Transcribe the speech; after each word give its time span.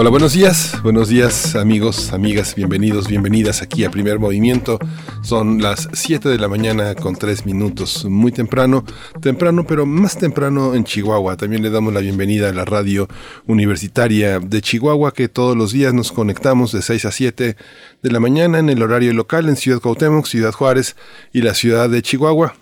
Hola, 0.00 0.10
buenos 0.10 0.32
días, 0.32 0.80
buenos 0.84 1.08
días 1.08 1.56
amigos, 1.56 2.12
amigas, 2.12 2.54
bienvenidos, 2.54 3.08
bienvenidas 3.08 3.62
aquí 3.62 3.82
a 3.82 3.90
Primer 3.90 4.20
Movimiento. 4.20 4.78
Son 5.22 5.60
las 5.60 5.88
7 5.92 6.28
de 6.28 6.38
la 6.38 6.46
mañana 6.46 6.94
con 6.94 7.16
3 7.16 7.44
minutos, 7.46 8.04
muy 8.04 8.30
temprano, 8.30 8.84
temprano 9.20 9.64
pero 9.66 9.86
más 9.86 10.16
temprano 10.16 10.76
en 10.76 10.84
Chihuahua. 10.84 11.36
También 11.36 11.64
le 11.64 11.70
damos 11.70 11.92
la 11.92 11.98
bienvenida 11.98 12.48
a 12.48 12.52
la 12.52 12.64
radio 12.64 13.08
universitaria 13.48 14.38
de 14.38 14.62
Chihuahua 14.62 15.12
que 15.12 15.28
todos 15.28 15.56
los 15.56 15.72
días 15.72 15.92
nos 15.92 16.12
conectamos 16.12 16.70
de 16.70 16.80
6 16.80 17.04
a 17.04 17.10
7 17.10 17.56
de 18.00 18.10
la 18.12 18.20
mañana 18.20 18.60
en 18.60 18.68
el 18.68 18.80
horario 18.84 19.12
local 19.14 19.48
en 19.48 19.56
Ciudad 19.56 19.80
Cuauhtémoc, 19.80 20.26
Ciudad 20.26 20.52
Juárez 20.52 20.94
y 21.32 21.42
la 21.42 21.54
ciudad 21.54 21.90
de 21.90 22.02
Chihuahua. 22.02 22.54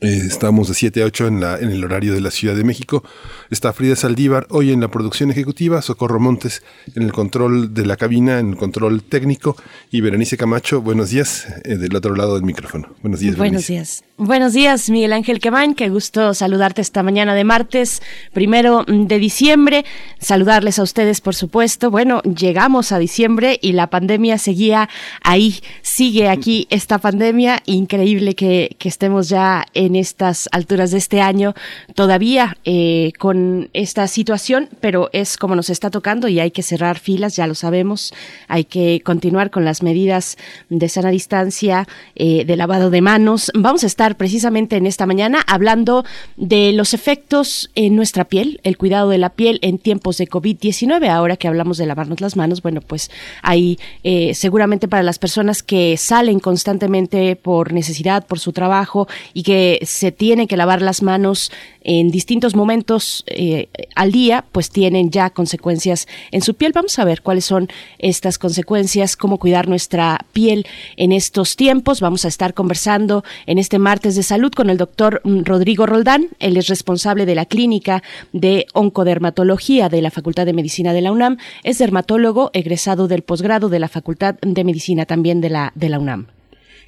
Eh, 0.00 0.22
estamos 0.26 0.68
de 0.68 0.74
7 0.74 1.02
a 1.02 1.06
8 1.06 1.26
en, 1.26 1.40
la, 1.40 1.58
en 1.58 1.70
el 1.70 1.82
horario 1.84 2.14
de 2.14 2.20
la 2.20 2.30
Ciudad 2.30 2.54
de 2.54 2.62
México. 2.62 3.02
Está 3.50 3.72
Frida 3.72 3.96
Saldívar 3.96 4.46
hoy 4.50 4.70
en 4.70 4.80
la 4.80 4.88
producción 4.88 5.30
ejecutiva, 5.30 5.82
Socorro 5.82 6.20
Montes 6.20 6.62
en 6.94 7.02
el 7.02 7.12
control 7.12 7.74
de 7.74 7.86
la 7.86 7.96
cabina, 7.96 8.38
en 8.38 8.50
el 8.50 8.56
control 8.56 9.02
técnico 9.02 9.56
y 9.90 10.00
Berenice 10.00 10.36
Camacho, 10.36 10.82
buenos 10.82 11.10
días 11.10 11.46
eh, 11.64 11.76
del 11.76 11.96
otro 11.96 12.14
lado 12.14 12.34
del 12.34 12.44
micrófono. 12.44 12.94
Buenos 13.02 13.20
días. 13.20 13.36
Buenos 13.36 13.66
días. 13.66 14.04
Buenos 14.20 14.52
días, 14.52 14.90
Miguel 14.90 15.12
Ángel 15.12 15.38
Quemain. 15.38 15.76
Qué 15.76 15.88
gusto 15.90 16.34
saludarte 16.34 16.82
esta 16.82 17.04
mañana 17.04 17.36
de 17.36 17.44
martes, 17.44 18.02
primero 18.32 18.84
de 18.84 19.18
diciembre. 19.20 19.84
Saludarles 20.18 20.80
a 20.80 20.82
ustedes, 20.82 21.20
por 21.20 21.36
supuesto. 21.36 21.92
Bueno, 21.92 22.20
llegamos 22.22 22.90
a 22.90 22.98
diciembre 22.98 23.60
y 23.62 23.72
la 23.72 23.90
pandemia 23.90 24.36
seguía 24.38 24.88
ahí. 25.22 25.60
Sigue 25.82 26.28
aquí 26.28 26.66
esta 26.68 26.98
pandemia. 26.98 27.62
Increíble 27.66 28.34
que, 28.34 28.74
que 28.80 28.88
estemos 28.88 29.28
ya 29.28 29.64
en 29.78 29.94
estas 29.94 30.48
alturas 30.50 30.90
de 30.90 30.98
este 30.98 31.20
año 31.20 31.54
todavía 31.94 32.56
eh, 32.64 33.12
con 33.16 33.70
esta 33.72 34.08
situación, 34.08 34.68
pero 34.80 35.08
es 35.12 35.36
como 35.36 35.54
nos 35.54 35.70
está 35.70 35.88
tocando 35.90 36.26
y 36.26 36.40
hay 36.40 36.50
que 36.50 36.64
cerrar 36.64 36.98
filas, 36.98 37.36
ya 37.36 37.46
lo 37.46 37.54
sabemos. 37.54 38.12
Hay 38.48 38.64
que 38.64 39.00
continuar 39.04 39.50
con 39.50 39.64
las 39.64 39.84
medidas 39.84 40.36
de 40.68 40.88
sana 40.88 41.10
distancia, 41.10 41.86
eh, 42.16 42.44
de 42.44 42.56
lavado 42.56 42.90
de 42.90 43.00
manos. 43.00 43.52
Vamos 43.54 43.84
a 43.84 43.86
estar 43.86 44.16
precisamente 44.16 44.76
en 44.76 44.86
esta 44.86 45.06
mañana 45.06 45.44
hablando 45.46 46.04
de 46.36 46.72
los 46.72 46.92
efectos 46.92 47.70
en 47.76 47.94
nuestra 47.94 48.24
piel, 48.24 48.60
el 48.64 48.76
cuidado 48.76 49.10
de 49.10 49.18
la 49.18 49.30
piel 49.30 49.60
en 49.62 49.78
tiempos 49.78 50.18
de 50.18 50.26
COVID-19. 50.26 51.08
Ahora 51.08 51.36
que 51.36 51.46
hablamos 51.46 51.78
de 51.78 51.86
lavarnos 51.86 52.20
las 52.20 52.34
manos, 52.34 52.62
bueno, 52.62 52.80
pues 52.80 53.12
ahí 53.42 53.78
eh, 54.02 54.34
seguramente 54.34 54.88
para 54.88 55.04
las 55.04 55.20
personas 55.20 55.62
que 55.62 55.96
salen 55.96 56.40
constantemente 56.40 57.36
por 57.36 57.72
necesidad, 57.72 58.26
por 58.26 58.40
su 58.40 58.52
trabajo 58.52 59.06
y 59.32 59.44
que 59.44 59.67
se 59.82 60.12
tienen 60.12 60.46
que 60.46 60.56
lavar 60.56 60.82
las 60.82 61.02
manos 61.02 61.50
en 61.82 62.10
distintos 62.10 62.54
momentos 62.54 63.24
eh, 63.28 63.68
al 63.94 64.12
día, 64.12 64.44
pues 64.52 64.70
tienen 64.70 65.10
ya 65.10 65.30
consecuencias 65.30 66.06
en 66.30 66.42
su 66.42 66.54
piel. 66.54 66.72
Vamos 66.74 66.98
a 66.98 67.04
ver 67.04 67.22
cuáles 67.22 67.46
son 67.46 67.68
estas 67.98 68.38
consecuencias, 68.38 69.16
cómo 69.16 69.38
cuidar 69.38 69.68
nuestra 69.68 70.26
piel 70.32 70.66
en 70.96 71.12
estos 71.12 71.56
tiempos. 71.56 72.00
Vamos 72.00 72.24
a 72.24 72.28
estar 72.28 72.52
conversando 72.52 73.24
en 73.46 73.58
este 73.58 73.78
martes 73.78 74.16
de 74.16 74.22
salud 74.22 74.52
con 74.52 74.70
el 74.70 74.76
doctor 74.76 75.22
mm, 75.24 75.44
Rodrigo 75.44 75.86
Roldán. 75.86 76.28
Él 76.40 76.56
es 76.56 76.68
responsable 76.68 77.24
de 77.24 77.34
la 77.34 77.46
clínica 77.46 78.02
de 78.32 78.66
oncodermatología 78.74 79.88
de 79.88 80.02
la 80.02 80.10
Facultad 80.10 80.46
de 80.46 80.52
Medicina 80.52 80.92
de 80.92 81.00
la 81.00 81.12
UNAM. 81.12 81.38
Es 81.64 81.78
dermatólogo 81.78 82.50
egresado 82.52 83.08
del 83.08 83.22
posgrado 83.22 83.68
de 83.68 83.78
la 83.78 83.88
Facultad 83.88 84.34
de 84.42 84.64
Medicina 84.64 85.06
también 85.06 85.40
de 85.40 85.50
la, 85.50 85.72
de 85.74 85.88
la 85.88 85.98
UNAM. 85.98 86.37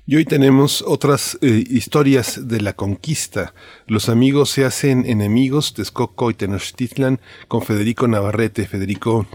Y 0.06 0.16
hoy 0.16 0.24
tenemos 0.24 0.82
otras 0.86 1.38
eh, 1.40 1.64
historias 1.68 2.48
de 2.48 2.60
la 2.60 2.72
conquista. 2.72 3.54
Los 3.86 4.08
amigos 4.08 4.50
se 4.50 4.64
hacen 4.64 5.04
enemigos, 5.06 5.74
Texcoco 5.74 6.30
y 6.30 6.34
Tenochtitlan, 6.34 7.20
con 7.48 7.62
Federico 7.62 8.08
Navarrete. 8.08 8.66
Federico 8.66 9.26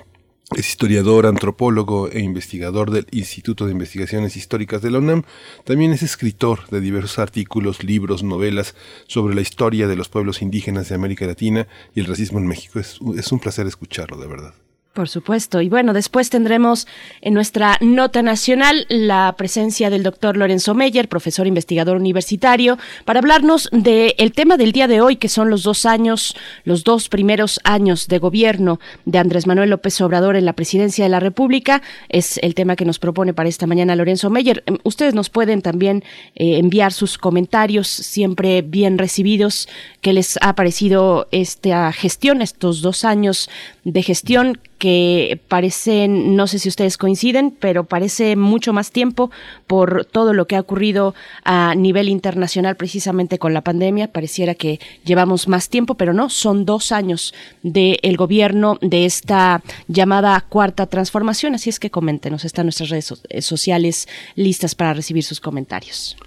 es 0.56 0.70
historiador, 0.70 1.28
antropólogo 1.28 2.10
e 2.10 2.20
investigador 2.20 2.92
del 2.92 3.08
Instituto 3.12 3.66
de 3.66 3.72
Investigaciones 3.72 4.36
Históricas 4.36 4.82
de 4.82 4.92
la 4.92 5.00
UNAM. 5.00 5.24
También 5.64 5.94
es 5.94 6.04
escritor 6.04 6.68
de 6.70 6.82
diversos 6.82 7.20
artículos, 7.20 7.84
libros, 7.84 8.24
novelas 8.24 8.76
sobre 9.08 9.36
la 9.36 9.42
historia 9.42 9.88
de 9.88 9.96
los 9.96 10.10
pueblos 10.10 10.42
indígenas 10.42 10.90
de 10.90 10.96
América 10.96 11.26
Latina 11.26 11.68
y 11.94 12.00
el 12.00 12.08
racismo 12.08 12.40
en 12.40 12.48
México. 12.48 12.80
Es, 12.80 13.00
es 13.18 13.32
un 13.32 13.40
placer 13.40 13.68
escucharlo, 13.68 14.18
de 14.18 14.28
verdad. 14.28 14.54
Por 14.96 15.10
supuesto. 15.10 15.60
Y 15.60 15.68
bueno, 15.68 15.92
después 15.92 16.30
tendremos 16.30 16.88
en 17.20 17.34
nuestra 17.34 17.78
nota 17.82 18.22
nacional 18.22 18.86
la 18.88 19.36
presencia 19.38 19.90
del 19.90 20.04
doctor 20.04 20.38
Lorenzo 20.38 20.74
Meyer, 20.74 21.10
profesor 21.10 21.48
investigador 21.48 21.98
universitario, 21.98 22.78
para 23.04 23.20
hablarnos 23.20 23.68
del 23.74 24.32
tema 24.34 24.56
del 24.56 24.72
día 24.72 24.88
de 24.88 25.02
hoy, 25.02 25.18
que 25.18 25.28
son 25.28 25.50
los 25.50 25.64
dos 25.64 25.86
años, 25.86 26.34
los 26.64 26.86
dos 26.86 27.10
primeros 27.10 27.60
años 27.66 28.08
de 28.08 28.20
gobierno 28.20 28.80
de 29.04 29.18
Andrés 29.18 29.48
Manuel 29.48 29.72
López 29.72 30.00
Obrador 30.00 30.38
en 30.38 30.46
la 30.46 30.54
presidencia 30.54 31.04
de 31.04 31.10
la 31.10 31.20
República. 31.20 31.82
Es 32.08 32.38
el 32.38 32.56
tema 32.56 32.78
que 32.78 32.86
nos 32.86 32.98
propone 32.98 33.34
para 33.34 33.50
esta 33.50 33.68
mañana 33.68 33.98
Lorenzo 33.98 34.30
Meyer. 34.30 34.64
Em, 34.66 34.78
ustedes 34.84 35.14
nos 35.14 35.30
pueden 35.30 35.62
también 35.62 36.06
eh, 36.36 36.58
enviar 36.58 36.94
sus 36.94 37.18
comentarios, 37.18 37.90
siempre 37.90 38.62
bien 38.62 38.98
recibidos, 38.98 39.68
qué 40.00 40.14
les 40.14 40.40
ha 40.40 40.56
parecido 40.56 41.28
esta 41.32 41.92
gestión, 41.92 42.42
estos 42.42 42.82
dos 42.82 43.04
años 43.04 43.50
de 43.84 44.02
gestión 44.02 44.58
que 44.78 45.40
parecen, 45.48 46.36
no 46.36 46.48
sé 46.48 46.60
si 46.60 46.70
ustedes 46.70 46.98
coinciden, 46.98 47.52
pero 47.52 47.86
parece 47.86 48.36
mucho 48.36 48.74
más 48.74 48.92
tiempo 48.92 49.32
por 49.68 50.06
todo 50.06 50.34
lo 50.34 50.48
que 50.48 50.56
ha 50.56 50.60
ocurrido 50.60 51.16
a 51.44 51.76
nivel 51.76 52.10
internacional 52.10 52.76
precisamente 52.76 53.40
con 53.40 53.54
la 53.54 53.62
pandemia. 53.62 54.12
Pareciera 54.12 54.56
que 54.56 54.80
llevamos 55.04 55.48
más 55.48 55.70
tiempo, 55.70 55.96
pero 55.96 56.14
no, 56.14 56.30
son 56.30 56.66
dos 56.66 56.92
años 56.92 57.34
del 57.64 58.18
gobierno 58.18 58.78
de 58.82 59.06
esta 59.06 59.62
llamada 59.88 60.40
cuarta 60.42 60.88
transformación. 60.88 61.56
Así 61.56 61.70
es 61.70 61.80
que 61.80 61.90
coméntenos, 61.90 62.46
están 62.46 62.66
nuestras 62.66 62.90
redes 62.90 63.14
sociales 63.40 64.08
listas 64.36 64.76
para 64.76 64.94
recibir 64.94 65.24
sus 65.24 65.40
comentarios. 65.40 66.18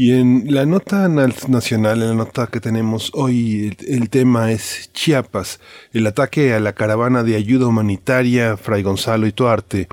Y 0.00 0.12
en 0.12 0.54
la 0.54 0.64
nota 0.64 1.08
nacional, 1.08 2.00
en 2.02 2.10
la 2.10 2.14
nota 2.14 2.46
que 2.46 2.60
tenemos 2.60 3.10
hoy, 3.14 3.76
el, 3.88 4.08
tema 4.10 4.52
es 4.52 4.92
Chiapas, 4.92 5.58
el 5.92 6.06
ataque 6.06 6.54
a 6.54 6.60
la 6.60 6.72
caravana 6.72 7.24
de 7.24 7.34
ayuda 7.34 7.66
humanitaria 7.66 8.56
Fray 8.56 8.84
Gonzalo 8.84 9.26
y 9.26 9.32
Tuarte, 9.32 9.88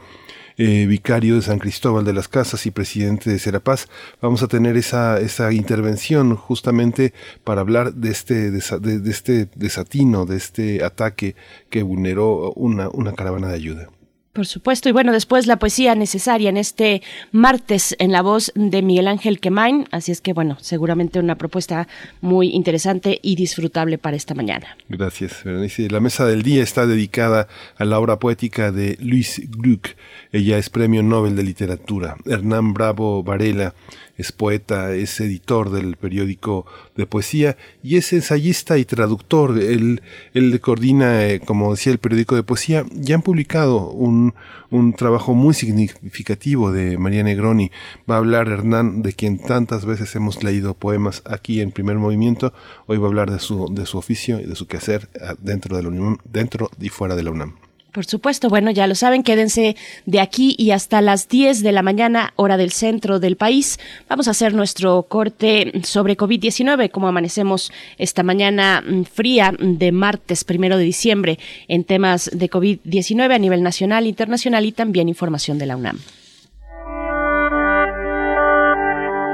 eh, 0.58 0.86
vicario 0.86 1.38
de 1.38 1.42
San 1.42 1.58
Cristóbal 1.58 2.06
de 2.06 2.14
las 2.14 2.28
Casas 2.28 2.68
y 2.68 2.72
presidente 2.72 3.32
de 3.32 3.40
Serapaz. 3.40 3.88
Vamos 4.22 4.44
a 4.44 4.48
tener 4.48 4.78
esa, 4.78 5.20
esa 5.20 5.52
intervención 5.52 6.36
justamente 6.36 7.12
para 7.44 7.62
hablar 7.62 7.96
de 7.96 8.12
este, 8.12 8.52
de, 8.52 9.00
de 9.00 9.10
este 9.10 9.48
desatino, 9.56 10.28
de 10.28 10.38
este 10.38 10.84
ataque 10.84 11.36
que 11.72 11.82
vulneró 11.82 12.52
una, 12.52 12.90
una 12.90 13.14
caravana 13.14 13.48
de 13.48 13.56
ayuda. 13.56 13.90
Por 14.36 14.48
supuesto, 14.48 14.90
y 14.90 14.92
bueno, 14.92 15.14
después 15.14 15.48
la 15.48 15.60
poesía 15.60 15.96
necesaria 15.96 16.50
en 16.50 16.58
este 16.58 17.02
martes 17.32 17.96
en 18.00 18.12
la 18.12 18.22
voz 18.22 18.52
de 18.54 18.82
Miguel 18.82 19.08
Ángel 19.08 19.40
Quemain, 19.40 19.88
así 19.92 20.12
es 20.12 20.20
que 20.20 20.34
bueno, 20.34 20.58
seguramente 20.60 21.20
una 21.20 21.36
propuesta 21.36 21.88
muy 22.20 22.50
interesante 22.50 23.18
y 23.24 23.38
disfrutable 23.38 23.98
para 23.98 24.18
esta 24.18 24.36
mañana. 24.36 24.76
Gracias, 24.90 25.42
Berenice. 25.46 25.90
La 25.90 26.02
mesa 26.02 26.26
del 26.26 26.44
día 26.44 26.64
está 26.64 26.86
dedicada 26.86 27.48
a 27.78 27.86
la 27.86 27.98
obra 27.98 28.20
poética 28.20 28.74
de 28.74 28.98
Luis 29.00 29.42
Gluck. 29.52 29.92
Ella 30.34 30.58
es 30.58 30.70
Premio 30.70 31.02
Nobel 31.02 31.38
de 31.38 31.44
Literatura. 31.44 32.18
Hernán 32.26 32.74
Bravo 32.74 33.24
Varela 33.24 33.74
es 34.18 34.32
poeta, 34.32 34.94
es 34.94 35.20
editor 35.20 35.72
del 35.72 35.98
periódico 35.98 36.66
de 36.96 37.06
poesía 37.06 37.58
y 37.84 37.98
es 37.98 38.14
ensayista 38.14 38.78
y 38.78 38.86
traductor. 38.86 39.58
Él, 39.58 40.02
él 40.34 40.60
coordina, 40.62 41.26
eh, 41.28 41.40
como 41.40 41.72
decía, 41.72 41.92
el 41.92 42.00
periódico 42.00 42.36
de 42.36 42.44
poesía. 42.44 42.86
Ya 42.94 43.16
han 43.16 43.22
publicado 43.22 43.90
un, 43.92 44.34
un 44.70 44.94
trabajo 44.94 45.34
muy 45.34 45.54
significativo 45.54 46.72
de 46.72 46.98
María 46.98 47.24
Negroni. 47.24 47.72
Va 48.10 48.16
a 48.16 48.20
hablar 48.20 48.48
Hernán, 48.48 49.02
de 49.02 49.14
quien 49.14 49.40
tantas 49.40 49.86
veces 49.86 50.16
hemos 50.16 50.44
leído 50.44 50.74
poemas 50.74 51.22
aquí 51.26 51.62
en 51.62 51.72
primer 51.72 51.98
movimiento. 51.98 52.54
Hoy 52.88 52.98
va 52.98 53.06
a 53.06 53.10
hablar 53.10 53.32
de 53.32 53.40
su, 53.40 53.74
de 53.74 53.86
su 53.86 53.98
oficio 53.98 54.40
y 54.40 54.46
de 54.46 54.56
su 54.56 54.68
quehacer 54.68 55.10
ah, 55.22 55.36
dentro, 55.40 55.76
de 55.76 55.84
la 55.84 55.90
UNAM, 55.90 56.18
dentro 56.24 56.70
y 56.80 56.90
fuera 56.90 57.16
de 57.16 57.24
la 57.24 57.32
UNAM. 57.32 57.65
Por 57.96 58.06
supuesto, 58.06 58.50
bueno, 58.50 58.72
ya 58.72 58.88
lo 58.88 58.96
saben, 58.96 59.24
quédense 59.24 59.78
de 60.06 60.20
aquí 60.20 60.54
y 60.58 60.72
hasta 60.72 61.00
las 61.00 61.30
10 61.30 61.64
de 61.64 61.72
la 61.72 61.82
mañana, 61.82 62.34
hora 62.36 62.58
del 62.58 62.72
centro 62.72 63.22
del 63.22 63.38
país. 63.38 63.80
Vamos 64.10 64.28
a 64.28 64.32
hacer 64.32 64.54
nuestro 64.54 65.04
corte 65.04 65.72
sobre 65.86 66.18
COVID-19, 66.18 66.92
como 66.92 67.08
amanecemos 67.08 67.72
esta 67.98 68.22
mañana 68.22 68.84
mm, 68.86 69.04
fría 69.04 69.54
de 69.58 69.94
martes 69.94 70.44
primero 70.44 70.78
de 70.78 70.84
diciembre 70.84 71.40
en 71.70 71.86
temas 71.86 72.30
de 72.34 72.50
COVID-19 72.50 73.34
a 73.34 73.40
nivel 73.40 73.64
nacional, 73.64 74.08
internacional 74.08 74.66
y 74.66 74.74
también 74.74 75.08
información 75.08 75.58
de 75.58 75.66
la 75.66 75.78
UNAM. 75.78 75.98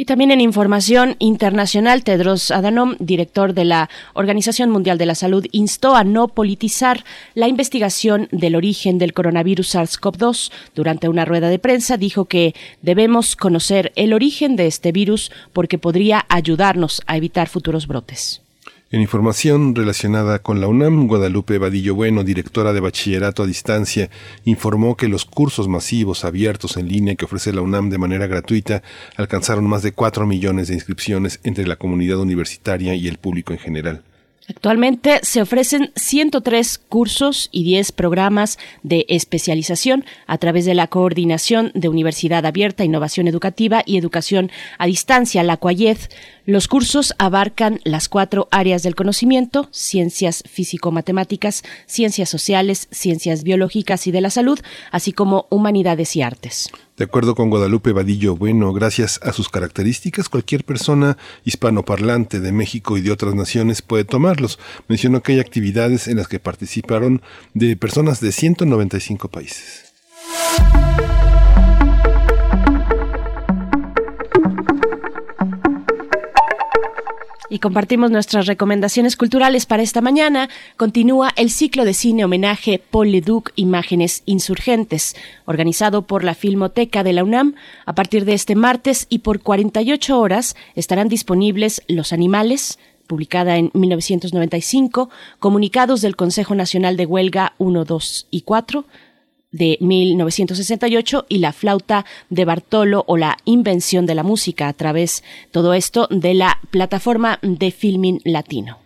Y 0.01 0.05
también 0.05 0.31
en 0.31 0.41
información 0.41 1.17
internacional, 1.19 2.05
Tedros 2.05 2.53
Adhanom, 2.53 2.95
director 3.01 3.53
de 3.53 3.65
la 3.65 3.91
Organización 4.15 4.71
Mundial 4.71 4.97
de 4.97 5.07
la 5.07 5.17
Salud, 5.17 5.45
instó 5.51 5.97
a 5.97 6.05
no 6.05 6.29
politizar 6.29 7.05
la 7.35 7.49
investigación 7.49 8.29
del 8.31 8.55
origen 8.55 8.99
del 8.99 9.13
coronavirus 9.13 9.75
SARS-CoV-2. 9.75 10.53
Durante 10.77 11.09
una 11.09 11.25
rueda 11.25 11.49
de 11.49 11.59
prensa 11.59 11.97
dijo 11.97 12.27
que 12.27 12.55
debemos 12.81 13.35
conocer 13.35 13.91
el 13.97 14.13
origen 14.13 14.55
de 14.55 14.69
este 14.69 14.93
virus 14.93 15.33
porque 15.53 15.79
podría 15.79 16.25
ayudarnos 16.29 17.03
a 17.09 17.17
evitar 17.17 17.49
futuros 17.49 17.89
brotes. 17.89 18.48
En 18.91 19.03
información 19.03 19.75
relacionada 19.75 20.39
con 20.39 20.63
la 20.63 20.67
UNAM, 20.67 21.09
Guadalupe 21.09 21.59
Vadillo 21.59 21.95
Bueno, 21.95 22.25
directora 22.25 22.73
de 22.73 22.81
Bachillerato 22.81 23.43
a 23.43 23.47
Distancia, 23.47 24.09
informó 24.47 24.97
que 24.97 25.09
los 25.09 25.27
cursos 25.27 25.69
masivos 25.69 26.25
abiertos 26.25 26.79
en 26.79 26.89
línea 26.89 27.15
que 27.15 27.27
ofrece 27.27 27.53
la 27.53 27.61
UNAM 27.61 27.91
de 27.91 27.99
manera 27.99 28.27
gratuita 28.27 28.83
alcanzaron 29.17 29.67
más 29.67 29.83
de 29.83 29.93
4 29.93 30.27
millones 30.27 30.69
de 30.69 30.75
inscripciones 30.75 31.39
entre 31.43 31.67
la 31.67 31.77
comunidad 31.77 32.19
universitaria 32.19 32.95
y 32.95 33.09
el 33.09 33.19
público 33.19 33.53
en 33.53 33.59
general. 33.59 34.05
Actualmente 34.49 35.21
se 35.25 35.43
ofrecen 35.43 35.93
103 35.95 36.79
cursos 36.79 37.51
y 37.53 37.65
10 37.65 37.93
programas 37.93 38.59
de 38.83 39.05
especialización 39.11 40.07
a 40.27 40.39
través 40.39 40.65
de 40.65 40.75
la 40.75 40.87
Coordinación 40.87 41.71
de 41.75 41.91
Universidad 41.91 42.47
Abierta, 42.47 42.83
Innovación 42.83 43.29
Educativa 43.29 43.83
y 43.85 43.99
Educación 43.99 44.51
a 44.79 44.87
Distancia, 44.87 45.43
la 45.43 45.59
CUAYED. 45.59 45.99
Los 46.49 46.67
cursos 46.67 47.13
abarcan 47.19 47.79
las 47.85 48.09
cuatro 48.09 48.49
áreas 48.51 48.83
del 48.83 48.95
conocimiento, 48.95 49.69
ciencias 49.71 50.43
físico-matemáticas, 50.49 51.63
ciencias 51.85 52.31
sociales, 52.31 52.89
ciencias 52.91 53.43
biológicas 53.43 54.07
y 54.07 54.13
de 54.13 54.23
la 54.23 54.31
salud, 54.31 54.59
así 54.91 55.13
como 55.13 55.47
humanidades 55.51 56.17
y 56.17 56.23
artes. 56.23 56.71
De 56.97 57.05
acuerdo 57.05 57.35
con 57.35 57.51
Guadalupe 57.51 57.93
Vadillo 57.93 58.35
Bueno, 58.35 58.73
gracias 58.73 59.21
a 59.23 59.35
sus 59.35 59.51
características, 59.51 60.31
cualquier 60.31 60.65
persona 60.65 61.19
hispanoparlante 61.45 62.41
de 62.41 62.51
México 62.51 62.97
y 62.97 63.03
de 63.03 63.13
otras 63.13 63.35
naciones 63.35 63.83
puede 63.83 64.07
tomarlos. 64.07 64.59
Mencionó 64.89 65.23
que 65.23 65.33
hay 65.33 65.41
actividades 65.41 66.09
en 66.09 66.17
las 66.17 66.29
que 66.29 66.41
participaron 66.41 67.21
de 67.53 67.77
personas 67.77 68.23
de 68.23 68.33
195 68.33 69.29
países. 69.29 69.93
Y 77.51 77.59
compartimos 77.59 78.11
nuestras 78.11 78.47
recomendaciones 78.47 79.17
culturales 79.17 79.67
para 79.67 79.83
esta 79.83 80.01
mañana. 80.01 80.49
Continúa 80.77 81.33
el 81.37 81.51
ciclo 81.51 81.85
de 81.85 81.95
cine 81.95 82.25
homenaje 82.25 82.83
Paul 82.91 83.13
Leduc 83.13 83.53
Imágenes 83.57 84.23
Insurgentes, 84.27 85.17
organizado 85.45 86.03
por 86.03 86.25
la 86.25 86.35
Filmoteca 86.35 87.03
de 87.03 87.13
la 87.13 87.25
UNAM. 87.25 87.55
A 87.87 87.95
partir 87.95 88.25
de 88.25 88.35
este 88.35 88.55
martes 88.55 89.07
y 89.09 89.21
por 89.21 89.41
48 89.41 90.19
horas 90.19 90.57
estarán 90.75 91.09
disponibles 91.09 91.83
Los 91.89 92.13
Animales, 92.13 92.79
publicada 93.07 93.57
en 93.57 93.71
1995, 93.75 95.09
comunicados 95.39 96.03
del 96.03 96.17
Consejo 96.17 96.55
Nacional 96.55 96.97
de 96.97 97.07
Huelga 97.07 97.55
1, 97.59 97.85
2 97.85 98.27
y 98.31 98.43
4, 98.43 98.85
de 99.51 99.79
1968 99.81 101.27
y 101.29 101.39
la 101.39 101.53
flauta 101.53 102.05
de 102.31 102.45
Bartolo 102.45 103.05
o 103.07 103.17
la 103.17 103.37
invención 103.45 104.07
de 104.07 104.15
la 104.15 104.23
música 104.23 104.69
a 104.69 104.73
través 104.73 105.25
todo 105.51 105.75
esto 105.75 106.07
de 106.11 106.35
la 106.35 106.59
plataforma 106.71 107.39
de 107.43 107.71
Filming 107.71 108.21
Latino. 108.25 108.79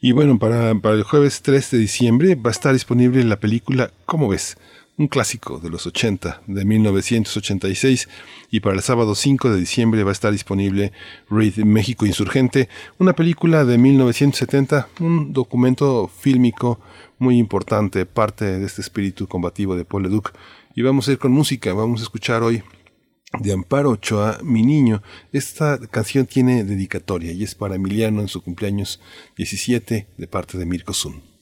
Y 0.00 0.12
bueno, 0.12 0.38
para, 0.38 0.74
para 0.74 0.96
el 0.96 1.02
jueves 1.02 1.40
3 1.42 1.70
de 1.70 1.78
diciembre 1.78 2.34
va 2.34 2.50
a 2.50 2.52
estar 2.52 2.72
disponible 2.74 3.24
la 3.24 3.40
película 3.40 3.90
¿Cómo 4.04 4.28
ves? 4.28 4.56
Un 4.96 5.08
clásico 5.08 5.58
de 5.58 5.70
los 5.70 5.86
80, 5.86 6.42
de 6.46 6.64
1986, 6.64 8.08
y 8.50 8.60
para 8.60 8.76
el 8.76 8.82
sábado 8.82 9.14
5 9.14 9.50
de 9.50 9.58
diciembre 9.58 10.04
va 10.04 10.10
a 10.10 10.12
estar 10.12 10.30
disponible 10.30 10.92
Read 11.28 11.56
México 11.64 12.06
Insurgente, 12.06 12.68
una 12.98 13.12
película 13.14 13.64
de 13.64 13.76
1970, 13.76 14.88
un 15.00 15.32
documento 15.32 16.08
fílmico 16.08 16.80
muy 17.18 17.38
importante, 17.38 18.06
parte 18.06 18.44
de 18.44 18.64
este 18.64 18.82
espíritu 18.82 19.26
combativo 19.26 19.76
de 19.76 19.84
Paul 19.84 20.04
Leduc. 20.04 20.32
Y 20.76 20.82
vamos 20.82 21.08
a 21.08 21.12
ir 21.12 21.18
con 21.18 21.32
música, 21.32 21.72
vamos 21.72 22.00
a 22.00 22.04
escuchar 22.04 22.42
hoy 22.42 22.62
de 23.40 23.52
Amparo 23.52 23.90
Ochoa, 23.90 24.38
Mi 24.42 24.62
Niño. 24.62 25.02
Esta 25.32 25.78
canción 25.88 26.26
tiene 26.26 26.64
dedicatoria 26.64 27.32
y 27.32 27.42
es 27.42 27.54
para 27.54 27.76
Emiliano 27.76 28.20
en 28.20 28.28
su 28.28 28.42
cumpleaños 28.42 29.00
17 29.36 30.06
de 30.16 30.26
parte 30.26 30.58
de 30.58 30.66
Mirko 30.66 30.92
Sun. 30.92 31.33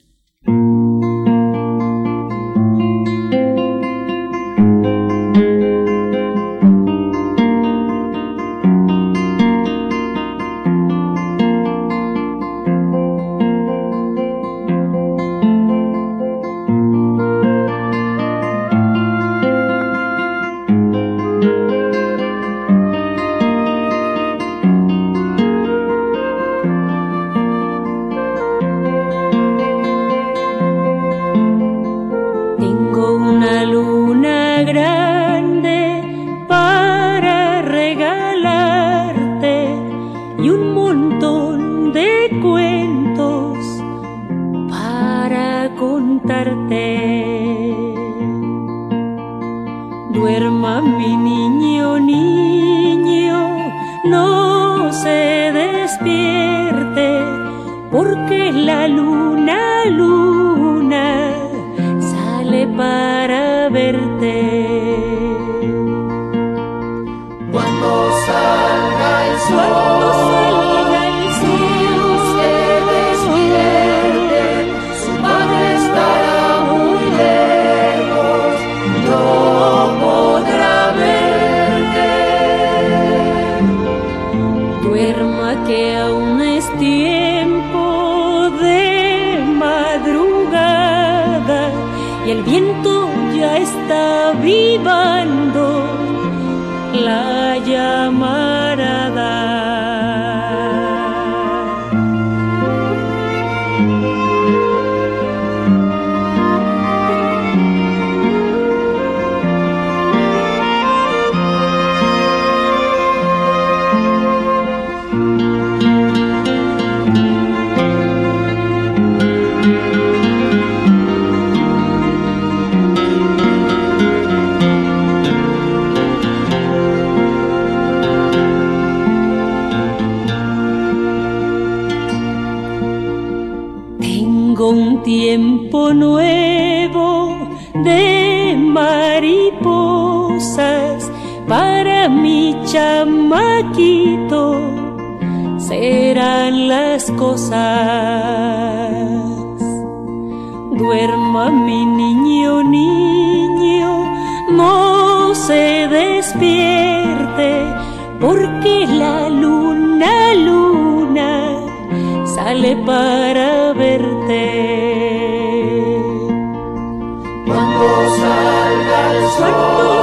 Salga 169.38 169.80
el 169.80 169.86
sol. 169.86 170.01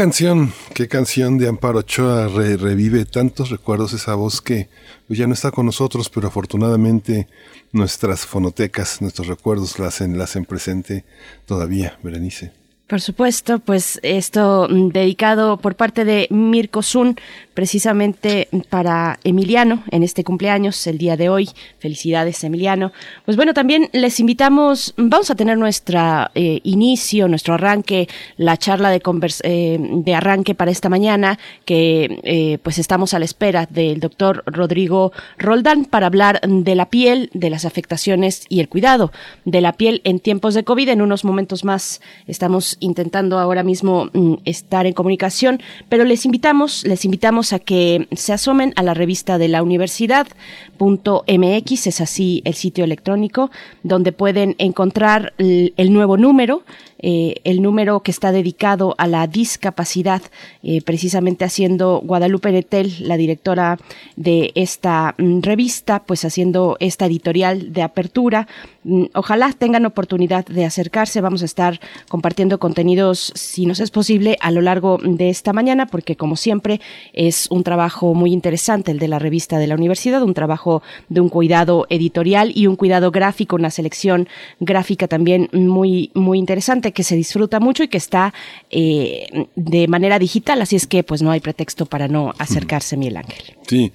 Canción, 0.00 0.54
qué 0.72 0.88
canción 0.88 1.36
de 1.36 1.46
Amparo 1.46 1.80
Ochoa 1.80 2.26
revive 2.26 3.04
tantos 3.04 3.50
recuerdos, 3.50 3.92
esa 3.92 4.14
voz 4.14 4.40
que 4.40 4.70
pues, 5.06 5.18
ya 5.18 5.26
no 5.26 5.34
está 5.34 5.50
con 5.50 5.66
nosotros, 5.66 6.08
pero 6.08 6.28
afortunadamente 6.28 7.28
nuestras 7.70 8.24
fonotecas, 8.24 9.02
nuestros 9.02 9.26
recuerdos 9.28 9.78
la 9.78 9.88
hacen, 9.88 10.16
la 10.16 10.24
hacen 10.24 10.46
presente 10.46 11.04
todavía, 11.44 11.98
Berenice. 12.02 12.59
Por 12.90 13.00
supuesto, 13.00 13.60
pues 13.60 14.00
esto 14.02 14.66
mm, 14.68 14.88
dedicado 14.88 15.58
por 15.58 15.76
parte 15.76 16.04
de 16.04 16.26
Mirko 16.28 16.82
Zun 16.82 17.14
precisamente 17.54 18.48
para 18.68 19.20
Emiliano 19.22 19.84
en 19.92 20.02
este 20.02 20.24
cumpleaños, 20.24 20.86
el 20.88 20.98
día 20.98 21.16
de 21.16 21.28
hoy. 21.28 21.50
Felicidades, 21.78 22.42
Emiliano. 22.42 22.90
Pues 23.24 23.36
bueno, 23.36 23.54
también 23.54 23.90
les 23.92 24.18
invitamos, 24.18 24.92
vamos 24.96 25.30
a 25.30 25.36
tener 25.36 25.56
nuestro 25.56 26.00
eh, 26.34 26.60
inicio, 26.64 27.28
nuestro 27.28 27.54
arranque, 27.54 28.08
la 28.36 28.56
charla 28.56 28.90
de, 28.90 29.00
eh, 29.44 29.78
de 29.78 30.14
arranque 30.14 30.56
para 30.56 30.72
esta 30.72 30.88
mañana, 30.88 31.38
que 31.64 32.18
eh, 32.24 32.58
pues 32.62 32.78
estamos 32.78 33.14
a 33.14 33.20
la 33.20 33.24
espera 33.24 33.66
del 33.66 34.00
doctor 34.00 34.42
Rodrigo 34.46 35.12
Roldán 35.38 35.84
para 35.84 36.06
hablar 36.06 36.40
de 36.40 36.74
la 36.74 36.90
piel, 36.90 37.30
de 37.34 37.50
las 37.50 37.66
afectaciones 37.66 38.46
y 38.48 38.58
el 38.58 38.68
cuidado 38.68 39.12
de 39.44 39.60
la 39.60 39.74
piel 39.74 40.00
en 40.02 40.18
tiempos 40.18 40.54
de 40.54 40.64
COVID. 40.64 40.88
En 40.88 41.02
unos 41.02 41.24
momentos 41.24 41.62
más 41.64 42.00
estamos 42.26 42.78
intentando 42.80 43.38
ahora 43.38 43.62
mismo 43.62 44.10
mm, 44.12 44.34
estar 44.44 44.86
en 44.86 44.92
comunicación, 44.92 45.60
pero 45.88 46.04
les 46.04 46.24
invitamos, 46.24 46.84
les 46.84 47.04
invitamos 47.04 47.52
a 47.52 47.58
que 47.58 48.08
se 48.12 48.32
asomen 48.32 48.72
a 48.76 48.82
la 48.82 48.94
revista 48.94 49.38
de 49.38 49.48
la 49.48 49.62
universidad 49.62 50.26
.mx, 50.80 51.86
es 51.86 52.00
así 52.00 52.42
el 52.44 52.54
sitio 52.54 52.84
electrónico, 52.84 53.50
donde 53.82 54.12
pueden 54.12 54.54
encontrar 54.58 55.34
el 55.38 55.92
nuevo 55.92 56.16
número, 56.16 56.62
eh, 57.02 57.36
el 57.44 57.62
número 57.62 58.00
que 58.00 58.10
está 58.10 58.32
dedicado 58.32 58.94
a 58.98 59.06
la 59.06 59.26
discapacidad, 59.26 60.22
eh, 60.62 60.82
precisamente 60.82 61.44
haciendo 61.44 62.00
Guadalupe 62.04 62.52
Netel, 62.52 62.94
la 63.00 63.16
directora 63.16 63.78
de 64.16 64.52
esta 64.54 65.14
mm, 65.18 65.40
revista, 65.40 66.02
pues 66.04 66.24
haciendo 66.24 66.76
esta 66.80 67.06
editorial 67.06 67.72
de 67.72 67.82
apertura. 67.82 68.46
Mm, 68.84 69.04
ojalá 69.14 69.52
tengan 69.52 69.86
oportunidad 69.86 70.44
de 70.46 70.64
acercarse. 70.64 71.20
Vamos 71.20 71.42
a 71.42 71.46
estar 71.46 71.80
compartiendo 72.08 72.58
contenidos, 72.58 73.32
si 73.34 73.66
nos 73.66 73.80
es 73.80 73.90
posible, 73.90 74.36
a 74.40 74.50
lo 74.50 74.60
largo 74.60 74.98
de 75.02 75.30
esta 75.30 75.52
mañana, 75.52 75.86
porque 75.86 76.16
como 76.16 76.36
siempre 76.36 76.80
es 77.12 77.50
un 77.50 77.62
trabajo 77.62 78.14
muy 78.14 78.32
interesante 78.32 78.90
el 78.90 78.98
de 78.98 79.08
la 79.08 79.18
revista 79.18 79.58
de 79.58 79.66
la 79.66 79.74
universidad, 79.74 80.22
un 80.22 80.34
trabajo 80.34 80.82
de 81.08 81.20
un 81.20 81.28
cuidado 81.28 81.86
editorial 81.88 82.52
y 82.54 82.66
un 82.66 82.76
cuidado 82.76 83.10
gráfico, 83.10 83.56
una 83.56 83.70
selección 83.70 84.28
gráfica 84.60 85.08
también 85.08 85.48
muy, 85.52 86.10
muy 86.14 86.38
interesante 86.38 86.89
que 86.92 87.04
se 87.04 87.16
disfruta 87.16 87.60
mucho 87.60 87.82
y 87.82 87.88
que 87.88 87.98
está 87.98 88.32
eh, 88.70 89.48
de 89.56 89.88
manera 89.88 90.18
digital, 90.18 90.62
así 90.62 90.76
es 90.76 90.86
que 90.86 91.02
pues 91.02 91.22
no 91.22 91.30
hay 91.30 91.40
pretexto 91.40 91.86
para 91.86 92.08
no 92.08 92.34
acercarse, 92.38 92.96
Miguel 92.96 93.18
Ángel. 93.18 93.56
Sí. 93.66 93.92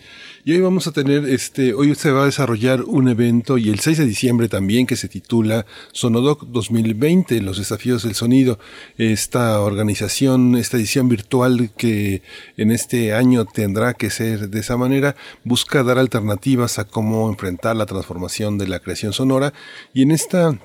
Y 0.48 0.54
hoy 0.54 0.62
vamos 0.62 0.86
a 0.86 0.92
tener, 0.92 1.26
este, 1.26 1.74
hoy 1.74 1.96
se 1.96 2.12
va 2.12 2.22
a 2.22 2.26
desarrollar 2.26 2.84
un 2.84 3.08
evento 3.10 3.58
y 3.58 3.70
el 3.70 3.80
6 3.80 3.98
de 3.98 4.06
diciembre 4.06 4.48
también 4.48 4.86
que 4.86 4.96
se 4.96 5.10
titula 5.10 5.66
Sonodoc 5.92 6.46
2020, 6.46 7.42
los 7.42 7.58
desafíos 7.58 8.04
del 8.04 8.14
sonido. 8.14 8.60
Esta 9.00 9.60
organización, 9.62 10.56
esta 10.56 10.78
edición 10.78 11.10
virtual 11.10 11.72
que 11.76 12.22
en 12.58 12.70
este 12.70 13.16
año 13.16 13.46
tendrá 13.46 13.96
que 13.96 14.12
ser 14.12 14.50
de 14.50 14.60
esa 14.60 14.78
manera, 14.78 15.16
busca 15.44 15.82
dar 15.82 15.98
alternativas 15.98 16.78
a 16.78 16.86
cómo 16.86 17.28
enfrentar 17.28 17.76
la 17.76 17.88
transformación 17.88 18.60
de 18.60 18.68
la 18.68 18.80
creación 18.80 19.14
sonora 19.14 19.52
y 19.96 20.04
en 20.04 20.12
esta 20.12 20.60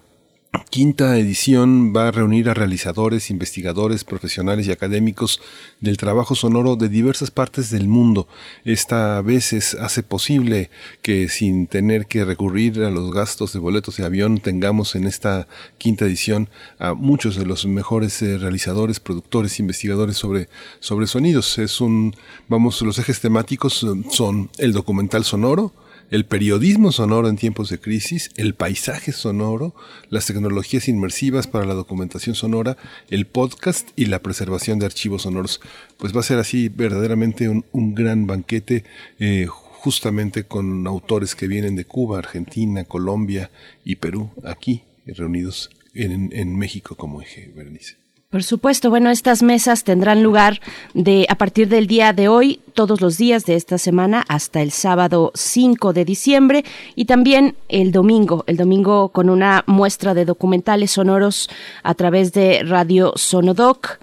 quinta 0.71 1.17
edición 1.17 1.93
va 1.95 2.09
a 2.09 2.11
reunir 2.11 2.49
a 2.49 2.55
realizadores, 2.55 3.31
investigadores, 3.31 4.05
profesionales 4.05 4.67
y 4.67 4.73
académicos 4.73 5.41
del 5.81 5.97
trabajo 5.97 6.35
sonoro 6.35 6.77
de 6.77 6.89
diversas 6.89 7.31
partes 7.31 7.71
del 7.71 7.87
mundo. 7.87 8.27
Esta 8.65 9.21
vez 9.23 9.75
hace 9.75 10.03
posible 10.03 10.71
que 11.03 11.29
sin 11.29 11.67
tener 11.67 12.07
que 12.07 12.25
recurrir 12.25 12.83
a 12.83 12.91
los 12.91 13.13
gastos 13.13 13.53
de 13.53 13.61
boletos 13.61 13.97
de 13.97 14.05
avión 14.05 14.39
tengamos 14.39 14.97
en 14.97 15.05
esta 15.05 15.47
quinta 15.79 16.05
edición 16.05 16.49
a 16.79 16.95
muchos 16.95 17.37
de 17.37 17.47
los 17.47 17.67
mejores 17.67 18.21
eh, 18.23 18.39
realizadores, 18.39 18.99
productores, 18.99 19.61
investigadores 19.61 20.17
sobre, 20.17 20.49
sobre 20.81 21.07
sonidos. 21.07 21.59
Es 21.59 21.81
un, 21.81 22.17
vamos, 22.49 22.83
los 22.83 22.99
ejes 22.99 23.21
temáticos 23.21 23.85
eh, 23.85 23.87
son 24.11 24.51
el 24.59 24.73
documental 24.73 25.25
sonoro, 25.25 25.73
el 26.11 26.27
periodismo 26.27 26.93
sonoro 26.93 27.29
en 27.29 27.37
tiempos 27.37 27.71
de 27.71 27.79
crisis, 27.79 28.31
el 28.37 28.55
paisaje 28.55 29.13
sonoro, 29.13 29.75
las 30.09 30.27
tecnologías 30.27 30.89
inmersivas 30.89 31.47
para 31.47 31.67
la 31.67 31.75
documentación 31.75 32.35
sonora, 32.35 32.77
el 33.09 33.27
podcast 33.27 33.89
y 33.97 34.07
la 34.07 34.21
preservación 34.21 34.79
de 34.79 34.87
archivos 34.87 35.23
sonoros. 35.23 35.61
Pues 35.99 36.15
va 36.15 36.21
a 36.21 36.25
ser 36.25 36.39
así 36.39 36.69
verdaderamente 36.69 37.49
un, 37.49 37.95
gran 37.95 38.27
banquete. 38.27 38.85
Eh, 39.19 39.47
justamente 39.81 40.45
con 40.45 40.87
autores 40.87 41.35
que 41.35 41.49
vienen 41.49 41.75
de 41.75 41.87
Cuba, 41.87 42.19
Argentina, 42.19 42.85
Colombia 42.85 43.51
y 43.83 43.97
Perú, 43.97 44.31
aquí 44.45 44.83
reunidos 45.07 45.71
en, 45.95 46.31
en 46.35 46.55
México 46.57 46.97
como 46.97 47.23
eje, 47.23 47.51
Berenice. 47.57 48.00
Por 48.31 48.45
supuesto, 48.45 48.91
bueno, 48.91 49.11
estas 49.11 49.43
mesas 49.43 49.83
tendrán 49.83 50.23
lugar 50.23 50.61
de 50.95 51.27
a 51.29 51.35
partir 51.35 51.67
del 51.69 51.89
día 51.89 52.13
de 52.13 52.29
hoy, 52.29 52.61
todos 52.75 53.01
los 53.01 53.19
días 53.19 53.45
de 53.45 53.57
esta 53.57 53.77
semana 53.77 54.25
hasta 54.29 54.63
el 54.63 54.71
sábado 54.71 55.33
5 55.35 55.93
de 55.93 56.05
diciembre 56.05 56.65
y 56.95 57.07
también 57.07 57.57
el 57.69 57.91
domingo, 57.91 58.45
el 58.47 58.57
domingo 58.57 59.09
con 59.09 59.31
una 59.31 59.65
muestra 59.67 60.15
de 60.15 60.25
documentales 60.25 60.93
sonoros 60.93 61.51
a 61.83 61.95
través 61.95 62.33
de 62.33 62.63
radio 62.63 63.13
sonodoc.suti 63.17 63.99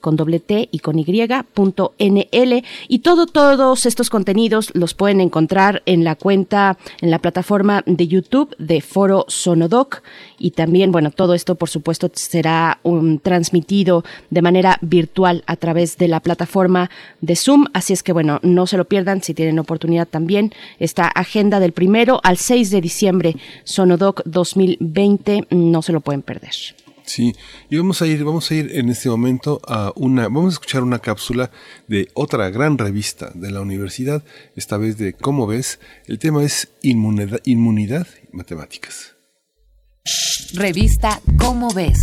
con 0.00 0.16
doble 0.16 0.40
T 0.40 0.68
y 0.72 0.80
con 0.80 0.98
Y 0.98 1.04
punto 1.54 1.94
NL 2.00 2.64
y 2.88 2.98
todo 2.98 3.26
todos 3.26 3.86
estos 3.86 4.10
contenidos 4.10 4.72
los 4.74 4.94
pueden 4.94 5.20
encontrar 5.20 5.84
en 5.86 6.02
la 6.02 6.16
cuenta 6.16 6.76
en 7.00 7.12
la 7.12 7.20
plataforma 7.20 7.84
de 7.86 8.08
YouTube 8.08 8.56
de 8.58 8.80
Foro 8.80 9.26
Sonodoc 9.28 10.02
y 10.38 10.50
también, 10.50 10.90
bueno, 10.90 11.12
todo 11.12 11.34
esto 11.34 11.54
por 11.54 11.68
supuesto 11.68 12.10
será 12.14 12.63
um, 12.82 13.18
transmitido 13.18 14.04
de 14.30 14.42
manera 14.42 14.78
virtual 14.80 15.44
a 15.46 15.56
través 15.56 15.96
de 15.96 16.08
la 16.08 16.20
plataforma 16.20 16.90
de 17.20 17.36
Zoom. 17.36 17.66
Así 17.72 17.92
es 17.92 18.02
que 18.02 18.12
bueno, 18.12 18.40
no 18.42 18.66
se 18.66 18.76
lo 18.76 18.84
pierdan 18.84 19.22
si 19.22 19.34
tienen 19.34 19.58
oportunidad 19.58 20.08
también. 20.08 20.52
Esta 20.78 21.06
agenda 21.08 21.60
del 21.60 21.72
primero 21.72 22.20
al 22.22 22.36
6 22.36 22.70
de 22.70 22.80
diciembre, 22.80 23.36
Sonodoc 23.64 24.22
2020, 24.24 25.46
no 25.50 25.82
se 25.82 25.92
lo 25.92 26.00
pueden 26.00 26.22
perder. 26.22 26.52
Sí, 27.06 27.34
y 27.68 27.76
vamos 27.76 28.00
a 28.00 28.06
ir, 28.06 28.24
vamos 28.24 28.50
a 28.50 28.54
ir 28.54 28.70
en 28.74 28.88
este 28.88 29.10
momento 29.10 29.60
a 29.68 29.92
una, 29.94 30.22
vamos 30.22 30.46
a 30.46 30.54
escuchar 30.54 30.82
una 30.82 31.00
cápsula 31.00 31.50
de 31.86 32.08
otra 32.14 32.48
gran 32.48 32.78
revista 32.78 33.30
de 33.34 33.50
la 33.50 33.60
universidad, 33.60 34.24
esta 34.56 34.78
vez 34.78 34.96
de 34.96 35.12
¿Cómo 35.12 35.46
ves? 35.46 35.80
El 36.06 36.18
tema 36.18 36.42
es 36.42 36.72
inmunidad, 36.80 37.40
inmunidad 37.44 38.06
y 38.32 38.34
matemáticas. 38.34 39.13
Revista 40.52 41.18
¿Cómo 41.38 41.72
ves? 41.72 41.98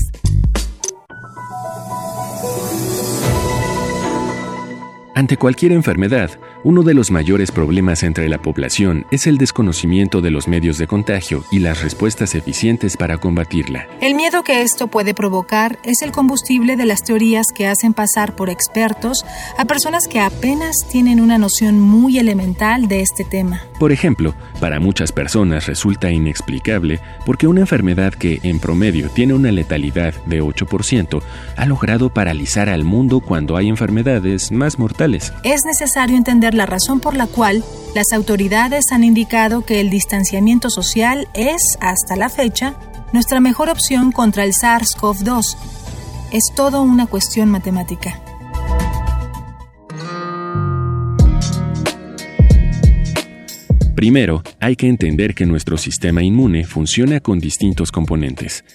Ante 5.13 5.38
cualquier 5.38 5.74
enfermedad, 5.74 6.31
uno 6.63 6.84
de 6.84 6.94
los 6.94 7.10
mayores 7.10 7.51
problemas 7.51 8.03
entre 8.03 8.30
la 8.30 8.38
población 8.39 9.06
es 9.10 9.25
el 9.25 9.38
desconocimiento 9.38 10.22
de 10.22 10.30
los 10.30 10.48
medios 10.48 10.77
de 10.77 10.86
contagio 10.86 11.44
y 11.51 11.60
las 11.60 11.82
respuestas 11.82 12.36
eficientes 12.36 12.98
para 12.98 13.18
combatirla. 13.18 13.88
El 14.00 14.13
miedo 14.13 14.44
que 14.44 14.62
esto 14.62 14.88
puede 14.88 15.13
provocar 15.13 15.80
es 15.84 16.03
el 16.03 16.12
combustible 16.12 16.75
de 16.75 16.86
las 16.86 17.03
teorías 17.03 17.48
que 17.53 17.68
hacen 17.68 17.94
pasar 17.94 18.36
por 18.36 18.50
expertos 18.50 19.25
a 19.58 19.65
personas 19.65 20.08
que 20.08 20.20
apenas 20.20 20.75
tienen 20.89 21.20
una 21.20 21.38
noción 21.39 21.80
muy 21.80 22.20
elemental 22.20 22.88
de 22.88 23.01
este 23.01 23.24
tema. 23.24 23.63
Por 23.80 23.91
ejemplo, 23.91 24.36
para 24.60 24.80
muchas 24.80 25.12
personas 25.12 25.65
resulta 25.65 26.12
inexplicable 26.12 27.00
porque 27.25 27.48
una 27.48 27.62
enfermedad 27.62 28.13
que 28.13 28.39
en 28.44 28.60
promedio 28.60 29.10
tiene 29.10 29.34
una 29.34 29.51
letalidad 29.51 30.13
de 30.25 30.44
8% 30.44 31.22
ha 31.58 31.65
logrado 31.65 32.13
paralizar 32.13 32.70
al 32.70 32.84
mundo 32.84 33.20
cuando 33.20 33.58
hay 33.58 33.70
enfermedades 33.70 34.51
más 34.51 34.77
mortales. 34.77 35.34
Es 35.44 35.65
necesario 35.65 36.15
entender 36.51 36.55
la 36.55 36.65
razón 36.65 37.00
por 37.00 37.15
la 37.15 37.27
cual 37.27 37.63
las 37.96 38.12
autoridades 38.13 38.91
han 38.91 39.03
indicado 39.03 39.62
que 39.62 39.79
el 39.79 39.89
distanciamiento 39.89 40.70
social 40.70 41.27
es, 41.34 41.77
hasta 41.79 42.15
la 42.15 42.29
fecha, 42.29 42.74
nuestra 43.13 43.39
mejor 43.39 43.70
opción 43.70 44.12
contra 44.12 44.43
el 44.43 44.53
SARS-CoV-2. 44.53 45.58
Es 46.31 46.51
todo 46.55 46.81
una 46.81 47.08
cuestión 47.08 47.50
matemática. 47.50 48.20
Primero, 54.01 54.41
hay 54.60 54.75
que 54.75 54.88
entender 54.88 55.36
que 55.36 55.46
nuestro 55.46 55.77
sistema 55.77 56.24
inmune 56.24 56.63
funciona 56.63 57.20
con 57.20 57.38
distintos 57.38 57.91
componentes. 57.91 58.65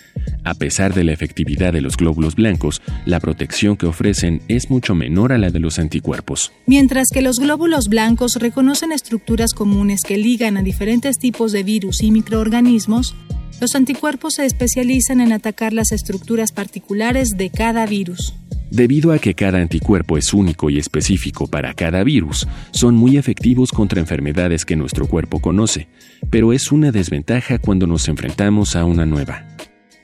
A 0.45 0.55
pesar 0.55 0.95
de 0.95 1.03
la 1.03 1.11
efectividad 1.11 1.73
de 1.73 1.81
los 1.81 1.97
glóbulos 1.97 2.37
blancos, 2.37 2.81
la 3.07 3.19
protección 3.19 3.77
que 3.77 3.87
ofrecen 3.87 4.41
es 4.47 4.71
mucho 4.71 4.95
menor 4.95 5.33
a 5.33 5.39
la 5.39 5.51
de 5.51 5.59
los 5.59 5.81
anticuerpos. 5.81 6.53
Mientras 6.69 7.09
que 7.13 7.23
los 7.23 7.41
glóbulos 7.41 7.89
blancos 7.89 8.37
reconocen 8.37 8.93
estructuras 8.93 9.53
comunes 9.53 10.03
que 10.07 10.17
ligan 10.17 10.59
a 10.59 10.63
diferentes 10.63 11.19
tipos 11.19 11.51
de 11.51 11.65
virus 11.65 12.05
y 12.05 12.13
microorganismos, 12.13 13.17
los 13.61 13.75
anticuerpos 13.75 14.35
se 14.35 14.47
especializan 14.47 15.21
en 15.21 15.33
atacar 15.33 15.73
las 15.73 15.91
estructuras 15.91 16.53
particulares 16.53 17.31
de 17.31 17.51
cada 17.51 17.85
virus. 17.85 18.33
Debido 18.71 19.13
a 19.13 19.19
que 19.19 19.35
cada 19.35 19.59
anticuerpo 19.59 20.19
es 20.19 20.35
único 20.35 20.71
y 20.71 20.79
específico 20.79 21.47
para 21.47 21.73
cada 21.75 22.03
virus, 22.03 22.49
son 22.73 22.97
muy 22.97 23.17
efectivos 23.17 23.71
contra 23.71 24.01
enfermedades 24.01 24.65
que 24.65 24.77
nuestro 24.77 25.07
cuerpo 25.07 25.41
conoce, 25.41 25.89
pero 26.31 26.53
es 26.53 26.73
una 26.73 26.91
desventaja 26.91 27.59
cuando 27.59 27.87
nos 27.87 28.09
enfrentamos 28.09 28.75
a 28.75 28.85
una 28.85 29.07
nueva. 29.07 29.47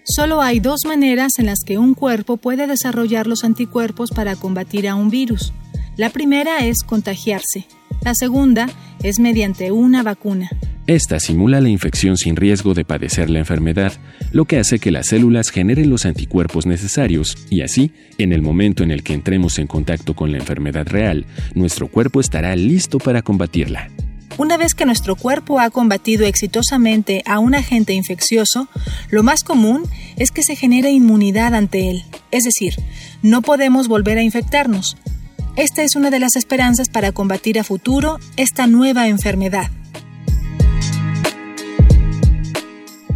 Solo 0.05 0.43
hay 0.43 0.61
dos 0.61 0.81
maneras 0.85 1.33
en 1.39 1.47
las 1.47 1.61
que 1.65 1.79
un 1.79 1.95
cuerpo 1.95 2.37
puede 2.37 2.67
desarrollar 2.67 3.27
los 3.27 3.45
anticuerpos 3.45 4.11
para 4.11 4.37
combatir 4.37 4.89
a 4.89 4.95
un 4.95 5.11
virus. 5.11 5.53
La 5.97 6.09
primera 6.09 6.65
es 6.65 6.79
contagiarse. 6.85 7.67
La 8.03 8.15
segunda 8.15 8.67
es 9.03 9.21
mediante 9.21 9.73
una 9.73 10.03
vacuna. 10.03 10.49
Esta 10.87 11.21
simula 11.21 11.61
la 11.61 11.69
infección 11.69 12.17
sin 12.17 12.35
riesgo 12.35 12.73
de 12.73 12.87
padecer 12.87 13.29
la 13.29 13.41
enfermedad, 13.41 13.93
lo 14.33 14.47
que 14.47 14.59
hace 14.59 14.79
que 14.79 14.91
las 14.91 15.09
células 15.09 15.51
generen 15.51 15.91
los 15.91 16.07
anticuerpos 16.07 16.65
necesarios 16.65 17.37
y 17.51 17.61
así, 17.61 17.93
en 18.17 18.33
el 18.33 18.41
momento 18.41 18.83
en 18.83 18.91
el 18.91 19.03
que 19.03 19.13
entremos 19.13 19.59
en 19.59 19.67
contacto 19.67 20.15
con 20.15 20.33
la 20.33 20.39
enfermedad 20.39 20.87
real, 20.87 21.27
nuestro 21.55 21.89
cuerpo 21.89 22.21
estará 22.21 22.57
listo 22.57 22.99
para 22.99 23.21
combatirla. 23.21 23.91
Una 24.39 24.57
vez 24.57 24.75
que 24.75 24.87
nuestro 24.87 25.15
cuerpo 25.15 25.61
ha 25.61 25.69
combatido 25.69 26.25
exitosamente 26.25 27.23
a 27.27 27.39
un 27.39 27.55
agente 27.55 27.93
infeccioso, 27.93 28.67
lo 29.11 29.23
más 29.23 29.45
común 29.45 29.83
es 30.17 30.31
que 30.31 30.43
se 30.43 30.57
genere 30.57 30.91
inmunidad 30.91 31.55
ante 31.55 31.91
él, 31.91 32.03
es 32.31 32.45
decir, 32.45 32.75
no 33.23 33.43
podemos 33.43 33.89
volver 33.89 34.17
a 34.17 34.23
infectarnos. 34.23 34.97
Esta 35.55 35.83
es 35.83 35.97
una 35.97 36.11
de 36.11 36.19
las 36.19 36.35
esperanzas 36.37 36.89
para 36.89 37.13
combatir 37.13 37.59
a 37.59 37.65
futuro 37.65 38.19
esta 38.37 38.67
nueva 38.67 39.09
enfermedad. 39.09 39.71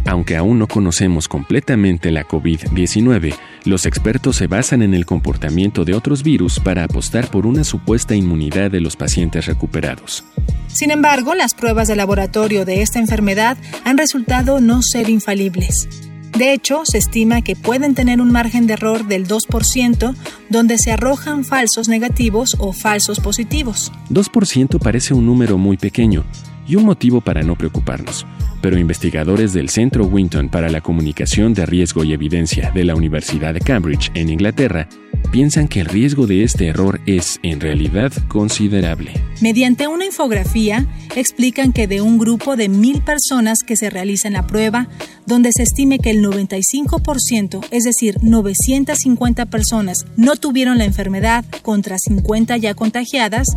Aunque 0.05 0.37
aún 0.37 0.59
no 0.59 0.67
conocemos 0.67 1.27
completamente 1.27 2.11
la 2.11 2.25
COVID-19, 2.25 3.35
los 3.65 3.85
expertos 3.85 4.37
se 4.37 4.47
basan 4.47 4.81
en 4.81 4.93
el 4.93 5.05
comportamiento 5.05 5.83
de 5.83 5.95
otros 5.95 6.23
virus 6.23 6.59
para 6.59 6.83
apostar 6.83 7.29
por 7.29 7.45
una 7.45 7.63
supuesta 7.63 8.15
inmunidad 8.15 8.71
de 8.71 8.81
los 8.81 8.95
pacientes 8.95 9.47
recuperados. 9.47 10.23
Sin 10.67 10.91
embargo, 10.91 11.33
las 11.33 11.55
pruebas 11.55 11.87
de 11.87 11.95
laboratorio 11.95 12.65
de 12.65 12.83
esta 12.83 12.99
enfermedad 12.99 13.57
han 13.83 13.97
resultado 13.97 14.61
no 14.61 14.81
ser 14.81 15.09
infalibles. 15.09 16.06
De 16.37 16.53
hecho, 16.53 16.83
se 16.85 16.99
estima 16.99 17.41
que 17.41 17.55
pueden 17.55 17.95
tener 17.95 18.21
un 18.21 18.31
margen 18.31 18.67
de 18.67 18.73
error 18.73 19.07
del 19.07 19.27
2%, 19.27 20.15
donde 20.49 20.77
se 20.77 20.91
arrojan 20.91 21.43
falsos 21.43 21.89
negativos 21.89 22.55
o 22.59 22.73
falsos 22.73 23.19
positivos. 23.19 23.91
2% 24.11 24.77
parece 24.77 25.15
un 25.15 25.25
número 25.25 25.57
muy 25.57 25.77
pequeño 25.77 26.25
y 26.67 26.75
un 26.75 26.85
motivo 26.85 27.21
para 27.21 27.41
no 27.41 27.55
preocuparnos 27.55 28.27
pero 28.61 28.77
investigadores 28.77 29.53
del 29.53 29.69
Centro 29.69 30.05
Winton 30.05 30.49
para 30.49 30.69
la 30.69 30.81
Comunicación 30.81 31.53
de 31.53 31.65
Riesgo 31.65 32.03
y 32.03 32.13
Evidencia 32.13 32.71
de 32.71 32.83
la 32.83 32.95
Universidad 32.95 33.53
de 33.53 33.61
Cambridge, 33.61 34.11
en 34.13 34.29
Inglaterra, 34.29 34.87
piensan 35.31 35.67
que 35.67 35.81
el 35.81 35.85
riesgo 35.87 36.27
de 36.27 36.43
este 36.43 36.67
error 36.67 37.01
es, 37.05 37.39
en 37.43 37.59
realidad, 37.59 38.11
considerable. 38.27 39.11
Mediante 39.41 39.87
una 39.87 40.05
infografía, 40.05 40.85
explican 41.15 41.73
que 41.73 41.87
de 41.87 42.01
un 42.01 42.17
grupo 42.17 42.55
de 42.55 42.69
mil 42.69 43.01
personas 43.01 43.59
que 43.65 43.75
se 43.75 43.89
realizan 43.89 44.33
la 44.33 44.47
prueba, 44.47 44.87
donde 45.25 45.51
se 45.51 45.63
estime 45.63 45.99
que 45.99 46.11
el 46.11 46.23
95%, 46.23 47.65
es 47.71 47.83
decir, 47.83 48.17
950 48.21 49.45
personas, 49.47 50.05
no 50.15 50.35
tuvieron 50.35 50.77
la 50.77 50.85
enfermedad 50.85 51.45
contra 51.61 51.97
50 51.99 52.57
ya 52.57 52.73
contagiadas, 52.73 53.47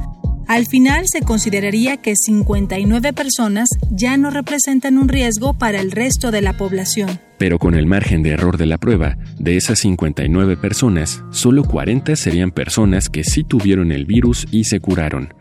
al 0.51 0.67
final 0.67 1.05
se 1.07 1.23
consideraría 1.23 1.99
que 1.99 2.17
59 2.17 3.13
personas 3.13 3.69
ya 3.89 4.17
no 4.17 4.31
representan 4.31 4.99
un 4.99 5.09
riesgo 5.09 5.55
para 5.55 5.81
el 5.81 5.93
resto 5.93 6.33
de 6.33 6.43
la 6.43 6.57
población. 6.57 7.21
Pero 7.39 7.61
con 7.61 7.77
el 7.77 7.87
margen 7.87 8.25
de 8.25 8.31
error 8.31 8.59
de 8.59 8.67
la 8.67 8.77
prueba, 8.77 9.17
de 9.39 9.57
esas 9.57 9.79
59 9.79 10.57
personas, 10.57 11.23
solo 11.31 11.63
40 11.63 12.17
serían 12.17 12.51
personas 12.51 13.09
que 13.09 13.23
sí 13.23 13.45
tuvieron 13.45 13.93
el 13.93 14.07
virus 14.07 14.49
y 14.51 14.65
se 14.65 14.81
curaron. 14.81 15.33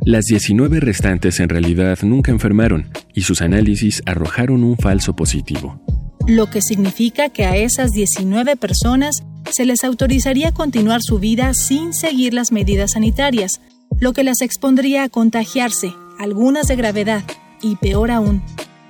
Las 0.00 0.24
19 0.24 0.80
restantes 0.80 1.40
en 1.40 1.50
realidad 1.50 1.98
nunca 2.00 2.32
enfermaron 2.32 2.88
y 3.12 3.20
sus 3.20 3.42
análisis 3.42 4.02
arrojaron 4.06 4.64
un 4.64 4.78
falso 4.78 5.14
positivo. 5.14 5.78
Lo 6.26 6.48
que 6.48 6.62
significa 6.62 7.28
que 7.28 7.44
a 7.44 7.54
esas 7.54 7.90
19 7.90 8.56
personas 8.56 9.16
se 9.50 9.66
les 9.66 9.84
autorizaría 9.84 10.52
continuar 10.52 11.02
su 11.02 11.18
vida 11.18 11.52
sin 11.52 11.92
seguir 11.92 12.32
las 12.32 12.50
medidas 12.50 12.92
sanitarias, 12.92 13.60
lo 14.00 14.12
que 14.12 14.24
las 14.24 14.40
expondría 14.40 15.04
a 15.04 15.08
contagiarse, 15.08 15.94
algunas 16.18 16.68
de 16.68 16.76
gravedad, 16.76 17.24
y 17.62 17.76
peor 17.76 18.10
aún, 18.10 18.42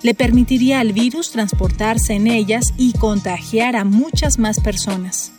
le 0.03 0.15
permitiría 0.15 0.81
al 0.81 0.93
virus 0.93 1.31
transportarse 1.31 2.15
en 2.15 2.27
ellas 2.27 2.75
y 2.77 2.93
contagiar 2.93 3.77
a 3.77 3.85
muchas 3.85 4.39
más 4.39 4.61
personas. 4.61 5.33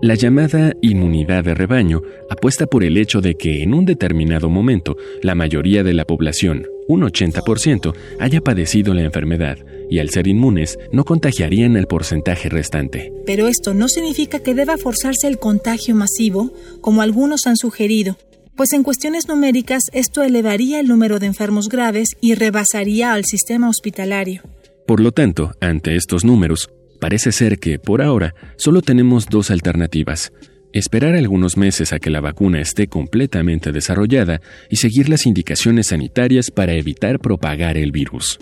La 0.00 0.14
llamada 0.16 0.74
inmunidad 0.82 1.44
de 1.44 1.54
rebaño 1.54 2.02
apuesta 2.28 2.66
por 2.66 2.84
el 2.84 2.98
hecho 2.98 3.22
de 3.22 3.36
que 3.36 3.62
en 3.62 3.72
un 3.72 3.86
determinado 3.86 4.50
momento 4.50 4.98
la 5.22 5.34
mayoría 5.34 5.82
de 5.82 5.94
la 5.94 6.04
población, 6.04 6.66
un 6.88 7.00
80%, 7.02 7.94
haya 8.20 8.42
padecido 8.42 8.92
la 8.92 9.00
enfermedad 9.00 9.56
y 9.94 10.00
al 10.00 10.10
ser 10.10 10.26
inmunes 10.26 10.76
no 10.90 11.04
contagiarían 11.04 11.76
el 11.76 11.86
porcentaje 11.86 12.48
restante. 12.48 13.12
Pero 13.26 13.46
esto 13.46 13.74
no 13.74 13.86
significa 13.86 14.40
que 14.40 14.52
deba 14.52 14.76
forzarse 14.76 15.28
el 15.28 15.38
contagio 15.38 15.94
masivo, 15.94 16.52
como 16.80 17.00
algunos 17.00 17.46
han 17.46 17.56
sugerido, 17.56 18.18
pues 18.56 18.72
en 18.72 18.82
cuestiones 18.82 19.28
numéricas 19.28 19.84
esto 19.92 20.24
elevaría 20.24 20.80
el 20.80 20.88
número 20.88 21.20
de 21.20 21.26
enfermos 21.26 21.68
graves 21.68 22.08
y 22.20 22.34
rebasaría 22.34 23.12
al 23.12 23.24
sistema 23.24 23.68
hospitalario. 23.68 24.42
Por 24.84 24.98
lo 24.98 25.12
tanto, 25.12 25.52
ante 25.60 25.94
estos 25.94 26.24
números, 26.24 26.70
parece 27.00 27.30
ser 27.30 27.60
que, 27.60 27.78
por 27.78 28.02
ahora, 28.02 28.34
solo 28.56 28.82
tenemos 28.82 29.26
dos 29.26 29.52
alternativas 29.52 30.32
esperar 30.74 31.14
algunos 31.14 31.56
meses 31.56 31.92
a 31.92 32.00
que 32.00 32.10
la 32.10 32.20
vacuna 32.20 32.60
esté 32.60 32.88
completamente 32.88 33.70
desarrollada 33.70 34.40
y 34.68 34.76
seguir 34.76 35.08
las 35.08 35.24
indicaciones 35.24 35.86
sanitarias 35.86 36.50
para 36.50 36.74
evitar 36.74 37.20
propagar 37.20 37.78
el 37.78 37.92
virus. 37.92 38.40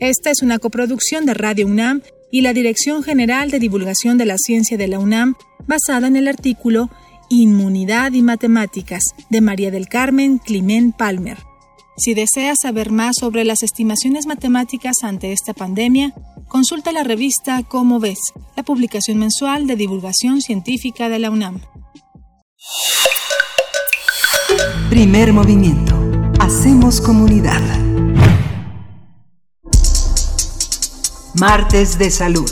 Esta 0.00 0.30
es 0.30 0.42
una 0.42 0.58
coproducción 0.58 1.24
de 1.24 1.32
Radio 1.32 1.66
UNAM 1.66 2.02
y 2.30 2.42
la 2.42 2.52
Dirección 2.52 3.02
General 3.02 3.50
de 3.50 3.58
Divulgación 3.58 4.18
de 4.18 4.26
la 4.26 4.36
Ciencia 4.36 4.76
de 4.76 4.88
la 4.88 4.98
UNAM, 4.98 5.36
basada 5.66 6.06
en 6.06 6.16
el 6.16 6.28
artículo 6.28 6.90
Inmunidad 7.30 8.12
y 8.12 8.20
Matemáticas 8.20 9.02
de 9.30 9.40
María 9.40 9.70
del 9.70 9.88
Carmen 9.88 10.38
Climén 10.38 10.92
Palmer. 10.92 11.38
Si 11.96 12.12
deseas 12.12 12.58
saber 12.60 12.90
más 12.90 13.16
sobre 13.18 13.44
las 13.44 13.62
estimaciones 13.62 14.26
matemáticas 14.26 14.96
ante 15.02 15.32
esta 15.32 15.54
pandemia, 15.54 16.12
consulta 16.46 16.92
la 16.92 17.02
revista 17.02 17.62
Cómo 17.62 17.98
ves, 17.98 18.18
la 18.54 18.62
publicación 18.62 19.16
mensual 19.16 19.66
de 19.66 19.76
divulgación 19.76 20.42
científica 20.42 21.08
de 21.08 21.20
la 21.20 21.30
UNAM. 21.30 21.62
Primer 24.90 25.32
movimiento. 25.32 25.98
Hacemos 26.38 27.00
comunidad. 27.00 27.85
Martes 31.38 31.98
de 31.98 32.10
Salud. 32.10 32.50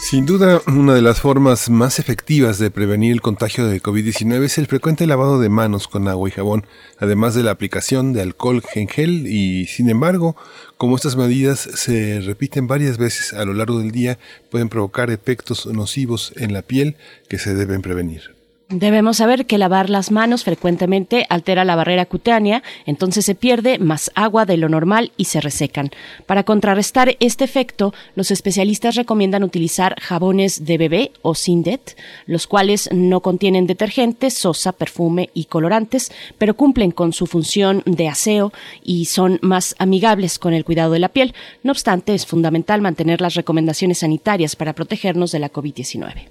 Sin 0.00 0.26
duda, 0.26 0.62
una 0.68 0.94
de 0.94 1.02
las 1.02 1.20
formas 1.20 1.68
más 1.70 1.98
efectivas 1.98 2.60
de 2.60 2.70
prevenir 2.70 3.10
el 3.10 3.20
contagio 3.20 3.66
de 3.66 3.82
COVID-19 3.82 4.44
es 4.44 4.58
el 4.58 4.68
frecuente 4.68 5.08
lavado 5.08 5.40
de 5.40 5.48
manos 5.48 5.88
con 5.88 6.06
agua 6.06 6.28
y 6.28 6.32
jabón, 6.32 6.66
además 6.98 7.34
de 7.34 7.42
la 7.42 7.50
aplicación 7.50 8.12
de 8.12 8.22
alcohol 8.22 8.62
en 8.76 8.86
gel 8.86 9.26
y, 9.26 9.66
sin 9.66 9.90
embargo, 9.90 10.36
como 10.76 10.94
estas 10.94 11.16
medidas 11.16 11.58
se 11.58 12.20
repiten 12.20 12.68
varias 12.68 12.96
veces 12.96 13.32
a 13.32 13.44
lo 13.44 13.54
largo 13.54 13.80
del 13.80 13.90
día, 13.90 14.20
pueden 14.52 14.68
provocar 14.68 15.10
efectos 15.10 15.66
nocivos 15.66 16.32
en 16.36 16.52
la 16.52 16.62
piel 16.62 16.96
que 17.28 17.38
se 17.38 17.54
deben 17.54 17.82
prevenir. 17.82 18.33
Debemos 18.70 19.18
saber 19.18 19.44
que 19.44 19.58
lavar 19.58 19.90
las 19.90 20.10
manos 20.10 20.42
frecuentemente 20.42 21.26
altera 21.28 21.66
la 21.66 21.76
barrera 21.76 22.06
cutánea, 22.06 22.62
entonces 22.86 23.26
se 23.26 23.34
pierde 23.34 23.78
más 23.78 24.10
agua 24.14 24.46
de 24.46 24.56
lo 24.56 24.70
normal 24.70 25.12
y 25.18 25.26
se 25.26 25.42
resecan. 25.42 25.90
Para 26.24 26.44
contrarrestar 26.44 27.14
este 27.20 27.44
efecto, 27.44 27.92
los 28.16 28.30
especialistas 28.30 28.94
recomiendan 28.94 29.44
utilizar 29.44 30.00
jabones 30.00 30.64
de 30.64 30.78
bebé 30.78 31.12
o 31.20 31.34
Sindet, 31.34 31.94
los 32.24 32.46
cuales 32.46 32.88
no 32.90 33.20
contienen 33.20 33.66
detergentes, 33.66 34.32
sosa, 34.32 34.72
perfume 34.72 35.28
y 35.34 35.44
colorantes, 35.44 36.10
pero 36.38 36.54
cumplen 36.54 36.90
con 36.90 37.12
su 37.12 37.26
función 37.26 37.82
de 37.84 38.08
aseo 38.08 38.50
y 38.82 39.04
son 39.04 39.38
más 39.42 39.74
amigables 39.78 40.38
con 40.38 40.54
el 40.54 40.64
cuidado 40.64 40.94
de 40.94 41.00
la 41.00 41.10
piel. 41.10 41.34
No 41.62 41.72
obstante, 41.72 42.14
es 42.14 42.24
fundamental 42.24 42.80
mantener 42.80 43.20
las 43.20 43.34
recomendaciones 43.34 43.98
sanitarias 43.98 44.56
para 44.56 44.72
protegernos 44.72 45.32
de 45.32 45.38
la 45.40 45.52
COVID-19. 45.52 46.28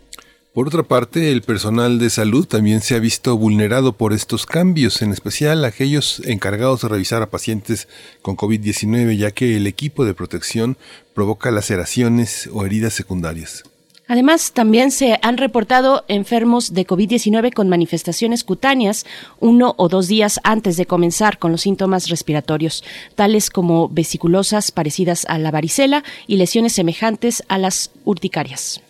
Por 0.53 0.67
otra 0.67 0.83
parte, 0.83 1.31
el 1.31 1.41
personal 1.41 1.97
de 1.97 2.11
salud 2.11 2.45
también 2.45 2.81
se 2.81 2.93
ha 2.93 2.99
visto 2.99 3.35
vulnerado 3.35 3.93
por 3.93 4.13
estos 4.13 4.45
cambios, 4.45 5.01
en 5.01 5.11
especial 5.11 5.65
aquellos 5.65 6.21
encargados 6.25 6.83
de 6.83 6.89
revisar 6.89 7.23
a 7.23 7.31
pacientes 7.31 7.87
con 8.21 8.37
COVID-19, 8.37 9.17
ya 9.17 9.31
que 9.31 9.57
el 9.57 9.65
equipo 9.65 10.05
de 10.05 10.13
protección 10.13 10.77
provoca 11.15 11.49
laceraciones 11.49 12.47
o 12.53 12.67
heridas 12.67 12.93
secundarias. 12.93 13.63
Además, 14.07 14.51
también 14.53 14.91
se 14.91 15.17
han 15.23 15.37
reportado 15.37 16.05
enfermos 16.07 16.71
de 16.71 16.85
COVID-19 16.85 17.51
con 17.51 17.67
manifestaciones 17.67 18.43
cutáneas 18.43 19.07
uno 19.39 19.73
o 19.77 19.89
dos 19.89 20.07
días 20.07 20.39
antes 20.43 20.77
de 20.77 20.85
comenzar 20.85 21.39
con 21.39 21.51
los 21.51 21.61
síntomas 21.61 22.09
respiratorios, 22.09 22.83
tales 23.15 23.49
como 23.49 23.89
vesiculosas 23.89 24.71
parecidas 24.71 25.25
a 25.27 25.39
la 25.39 25.49
varicela 25.49 26.03
y 26.27 26.35
lesiones 26.35 26.73
semejantes 26.73 27.41
a 27.47 27.57
las 27.57 27.89
urticarias. 28.05 28.83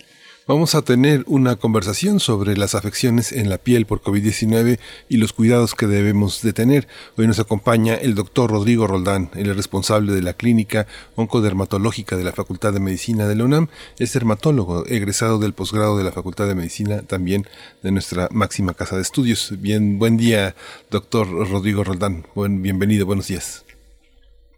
Vamos 0.46 0.76
a 0.76 0.82
tener 0.82 1.24
una 1.28 1.56
conversación 1.56 2.20
sobre 2.20 2.58
las 2.58 2.76
afecciones 2.76 3.32
en 3.32 3.50
la 3.50 3.58
piel 3.58 3.86
por 3.86 4.02
COVID-19 4.02 4.78
y 5.08 5.16
los 5.16 5.32
cuidados 5.32 5.74
que 5.74 5.88
debemos 5.88 6.42
de 6.44 6.52
tener. 6.52 6.86
Hoy 7.18 7.28
nos 7.28 7.40
acompaña 7.40 7.96
el 7.96 8.14
doctor 8.14 8.52
Rodrigo 8.52 8.86
Roldán, 8.86 9.30
el 9.38 9.56
responsable 9.56 10.12
de 10.12 10.22
la 10.22 10.34
clínica 10.34 10.86
oncodermatológica 11.16 12.18
de 12.18 12.26
la 12.26 12.34
Facultad 12.34 12.74
de 12.74 12.82
Medicina 12.82 13.26
de 13.26 13.36
la 13.38 13.46
UNAM. 13.46 13.68
Es 14.00 14.12
dermatólogo, 14.12 14.84
egresado 14.86 15.40
del 15.40 15.54
posgrado 15.54 15.98
de 15.98 16.04
la 16.04 16.12
Facultad 16.12 16.46
de 16.46 16.56
Medicina, 16.56 17.04
también 17.04 17.44
de 17.82 17.92
nuestra 17.94 18.28
máxima 18.30 18.74
casa 18.74 18.98
de 18.98 19.04
estudios. 19.04 19.56
Bien, 19.62 19.98
buen 19.98 20.18
día, 20.18 20.56
doctor 20.92 21.26
Rodrigo 21.50 21.86
Roldán. 21.86 22.26
Buen, 22.36 22.62
bienvenido, 22.62 23.06
buenos 23.06 23.30
días. 23.30 23.66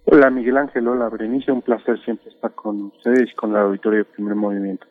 Hola 0.05 0.31
Miguel 0.31 0.57
Ángel, 0.57 0.87
hola 0.87 1.09
Berenice, 1.09 1.51
un 1.51 1.61
placer 1.61 1.99
siempre 2.03 2.31
estar 2.31 2.55
con 2.55 2.85
ustedes 2.85 3.29
y 3.31 3.35
con 3.35 3.53
la 3.53 3.61
auditoría 3.61 3.99
de 3.99 4.05
Primer 4.05 4.33
Movimiento. 4.33 4.87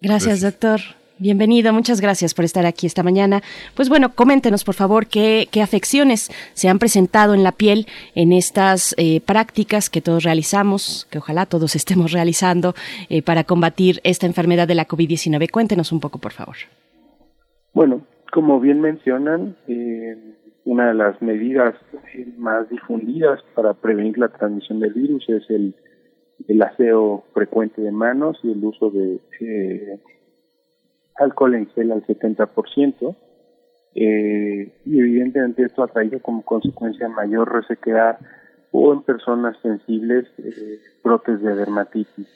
Gracias, 0.00 0.42
doctor. 0.42 0.80
Bienvenido, 1.20 1.72
muchas 1.72 2.00
gracias 2.00 2.32
por 2.32 2.44
estar 2.44 2.64
aquí 2.64 2.86
esta 2.86 3.02
mañana. 3.02 3.40
Pues 3.74 3.88
bueno, 3.88 4.10
coméntenos 4.14 4.62
por 4.62 4.76
favor 4.76 5.08
qué, 5.08 5.48
qué 5.50 5.62
afecciones 5.62 6.30
se 6.54 6.68
han 6.68 6.78
presentado 6.78 7.34
en 7.34 7.42
la 7.42 7.50
piel 7.50 7.86
en 8.14 8.32
estas 8.32 8.94
eh, 8.96 9.20
prácticas 9.20 9.90
que 9.90 10.00
todos 10.00 10.22
realizamos, 10.22 11.08
que 11.10 11.18
ojalá 11.18 11.46
todos 11.46 11.74
estemos 11.80 12.12
realizando 12.12 12.74
eh, 13.10 13.22
para 13.22 13.42
combatir 13.42 13.98
esta 14.04 14.26
enfermedad 14.26 14.68
de 14.68 14.76
la 14.76 14.86
COVID-19. 14.86 15.50
Cuéntenos 15.50 15.90
un 15.90 15.98
poco, 15.98 16.20
por 16.20 16.30
favor. 16.30 16.54
Bueno, 17.74 18.02
como 18.32 18.60
bien 18.60 18.80
mencionan, 18.80 19.56
eh, 19.66 20.16
una 20.64 20.88
de 20.88 20.94
las 20.94 21.20
medidas 21.20 21.74
más 22.36 22.68
difundidas 22.70 23.40
para 23.56 23.74
prevenir 23.74 24.16
la 24.18 24.28
transmisión 24.28 24.78
del 24.78 24.92
virus 24.92 25.28
es 25.28 25.50
el 25.50 25.74
el 26.46 26.62
aseo 26.62 27.24
frecuente 27.34 27.82
de 27.82 27.90
manos 27.90 28.38
y 28.42 28.52
el 28.52 28.64
uso 28.64 28.90
de 28.90 29.20
eh, 29.40 30.00
alcohol 31.16 31.54
en 31.54 31.68
gel 31.70 31.92
al 31.92 32.06
70%. 32.06 33.16
Eh, 33.94 34.72
y 34.84 34.98
evidentemente 34.98 35.64
esto 35.64 35.82
ha 35.82 35.88
traído 35.88 36.20
como 36.20 36.44
consecuencia 36.44 37.08
mayor 37.08 37.52
resequedad 37.52 38.18
o 38.70 38.92
en 38.92 39.02
personas 39.02 39.56
sensibles 39.62 40.26
eh, 40.38 40.78
brotes 41.02 41.42
de 41.42 41.54
dermatitis 41.54 42.28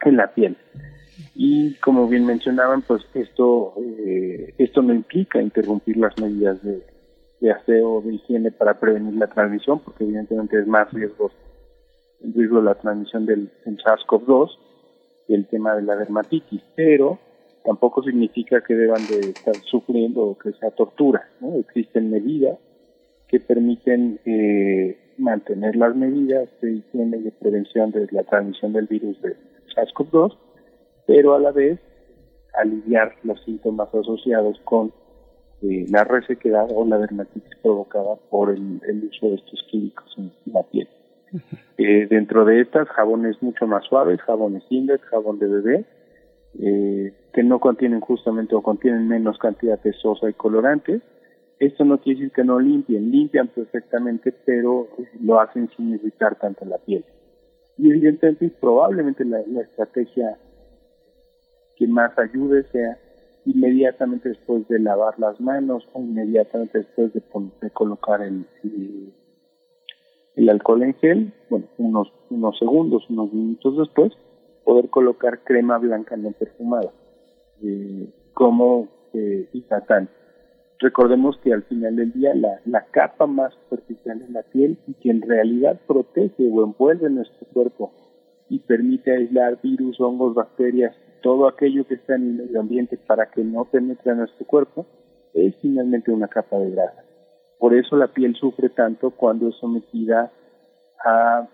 en 0.00 0.16
la 0.16 0.32
piel. 0.32 0.56
Y 1.34 1.74
como 1.76 2.08
bien 2.08 2.24
mencionaban, 2.24 2.82
pues 2.82 3.02
esto 3.14 3.74
eh, 3.78 4.54
esto 4.58 4.82
no 4.82 4.94
implica 4.94 5.42
interrumpir 5.42 5.96
las 5.96 6.18
medidas 6.18 6.62
de, 6.62 6.82
de 7.40 7.52
aseo 7.52 8.00
de 8.02 8.14
higiene 8.14 8.50
para 8.50 8.78
prevenir 8.78 9.14
la 9.14 9.26
transmisión, 9.26 9.80
porque 9.80 10.04
evidentemente 10.04 10.58
es 10.58 10.66
más 10.66 10.90
riesgoso 10.92 11.34
el 12.24 12.32
riesgo 12.34 12.58
de 12.58 12.64
la 12.64 12.74
transmisión 12.74 13.26
del, 13.26 13.50
SARS-CoV-2 13.64 14.50
y 15.28 15.34
el 15.34 15.46
tema 15.46 15.74
de 15.74 15.82
la 15.82 15.96
dermatitis, 15.96 16.62
pero 16.74 17.18
tampoco 17.64 18.02
significa 18.02 18.60
que 18.62 18.74
deban 18.74 19.06
de 19.06 19.30
estar 19.30 19.54
sufriendo 19.70 20.22
o 20.22 20.38
que 20.38 20.52
sea 20.52 20.70
tortura. 20.70 21.28
¿no? 21.40 21.56
Existen 21.56 22.10
medidas 22.10 22.58
que 23.28 23.40
permiten 23.40 24.20
eh, 24.24 24.98
mantener 25.18 25.76
las 25.76 25.94
medidas 25.94 26.48
de 26.60 26.72
higiene 26.72 27.18
de 27.18 27.30
prevención 27.30 27.90
de 27.90 28.06
la 28.10 28.24
transmisión 28.24 28.72
del 28.72 28.86
virus 28.86 29.20
de 29.22 29.36
SARS-CoV-2, 29.74 30.36
pero 31.06 31.34
a 31.34 31.40
la 31.40 31.52
vez 31.52 31.78
aliviar 32.54 33.14
los 33.22 33.42
síntomas 33.44 33.94
asociados 33.94 34.60
con 34.64 34.92
eh, 35.62 35.86
la 35.88 36.04
resequedad 36.04 36.68
o 36.74 36.84
la 36.84 36.98
dermatitis 36.98 37.56
provocada 37.62 38.16
por 38.30 38.50
el 38.50 39.10
uso 39.10 39.28
de 39.28 39.36
estos 39.36 39.64
químicos 39.70 40.12
en 40.18 40.32
la 40.52 40.62
piel. 40.64 40.88
Eh, 41.78 42.06
dentro 42.08 42.44
de 42.44 42.60
estas, 42.60 42.88
jabones 42.88 43.42
mucho 43.42 43.66
más 43.66 43.84
suaves, 43.84 44.20
jabones 44.22 44.62
Index, 44.68 45.02
jabón 45.06 45.38
de 45.38 45.46
bebé, 45.48 45.84
eh, 46.58 47.12
que 47.32 47.42
no 47.42 47.58
contienen 47.60 48.00
justamente 48.00 48.54
o 48.54 48.62
contienen 48.62 49.08
menos 49.08 49.38
cantidad 49.38 49.80
de 49.82 49.92
sosa 49.94 50.28
y 50.28 50.34
colorantes. 50.34 51.02
Esto 51.58 51.84
no 51.84 51.98
quiere 51.98 52.20
decir 52.20 52.32
que 52.32 52.44
no 52.44 52.58
limpien, 52.58 53.10
limpian 53.10 53.48
perfectamente, 53.48 54.32
pero 54.44 54.88
lo 55.20 55.40
hacen 55.40 55.70
sin 55.76 55.94
irritar 55.94 56.36
tanto 56.38 56.64
la 56.64 56.78
piel. 56.78 57.04
Y 57.78 57.90
evidentemente, 57.90 58.50
probablemente 58.60 59.24
la, 59.24 59.40
estrategia 59.62 60.36
que 61.76 61.86
más 61.86 62.16
ayude 62.18 62.64
sea 62.64 62.98
inmediatamente 63.44 64.28
después 64.28 64.68
de 64.68 64.78
lavar 64.78 65.18
las 65.18 65.40
manos 65.40 65.88
o 65.94 66.00
inmediatamente 66.00 66.78
después 66.78 67.12
de, 67.12 67.22
de 67.60 67.70
colocar 67.70 68.22
el, 68.22 68.44
el 68.62 69.12
alcohol 70.48 70.82
en 70.82 70.94
gel, 70.94 71.32
bueno, 71.50 71.66
unos, 71.78 72.12
unos 72.30 72.58
segundos, 72.58 73.08
unos 73.10 73.32
minutos 73.32 73.76
después, 73.76 74.12
poder 74.64 74.88
colocar 74.90 75.44
crema 75.44 75.78
blanca 75.78 76.16
no 76.16 76.32
perfumada 76.32 76.92
eh, 77.62 78.08
como 78.34 78.88
eh. 79.14 79.48
Recordemos 80.78 81.36
que 81.38 81.52
al 81.52 81.62
final 81.64 81.96
del 81.96 82.12
día 82.12 82.34
la, 82.34 82.60
la 82.64 82.86
capa 82.86 83.26
más 83.26 83.52
superficial 83.54 84.20
es 84.20 84.30
la 84.30 84.42
piel 84.42 84.78
y 84.88 84.94
que 84.94 85.10
en 85.10 85.22
realidad 85.22 85.80
protege 85.86 86.50
o 86.50 86.64
envuelve 86.64 87.08
nuestro 87.08 87.46
cuerpo 87.52 87.92
y 88.48 88.58
permite 88.58 89.14
aislar 89.14 89.60
virus, 89.62 90.00
hongos, 90.00 90.34
bacterias, 90.34 90.94
todo 91.22 91.46
aquello 91.46 91.86
que 91.86 91.94
está 91.94 92.16
en 92.16 92.22
el 92.22 92.32
medio 92.32 92.60
ambiente 92.60 92.98
para 92.98 93.30
que 93.30 93.44
no 93.44 93.64
penetre 93.66 94.10
a 94.10 94.14
nuestro 94.14 94.44
cuerpo, 94.44 94.86
es 95.34 95.54
finalmente 95.62 96.10
una 96.10 96.28
capa 96.28 96.58
de 96.58 96.70
grasa. 96.72 97.04
Por 97.62 97.74
eso 97.74 97.94
la 97.94 98.08
piel 98.08 98.34
sufre 98.34 98.70
tanto 98.70 99.10
cuando 99.12 99.48
es 99.48 99.54
sometida 99.60 100.32
a 101.04 101.48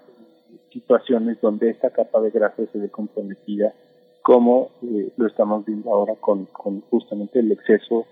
situaciones 0.72 1.38
donde 1.42 1.68
esta 1.68 1.90
capa 1.90 2.18
de 2.22 2.30
grasa 2.30 2.62
se 2.72 2.78
ve 2.78 2.88
comprometida, 2.88 3.74
como 4.22 4.70
eh, 4.80 5.12
lo 5.18 5.26
estamos 5.26 5.66
viendo 5.66 5.92
ahora 5.92 6.14
con, 6.18 6.46
con 6.46 6.80
justamente 6.88 7.40
el 7.40 7.52
exceso 7.52 8.06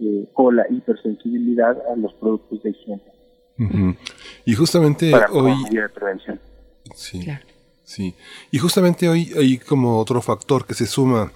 eh, 0.00 0.28
o 0.34 0.50
la 0.50 0.66
hipersensibilidad 0.68 1.80
a 1.92 1.94
los 1.94 2.12
productos 2.14 2.64
de 2.64 2.70
higiene. 2.70 3.02
Y 4.44 4.54
justamente 4.54 5.12
hoy... 5.30 5.54
de 5.70 5.88
prevención. 5.88 6.40
Sí, 6.96 7.24
sí. 7.84 8.16
Y 8.50 8.58
justamente 8.58 9.08
hoy 9.08 9.30
hay 9.38 9.58
como 9.58 10.00
otro 10.00 10.20
factor 10.20 10.66
que 10.66 10.74
se 10.74 10.86
suma 10.86 11.30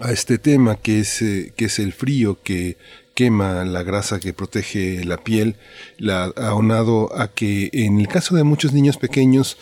a 0.00 0.10
este 0.10 0.38
tema 0.38 0.76
que 0.76 1.00
es, 1.00 1.20
eh, 1.20 1.52
que 1.54 1.66
es 1.66 1.78
el 1.80 1.92
frío 1.92 2.38
que 2.42 2.78
quema 3.18 3.64
la 3.64 3.82
grasa 3.82 4.20
que 4.20 4.32
protege 4.32 5.04
la 5.04 5.16
piel, 5.16 5.56
la, 5.98 6.26
aunado 6.36 7.10
a 7.18 7.26
que 7.26 7.68
en 7.72 7.98
el 7.98 8.06
caso 8.06 8.36
de 8.36 8.44
muchos 8.44 8.72
niños 8.72 8.96
pequeños 8.96 9.58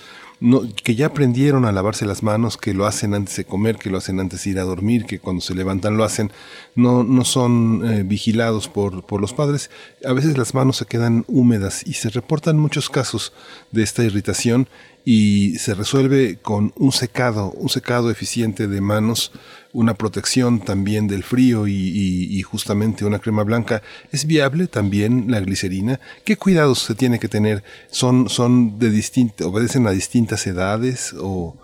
que 0.85 0.95
ya 0.95 1.07
aprendieron 1.07 1.65
a 1.65 1.73
lavarse 1.73 2.05
las 2.05 2.23
manos, 2.23 2.59
que 2.59 2.75
lo 2.75 2.85
hacen 2.85 3.15
antes 3.15 3.35
de 3.37 3.47
comer, 3.47 3.77
que 3.77 3.89
lo 3.89 3.97
hacen 3.97 4.21
antes 4.21 4.45
de 4.45 4.51
ir 4.51 4.59
a 4.59 4.65
dormir, 4.65 5.07
que 5.07 5.19
cuando 5.19 5.41
se 5.41 5.55
levantan 5.55 5.97
lo 5.97 6.05
hacen, 6.05 6.31
no, 6.75 7.03
no 7.03 7.25
son 7.25 7.83
eh, 7.91 8.03
vigilados 8.03 8.69
por, 8.69 9.07
por 9.07 9.23
los 9.23 9.33
padres. 9.33 9.71
A 10.05 10.13
veces 10.13 10.37
las 10.37 10.53
manos 10.53 10.77
se 10.77 10.85
quedan 10.85 11.25
húmedas 11.27 11.83
y 11.87 11.95
se 11.95 12.11
reportan 12.11 12.59
muchos 12.59 12.91
casos 12.91 13.33
de 13.73 13.83
esta 13.83 14.05
irritación 14.05 14.69
y 15.07 15.57
se 15.59 15.73
resuelve 15.73 16.37
con 16.43 16.75
un 16.77 16.93
secado, 16.93 17.53
un 17.53 17.71
secado 17.71 18.11
eficiente 18.11 18.67
de 18.67 18.81
manos, 18.83 19.33
una 19.77 19.93
protección 19.93 20.61
también 20.61 21.07
del 21.07 21.23
frío 21.23 21.67
y, 21.67 22.41
justamente 22.43 23.05
una 23.05 23.19
crema 23.19 23.45
blanca. 23.45 23.83
¿Es 24.11 24.27
viable 24.27 24.69
también 24.69 25.31
la 25.31 25.41
glicerina? 25.41 26.01
¿Qué 26.25 26.37
cuidados 26.37 26.79
se 26.79 26.95
tiene 26.95 27.19
que 27.19 27.29
tener? 27.29 27.63
¿Son, 27.89 28.31
son 28.31 28.79
de 28.79 28.89
distintas, 28.89 29.47
obedecen 29.47 29.87
a 29.87 29.91
distintas 29.91 30.47
edades 30.47 31.15
o 31.21 31.57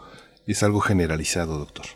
es 0.47 0.63
algo 0.63 0.81
generalizado, 0.81 1.59
doctor? 1.59 1.87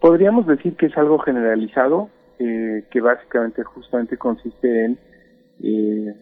Podríamos 0.00 0.46
decir 0.46 0.76
que 0.76 0.86
es 0.86 0.96
algo 0.98 1.18
generalizado, 1.18 2.10
eh, 2.38 2.84
que 2.90 3.00
básicamente 3.00 3.62
justamente 3.64 4.18
consiste 4.18 4.84
en 4.84 4.98
eh, 5.62 6.14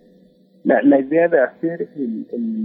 la, 0.62 0.80
la 0.82 1.00
idea 1.00 1.26
de 1.26 1.40
hacer 1.40 1.88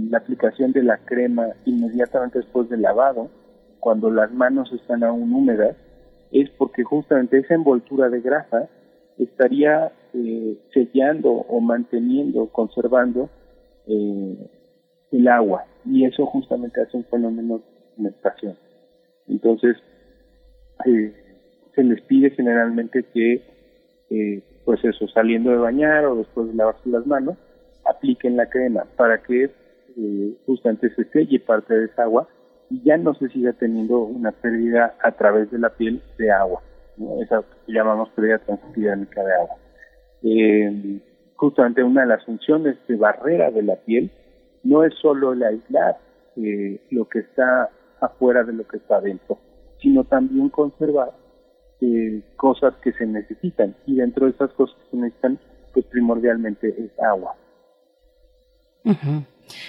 la 0.08 0.18
aplicación 0.18 0.70
de 0.70 0.84
la 0.84 0.98
crema 0.98 1.46
inmediatamente 1.64 2.38
después 2.38 2.68
del 2.68 2.82
lavado, 2.82 3.28
cuando 3.80 4.10
las 4.10 4.30
manos 4.32 4.72
están 4.72 5.02
aún 5.02 5.32
húmedas, 5.32 5.76
es 6.30 6.48
porque 6.50 6.84
justamente 6.84 7.38
esa 7.38 7.54
envoltura 7.54 8.08
de 8.08 8.20
grasa 8.20 8.68
estaría 9.18 9.92
eh, 10.14 10.58
sellando 10.72 11.30
o 11.30 11.60
manteniendo, 11.60 12.46
conservando 12.48 13.28
eh, 13.86 14.50
el 15.12 15.28
agua 15.28 15.64
y 15.84 16.04
eso 16.04 16.26
justamente 16.26 16.80
hace 16.80 16.96
un 16.96 17.04
fenómeno 17.04 17.58
de 17.58 17.64
fermentación. 17.94 18.56
Entonces, 19.26 19.76
eh, 20.86 21.12
se 21.74 21.82
les 21.82 22.00
pide 22.02 22.30
generalmente 22.30 23.04
que, 23.12 23.42
eh, 24.10 24.42
pues 24.64 24.84
eso, 24.84 25.08
saliendo 25.08 25.50
de 25.50 25.56
bañar 25.56 26.04
o 26.06 26.16
después 26.16 26.48
de 26.48 26.54
lavarse 26.54 26.88
las 26.88 27.06
manos, 27.06 27.36
apliquen 27.84 28.36
la 28.36 28.48
crema 28.48 28.84
para 28.96 29.22
que 29.22 29.50
justamente 30.46 30.88
se 30.94 31.04
selle 31.10 31.40
parte 31.40 31.74
de 31.74 31.86
esa 31.86 32.04
agua 32.04 32.28
y 32.70 32.82
ya 32.84 32.96
no 32.96 33.14
se 33.14 33.28
siga 33.28 33.52
teniendo 33.52 33.98
una 33.98 34.30
pérdida 34.30 34.94
a 35.02 35.12
través 35.12 35.50
de 35.50 35.58
la 35.58 35.70
piel 35.70 36.00
de 36.16 36.30
agua, 36.30 36.62
esa 37.20 37.42
que 37.66 37.72
llamamos 37.72 38.08
pérdida 38.10 38.38
transepidérmica 38.38 39.22
de 39.22 39.34
agua. 39.34 39.56
Eh, 40.22 41.00
justamente 41.34 41.82
una 41.82 42.02
de 42.02 42.06
las 42.06 42.24
funciones 42.24 42.76
de 42.86 42.96
barrera 42.96 43.50
de 43.50 43.62
la 43.62 43.76
piel 43.76 44.10
no 44.62 44.84
es 44.84 44.94
solo 44.94 45.32
el 45.32 45.42
aislar 45.42 45.98
eh, 46.36 46.80
lo 46.90 47.08
que 47.08 47.20
está 47.20 47.70
afuera 48.00 48.44
de 48.44 48.52
lo 48.52 48.66
que 48.66 48.76
está 48.76 48.96
adentro, 48.96 49.38
sino 49.80 50.04
también 50.04 50.48
conservar 50.48 51.10
eh, 51.80 52.22
cosas 52.36 52.74
que 52.82 52.92
se 52.92 53.06
necesitan 53.06 53.74
y 53.86 53.96
dentro 53.96 54.26
de 54.26 54.32
esas 54.32 54.52
cosas 54.52 54.76
que 54.84 54.90
se 54.90 54.96
necesitan 54.96 55.38
pues 55.72 55.86
primordialmente 55.86 56.68
es 56.68 56.90
agua. 57.02 57.34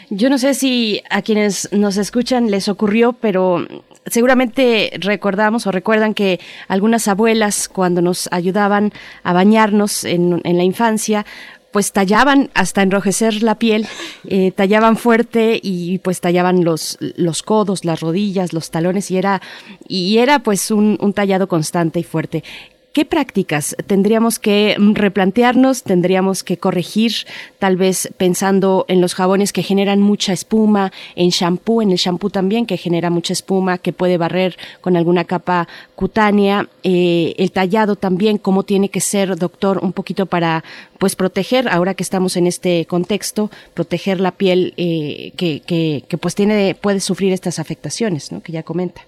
Yo 0.10 0.30
no 0.30 0.38
sé 0.38 0.54
si 0.54 1.02
a 1.10 1.22
quienes 1.22 1.72
nos 1.72 1.98
escuchan 1.98 2.52
les 2.52 2.70
ocurrió, 2.70 3.14
pero 3.14 3.66
seguramente 4.06 4.92
recordamos 5.00 5.68
o 5.68 5.72
recuerdan 5.72 6.14
que 6.14 6.40
algunas 6.68 7.08
abuelas 7.08 7.70
cuando 7.70 8.02
nos 8.02 8.28
ayudaban 8.32 8.92
a 9.24 9.34
bañarnos 9.34 10.04
en, 10.04 10.42
la 10.44 10.64
infancia, 10.64 11.26
pues 11.72 11.94
tallaban 11.94 12.50
hasta 12.54 12.82
enrojecer 12.82 13.44
la 13.44 13.56
piel, 13.56 13.88
eh, 14.28 14.52
tallaban 14.52 14.98
fuerte 14.98 15.60
y 15.62 16.00
pues 16.00 16.20
tallaban 16.20 16.66
los, 16.66 16.98
los 17.00 17.44
codos, 17.44 17.86
las 17.86 18.02
rodillas, 18.02 18.52
los 18.52 18.72
talones 18.72 19.10
y 19.12 19.18
era, 19.18 19.42
y 19.88 20.18
era 20.18 20.40
pues 20.40 20.72
un, 20.72 20.98
un 21.00 21.14
tallado 21.14 21.48
constante 21.48 22.00
y 22.00 22.04
fuerte. 22.04 22.44
¿Qué 22.94 23.06
prácticas 23.06 23.74
tendríamos 23.88 24.38
que 24.38 24.76
replantearnos, 24.78 25.84
tendríamos 25.84 26.44
que 26.44 26.58
corregir, 26.58 27.14
tal 27.58 27.78
vez 27.78 28.10
pensando 28.18 28.84
en 28.90 29.00
los 29.00 29.16
jabones 29.16 29.54
que 29.54 29.64
generan 29.64 30.02
mucha 30.02 30.34
espuma, 30.34 30.92
en 31.16 31.30
shampoo, 31.30 31.82
en 31.82 31.92
el 31.92 31.98
shampoo 31.98 32.30
también 32.30 32.66
que 32.66 32.76
genera 32.76 33.10
mucha 33.10 33.32
espuma, 33.32 33.78
que 33.78 33.94
puede 33.94 34.18
barrer 34.18 34.58
con 34.82 34.98
alguna 34.98 35.24
capa 35.24 35.70
cutánea, 35.96 36.68
eh, 36.84 37.34
el 37.38 37.54
tallado 37.54 37.96
también, 37.96 38.38
cómo 38.38 38.64
tiene 38.64 38.90
que 38.90 39.00
ser, 39.00 39.38
doctor, 39.38 39.80
un 39.82 39.94
poquito 39.94 40.26
para 40.26 40.66
pues 41.00 41.16
proteger, 41.16 41.70
ahora 41.70 41.94
que 41.94 42.04
estamos 42.04 42.36
en 42.36 42.46
este 42.46 42.86
contexto, 42.88 43.52
proteger 43.74 44.20
la 44.20 44.32
piel 44.32 44.74
eh, 44.76 45.32
que, 45.38 45.62
que, 45.62 46.04
que 46.10 46.18
pues 46.18 46.36
tiene, 46.36 46.76
puede 46.76 47.00
sufrir 47.00 47.32
estas 47.32 47.58
afectaciones, 47.58 48.34
¿no? 48.34 48.42
que 48.42 48.52
ya 48.52 48.64
comenta. 48.64 49.02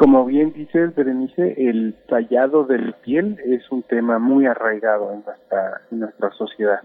Como 0.00 0.24
bien 0.24 0.54
dices, 0.54 0.94
Berenice, 0.94 1.56
el 1.58 1.94
tallado 2.08 2.64
de 2.64 2.78
la 2.78 2.92
piel 3.02 3.38
es 3.44 3.70
un 3.70 3.82
tema 3.82 4.18
muy 4.18 4.46
arraigado 4.46 5.12
en 5.12 5.22
nuestra, 5.90 6.30
sociedad. 6.38 6.80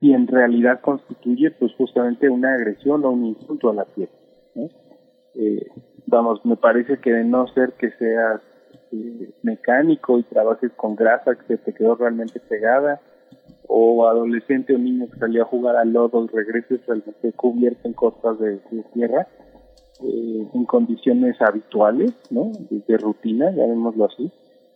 y 0.00 0.14
en 0.14 0.26
realidad 0.26 0.80
constituye 0.80 1.50
pues 1.50 1.74
justamente 1.74 2.30
una 2.30 2.54
agresión 2.54 3.04
o 3.04 3.10
un 3.10 3.26
insulto 3.26 3.68
a 3.68 3.74
la 3.74 3.84
piel. 3.84 4.08
Eh, 5.34 5.66
vamos, 6.06 6.42
me 6.46 6.56
parece 6.56 6.96
que 6.96 7.12
de 7.12 7.24
no 7.24 7.46
ser 7.48 7.74
que 7.74 7.90
seas 7.90 8.40
eh, 8.92 9.30
mecánico 9.42 10.18
y 10.18 10.22
trabajes 10.22 10.72
con 10.76 10.96
grasa 10.96 11.34
que 11.34 11.44
se 11.44 11.58
te 11.58 11.74
quedó 11.74 11.94
realmente 11.94 12.40
pegada, 12.40 13.02
o 13.68 14.08
adolescente 14.08 14.74
o 14.74 14.78
niño 14.78 15.10
que 15.10 15.18
salió 15.18 15.42
a 15.42 15.46
jugar 15.46 15.76
al 15.76 15.92
lodo 15.92 16.24
y 16.24 16.28
regreses 16.34 16.80
realmente 16.86 17.34
cubierto 17.34 17.86
en 17.86 17.92
costas 17.92 18.38
de 18.38 18.60
tierra, 18.94 19.28
eh, 20.02 20.48
en 20.54 20.64
condiciones 20.64 21.40
habituales, 21.40 22.12
¿no? 22.30 22.52
De, 22.70 22.96
rutina, 22.96 23.50
llamémoslo 23.50 24.06
así, 24.06 24.30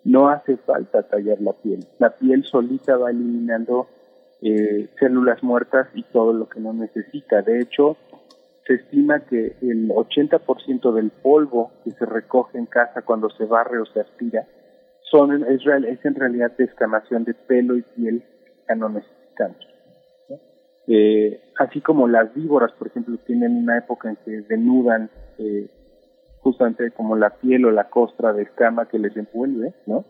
no 0.05 0.29
hace 0.29 0.57
falta 0.59 1.03
tallar 1.03 1.41
la 1.41 1.53
piel. 1.53 1.87
La 1.99 2.11
piel 2.11 2.45
solita 2.45 2.97
va 2.97 3.11
eliminando 3.11 3.87
eh, 4.43 4.89
células 4.99 5.43
muertas 5.43 5.89
y 5.95 6.03
todo 6.05 6.33
lo 6.33 6.49
que 6.49 6.61
no 6.61 6.73
necesita. 6.73 7.43
De 7.43 7.61
hecho, 7.61 7.97
se 8.67 8.75
estima 8.75 9.21
que 9.21 9.57
el 9.63 9.89
80% 9.89 10.93
del 10.93 11.11
polvo 11.11 11.73
que 11.85 11.91
se 11.93 12.07
recoge 12.07 12.59
en 12.59 12.67
casa 12.67 13.03
cuando 13.03 13.31
se 13.31 13.45
barre 13.45 13.81
o 13.81 13.87
se 13.87 14.01
aspira 14.01 14.47
son, 15.11 15.45
es, 15.45 15.61
es 15.63 16.05
en 16.05 16.15
realidad 16.15 16.53
descamación 16.57 17.25
de 17.25 17.35
pelo 17.35 17.77
y 17.77 17.83
piel 17.83 18.23
que 18.67 18.75
no 18.77 18.89
necesitamos. 18.89 19.74
Eh, 20.87 21.41
así 21.59 21.81
como 21.81 22.09
las 22.09 22.35
víboras, 22.35 22.73
por 22.73 22.89
ejemplo, 22.89 23.17
tienen 23.27 23.57
una 23.57 23.79
época 23.79 24.11
en 24.11 24.17
que 24.25 24.43
denudan 24.43 25.11
eh, 25.39 25.69
justamente 26.41 26.91
como 26.91 27.17
la 27.17 27.31
piel 27.31 27.65
o 27.65 27.71
la 27.71 27.89
costra 27.89 28.33
de 28.33 28.43
escama 28.43 28.87
que 28.87 28.99
les 28.99 29.17
envuelve, 29.17 29.73
¿no? 29.87 30.05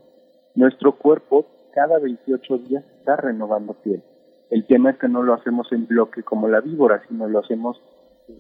Nuestro 0.55 0.97
cuerpo 0.97 1.47
cada 1.73 1.99
28 1.99 2.59
días 2.59 2.85
está 2.99 3.17
renovando 3.17 3.75
piel. 3.75 4.03
El 4.51 4.67
tema 4.67 4.91
es 4.91 4.99
que 4.99 5.09
no 5.09 5.23
lo 5.23 5.35
hacemos 5.35 5.71
en 5.73 5.87
bloque 5.87 6.23
como 6.23 6.49
la 6.49 6.61
víbora, 6.61 7.03
sino 7.09 7.29
lo 7.29 7.41
hacemos 7.41 7.81
eh, 8.29 8.35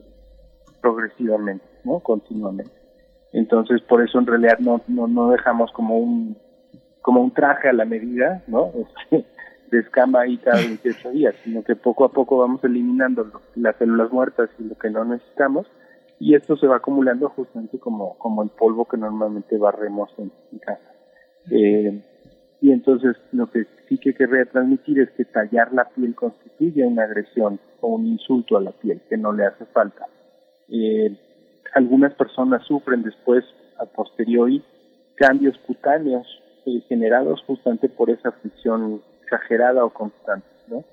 progresivamente, 0.80 1.64
¿no? 1.84 2.00
Continuamente. 2.00 2.72
Entonces, 3.32 3.80
por 3.82 4.02
eso 4.02 4.18
en 4.18 4.26
realidad 4.26 4.58
no, 4.60 4.80
no, 4.86 5.08
no 5.08 5.30
dejamos 5.30 5.72
como 5.72 5.98
un 5.98 6.36
como 7.02 7.20
un 7.20 7.32
traje 7.32 7.68
a 7.68 7.74
la 7.74 7.84
medida, 7.84 8.42
¿no? 8.46 8.72
Este, 9.10 9.26
de 9.70 9.80
escama 9.80 10.20
ahí 10.20 10.38
cada 10.38 10.58
28 10.58 11.10
días, 11.10 11.34
sino 11.44 11.62
que 11.62 11.76
poco 11.76 12.04
a 12.04 12.12
poco 12.12 12.38
vamos 12.38 12.62
eliminando 12.64 13.42
las 13.56 13.76
células 13.76 14.12
muertas 14.12 14.50
y 14.58 14.64
lo 14.64 14.76
que 14.76 14.90
no 14.90 15.04
necesitamos 15.04 15.66
y 16.18 16.34
esto 16.34 16.56
se 16.56 16.66
va 16.66 16.76
acumulando 16.76 17.28
justamente 17.30 17.78
como, 17.78 18.16
como 18.18 18.42
el 18.42 18.50
polvo 18.50 18.86
que 18.86 18.96
normalmente 18.96 19.58
barremos 19.58 20.10
en, 20.18 20.30
casa. 20.58 20.92
Eh, 21.50 22.02
y 22.60 22.72
entonces 22.72 23.16
lo 23.32 23.50
que 23.50 23.66
sí 23.88 23.98
que 23.98 24.14
querría 24.14 24.46
transmitir 24.46 25.00
es 25.00 25.10
que 25.10 25.24
tallar 25.24 25.72
la 25.74 25.88
piel 25.90 26.14
constituye 26.14 26.84
una 26.86 27.04
agresión 27.04 27.60
o 27.80 27.88
un 27.88 28.06
insulto 28.06 28.56
a 28.56 28.62
la 28.62 28.72
piel 28.72 29.02
que 29.08 29.16
no 29.16 29.32
le 29.32 29.44
hace 29.44 29.66
falta. 29.66 30.06
Eh, 30.68 31.14
algunas 31.74 32.14
personas 32.14 32.64
sufren 32.66 33.02
después, 33.02 33.44
a 33.78 33.84
posteriori, 33.84 34.64
cambios 35.16 35.58
cutáneos 35.66 36.26
eh, 36.64 36.80
generados 36.88 37.42
justamente 37.46 37.88
por 37.88 38.08
esa 38.08 38.32
fricción 38.32 39.02
exagerada 39.24 39.84
o 39.84 39.90
constante. 39.90 40.46
¿no? 40.68 40.84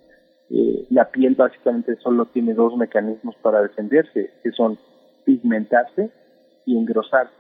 Eh, 0.49 0.85
la 0.89 1.09
piel 1.09 1.35
básicamente 1.35 1.95
solo 1.97 2.25
tiene 2.25 2.53
dos 2.53 2.75
mecanismos 2.75 3.35
para 3.41 3.61
defenderse, 3.61 4.31
que 4.43 4.51
son 4.51 4.77
pigmentarse 5.25 6.09
y 6.65 6.77
engrosarse. 6.77 7.33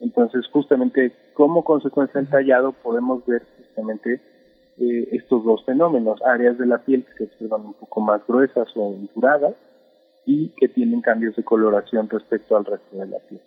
Entonces, 0.00 0.46
justamente 0.52 1.12
como 1.34 1.62
consecuencia 1.62 2.20
del 2.20 2.30
tallado 2.30 2.72
podemos 2.72 3.24
ver 3.26 3.42
justamente 3.58 4.20
eh, 4.78 5.08
estos 5.12 5.44
dos 5.44 5.64
fenómenos, 5.64 6.20
áreas 6.22 6.58
de 6.58 6.66
la 6.66 6.78
piel 6.78 7.04
que 7.04 7.12
se 7.12 7.24
observan 7.24 7.66
un 7.66 7.74
poco 7.74 8.00
más 8.00 8.26
gruesas 8.26 8.68
o 8.74 8.94
enduradas 8.94 9.54
y 10.26 10.48
que 10.56 10.68
tienen 10.68 11.00
cambios 11.02 11.36
de 11.36 11.44
coloración 11.44 12.08
respecto 12.08 12.56
al 12.56 12.64
resto 12.64 12.96
de 12.96 13.06
la 13.06 13.18
piel. 13.20 13.40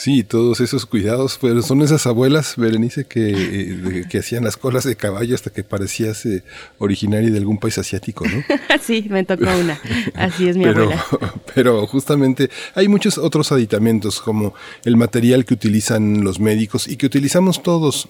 Sí, 0.00 0.24
todos 0.24 0.60
esos 0.60 0.86
cuidados, 0.86 1.38
pero 1.38 1.60
son 1.60 1.82
esas 1.82 2.06
abuelas, 2.06 2.54
Berenice, 2.56 3.04
que, 3.04 3.32
eh, 3.32 4.04
que 4.08 4.20
hacían 4.20 4.44
las 4.44 4.56
colas 4.56 4.84
de 4.84 4.96
caballo 4.96 5.34
hasta 5.34 5.50
que 5.50 5.62
parecías 5.62 6.24
eh, 6.24 6.42
originaria 6.78 7.30
de 7.30 7.36
algún 7.36 7.58
país 7.58 7.76
asiático, 7.76 8.24
¿no? 8.26 8.42
sí, 8.82 9.04
me 9.10 9.24
tocó 9.24 9.44
una. 9.44 9.78
Así 10.14 10.48
es 10.48 10.56
mi 10.56 10.64
pero, 10.64 10.84
abuela. 10.84 11.04
Pero 11.54 11.86
justamente 11.86 12.48
hay 12.74 12.88
muchos 12.88 13.18
otros 13.18 13.52
aditamentos 13.52 14.22
como 14.22 14.54
el 14.86 14.96
material 14.96 15.44
que 15.44 15.52
utilizan 15.52 16.24
los 16.24 16.40
médicos 16.40 16.88
y 16.88 16.96
que 16.96 17.04
utilizamos 17.04 17.62
todos 17.62 18.08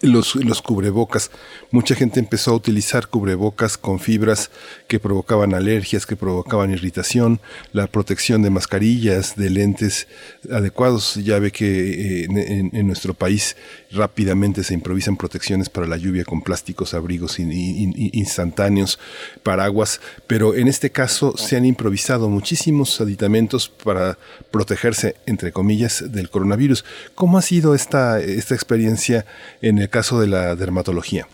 los, 0.00 0.34
los, 0.36 0.62
cubrebocas. 0.62 1.30
Mucha 1.70 1.94
gente 1.94 2.18
empezó 2.18 2.52
a 2.52 2.54
utilizar 2.54 3.08
cubrebocas 3.08 3.76
con 3.76 4.00
fibras 4.00 4.50
que 4.88 4.98
provocaban 4.98 5.52
alergias, 5.52 6.06
que 6.06 6.16
provocaban 6.16 6.70
irritación, 6.70 7.40
la 7.72 7.86
protección 7.86 8.42
de 8.42 8.48
mascarillas, 8.48 9.36
de 9.36 9.50
lentes 9.50 10.08
adecuados. 10.50 11.16
Ya 11.16 11.38
ve 11.38 11.52
que 11.52 12.22
eh, 12.22 12.24
en, 12.24 12.70
en, 12.74 12.86
nuestro 12.86 13.12
país 13.12 13.56
rápidamente 13.94 14.62
se 14.62 14.74
improvisan 14.74 15.16
protecciones 15.16 15.68
para 15.68 15.86
la 15.86 15.96
lluvia 15.96 16.24
con 16.24 16.42
plásticos, 16.42 16.94
abrigos 16.94 17.38
in, 17.38 17.52
in, 17.52 17.94
instantáneos, 18.12 18.98
paraguas, 19.42 20.00
pero 20.26 20.54
en 20.54 20.68
este 20.68 20.90
caso 20.90 21.36
se 21.36 21.56
han 21.56 21.64
improvisado 21.64 22.28
muchísimos 22.28 23.00
aditamentos 23.00 23.68
para 23.68 24.18
protegerse, 24.50 25.16
entre 25.26 25.52
comillas, 25.52 26.12
del 26.12 26.30
coronavirus. 26.30 26.84
¿Cómo 27.14 27.38
ha 27.38 27.42
sido 27.42 27.74
esta, 27.74 28.20
esta 28.20 28.54
experiencia 28.54 29.24
en 29.62 29.78
el 29.78 29.88
caso 29.88 30.20
de 30.20 30.28
la 30.28 30.56
dermatología? 30.56 31.26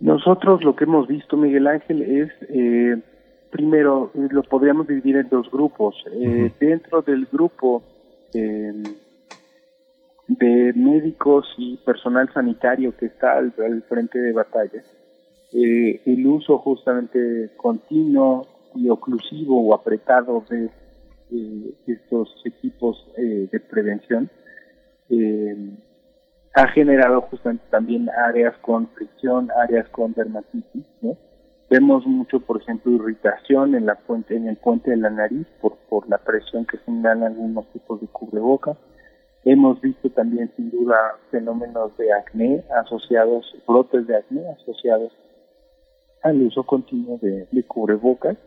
Nosotros 0.00 0.62
lo 0.62 0.76
que 0.76 0.84
hemos 0.84 1.08
visto, 1.08 1.36
Miguel 1.36 1.66
Ángel, 1.66 2.02
es, 2.02 2.30
eh, 2.50 2.96
primero, 3.50 4.10
lo 4.14 4.42
podríamos 4.42 4.86
dividir 4.86 5.16
en 5.16 5.28
dos 5.28 5.50
grupos. 5.50 5.94
Eh, 6.12 6.16
uh 6.16 6.22
-huh. 6.22 6.52
Dentro 6.60 7.02
del 7.02 7.26
grupo 7.32 7.82
eh, 8.34 8.72
de 10.28 10.72
médicos 10.74 11.46
y 11.58 11.76
personal 11.78 12.32
sanitario 12.32 12.96
que 12.96 13.06
está 13.06 13.36
al, 13.36 13.52
frente 13.88 14.18
de 14.18 14.32
batalla, 14.32 14.82
eh, 15.52 16.00
el 16.06 16.26
uso 16.26 16.58
justamente 16.58 17.50
continuo 17.56 18.46
y 18.74 18.88
oclusivo 18.88 19.60
o 19.60 19.74
apretado 19.74 20.44
de 20.48 20.70
eh, 21.30 21.74
estos 21.86 22.42
equipos 22.44 23.06
eh, 23.16 23.48
de 23.50 23.60
prevención 23.60 24.30
ha 26.54 26.68
generado 26.68 27.20
justamente 27.22 27.64
también 27.70 28.08
áreas 28.10 28.56
con 28.58 28.88
fricción, 28.88 29.50
áreas 29.56 29.88
con 29.90 30.12
dermatitis, 30.12 30.86
¿no? 31.02 31.16
Vemos 31.68 32.06
mucho, 32.06 32.40
por 32.40 32.60
ejemplo, 32.60 32.92
irritación 32.92 33.74
en 33.74 33.86
la 33.86 33.96
puente, 33.96 34.36
en 34.36 34.48
el 34.48 34.56
puente 34.56 34.90
de 34.90 34.96
la 34.98 35.10
nariz 35.10 35.46
por, 35.60 35.76
por 35.88 36.08
la 36.08 36.18
presión 36.18 36.66
que 36.66 36.78
generan 36.78 37.24
algunos 37.24 37.66
tipos 37.72 38.00
de 38.00 38.06
cubrebocas. 38.06 38.76
Hemos 39.44 39.78
visto 39.82 40.08
también, 40.10 40.50
sin 40.56 40.70
duda, 40.70 40.96
fenómenos 41.30 41.94
de 41.98 42.10
acné 42.12 42.64
asociados, 42.82 43.44
brotes 43.66 44.06
de 44.06 44.16
acné 44.16 44.48
asociados 44.48 45.12
al 46.22 46.40
uso 46.42 46.62
continuo 46.62 47.18
de, 47.20 47.62
cubrebocas. 47.64 48.38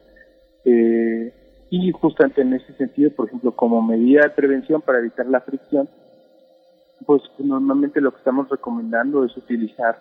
Eh, 0.65 1.31
y 1.69 1.91
justamente 1.91 2.41
en 2.41 2.53
ese 2.53 2.73
sentido, 2.73 3.11
por 3.11 3.27
ejemplo, 3.27 3.55
como 3.55 3.81
medida 3.81 4.23
de 4.23 4.29
prevención 4.31 4.81
para 4.81 4.97
evitar 4.97 5.27
la 5.27 5.41
fricción, 5.41 5.87
pues 7.05 7.21
normalmente 7.37 8.01
lo 8.01 8.11
que 8.11 8.17
estamos 8.17 8.49
recomendando 8.49 9.23
es 9.23 9.37
utilizar, 9.37 9.99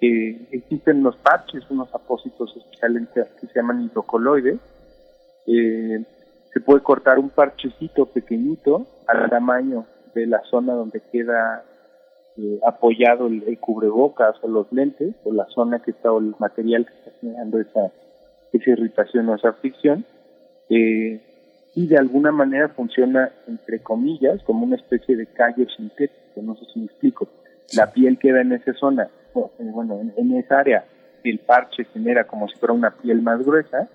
eh, 0.00 0.46
existen 0.52 0.98
unos 0.98 1.16
parches, 1.16 1.68
unos 1.70 1.92
apósitos 1.92 2.56
especiales 2.56 3.08
que 3.12 3.46
se 3.46 3.54
llaman 3.54 3.82
hidrocoloides, 3.82 4.60
eh, 5.46 6.04
se 6.52 6.60
puede 6.60 6.80
cortar 6.82 7.18
un 7.18 7.30
parchecito 7.30 8.06
pequeñito 8.06 8.86
al 9.08 9.28
tamaño 9.28 9.84
de 10.20 10.26
la 10.26 10.42
zona 10.50 10.74
donde 10.74 11.00
queda 11.12 11.64
eh, 12.36 12.60
apoyado 12.66 13.26
el, 13.26 13.42
el, 13.46 13.58
cubrebocas 13.58 14.36
o 14.42 14.48
los 14.48 14.72
lentes, 14.72 15.14
o 15.24 15.32
la 15.32 15.46
zona 15.46 15.80
que 15.80 15.90
está, 15.90 16.12
o 16.12 16.20
el 16.20 16.34
material 16.38 16.86
que 16.86 16.94
está 16.94 17.10
generando 17.20 17.60
esa, 17.60 17.92
esa 18.52 18.70
irritación 18.70 19.28
o 19.28 19.34
esa 19.34 19.52
fricción, 19.54 20.04
eh, 20.70 21.20
y 21.74 21.86
de 21.86 21.98
alguna 21.98 22.32
manera 22.32 22.68
funciona, 22.68 23.32
entre 23.46 23.82
comillas, 23.82 24.42
como 24.44 24.64
una 24.64 24.76
especie 24.76 25.16
de 25.16 25.26
callo 25.26 25.68
sintético, 25.68 26.42
no 26.42 26.54
sé 26.56 26.64
si 26.72 26.80
me 26.80 26.86
explico. 26.86 27.28
La 27.76 27.92
piel 27.92 28.18
queda 28.18 28.40
en 28.40 28.52
esa 28.52 28.72
zona, 28.74 29.08
bueno, 29.58 30.00
en, 30.00 30.14
en 30.16 30.36
esa 30.38 30.60
área, 30.60 30.84
el 31.24 31.40
parche 31.40 31.84
genera 31.92 32.24
como 32.24 32.48
si 32.48 32.56
fuera 32.56 32.72
una 32.72 32.90
piel 32.90 33.20
más 33.20 33.44
gruesa, 33.44 33.88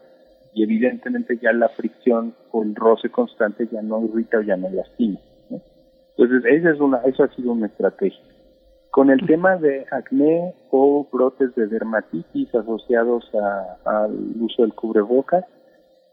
y 0.53 0.63
evidentemente 0.63 1.37
ya 1.41 1.51
la 1.51 1.69
fricción 1.69 2.35
o 2.51 2.63
el 2.63 2.75
roce 2.75 3.09
constante 3.09 3.67
ya 3.71 3.81
no 3.81 4.03
irrita 4.05 4.37
o 4.37 4.41
ya 4.41 4.55
no 4.55 4.69
lastima. 4.69 5.19
Entonces, 6.17 6.51
esa 6.51 6.71
es 6.71 6.79
una, 6.79 6.97
eso 7.05 7.23
ha 7.23 7.27
sido 7.29 7.51
una 7.51 7.67
estrategia. 7.67 8.23
Con 8.91 9.09
el 9.09 9.25
tema 9.25 9.57
de 9.57 9.87
acné 9.89 10.53
o 10.69 11.07
brotes 11.11 11.55
de 11.55 11.65
dermatitis 11.67 12.53
asociados 12.53 13.27
al 13.85 14.11
uso 14.39 14.61
del 14.61 14.73
cubrebocas, 14.75 15.45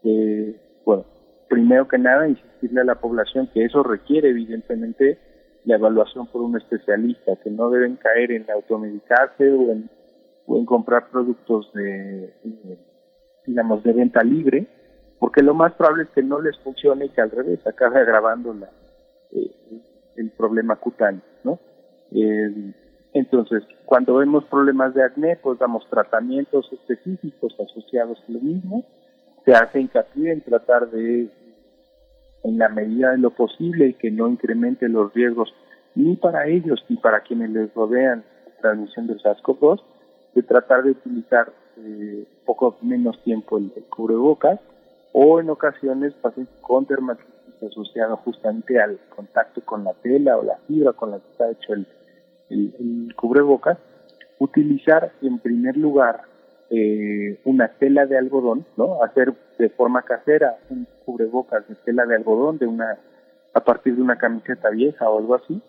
eh, 0.03 0.59
bueno, 0.83 1.05
primero 1.47 1.87
que 1.87 1.99
nada, 1.99 2.27
insistirle 2.27 2.81
a 2.81 2.85
la 2.85 2.95
población 2.95 3.49
que 3.53 3.65
eso 3.65 3.83
requiere 3.83 4.29
evidentemente 4.29 5.19
la 5.65 5.75
evaluación 5.75 6.25
por 6.27 6.41
un 6.41 6.57
especialista, 6.57 7.35
que 7.43 7.51
no 7.51 7.69
deben 7.69 7.97
caer 7.97 8.31
en 8.31 8.49
automedicarse 8.49 9.51
o 9.51 9.71
en, 9.71 9.87
o 10.47 10.57
en 10.57 10.65
comprar 10.65 11.11
productos 11.11 11.71
de, 11.73 12.33
de, 12.43 12.79
digamos, 13.45 13.83
de 13.83 13.93
venta 13.93 14.23
libre, 14.23 14.65
porque 15.19 15.43
lo 15.43 15.53
más 15.53 15.73
probable 15.73 16.03
es 16.03 16.09
que 16.09 16.23
no 16.23 16.41
les 16.41 16.57
funcione 16.59 17.05
y 17.05 17.09
que 17.09 17.21
al 17.21 17.29
revés 17.29 17.59
acabe 17.67 17.99
agravando 17.99 18.55
la, 18.55 18.71
eh, 19.33 19.51
el 20.15 20.29
problema 20.31 20.75
cutáneo, 20.75 21.21
¿no? 21.43 21.59
Eh, 22.11 22.73
entonces, 23.13 23.63
cuando 23.85 24.15
vemos 24.15 24.45
problemas 24.45 24.93
de 24.93 25.03
acné, 25.03 25.35
pues 25.35 25.59
damos 25.59 25.87
tratamientos 25.89 26.71
específicos 26.71 27.53
asociados 27.59 28.19
a 28.27 28.31
lo 28.31 28.39
mismo, 28.39 28.85
se 29.45 29.53
hace 29.53 29.81
hincapié 29.81 30.31
en 30.31 30.41
tratar 30.41 30.89
de 30.91 31.29
en 32.43 32.57
la 32.57 32.69
medida 32.69 33.11
de 33.11 33.19
lo 33.19 33.31
posible 33.31 33.95
que 33.99 34.09
no 34.09 34.27
incremente 34.27 34.89
los 34.89 35.13
riesgos 35.13 35.53
ni 35.93 36.15
para 36.15 36.47
ellos 36.47 36.83
ni 36.89 36.97
para 36.97 37.21
quienes 37.21 37.51
les 37.51 37.71
rodean 37.73 38.23
transmisión 38.61 39.07
del 39.07 39.19
SARS-CoV-2, 39.19 39.81
de 40.35 40.43
tratar 40.43 40.83
de 40.83 40.91
utilizar 40.91 41.51
eh, 41.77 42.25
poco 42.45 42.77
menos 42.81 43.21
tiempo 43.23 43.57
el, 43.57 43.73
el, 43.75 43.83
cubrebocas 43.85 44.59
o 45.13 45.39
en 45.39 45.49
ocasiones 45.49 46.13
pacientes 46.21 46.55
con 46.61 46.85
dermatitis 46.85 47.40
asociado 47.63 48.17
justamente 48.17 48.79
al 48.81 48.99
contacto 49.09 49.61
con 49.61 49.83
la 49.83 49.93
tela 49.93 50.37
o 50.37 50.43
la 50.43 50.57
fibra 50.67 50.93
con 50.93 51.11
la 51.11 51.19
que 51.19 51.31
está 51.31 51.51
hecho 51.51 51.73
el, 51.73 53.13
cubrebocas, 53.15 53.77
utilizar 54.39 55.13
en 55.21 55.39
primer 55.39 55.77
lugar 55.77 56.23
eh, 56.69 57.39
una 57.45 57.69
tela 57.69 58.05
de 58.05 58.17
algodón, 58.17 58.65
¿no? 58.75 59.03
Hacer 59.03 59.33
de 59.57 59.69
forma 59.69 60.01
casera 60.01 60.57
un 60.69 60.87
cubrebocas 61.05 61.67
de 61.67 61.75
tela 61.75 62.05
de 62.05 62.15
algodón 62.15 62.57
de 62.57 62.67
una 62.67 62.97
a 63.53 63.63
partir 63.63 63.95
de 63.95 64.01
una 64.01 64.17
camiseta 64.17 64.69
vieja 64.69 65.09
o 65.09 65.19
algo 65.19 65.35
así 65.35 65.61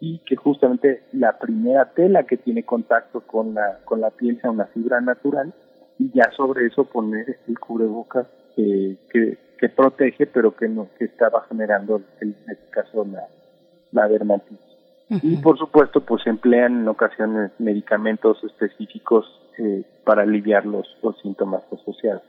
y 0.00 0.18
que 0.26 0.34
justamente 0.34 1.04
la 1.12 1.38
primera 1.38 1.92
tela 1.92 2.24
que 2.24 2.36
tiene 2.36 2.64
contacto 2.64 3.20
con 3.20 3.54
la 3.54 3.78
con 3.84 4.00
la 4.00 4.10
piel 4.10 4.40
sea 4.40 4.50
una 4.50 4.66
fibra 4.66 5.00
natural 5.00 5.54
y 5.98 6.10
ya 6.12 6.30
sobre 6.36 6.66
eso 6.66 6.84
poner 6.84 7.38
el 7.46 7.58
cubrebocas 7.58 8.26
eh, 8.56 8.96
que, 9.10 9.38
que 9.62 9.68
protege 9.68 10.26
pero 10.26 10.56
que 10.56 10.68
no 10.68 10.88
que 10.98 11.04
estaba 11.04 11.44
generando 11.48 12.02
en 12.20 12.34
este 12.48 12.68
caso 12.70 13.04
la, 13.04 13.28
la 13.92 14.08
dermatitis 14.08 14.58
uh 15.08 15.14
-huh. 15.14 15.20
y 15.22 15.36
por 15.36 15.56
supuesto 15.56 16.00
pues 16.00 16.26
emplean 16.26 16.80
en 16.80 16.88
ocasiones 16.88 17.52
medicamentos 17.60 18.42
específicos 18.42 19.24
eh, 19.58 19.84
para 20.02 20.22
aliviar 20.22 20.66
los, 20.66 20.86
los 21.00 21.16
síntomas 21.20 21.62
asociados. 21.72 22.24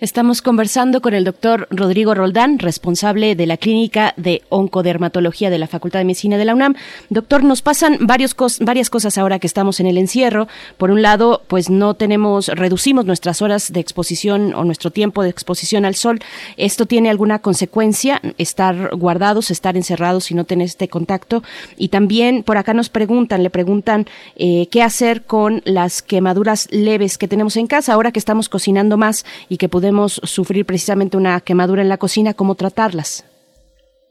Estamos 0.00 0.42
conversando 0.42 1.00
con 1.00 1.14
el 1.14 1.24
doctor 1.24 1.66
Rodrigo 1.70 2.14
Roldán, 2.14 2.58
responsable 2.58 3.34
de 3.34 3.46
la 3.46 3.56
clínica 3.56 4.12
de 4.18 4.42
oncodermatología 4.50 5.48
de 5.48 5.56
la 5.56 5.66
Facultad 5.66 6.00
de 6.00 6.04
Medicina 6.04 6.36
de 6.36 6.44
la 6.44 6.54
UNAM. 6.54 6.74
Doctor, 7.08 7.42
nos 7.42 7.62
pasan 7.62 8.00
varias 8.00 8.34
cosas 8.34 9.16
ahora 9.16 9.38
que 9.38 9.46
estamos 9.46 9.80
en 9.80 9.86
el 9.86 9.96
encierro. 9.96 10.46
Por 10.76 10.90
un 10.90 11.00
lado, 11.00 11.42
pues 11.48 11.70
no 11.70 11.94
tenemos, 11.94 12.48
reducimos 12.48 13.06
nuestras 13.06 13.40
horas 13.40 13.72
de 13.72 13.80
exposición 13.80 14.52
o 14.52 14.62
nuestro 14.64 14.90
tiempo 14.90 15.22
de 15.22 15.30
exposición 15.30 15.86
al 15.86 15.94
sol. 15.94 16.20
¿Esto 16.58 16.84
tiene 16.84 17.08
alguna 17.08 17.38
consecuencia? 17.38 18.20
Estar 18.36 18.94
guardados, 18.94 19.50
estar 19.50 19.74
encerrados 19.78 20.30
y 20.30 20.34
no 20.34 20.44
tener 20.44 20.66
este 20.66 20.88
contacto. 20.88 21.42
Y 21.78 21.88
también 21.88 22.42
por 22.42 22.58
acá 22.58 22.74
nos 22.74 22.90
preguntan, 22.90 23.42
le 23.42 23.48
preguntan 23.48 24.04
eh, 24.36 24.68
qué 24.70 24.82
hacer 24.82 25.22
con 25.22 25.62
las 25.64 26.02
quemaduras 26.02 26.68
leves 26.70 27.16
que 27.16 27.26
tenemos 27.26 27.56
en 27.56 27.66
casa 27.66 27.94
ahora 27.94 28.12
que 28.12 28.18
estamos 28.18 28.50
cocinando 28.50 28.98
más 28.98 29.13
y 29.48 29.58
que 29.58 29.68
podemos 29.68 30.20
sufrir 30.24 30.66
precisamente 30.66 31.16
una 31.16 31.40
quemadura 31.40 31.82
en 31.82 31.88
la 31.88 31.98
cocina, 31.98 32.34
¿cómo 32.34 32.54
tratarlas? 32.54 33.24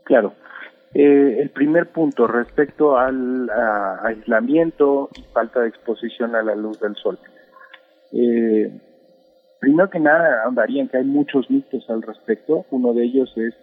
Claro. 0.03 0.33
Eh, 0.93 1.39
el 1.41 1.49
primer 1.49 1.87
punto 1.91 2.27
respecto 2.27 2.97
al 2.97 3.49
aislamiento 4.03 5.09
y 5.15 5.23
falta 5.33 5.61
de 5.61 5.69
exposición 5.69 6.35
a 6.35 6.43
la 6.43 6.53
luz 6.55 6.79
del 6.79 6.95
sol. 6.95 7.17
Eh, 8.11 8.79
primero 9.59 9.89
que 9.89 9.99
nada, 9.99 10.43
andaría 10.45 10.83
en 10.83 10.89
que 10.89 10.97
hay 10.97 11.03
muchos 11.03 11.49
mitos 11.49 11.89
al 11.89 12.03
respecto. 12.03 12.65
Uno 12.69 12.93
de 12.93 13.05
ellos 13.05 13.33
es 13.37 13.55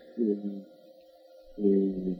eh, 1.58 2.16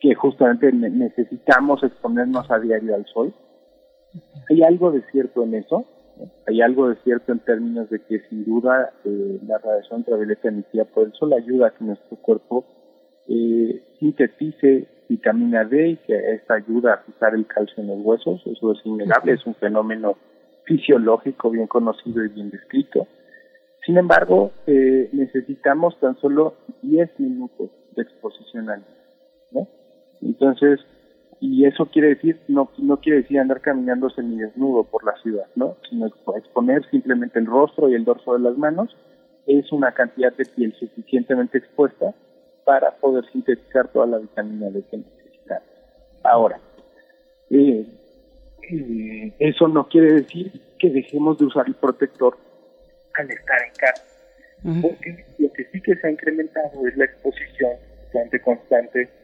que 0.00 0.14
justamente 0.14 0.70
necesitamos 0.72 1.82
exponernos 1.82 2.50
a 2.50 2.58
diario 2.58 2.94
al 2.94 3.06
sol. 3.06 3.32
Hay 4.50 4.62
algo 4.62 4.90
de 4.90 5.02
cierto 5.10 5.42
en 5.44 5.54
eso. 5.54 5.86
Hay 6.46 6.60
algo 6.60 6.88
de 6.88 6.96
cierto 7.02 7.32
en 7.32 7.40
términos 7.40 7.88
de 7.90 8.00
que 8.00 8.20
sin 8.28 8.44
duda 8.44 8.92
la 9.04 9.58
radiación 9.58 10.00
ultravioleta 10.00 10.48
emitida 10.48 10.84
por 10.84 11.06
el 11.06 11.12
sol 11.14 11.32
ayuda 11.32 11.68
a 11.68 11.70
que 11.70 11.84
nuestro 11.84 12.16
cuerpo 12.18 12.64
eh, 13.28 13.82
sintetice 13.98 14.88
vitamina 15.08 15.64
D 15.64 15.88
y 15.88 15.96
que 15.98 16.34
esta 16.34 16.54
ayuda 16.54 16.94
a 16.94 16.98
fijar 16.98 17.34
el 17.34 17.46
calcio 17.46 17.82
en 17.82 17.88
los 17.88 17.98
huesos. 18.04 18.42
Eso 18.46 18.72
es 18.72 18.78
innegable, 18.84 19.32
es 19.32 19.46
un 19.46 19.54
fenómeno 19.54 20.16
fisiológico 20.64 21.50
bien 21.50 21.66
conocido 21.66 22.24
y 22.24 22.28
bien 22.28 22.50
descrito. 22.50 23.06
Sin 23.84 23.98
embargo, 23.98 24.52
eh, 24.66 25.10
necesitamos 25.12 25.98
tan 25.98 26.16
solo 26.20 26.54
10 26.82 27.18
minutos 27.18 27.70
de 27.96 28.02
exposición 28.02 28.70
al 28.70 28.80
día. 28.80 29.66
Entonces, 30.22 30.80
y 31.42 31.66
eso 31.66 31.86
quiere 31.86 32.10
decir, 32.10 32.38
no, 32.46 32.70
no 32.78 32.98
quiere 32.98 33.22
decir 33.22 33.40
andar 33.40 33.60
caminando 33.60 34.08
desnudo 34.16 34.84
por 34.84 35.04
la 35.04 35.16
ciudad, 35.22 35.46
¿no? 35.56 35.76
sino 35.90 36.06
exponer 36.36 36.88
simplemente 36.88 37.40
el 37.40 37.46
rostro 37.46 37.88
y 37.88 37.94
el 37.94 38.04
dorso 38.04 38.34
de 38.34 38.38
las 38.38 38.56
manos 38.56 38.96
es 39.48 39.72
una 39.72 39.90
cantidad 39.90 40.32
de 40.36 40.44
piel 40.44 40.72
suficientemente 40.78 41.58
expuesta 41.58 42.14
para 42.64 42.92
poder 42.92 43.24
sintetizar 43.32 43.88
toda 43.88 44.06
la 44.06 44.18
vitamina 44.18 44.70
D 44.70 44.84
que 44.88 44.98
necesitamos. 44.98 45.68
Ahora, 46.22 46.60
eh, 47.50 47.86
eh, 48.70 49.32
eso 49.40 49.66
no 49.66 49.88
quiere 49.88 50.12
decir 50.12 50.52
que 50.78 50.90
dejemos 50.90 51.38
de 51.38 51.46
usar 51.46 51.66
el 51.66 51.74
protector 51.74 52.38
al 53.14 53.28
estar 53.28 53.58
en 53.66 53.74
casa, 53.74 54.04
porque 54.80 55.24
lo 55.40 55.52
que 55.52 55.64
sí 55.72 55.80
que 55.80 55.96
se 55.96 56.06
ha 56.06 56.10
incrementado 56.12 56.86
es 56.86 56.96
la 56.96 57.06
exposición 57.06 57.72
constante 58.12 58.40
constante 58.42 59.21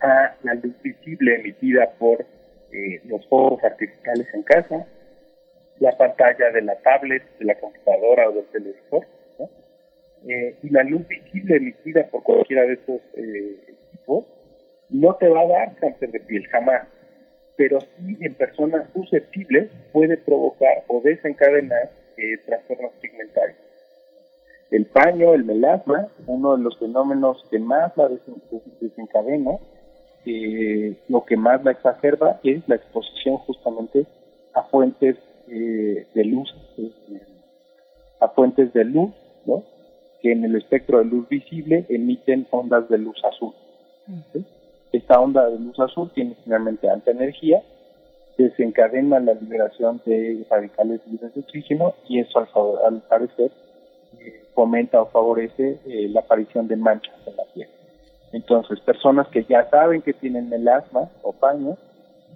a 0.00 0.36
la 0.42 0.54
luz 0.54 0.74
visible 0.82 1.36
emitida 1.36 1.90
por 1.98 2.24
eh, 2.72 3.00
los 3.04 3.26
focos 3.28 3.62
artificiales 3.64 4.26
en 4.34 4.42
casa, 4.42 4.86
la 5.78 5.96
pantalla 5.96 6.50
de 6.50 6.62
la 6.62 6.76
tablet, 6.76 7.22
de 7.38 7.44
la 7.44 7.54
computadora 7.58 8.28
o 8.28 8.32
del 8.32 8.46
televisor, 8.46 9.06
eh, 10.28 10.56
y 10.62 10.70
la 10.70 10.82
luz 10.82 11.06
visible 11.06 11.56
emitida 11.56 12.06
por 12.08 12.22
cualquiera 12.22 12.62
de 12.62 12.72
estos 12.72 13.00
eh, 13.14 13.56
equipos 13.68 14.26
no 14.88 15.14
te 15.16 15.28
va 15.28 15.42
a 15.42 15.46
dar 15.46 15.76
cáncer 15.76 16.10
de 16.10 16.20
piel 16.20 16.46
jamás, 16.48 16.86
pero 17.56 17.80
sí 17.80 18.16
en 18.20 18.34
personas 18.34 18.88
susceptibles 18.92 19.70
puede 19.92 20.16
provocar 20.16 20.84
o 20.88 21.00
desencadenar 21.00 21.90
eh, 22.16 22.38
trastornos 22.44 22.92
pigmentarios. 23.00 23.58
El 24.70 24.86
paño, 24.86 25.34
el 25.34 25.44
melasma, 25.44 26.08
uno 26.26 26.56
de 26.56 26.62
los 26.64 26.78
fenómenos 26.78 27.44
que 27.50 27.58
más 27.58 27.96
la 27.96 28.10
desencadena, 28.80 29.58
lo 31.08 31.24
que 31.24 31.36
más 31.36 31.64
la 31.64 31.72
exacerba 31.72 32.40
es 32.42 32.66
la 32.68 32.76
exposición 32.76 33.36
justamente 33.38 34.06
a 34.54 34.62
fuentes 34.64 35.16
de 35.46 36.24
luz, 36.24 36.52
a 38.20 38.28
fuentes 38.28 38.72
de 38.72 38.84
luz, 38.84 39.12
¿no? 39.44 39.62
que 40.20 40.32
en 40.32 40.44
el 40.44 40.56
espectro 40.56 40.98
de 40.98 41.04
luz 41.04 41.28
visible 41.28 41.84
emiten 41.88 42.46
ondas 42.50 42.88
de 42.88 42.98
luz 42.98 43.16
azul. 43.24 43.52
Esta 44.92 45.20
onda 45.20 45.48
de 45.48 45.58
luz 45.58 45.78
azul 45.78 46.10
tiene 46.14 46.36
finalmente 46.44 46.88
alta 46.88 47.10
energía, 47.10 47.62
desencadena 48.36 49.20
la 49.20 49.34
liberación 49.34 50.00
de 50.04 50.44
radicales 50.50 51.00
libres 51.06 51.34
de 51.34 51.40
oxígeno 51.40 51.94
y 52.08 52.20
eso 52.20 52.46
al, 52.84 53.00
parecer 53.02 53.50
eh, 54.20 54.44
fomenta 54.54 55.00
o 55.00 55.06
favorece 55.06 55.78
eh, 55.86 56.08
la 56.08 56.20
aparición 56.20 56.68
de 56.68 56.76
manchas 56.76 57.14
en 57.26 57.36
la 57.36 57.44
piel. 57.54 57.68
Entonces, 58.32 58.80
personas 58.80 59.28
que 59.28 59.44
ya 59.44 59.68
saben 59.70 60.02
que 60.02 60.12
tienen 60.12 60.48
melasma 60.48 61.08
o 61.22 61.32
paño, 61.32 61.76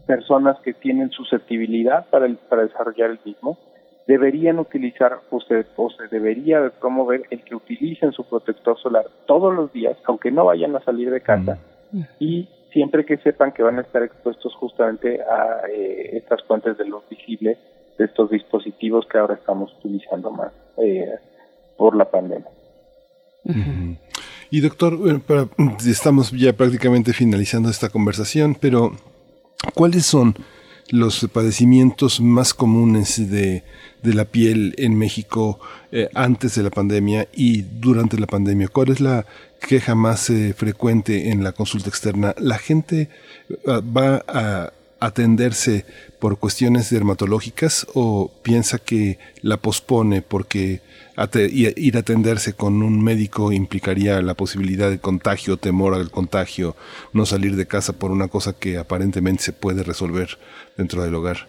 personas 0.06 0.58
que 0.60 0.72
tienen 0.72 1.10
susceptibilidad 1.10 2.06
para, 2.10 2.28
para 2.48 2.62
desarrollar 2.62 3.10
el 3.10 3.20
mismo, 3.24 3.58
deberían 4.06 4.58
utilizar 4.58 5.20
o 5.30 5.40
se, 5.40 5.64
debería 6.10 6.70
promover 6.80 7.22
el 7.30 7.42
que 7.44 7.54
utilicen 7.54 8.12
su 8.12 8.24
protector 8.24 8.76
solar 8.80 9.06
todos 9.26 9.54
los 9.54 9.72
días, 9.72 9.96
aunque 10.04 10.30
no 10.32 10.46
vayan 10.46 10.74
a 10.74 10.80
salir 10.80 11.10
de 11.10 11.20
casa, 11.20 11.58
mm. 11.92 12.02
y 12.18 12.48
siempre 12.72 13.04
que 13.04 13.18
sepan 13.18 13.52
que 13.52 13.62
van 13.62 13.78
a 13.78 13.82
estar 13.82 14.02
expuestos 14.02 14.54
justamente 14.56 15.20
a 15.22 15.68
eh, 15.68 16.16
estas 16.16 16.42
fuentes 16.44 16.76
de 16.78 16.86
luz 16.86 17.04
visible 17.08 17.56
de 17.98 18.04
estos 18.04 18.30
dispositivos 18.30 19.06
que 19.06 19.18
ahora 19.18 19.34
estamos 19.34 19.72
utilizando 19.78 20.30
más 20.30 20.52
eh, 20.78 21.18
por 21.76 21.94
la 21.96 22.10
pandemia. 22.10 22.50
Y 24.50 24.60
doctor, 24.60 24.98
estamos 25.86 26.32
ya 26.32 26.52
prácticamente 26.52 27.12
finalizando 27.12 27.70
esta 27.70 27.88
conversación, 27.88 28.56
pero 28.60 28.96
¿cuáles 29.74 30.06
son 30.06 30.34
los 30.90 31.28
padecimientos 31.32 32.20
más 32.20 32.52
comunes 32.52 33.30
de, 33.30 33.62
de 34.02 34.14
la 34.14 34.24
piel 34.24 34.74
en 34.76 34.98
México 34.98 35.60
eh, 35.92 36.08
antes 36.14 36.56
de 36.56 36.64
la 36.64 36.70
pandemia 36.70 37.28
y 37.32 37.62
durante 37.62 38.18
la 38.18 38.26
pandemia? 38.26 38.66
¿Cuál 38.66 38.88
es 38.88 39.00
la 39.00 39.24
queja 39.68 39.94
más 39.94 40.28
eh, 40.30 40.52
frecuente 40.52 41.30
en 41.30 41.44
la 41.44 41.52
consulta 41.52 41.88
externa? 41.88 42.34
¿La 42.36 42.58
gente 42.58 43.08
ah, 43.68 43.80
va 43.80 44.24
a 44.26 44.72
atenderse 45.00 45.84
por 46.18 46.38
cuestiones 46.38 46.90
dermatológicas 46.90 47.86
o 47.94 48.30
piensa 48.42 48.78
que 48.78 49.18
la 49.42 49.56
pospone 49.56 50.22
porque 50.22 50.80
ir 51.50 51.96
a 51.96 52.00
atenderse 52.00 52.54
con 52.54 52.82
un 52.82 53.02
médico 53.02 53.52
implicaría 53.52 54.20
la 54.22 54.34
posibilidad 54.34 54.90
de 54.90 54.98
contagio, 54.98 55.56
temor 55.56 55.94
al 55.94 56.10
contagio, 56.10 56.76
no 57.12 57.26
salir 57.26 57.56
de 57.56 57.66
casa 57.66 57.92
por 57.92 58.10
una 58.10 58.28
cosa 58.28 58.54
que 58.58 58.78
aparentemente 58.78 59.42
se 59.42 59.52
puede 59.52 59.82
resolver 59.82 60.28
dentro 60.76 61.02
del 61.02 61.14
hogar? 61.14 61.48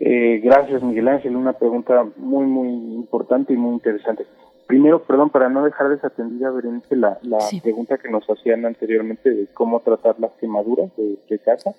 Eh, 0.00 0.40
gracias, 0.44 0.82
Miguel 0.82 1.08
Ángel. 1.08 1.34
Una 1.34 1.54
pregunta 1.54 2.06
muy, 2.16 2.46
muy 2.46 2.68
importante 2.68 3.52
y 3.52 3.56
muy 3.56 3.74
interesante. 3.74 4.24
Primero, 4.68 5.02
perdón, 5.02 5.30
para 5.30 5.48
no 5.48 5.64
dejar 5.64 5.88
desatendida, 5.88 6.50
Berenice, 6.50 6.94
la, 6.94 7.18
la 7.22 7.38
pregunta 7.62 7.96
que 7.96 8.10
nos 8.10 8.28
hacían 8.28 8.66
anteriormente 8.66 9.30
de 9.30 9.46
cómo 9.54 9.80
tratar 9.80 10.20
las 10.20 10.32
quemaduras 10.32 10.90
de, 10.94 11.38
casa. 11.38 11.74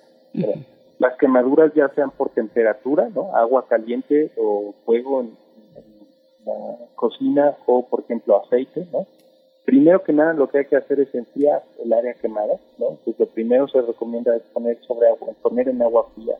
Las 0.98 1.16
quemaduras 1.16 1.72
ya 1.72 1.88
sean 1.90 2.10
por 2.10 2.30
temperatura, 2.30 3.08
¿no? 3.14 3.34
Agua 3.36 3.66
caliente 3.68 4.32
o 4.36 4.74
fuego 4.84 5.20
en, 5.20 5.36
la 6.44 6.78
cocina 6.96 7.54
o, 7.66 7.86
por 7.86 8.00
ejemplo, 8.00 8.42
aceite, 8.42 8.84
¿no? 8.92 9.06
Primero 9.64 10.02
que 10.02 10.12
nada, 10.12 10.32
lo 10.32 10.48
que 10.48 10.58
hay 10.58 10.64
que 10.64 10.76
hacer 10.76 10.98
es 10.98 11.14
enfriar 11.14 11.62
el 11.84 11.92
área 11.92 12.14
quemada, 12.14 12.56
¿no? 12.76 12.88
Entonces, 12.88 13.20
lo 13.20 13.26
primero 13.26 13.68
se 13.68 13.82
recomienda 13.82 14.34
es 14.34 14.42
poner 14.52 14.80
sobre 14.80 15.06
agua, 15.06 15.28
poner 15.42 15.68
en 15.68 15.80
agua 15.80 16.08
fría 16.16 16.34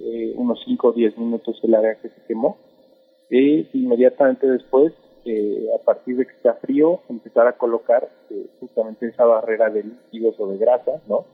eh, 0.00 0.32
unos 0.36 0.58
5 0.64 0.88
o 0.88 0.92
10 0.92 1.18
minutos 1.18 1.60
el 1.62 1.74
área 1.74 1.96
que 1.96 2.08
se 2.08 2.22
quemó. 2.26 2.56
E 3.28 3.68
inmediatamente 3.74 4.46
después, 4.46 4.94
eh, 5.24 5.68
a 5.74 5.84
partir 5.84 6.16
de 6.16 6.26
que 6.26 6.32
está 6.32 6.54
frío, 6.54 7.00
empezar 7.08 7.46
a 7.46 7.52
colocar 7.52 8.08
eh, 8.30 8.46
justamente 8.60 9.06
esa 9.06 9.24
barrera 9.24 9.70
de 9.70 9.84
líquidos 9.84 10.34
o 10.38 10.48
de 10.48 10.58
grasa, 10.58 11.00
¿no? 11.06 11.24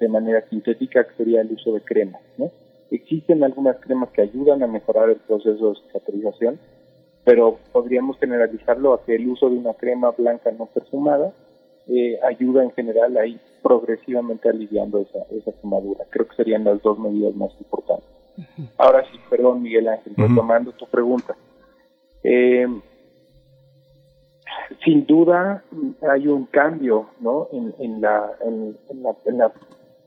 De 0.00 0.08
manera 0.08 0.46
sintética, 0.48 1.04
que 1.04 1.14
sería 1.16 1.40
el 1.40 1.52
uso 1.52 1.72
de 1.72 1.80
crema, 1.80 2.18
¿no? 2.38 2.50
Existen 2.90 3.42
algunas 3.42 3.78
cremas 3.78 4.10
que 4.10 4.22
ayudan 4.22 4.62
a 4.62 4.66
mejorar 4.66 5.10
el 5.10 5.16
proceso 5.16 5.70
de 5.70 5.80
cicatrización, 5.80 6.58
pero 7.24 7.58
podríamos 7.72 8.18
generalizarlo 8.18 8.94
a 8.94 9.04
que 9.04 9.16
el 9.16 9.28
uso 9.28 9.50
de 9.50 9.56
una 9.56 9.74
crema 9.74 10.12
blanca 10.12 10.52
no 10.52 10.66
perfumada 10.66 11.32
eh, 11.88 12.18
ayuda 12.22 12.62
en 12.62 12.70
general 12.72 13.16
a 13.16 13.26
ir 13.26 13.40
progresivamente 13.62 14.48
aliviando 14.48 15.00
esa, 15.00 15.18
esa 15.30 15.52
quemadura. 15.60 16.04
Creo 16.10 16.28
que 16.28 16.36
serían 16.36 16.64
las 16.64 16.80
dos 16.82 16.98
medidas 16.98 17.34
más 17.34 17.50
importantes. 17.58 18.08
Ahora 18.76 19.02
sí, 19.10 19.18
perdón 19.28 19.62
Miguel 19.62 19.88
Ángel, 19.88 20.14
retomando 20.16 20.72
tu 20.72 20.86
pregunta. 20.86 21.36
Eh, 22.22 22.66
sin 24.84 25.06
duda 25.06 25.64
hay 26.10 26.26
un 26.28 26.46
cambio 26.46 27.08
¿no? 27.20 27.48
en, 27.52 27.74
en, 27.78 28.00
la, 28.00 28.32
en, 28.40 28.76
la, 29.02 29.16
en, 29.24 29.38
la, 29.38 29.52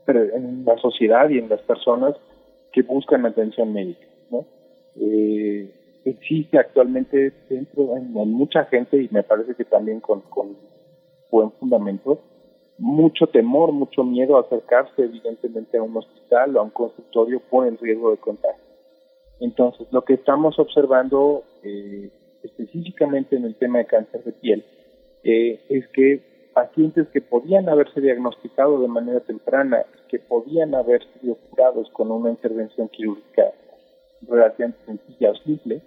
en 0.06 0.78
sociedad 0.80 1.28
y 1.28 1.38
en 1.38 1.48
las 1.48 1.60
personas 1.62 2.14
que 2.72 2.82
buscan 2.82 3.26
atención 3.26 3.72
médica. 3.72 4.06
¿no? 4.30 4.44
Eh, 4.96 5.72
existe 6.04 6.58
actualmente 6.58 7.32
dentro 7.48 7.96
en, 7.96 8.12
mucha 8.12 8.64
gente 8.66 9.02
y 9.02 9.08
me 9.10 9.22
parece 9.22 9.54
que 9.54 9.64
también 9.64 10.00
con, 10.00 10.20
con 10.22 10.56
buen 11.30 11.52
fundamento 11.52 12.20
mucho 12.80 13.26
temor, 13.26 13.72
mucho 13.72 14.02
miedo 14.02 14.38
a 14.38 14.40
acercarse 14.40 15.02
evidentemente 15.02 15.76
a 15.76 15.82
un 15.82 15.96
hospital 15.96 16.56
o 16.56 16.60
a 16.60 16.62
un 16.62 16.70
consultorio 16.70 17.40
por 17.50 17.66
el 17.66 17.76
riesgo 17.76 18.10
de 18.10 18.16
contagio. 18.16 18.64
Entonces, 19.38 19.86
lo 19.90 20.02
que 20.02 20.14
estamos 20.14 20.58
observando 20.58 21.44
eh, 21.62 22.10
específicamente 22.42 23.36
en 23.36 23.44
el 23.44 23.54
tema 23.56 23.78
de 23.78 23.86
cáncer 23.86 24.24
de 24.24 24.32
piel 24.32 24.64
eh, 25.22 25.60
es 25.68 25.86
que 25.88 26.20
pacientes 26.54 27.08
que 27.08 27.20
podían 27.20 27.68
haberse 27.68 28.00
diagnosticado 28.00 28.80
de 28.80 28.88
manera 28.88 29.20
temprana, 29.20 29.84
que 30.08 30.18
podían 30.18 30.74
haber 30.74 31.02
sido 31.20 31.36
curados 31.50 31.88
con 31.90 32.10
una 32.10 32.30
intervención 32.30 32.88
quirúrgica 32.88 33.52
relativamente 34.22 34.84
sencilla 34.84 35.30
o 35.30 35.36
simple, 35.36 35.80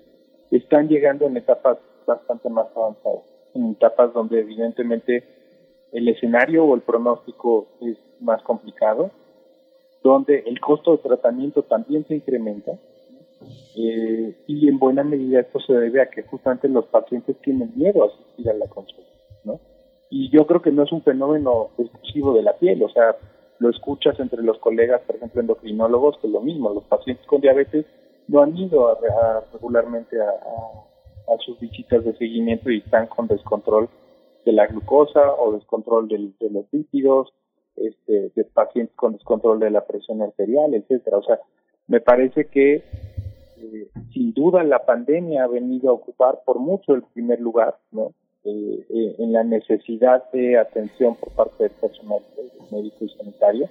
están 0.52 0.88
llegando 0.88 1.26
en 1.26 1.38
etapas 1.38 1.78
bastante 2.06 2.50
más 2.50 2.68
avanzadas, 2.76 3.24
en 3.54 3.72
etapas 3.72 4.14
donde 4.14 4.40
evidentemente 4.40 5.24
el 5.92 6.08
escenario 6.08 6.66
o 6.66 6.76
el 6.76 6.82
pronóstico 6.82 7.68
es 7.82 7.98
más 8.20 8.42
complicado, 8.44 9.12
donde 10.04 10.44
el 10.46 10.60
costo 10.60 10.94
de 10.94 10.98
tratamiento 11.04 11.64
también 11.64 12.06
se 12.08 12.16
incrementa 12.16 12.74
eh, 13.76 14.36
y 14.48 14.68
en 14.68 14.80
buena 14.80 15.04
medida 15.04 15.42
esto 15.42 15.60
se 15.60 15.74
debe 15.74 16.02
a 16.02 16.10
que 16.10 16.24
justamente 16.24 16.68
los 16.70 16.86
pacientes 16.86 17.38
tienen 17.42 17.72
miedo 17.76 18.04
a 18.04 18.08
asistir 18.08 18.50
a 18.50 18.54
la 18.54 18.68
consulta, 18.68 19.12
¿no? 19.44 19.60
Y 20.10 20.30
yo 20.30 20.46
creo 20.46 20.62
que 20.62 20.72
no 20.72 20.84
es 20.84 20.92
un 20.92 21.02
fenómeno 21.02 21.70
exclusivo 21.78 22.34
de 22.34 22.44
la 22.44 22.54
piel, 22.58 22.84
o 22.84 22.90
sea, 22.90 23.16
lo 23.60 23.70
escuchas 23.70 24.20
entre 24.20 24.44
los 24.44 24.58
colegas, 24.60 25.02
por 25.02 25.16
ejemplo, 25.16 25.42
endocrinólogos, 25.42 26.18
que 26.20 26.28
es 26.28 26.34
lo 26.34 26.42
mismo, 26.42 26.74
los 26.74 26.84
pacientes 26.84 27.26
con 27.26 27.42
diabetes 27.42 27.86
no 28.28 28.42
han 28.42 28.56
ido 28.58 28.90
a, 28.90 29.44
regularmente 29.52 30.20
a, 30.22 30.30
a, 30.30 31.38
sus 31.40 31.60
visitas 31.60 32.04
de 32.06 32.16
seguimiento 32.18 32.70
y 32.70 32.80
están 32.80 33.08
con 33.08 33.28
descontrol 33.28 33.90
de 34.46 34.52
la 34.52 34.68
glucosa 34.68 35.34
o 35.34 35.54
descontrol 35.54 36.08
de 36.08 36.50
los 36.50 36.66
lípidos, 36.72 37.34
este, 37.76 38.32
de 38.36 38.46
pacientes 38.46 38.96
con 38.96 39.14
descontrol 39.14 39.60
de 39.60 39.72
la 39.72 39.86
presión 39.86 40.22
arterial, 40.22 40.74
etcétera. 40.74 41.18
O 41.18 41.24
sea, 41.24 41.40
me 41.88 42.02
parece 42.02 42.46
que 42.46 42.84
eh, 43.64 43.88
sin 44.14 44.34
duda 44.34 44.64
la 44.64 44.86
pandemia 44.86 45.46
ha 45.46 45.48
venido 45.48 45.90
a 45.90 45.94
ocupar 45.94 46.42
por 46.46 46.60
mucho 46.60 46.94
el 46.94 47.04
primer 47.14 47.40
lugar, 47.40 47.78
¿no? 47.92 48.12
Eh, 48.44 48.86
eh, 48.90 49.16
en 49.20 49.32
la 49.32 49.44
necesidad 49.44 50.30
de 50.32 50.58
atención 50.58 51.16
por 51.16 51.32
parte 51.32 51.64
del 51.64 51.72
personal 51.72 52.20
médico 52.72 53.06
y 53.06 53.10
sanitario 53.10 53.70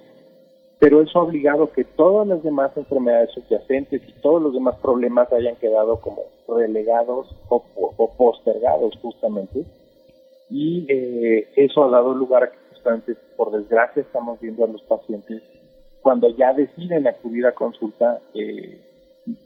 pero 0.79 1.01
eso 1.03 1.19
ha 1.19 1.23
obligado 1.23 1.71
que 1.71 1.83
todas 1.83 2.27
las 2.27 2.41
demás 2.41 2.75
enfermedades 2.75 3.29
subyacentes 3.35 4.01
y 4.07 4.11
todos 4.21 4.41
los 4.41 4.51
demás 4.51 4.75
problemas 4.81 5.31
hayan 5.31 5.55
quedado 5.57 6.01
como 6.01 6.23
relegados 6.47 7.27
o, 7.49 7.63
postergados 8.17 8.97
justamente 8.99 9.63
y 10.49 10.87
eso 11.55 11.83
ha 11.83 11.89
dado 11.91 12.15
lugar 12.15 12.43
a 12.43 12.51
que 12.51 12.57
justamente 12.71 13.15
por 13.37 13.51
desgracia 13.51 14.01
estamos 14.01 14.39
viendo 14.39 14.65
a 14.65 14.67
los 14.67 14.81
pacientes 14.81 15.43
cuando 16.01 16.29
ya 16.35 16.51
deciden 16.53 17.07
acudir 17.07 17.45
a 17.45 17.53
consulta 17.53 18.19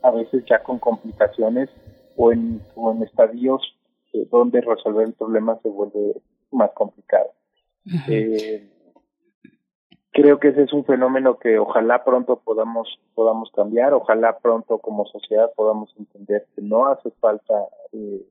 a 0.01 0.11
veces 0.11 0.43
ya 0.49 0.63
con 0.63 0.79
complicaciones 0.79 1.69
o 2.15 2.31
en, 2.31 2.61
en 2.75 3.03
estadios 3.03 3.61
eh, 4.13 4.27
donde 4.31 4.61
resolver 4.61 5.07
el 5.07 5.13
problema 5.13 5.59
se 5.61 5.69
vuelve 5.69 6.21
más 6.51 6.71
complicado. 6.71 7.31
Creo 10.17 10.39
que 10.39 10.47
ese 10.47 10.63
es 10.63 10.73
un 10.73 10.83
fenómeno 10.83 11.37
que 11.37 11.59
ojalá 11.59 12.03
pronto 12.03 12.41
podamos 12.43 12.87
podamos 13.13 13.51
cambiar 13.51 13.93
ojalá 13.93 14.39
pronto 14.39 14.79
como 14.79 15.05
sociedad 15.05 15.51
podamos 15.55 15.93
entender 15.95 16.47
que 16.55 16.63
no 16.63 16.87
hace 16.87 17.11
falta 17.19 17.53
eh, 17.93 18.25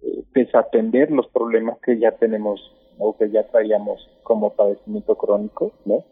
eh, 0.00 0.24
desatender 0.32 1.10
los 1.10 1.26
problemas 1.28 1.78
que 1.80 1.98
ya 1.98 2.12
tenemos 2.12 2.60
o 2.98 3.14
que 3.14 3.30
ya 3.30 3.46
traíamos 3.46 4.08
como 4.22 4.54
padecimiento 4.54 5.14
crónico 5.16 5.72
no 5.84 6.02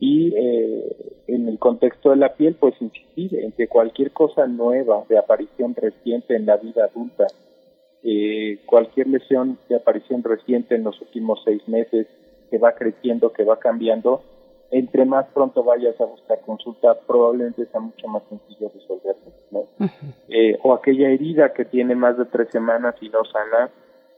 y 0.00 0.34
eh, 0.34 0.96
en 1.28 1.48
el 1.48 1.58
contexto 1.58 2.10
de 2.10 2.16
la 2.16 2.34
piel 2.34 2.56
pues 2.58 2.74
insistir 2.80 3.36
en 3.36 3.52
que 3.52 3.68
cualquier 3.68 4.10
cosa 4.10 4.46
nueva 4.46 5.04
de 5.08 5.18
aparición 5.18 5.74
reciente 5.76 6.34
en 6.34 6.46
la 6.46 6.56
vida 6.56 6.86
adulta 6.86 7.26
eh, 8.02 8.60
cualquier 8.64 9.08
lesión 9.08 9.58
de 9.68 9.76
aparición 9.76 10.22
reciente 10.22 10.74
en 10.74 10.84
los 10.84 10.98
últimos 11.02 11.40
seis 11.44 11.66
meses 11.68 12.06
que 12.50 12.56
va 12.56 12.72
creciendo, 12.72 13.32
que 13.32 13.44
va 13.44 13.58
cambiando, 13.58 14.22
entre 14.70 15.04
más 15.04 15.26
pronto 15.34 15.62
vayas 15.62 16.00
a 16.00 16.06
buscar 16.06 16.40
consulta, 16.40 16.98
probablemente 17.06 17.66
sea 17.66 17.80
mucho 17.80 18.08
más 18.08 18.22
sencillo 18.28 18.70
resolverlo. 18.72 19.32
¿no? 19.50 19.64
eh, 20.28 20.58
o 20.62 20.72
aquella 20.72 21.10
herida 21.10 21.52
que 21.52 21.66
tiene 21.66 21.94
más 21.94 22.16
de 22.16 22.24
tres 22.24 22.48
semanas 22.50 22.94
y 23.02 23.10
no 23.10 23.24
sana, 23.26 23.70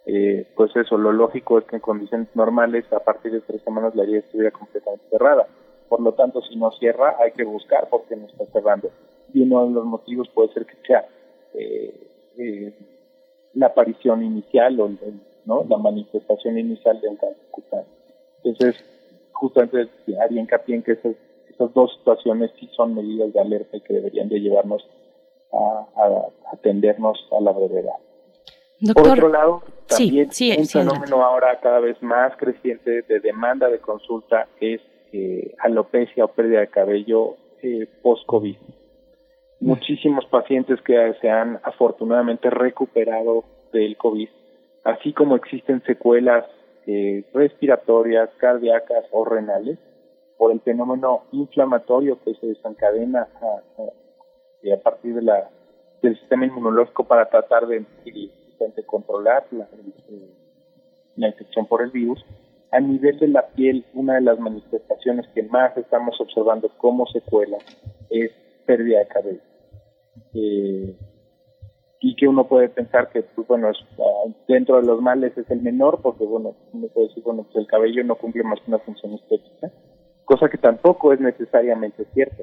eh, 0.06 0.46
pues 0.54 0.74
eso, 0.76 0.96
lo 0.96 1.12
lógico 1.12 1.58
es 1.58 1.64
que 1.64 1.76
en 1.76 1.82
condiciones 1.82 2.28
normales, 2.34 2.84
a 2.92 3.00
partir 3.00 3.32
de 3.32 3.40
tres 3.40 3.62
semanas, 3.62 3.94
la 3.96 4.04
herida 4.04 4.18
estuviera 4.20 4.52
completamente 4.52 5.04
cerrada. 5.10 5.46
Por 5.93 6.01
lo 6.01 6.12
tanto, 6.14 6.40
si 6.40 6.57
no 6.57 6.70
cierra, 6.70 7.16
hay 7.20 7.32
que 7.32 7.45
buscar 7.45 7.86
porque 7.90 8.16
no 8.16 8.26
está 8.26 8.47
cerrando. 8.47 8.90
Y 9.34 9.43
uno 9.43 9.66
de 9.66 9.72
los 9.72 9.84
motivos 9.84 10.26
puede 10.30 10.51
ser 10.55 10.64
que 10.64 10.74
sea 10.86 11.07
eh, 11.53 12.09
eh, 12.38 12.72
la 13.53 13.66
aparición 13.66 14.24
inicial 14.24 14.80
o 14.80 14.88
¿no? 15.45 15.66
la 15.68 15.76
manifestación 15.76 16.59
inicial 16.59 16.99
de 16.99 17.09
un 17.09 17.16
cáncer 17.16 17.47
cutáneo. 17.51 17.93
Entonces, 18.43 18.82
justamente 19.32 19.90
haría 20.18 20.40
hincapié 20.40 20.76
en 20.76 20.82
que 20.82 20.93
esas, 20.93 21.14
esas 21.51 21.74
dos 21.74 21.93
situaciones 21.99 22.51
sí 22.59 22.70
son 22.74 22.95
medidas 22.95 23.30
de 23.34 23.40
alerta 23.40 23.76
y 23.76 23.82
que 23.82 23.93
deberían 23.93 24.30
de 24.30 24.40
llevarnos 24.40 24.88
a, 25.53 26.26
atendernos 26.55 27.18
a 27.38 27.43
la 27.43 27.53
brevedad. 27.53 27.99
Por 28.95 29.09
otro 29.09 29.28
lado, 29.28 29.62
también 29.86 30.30
un 30.59 30.66
fenómeno 30.66 31.22
ahora 31.22 31.61
cada 31.61 31.80
vez 31.80 32.03
más 32.03 32.34
creciente 32.38 33.03
de 33.03 33.20
demanda 33.20 33.68
de 33.68 33.78
consulta 33.78 34.49
es 34.59 34.80
eh, 35.12 35.54
alopecia 35.58 36.24
o 36.24 36.28
pérdida 36.28 36.60
de 36.60 36.68
cabello 36.68 37.36
eh, 37.62 37.86
post-COVID. 38.02 38.56
Mm. 38.56 39.66
Muchísimos 39.66 40.26
pacientes 40.26 40.80
que 40.82 41.14
se 41.20 41.30
han 41.30 41.60
afortunadamente 41.62 42.50
recuperado 42.50 43.44
del 43.72 43.96
COVID, 43.96 44.28
así 44.84 45.12
como 45.12 45.36
existen 45.36 45.82
secuelas 45.84 46.44
eh, 46.86 47.24
respiratorias, 47.32 48.30
cardíacas 48.38 49.04
o 49.12 49.24
renales 49.24 49.78
por 50.36 50.50
el 50.50 50.60
fenómeno 50.60 51.22
inflamatorio 51.30 52.18
que 52.24 52.34
se 52.34 52.48
desencadena 52.48 53.28
a, 53.40 53.82
a, 54.72 54.76
partir 54.82 55.14
de 55.14 55.22
la, 55.22 55.48
del 56.02 56.18
sistema 56.18 56.46
inmunológico 56.46 57.04
para 57.04 57.26
tratar 57.26 57.68
de, 57.68 57.84
de 58.04 58.82
controlar 58.84 59.44
la, 59.52 59.68
la 61.16 61.28
infección 61.28 61.66
por 61.66 61.82
el 61.82 61.90
virus. 61.90 62.24
A 62.72 62.80
nivel 62.80 63.18
de 63.18 63.28
la 63.28 63.46
piel, 63.48 63.84
una 63.94 64.14
de 64.14 64.22
las 64.22 64.38
manifestaciones 64.38 65.26
que 65.34 65.42
más 65.44 65.76
estamos 65.76 66.20
observando 66.20 66.70
como 66.78 67.06
secuela 67.06 67.58
es 68.10 68.30
pérdida 68.66 69.00
de 69.00 69.06
cabello. 69.06 69.40
Eh, 70.34 70.96
y 72.04 72.16
que 72.16 72.26
uno 72.26 72.48
puede 72.48 72.68
pensar 72.68 73.10
que, 73.10 73.22
pues 73.22 73.46
bueno, 73.46 73.68
ah, 73.68 74.32
dentro 74.48 74.76
de 74.80 74.86
los 74.86 75.00
males 75.00 75.38
es 75.38 75.48
el 75.50 75.62
menor, 75.62 76.00
porque 76.02 76.24
bueno, 76.24 76.56
uno 76.72 76.88
puede 76.88 77.08
decir, 77.08 77.22
bueno, 77.22 77.44
pues 77.44 77.56
el 77.56 77.68
cabello 77.68 78.02
no 78.02 78.16
cumple 78.16 78.42
más 78.42 78.60
que 78.60 78.70
una 78.70 78.80
función 78.80 79.14
estética, 79.14 79.70
cosa 80.24 80.48
que 80.48 80.58
tampoco 80.58 81.12
es 81.12 81.20
necesariamente 81.20 82.04
cierto, 82.12 82.42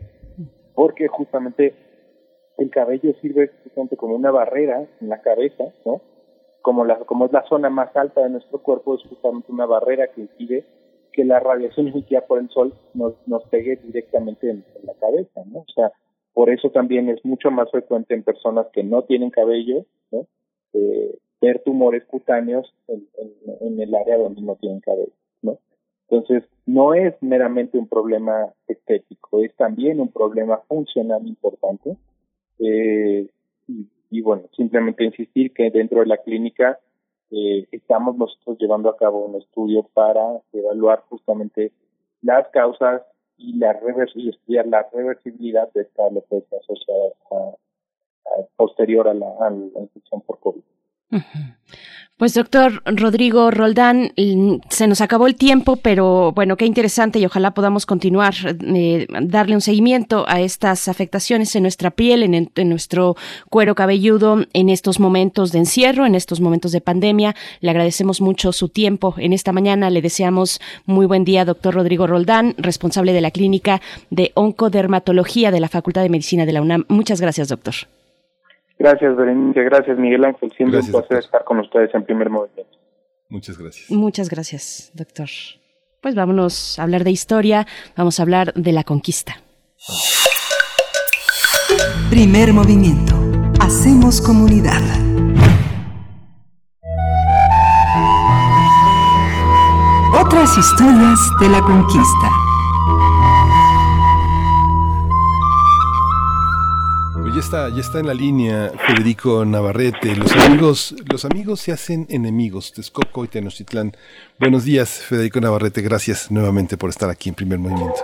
porque 0.74 1.10
justamente 1.10 1.76
el 2.58 2.70
cabello 2.70 3.14
sirve 3.22 3.52
justamente 3.64 3.98
como 3.98 4.16
una 4.16 4.32
barrera 4.32 4.88
en 5.02 5.10
la 5.10 5.22
cabeza, 5.22 5.66
¿no? 5.86 6.02
Como, 6.62 6.86
la, 6.86 7.00
como 7.00 7.26
es 7.26 7.32
la 7.32 7.44
zona 7.48 7.70
más 7.70 7.96
alta 7.96 8.22
de 8.22 8.30
nuestro 8.30 8.60
cuerpo, 8.60 8.96
es 8.96 9.04
justamente 9.04 9.52
una 9.52 9.66
barrera 9.66 10.08
que 10.08 10.22
impide 10.22 10.66
que 11.14 11.26
la 11.26 11.40
radiación 11.40 11.88
emitida 11.88 12.22
por 12.22 12.40
el 12.40 12.50
sol 12.50 12.74
nos, 12.94 13.14
nos 13.28 13.44
pegue 13.46 13.78
directamente 13.78 14.50
en, 14.50 14.66
la 14.84 14.94
cabeza, 14.96 15.42
¿no? 15.46 15.60
O 15.60 15.72
sea, 15.74 15.92
por 16.34 16.50
eso 16.50 16.70
también 16.70 17.10
es 17.10 17.24
mucho 17.26 17.52
más 17.52 17.70
frecuente 17.72 18.14
en 18.14 18.24
personas 18.24 18.68
que 18.72 18.84
no 18.84 19.04
tienen 19.04 19.30
cabello, 19.30 19.86
¿no? 20.12 20.28
Eh, 20.74 21.18
ver 21.42 21.62
tumores 21.64 22.06
cutáneos 22.06 22.74
en, 22.88 23.08
en, 23.62 23.80
el 23.80 23.96
área 23.96 24.18
donde 24.18 24.42
no 24.42 24.56
tienen 24.56 24.82
cabello, 24.82 25.14
¿no? 25.42 25.58
Entonces, 26.10 26.44
no 26.66 26.94
es 26.94 27.16
meramente 27.22 27.78
un 27.78 27.88
problema 27.88 28.54
estético, 28.68 29.44
es 29.44 29.56
también 29.56 30.00
un 30.00 30.12
problema 30.12 30.60
funcional 30.68 31.26
importante. 31.28 31.98
Eh, 32.60 33.28
y, 33.68 33.88
y, 34.10 34.22
bueno, 34.22 34.44
simplemente 34.56 35.04
insistir 35.04 35.54
que 35.54 35.70
dentro 35.70 36.00
de 36.00 36.08
la 36.08 36.18
clínica 36.18 36.80
eh, 37.32 37.68
estamos 37.72 38.18
nosotros 38.18 38.58
llevando 38.60 38.90
a 38.90 38.98
cabo 38.98 39.26
un 39.26 39.36
estudio 39.36 39.84
para 39.94 40.42
evaluar 40.52 41.04
justamente 41.10 41.72
las 42.22 42.48
causas 42.50 43.04
y, 43.38 43.58
la 43.58 43.80
y 44.16 44.30
estudiar 44.30 44.68
la 44.68 44.88
reversibilidad 44.92 45.72
de 45.74 45.82
esta 45.84 46.08
alopecia 46.08 46.58
asociada 46.58 47.14
posterior 48.56 49.08
a 49.08 49.14
la, 49.14 49.30
infección 49.80 50.22
por 50.22 50.40
COVID. 50.40 50.62
Pues 52.20 52.34
doctor 52.34 52.84
Rodrigo 52.86 53.50
Roldán, 53.50 54.12
mm, 54.18 54.56
se 54.70 54.88
nos 54.88 55.00
acabó 55.00 55.26
el 55.26 55.36
tiempo, 55.36 55.78
pero 55.78 56.34
bueno, 56.34 56.58
qué 56.58 56.66
interesante 56.66 57.18
y 57.18 57.26
ojalá 57.26 57.54
podamos 57.54 57.86
continuar, 57.86 58.36
eh, 58.60 59.08
darle 59.22 59.56
un 59.56 59.62
seguimiento 59.62 60.26
a 60.28 60.42
estas 60.42 60.90
afectaciones 60.90 61.56
en 61.56 61.62
nuestra 61.62 61.92
piel, 61.92 62.24
en, 62.24 62.52
en, 62.54 62.70
nuestro 62.70 63.16
cuero 63.50 63.74
cabelludo, 63.74 64.46
en 64.52 64.68
estos 64.68 65.00
momentos 65.00 65.54
de 65.54 65.60
encierro, 65.60 66.06
en 66.06 66.14
estos 66.14 66.42
momentos 66.42 66.74
de 66.74 66.82
pandemia. 66.82 67.38
Le 67.62 67.70
agradecemos 67.70 68.20
mucho 68.20 68.52
su 68.52 68.68
tiempo 68.68 69.16
en 69.18 69.32
esta 69.32 69.54
mañana. 69.54 69.90
Le 69.90 70.02
deseamos 70.02 70.60
muy 70.86 71.06
buen 71.06 71.24
día, 71.24 71.46
doctor 71.46 71.74
Rodrigo 71.74 72.06
Roldán, 72.06 72.54
responsable 72.58 73.14
de 73.14 73.22
la 73.22 73.32
clínica 73.32 73.82
de 74.10 74.34
oncodermatología 74.34 75.52
de 75.52 75.62
la 75.62 75.70
Facultad 75.70 76.02
de 76.02 76.10
Medicina 76.10 76.46
de 76.46 76.52
la 76.52 76.62
UNAM. 76.62 76.84
Muchas 76.90 77.22
gracias, 77.22 77.48
doctor. 77.48 77.76
Gracias, 78.80 79.16
Berenice. 79.16 79.62
Gracias, 79.64 80.00
Miguel 80.00 80.24
Ángel. 80.24 80.52
Siempre 80.56 80.80
un 80.80 80.88
placer 80.88 81.18
estar 81.18 81.44
con 81.44 81.60
ustedes 81.60 81.94
en 81.94 82.06
primer 82.06 82.30
movimiento. 82.30 82.78
Muchas 83.28 83.58
gracias. 83.58 83.92
Muchas 83.92 84.30
gracias, 84.30 84.92
doctor. 84.96 85.28
Pues 86.02 86.16
vámonos 86.16 86.80
a 86.80 86.84
hablar 86.84 87.04
de 87.04 87.12
historia, 87.12 87.68
vamos 87.98 88.20
a 88.20 88.24
hablar 88.24 88.54
de 88.54 88.72
la 88.72 88.86
conquista. 88.86 89.42
Primer 92.10 92.54
movimiento. 92.54 93.16
Hacemos 93.60 94.22
comunidad. 94.22 94.82
Otras 100.20 100.58
historias 100.58 101.20
de 101.42 101.50
la 101.50 101.62
conquista. 101.62 102.49
Ya 107.40 107.46
está, 107.46 107.70
ya 107.70 107.80
está 107.80 108.00
en 108.00 108.08
la 108.08 108.14
línea 108.14 108.70
Federico 108.86 109.46
Navarrete. 109.46 110.14
Los 110.14 110.36
amigos, 110.36 110.94
los 111.10 111.24
amigos 111.24 111.62
se 111.62 111.72
hacen 111.72 112.06
enemigos. 112.10 112.74
Texcoco 112.74 113.24
y 113.24 113.30
Tenochtitlán. 113.30 113.94
Buenos 114.38 114.66
días, 114.66 115.02
Federico 115.08 115.40
Navarrete. 115.40 115.82
Gracias 115.82 116.30
nuevamente 116.32 116.76
por 116.76 116.90
estar 116.90 117.10
aquí 117.10 117.30
en 117.30 117.36
Primer 117.36 117.58
Movimiento. 117.58 118.02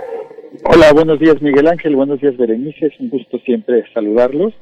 Hola, 0.63 0.93
buenos 0.93 1.19
días 1.19 1.41
Miguel 1.41 1.67
Ángel, 1.67 1.97
buenos 1.97 2.21
días 2.21 2.37
Berenice, 2.37 2.85
es 2.85 2.97
un 2.97 3.09
gusto 3.09 3.37
siempre 3.39 3.83
saludarlos. 3.93 4.53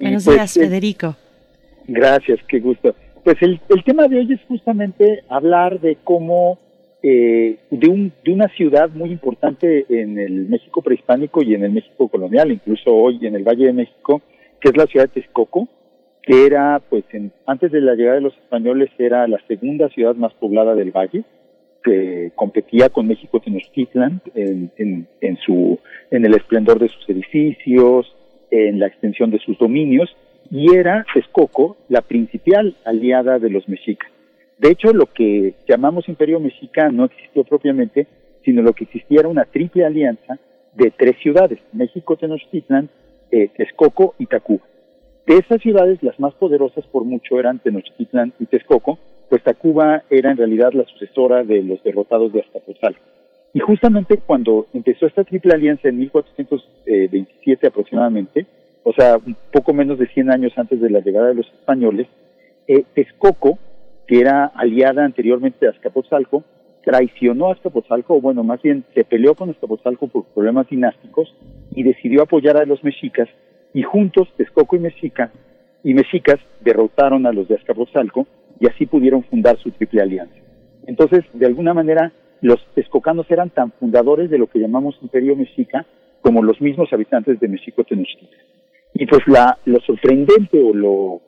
Buenos 0.00 0.24
pues, 0.24 0.36
días, 0.36 0.54
Federico. 0.54 1.14
Gracias, 1.86 2.40
qué 2.48 2.58
gusto. 2.58 2.96
Pues 3.22 3.36
el, 3.42 3.60
el 3.68 3.84
tema 3.84 4.08
de 4.08 4.18
hoy 4.18 4.32
es 4.32 4.40
justamente 4.48 5.22
hablar 5.28 5.80
de 5.80 5.98
cómo 6.02 6.58
eh, 7.02 7.58
de, 7.70 7.88
un, 7.88 8.12
de 8.24 8.32
una 8.32 8.48
ciudad 8.48 8.90
muy 8.90 9.10
importante 9.10 9.86
en 9.88 10.18
el 10.18 10.46
México 10.46 10.82
prehispánico 10.82 11.42
y 11.42 11.54
en 11.54 11.64
el 11.64 11.72
México 11.72 12.08
colonial, 12.08 12.50
incluso 12.50 12.92
hoy 12.92 13.18
en 13.22 13.34
el 13.36 13.44
Valle 13.44 13.66
de 13.66 13.72
México, 13.72 14.22
que 14.60 14.70
es 14.70 14.76
la 14.76 14.86
ciudad 14.86 15.06
de 15.06 15.20
Texcoco, 15.20 15.68
que 16.22 16.46
era, 16.46 16.82
pues, 16.88 17.04
antes 17.46 17.70
de 17.70 17.80
la 17.80 17.94
llegada 17.94 18.16
de 18.16 18.22
los 18.22 18.36
españoles, 18.36 18.90
era 18.98 19.28
la 19.28 19.38
segunda 19.46 19.88
ciudad 19.90 20.16
más 20.16 20.34
poblada 20.34 20.74
del 20.74 20.90
Valle, 20.90 21.22
que 21.84 22.32
competía 22.34 22.88
con 22.88 23.06
México 23.06 23.38
Tenochtitlan 23.38 24.20
en 24.34 25.06
el 25.20 26.34
esplendor 26.34 26.80
de 26.80 26.88
sus 26.88 27.08
edificios, 27.08 28.12
en 28.50 28.80
la 28.80 28.88
extensión 28.88 29.30
de 29.30 29.38
sus 29.38 29.56
dominios, 29.58 30.10
y 30.50 30.74
era 30.74 31.04
Texcoco 31.14 31.76
la 31.88 32.02
principal 32.02 32.76
aliada 32.84 33.38
de 33.38 33.50
los 33.50 33.68
mexicas. 33.68 34.10
De 34.58 34.70
hecho, 34.70 34.92
lo 34.92 35.06
que 35.06 35.54
llamamos 35.68 36.08
Imperio 36.08 36.40
Mexica 36.40 36.88
no 36.90 37.04
existió 37.04 37.44
propiamente, 37.44 38.06
sino 38.44 38.62
lo 38.62 38.72
que 38.72 38.84
existía 38.84 39.20
era 39.20 39.28
una 39.28 39.44
triple 39.44 39.84
alianza 39.84 40.38
de 40.74 40.90
tres 40.90 41.16
ciudades, 41.22 41.58
México, 41.72 42.16
Tenochtitlan, 42.16 42.88
eh, 43.30 43.48
Texcoco 43.56 44.14
y 44.18 44.26
Tacuba. 44.26 44.64
De 45.26 45.38
esas 45.38 45.60
ciudades, 45.60 46.02
las 46.02 46.18
más 46.20 46.34
poderosas 46.34 46.86
por 46.86 47.04
mucho 47.04 47.38
eran 47.40 47.58
Tenochtitlan 47.58 48.32
y 48.38 48.46
Texcoco, 48.46 48.98
pues 49.28 49.42
Tacuba 49.42 50.04
era 50.08 50.30
en 50.30 50.36
realidad 50.36 50.72
la 50.72 50.84
sucesora 50.84 51.42
de 51.42 51.62
los 51.62 51.82
derrotados 51.82 52.32
de 52.32 52.40
Azcapotzalco. 52.40 53.00
Y 53.52 53.60
justamente 53.60 54.18
cuando 54.18 54.66
empezó 54.72 55.06
esta 55.06 55.24
triple 55.24 55.54
alianza 55.54 55.88
en 55.88 55.98
1427 55.98 57.66
aproximadamente, 57.66 58.46
o 58.84 58.92
sea, 58.92 59.16
un 59.16 59.36
poco 59.50 59.72
menos 59.72 59.98
de 59.98 60.06
100 60.06 60.30
años 60.30 60.52
antes 60.56 60.80
de 60.80 60.90
la 60.90 61.00
llegada 61.00 61.28
de 61.28 61.34
los 61.34 61.46
españoles, 61.46 62.06
eh, 62.68 62.84
Texcoco 62.94 63.58
que 64.06 64.20
era 64.20 64.46
aliada 64.46 65.04
anteriormente 65.04 65.58
de 65.66 65.70
Azcapotzalco, 65.70 66.44
traicionó 66.84 67.48
a 67.48 67.52
Azcapotzalco, 67.52 68.14
o 68.16 68.20
bueno, 68.20 68.44
más 68.44 68.62
bien 68.62 68.84
se 68.94 69.04
peleó 69.04 69.34
con 69.34 69.50
Azcapotzalco 69.50 70.06
por 70.06 70.24
problemas 70.26 70.68
dinásticos 70.68 71.34
y 71.72 71.82
decidió 71.82 72.22
apoyar 72.22 72.56
a 72.56 72.64
los 72.64 72.82
mexicas 72.84 73.28
y 73.74 73.82
juntos 73.82 74.28
Texcoco 74.36 74.76
y 74.76 74.78
Mexica 74.78 75.32
y 75.82 75.94
mexicas 75.94 76.36
derrotaron 76.60 77.26
a 77.26 77.32
los 77.32 77.48
de 77.48 77.56
Azcapotzalco 77.56 78.26
y 78.60 78.68
así 78.68 78.86
pudieron 78.86 79.24
fundar 79.24 79.58
su 79.58 79.70
triple 79.72 80.02
alianza. 80.02 80.36
Entonces, 80.86 81.24
de 81.32 81.46
alguna 81.46 81.74
manera, 81.74 82.12
los 82.40 82.64
texcocanos 82.74 83.30
eran 83.30 83.50
tan 83.50 83.72
fundadores 83.72 84.30
de 84.30 84.38
lo 84.38 84.46
que 84.46 84.60
llamamos 84.60 84.96
Imperio 85.02 85.36
Mexica 85.36 85.84
como 86.22 86.42
los 86.42 86.60
mismos 86.60 86.92
habitantes 86.92 87.38
de 87.40 87.48
México 87.48 87.84
Tenochtitlan. 87.84 88.40
Y 88.94 89.06
pues 89.06 89.22
la, 89.26 89.58
lo 89.64 89.80
sorprendente 89.80 90.62
o 90.62 90.72
lo 90.72 91.20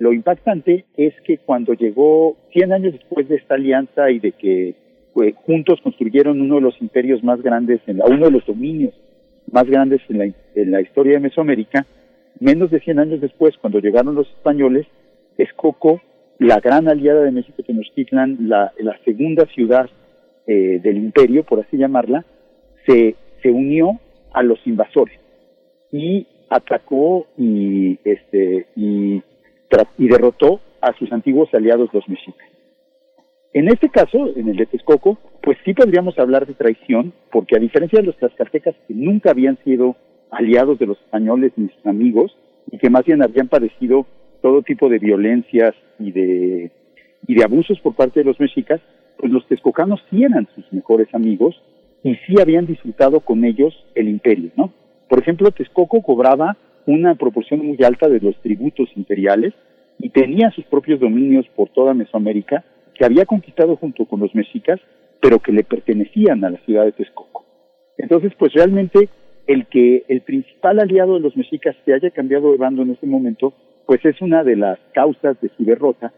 lo 0.00 0.14
impactante 0.14 0.86
es 0.96 1.12
que 1.26 1.36
cuando 1.36 1.74
llegó 1.74 2.38
100 2.54 2.72
años 2.72 2.94
después 2.94 3.28
de 3.28 3.36
esta 3.36 3.56
alianza 3.56 4.10
y 4.10 4.18
de 4.18 4.32
que 4.32 4.74
pues, 5.12 5.34
juntos 5.44 5.78
construyeron 5.82 6.40
uno 6.40 6.54
de 6.54 6.62
los 6.62 6.80
imperios 6.80 7.22
más 7.22 7.42
grandes, 7.42 7.82
en 7.86 7.98
la, 7.98 8.06
uno 8.06 8.24
de 8.24 8.30
los 8.30 8.46
dominios 8.46 8.94
más 9.52 9.66
grandes 9.66 10.00
en 10.08 10.18
la, 10.18 10.24
en 10.54 10.70
la 10.70 10.80
historia 10.80 11.12
de 11.12 11.20
Mesoamérica, 11.20 11.86
menos 12.40 12.70
de 12.70 12.80
100 12.80 12.98
años 12.98 13.20
después, 13.20 13.58
cuando 13.58 13.78
llegaron 13.78 14.14
los 14.14 14.26
españoles, 14.30 14.86
Texcoco, 15.36 16.00
la 16.38 16.60
gran 16.60 16.88
aliada 16.88 17.20
de 17.22 17.32
México 17.32 17.62
Tenochtitlan, 17.62 18.48
la, 18.48 18.72
la 18.78 18.98
segunda 19.04 19.44
ciudad 19.54 19.90
eh, 20.46 20.80
del 20.82 20.96
imperio, 20.96 21.44
por 21.44 21.60
así 21.60 21.76
llamarla, 21.76 22.24
se, 22.86 23.16
se 23.42 23.50
unió 23.50 24.00
a 24.32 24.42
los 24.42 24.66
invasores 24.66 25.20
y 25.92 26.26
atacó 26.48 27.26
y, 27.36 27.98
este, 28.02 28.66
y 28.74 29.22
y 29.98 30.08
derrotó 30.08 30.60
a 30.80 30.92
sus 30.98 31.12
antiguos 31.12 31.52
aliados 31.52 31.90
los 31.92 32.08
mexicas. 32.08 32.46
En 33.52 33.68
este 33.68 33.88
caso, 33.88 34.30
en 34.36 34.48
el 34.48 34.56
de 34.56 34.66
Texcoco, 34.66 35.18
pues 35.42 35.58
sí 35.64 35.74
podríamos 35.74 36.18
hablar 36.18 36.46
de 36.46 36.54
traición, 36.54 37.12
porque 37.32 37.56
a 37.56 37.60
diferencia 37.60 38.00
de 38.00 38.06
los 38.06 38.16
tlaxcaltecas 38.16 38.76
que 38.86 38.94
nunca 38.94 39.30
habían 39.30 39.58
sido 39.64 39.96
aliados 40.30 40.78
de 40.78 40.86
los 40.86 41.00
españoles 41.00 41.52
ni 41.56 41.68
sus 41.68 41.86
amigos, 41.86 42.36
y 42.70 42.78
que 42.78 42.90
más 42.90 43.04
bien 43.04 43.22
habían 43.22 43.48
padecido 43.48 44.06
todo 44.40 44.62
tipo 44.62 44.88
de 44.88 44.98
violencias 44.98 45.74
y 45.98 46.12
de, 46.12 46.70
y 47.26 47.34
de 47.34 47.44
abusos 47.44 47.80
por 47.80 47.94
parte 47.94 48.20
de 48.20 48.26
los 48.26 48.38
mexicas, 48.38 48.80
pues 49.18 49.32
los 49.32 49.46
texcocanos 49.48 50.00
sí 50.10 50.22
eran 50.22 50.48
sus 50.54 50.72
mejores 50.72 51.12
amigos 51.12 51.60
y 52.02 52.14
sí 52.26 52.40
habían 52.40 52.66
disfrutado 52.66 53.20
con 53.20 53.44
ellos 53.44 53.74
el 53.94 54.08
imperio, 54.08 54.50
¿no? 54.56 54.72
Por 55.08 55.18
ejemplo, 55.18 55.50
Texcoco 55.50 56.00
cobraba 56.02 56.56
una 56.86 57.14
proporción 57.14 57.64
muy 57.64 57.78
alta 57.84 58.08
de 58.08 58.20
los 58.20 58.36
tributos 58.42 58.88
imperiales 58.96 59.54
y 59.98 60.10
tenía 60.10 60.50
sus 60.50 60.64
propios 60.64 61.00
dominios 61.00 61.46
por 61.54 61.68
toda 61.70 61.94
Mesoamérica 61.94 62.64
que 62.94 63.04
había 63.04 63.26
conquistado 63.26 63.76
junto 63.76 64.06
con 64.06 64.20
los 64.20 64.34
mexicas, 64.34 64.80
pero 65.20 65.38
que 65.38 65.52
le 65.52 65.64
pertenecían 65.64 66.44
a 66.44 66.50
la 66.50 66.58
ciudad 66.64 66.84
de 66.84 66.92
Texcoco. 66.92 67.44
Entonces, 67.98 68.32
pues 68.38 68.52
realmente 68.54 69.08
el 69.46 69.66
que 69.66 70.04
el 70.08 70.22
principal 70.22 70.80
aliado 70.80 71.14
de 71.14 71.20
los 71.20 71.36
mexicas 71.36 71.76
se 71.84 71.92
haya 71.92 72.10
cambiado 72.10 72.52
de 72.52 72.58
bando 72.58 72.82
en 72.82 72.90
este 72.90 73.06
momento, 73.06 73.52
pues 73.86 74.04
es 74.04 74.20
una 74.22 74.44
de 74.44 74.56
las 74.56 74.78
causas 74.94 75.40
de 75.40 75.50
su 75.56 75.64
derrota, 75.64 76.12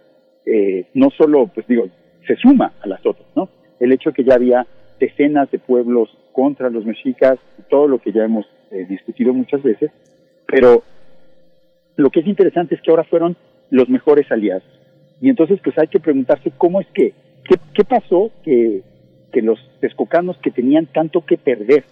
eh, 0.44 0.86
no 0.94 1.10
solo, 1.16 1.48
pues 1.52 1.66
digo, 1.66 1.88
se 2.26 2.36
suma 2.36 2.72
a 2.80 2.86
las 2.86 3.04
otras, 3.06 3.26
¿no? 3.34 3.48
El 3.80 3.92
hecho 3.92 4.12
que 4.12 4.24
ya 4.24 4.34
había 4.34 4.66
decenas 5.00 5.50
de 5.50 5.58
pueblos 5.58 6.08
contra 6.32 6.70
los 6.70 6.84
mexicas, 6.84 7.38
todo 7.68 7.88
lo 7.88 7.98
que 7.98 8.12
ya 8.12 8.24
hemos 8.24 8.46
eh, 8.70 8.86
discutido 8.88 9.32
muchas 9.32 9.62
veces, 9.62 9.90
pero 10.53 10.82
lo 11.96 12.11
que 12.11 12.20
es 12.20 12.26
interesante 12.26 12.74
es 12.74 12.82
que 12.82 12.90
ahora 12.90 13.05
fueron 13.05 13.36
los 13.70 13.88
mejores 13.88 14.30
aliados. 14.30 14.68
Y 15.18 15.30
entonces 15.30 15.59
pues 15.64 15.78
hay 15.78 15.88
que 15.88 15.98
preguntarse 15.98 16.53
cómo 16.59 16.82
es 16.82 16.86
que, 16.88 17.14
qué, 17.72 17.84
pasó 17.84 18.30
que, 18.44 18.82
los 19.40 19.59
texcocanos 19.80 20.36
que 20.42 20.50
tenían 20.50 20.84
tanto 20.92 21.24
que 21.24 21.38
perder, 21.38 21.84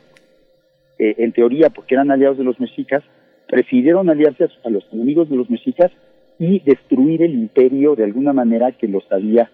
eh, 0.99 1.15
en 1.17 1.33
teoría 1.33 1.71
porque 1.71 1.95
eran 1.95 2.11
aliados 2.11 2.37
de 2.37 2.45
los 2.45 2.61
mexicas, 2.61 3.03
prefirieron 3.49 4.11
aliarse 4.11 4.47
a, 4.63 4.69
los 4.69 4.85
enemigos 4.93 5.31
de 5.31 5.37
los 5.37 5.49
mexicas 5.49 5.91
y 6.39 6.61
destruir 6.61 7.23
el 7.23 7.33
imperio 7.33 7.97
de 7.97 8.05
alguna 8.05 8.35
manera 8.35 8.73
que 8.73 8.89
los 8.89 9.11
había 9.11 9.51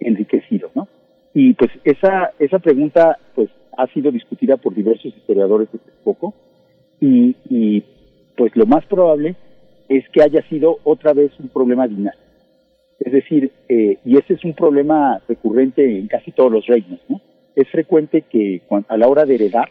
enriquecido, 0.00 0.70
¿no? 0.74 0.88
Y 1.34 1.52
pues 1.52 1.70
esa, 1.84 2.30
esa 2.38 2.60
pregunta 2.60 3.18
pues 3.34 3.50
ha 3.76 3.86
sido 3.88 4.10
discutida 4.10 4.56
por 4.56 4.74
diversos 4.74 5.14
historiadores 5.14 5.68
desde 5.70 5.92
poco 6.02 6.32
y, 6.98 7.36
y 7.50 7.84
pues 8.38 8.54
lo 8.54 8.66
más 8.66 8.86
probable 8.86 9.34
es 9.88 10.08
que 10.10 10.22
haya 10.22 10.42
sido 10.48 10.78
otra 10.84 11.12
vez 11.12 11.32
un 11.40 11.48
problema 11.48 11.88
dinástico. 11.88 12.24
Es 13.00 13.12
decir, 13.12 13.50
eh, 13.68 13.98
y 14.04 14.16
ese 14.16 14.34
es 14.34 14.44
un 14.44 14.54
problema 14.54 15.20
recurrente 15.28 15.98
en 15.98 16.06
casi 16.06 16.30
todos 16.30 16.52
los 16.52 16.66
reinos, 16.66 17.00
¿no? 17.08 17.20
Es 17.56 17.68
frecuente 17.70 18.22
que 18.22 18.62
a 18.88 18.96
la 18.96 19.08
hora 19.08 19.24
de 19.24 19.34
heredar 19.34 19.68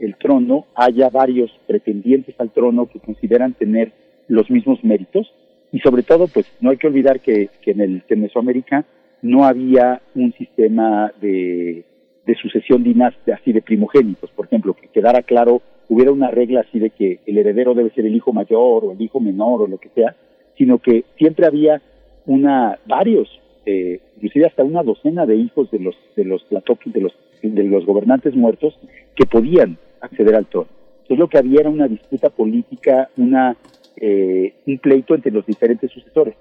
el 0.00 0.16
trono 0.16 0.66
haya 0.74 1.08
varios 1.10 1.50
pretendientes 1.66 2.34
al 2.38 2.50
trono 2.50 2.86
que 2.86 2.98
consideran 2.98 3.54
tener 3.54 3.92
los 4.26 4.50
mismos 4.50 4.82
méritos 4.82 5.32
y 5.70 5.78
sobre 5.80 6.02
todo, 6.02 6.26
pues 6.26 6.46
no 6.60 6.70
hay 6.70 6.76
que 6.76 6.88
olvidar 6.88 7.20
que, 7.20 7.50
en, 7.66 7.80
el, 7.80 8.02
en 8.08 8.20
Mesoamérica 8.20 8.84
no 9.22 9.44
había 9.44 10.00
un 10.14 10.32
sistema 10.32 11.12
de, 11.20 11.84
de 12.26 12.34
sucesión 12.36 12.82
dinástica, 12.82 13.36
así 13.40 13.52
de 13.52 13.62
primogénitos, 13.62 14.30
por 14.30 14.46
ejemplo, 14.46 14.74
que 14.74 14.88
quedara 14.88 15.22
claro 15.22 15.62
hubiera 15.88 16.12
una 16.12 16.30
regla 16.30 16.60
así 16.60 16.78
de 16.78 16.90
que 16.90 17.20
el 17.26 17.38
heredero 17.38 17.74
debe 17.74 17.90
ser 17.90 18.06
el 18.06 18.14
hijo 18.14 18.32
mayor 18.32 18.84
o 18.84 18.92
el 18.92 19.00
hijo 19.00 19.20
menor 19.20 19.62
o 19.62 19.66
lo 19.66 19.78
que 19.78 19.88
sea, 19.90 20.14
sino 20.56 20.78
que 20.78 21.04
siempre 21.16 21.46
había 21.46 21.80
una 22.26 22.78
varios, 22.86 23.28
eh, 23.64 24.00
inclusive 24.16 24.46
hasta 24.46 24.64
una 24.64 24.82
docena 24.82 25.24
de 25.26 25.36
hijos 25.36 25.70
de 25.70 25.78
los 25.78 25.96
de 26.16 26.24
los 26.24 26.46
de 26.50 27.00
los 27.00 27.12
de 27.42 27.64
los 27.64 27.86
gobernantes 27.86 28.34
muertos 28.34 28.78
que 29.14 29.26
podían 29.26 29.78
acceder 30.00 30.34
al 30.34 30.46
trono. 30.46 30.68
Entonces 31.02 31.18
lo 31.18 31.28
que 31.28 31.38
había 31.38 31.60
era 31.60 31.70
una 31.70 31.88
disputa 31.88 32.28
política, 32.28 33.08
una 33.16 33.56
eh, 33.96 34.54
un 34.66 34.78
pleito 34.78 35.14
entre 35.14 35.32
los 35.32 35.44
diferentes 35.46 35.90
sucesores. 35.90 36.36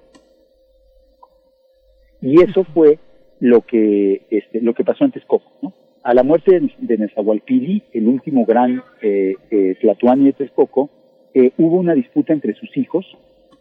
Y 2.21 2.41
eso 2.41 2.63
fue 2.65 2.99
lo 3.39 3.61
que, 3.61 4.23
este, 4.29 4.61
lo 4.61 4.73
que 4.73 4.83
pasó 4.83 5.07
Texcoco. 5.09 5.51
¿no? 5.61 5.73
A 6.07 6.13
la 6.13 6.23
muerte 6.23 6.57
de, 6.79 6.97
Nezahualpili, 6.97 7.83
el 7.91 8.07
último 8.07 8.45
gran 8.45 8.81
eh, 9.01 9.35
eh, 9.51 9.75
Tlatuani 9.81 10.27
de 10.27 10.31
Texcoco, 10.31 10.89
eh, 11.33 11.51
hubo 11.57 11.75
una 11.75 11.95
disputa 11.95 12.31
entre 12.31 12.53
sus 12.53 12.77
hijos, 12.77 13.05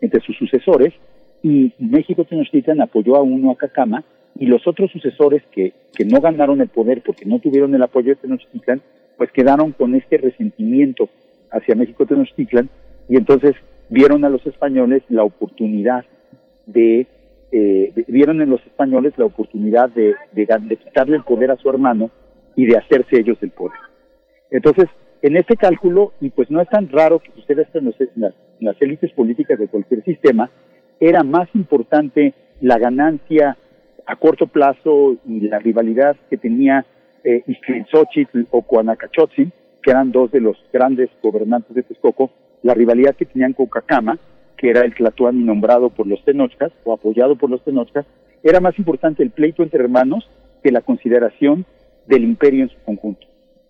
entre 0.01 0.21
sus 0.21 0.37
sucesores, 0.37 0.95
y 1.43 1.73
México 1.81 2.25
Tenochtitlan 2.25 2.81
apoyó 2.81 3.17
a 3.17 3.23
uno 3.23 3.51
a 3.51 3.57
Cacama, 3.57 4.05
y 4.39 4.47
los 4.47 4.65
otros 4.69 4.93
sucesores 4.93 5.43
que, 5.51 5.73
que 5.93 6.05
no 6.05 6.21
ganaron 6.21 6.61
el 6.61 6.69
poder 6.69 7.03
porque 7.05 7.25
no 7.25 7.41
tuvieron 7.41 7.75
el 7.75 7.83
apoyo 7.83 8.11
de 8.11 8.21
Tenochtitlan, 8.21 8.81
pues 9.17 9.33
quedaron 9.33 9.73
con 9.73 9.97
este 9.97 10.17
resentimiento 10.17 11.09
hacia 11.51 11.75
México 11.75 12.07
Tenochtitlan, 12.07 12.71
y 13.09 13.17
entonces 13.17 13.57
vieron 13.91 14.25
a 14.25 14.29
los 14.29 14.47
españoles 14.47 15.03
la 15.09 15.25
oportunidad 15.25 16.05
de 16.67 17.09
eh, 17.51 17.93
vieron 18.07 18.41
en 18.41 18.51
los 18.51 18.65
españoles 18.67 19.15
la 19.17 19.25
oportunidad 19.25 19.91
de, 19.91 20.15
de, 20.33 20.77
quitarle 20.77 21.17
el 21.17 21.25
poder 21.25 21.51
a 21.51 21.57
su 21.57 21.69
hermano 21.71 22.11
y 22.57 22.67
de 22.67 22.77
hacerse 22.77 23.21
ellos 23.21 23.39
el 23.43 23.51
poder. 23.51 23.79
Entonces, 24.51 24.87
en 25.23 25.37
este 25.37 25.57
cálculo, 25.57 26.13
y 26.21 26.31
pues 26.31 26.51
no 26.51 26.61
es 26.61 26.69
tan 26.69 26.89
raro 26.89 27.21
que 27.21 27.31
ustedes 27.39 27.69
en, 27.75 27.93
las, 28.61 28.83
élites 28.83 29.13
políticas 29.13 29.59
de 29.59 29.69
cualquier 29.69 30.03
sistema, 30.05 30.51
era 31.01 31.23
más 31.23 31.49
importante 31.55 32.35
la 32.61 32.79
ganancia 32.79 33.57
a 34.07 34.17
corto 34.17 34.47
plazo 34.47 35.17
y 35.27 35.41
la 35.41 35.59
rivalidad 35.59 36.17
que 36.31 36.37
tenía 36.37 36.87
eh, 37.25 37.43
o 38.51 38.63
Cuanacachotzin, 38.63 39.53
que 39.83 39.91
eran 39.91 40.13
dos 40.13 40.31
de 40.31 40.41
los 40.41 40.57
grandes 40.73 41.11
gobernantes 41.23 41.75
de 41.75 41.83
Texcoco, 41.83 42.31
la 42.63 42.75
rivalidad 42.75 43.15
que 43.15 43.27
tenían 43.27 43.53
con 43.53 43.67
Cacama, 43.67 44.19
que 44.57 44.71
era 44.71 44.81
el 44.83 44.95
Tlatuani 44.95 45.43
nombrado 45.43 45.91
por 45.91 46.07
los 46.07 46.25
Tenochcas 46.25 46.73
o 46.85 46.93
apoyado 46.93 47.37
por 47.37 47.51
los 47.51 47.63
Tenochcas, 47.65 48.07
era 48.43 48.61
más 48.61 48.79
importante 48.79 49.23
el 49.23 49.31
pleito 49.31 49.63
entre 49.63 49.83
hermanos 49.83 50.29
que 50.63 50.71
la 50.71 50.81
consideración 50.81 51.67
del 52.07 52.25
imperio 52.25 52.65
en 52.65 52.71
su 52.71 52.79
conjunto. 52.85 53.27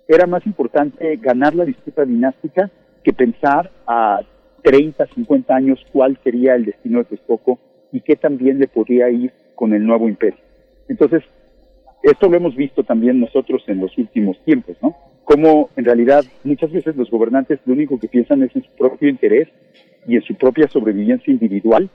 Era 0.09 0.26
más 0.26 0.47
importante 0.47 1.16
ganar 1.16 1.55
la 1.55 1.64
disputa 1.64 2.05
dinástica 2.05 2.70
que 3.03 3.12
pensar 3.12 3.70
a 3.87 4.20
30, 4.62 5.07
50 5.14 5.55
años 5.55 5.78
cuál 5.93 6.18
sería 6.24 6.55
el 6.55 6.64
destino 6.64 6.99
de 6.99 7.05
Texcoco 7.05 7.59
y 7.93 8.01
qué 8.01 8.16
también 8.16 8.59
le 8.59 8.68
podría 8.68 9.09
ir 9.11 9.32
con 9.55 9.72
el 9.74 9.84
nuevo 9.84 10.09
imperio. 10.09 10.41
Entonces, 10.89 11.22
esto 12.03 12.28
lo 12.28 12.37
hemos 12.37 12.55
visto 12.55 12.84
también 12.84 13.20
nosotros 13.20 13.62
en 13.66 13.80
los 13.80 13.97
últimos 13.99 14.39
tiempos, 14.45 14.76
¿no? 14.82 14.97
Como 15.24 15.70
en 15.76 15.84
realidad 15.84 16.24
muchas 16.45 16.70
veces 16.70 16.95
los 16.97 17.11
gobernantes 17.11 17.59
lo 17.64 17.72
único 17.72 17.99
que 17.99 18.07
piensan 18.07 18.43
es 18.43 18.55
en 18.55 18.62
su 18.62 18.70
propio 18.76 19.09
interés 19.09 19.49
y 20.07 20.14
en 20.14 20.22
su 20.22 20.34
propia 20.37 20.68
sobrevivencia 20.68 21.32
individual 21.32 21.91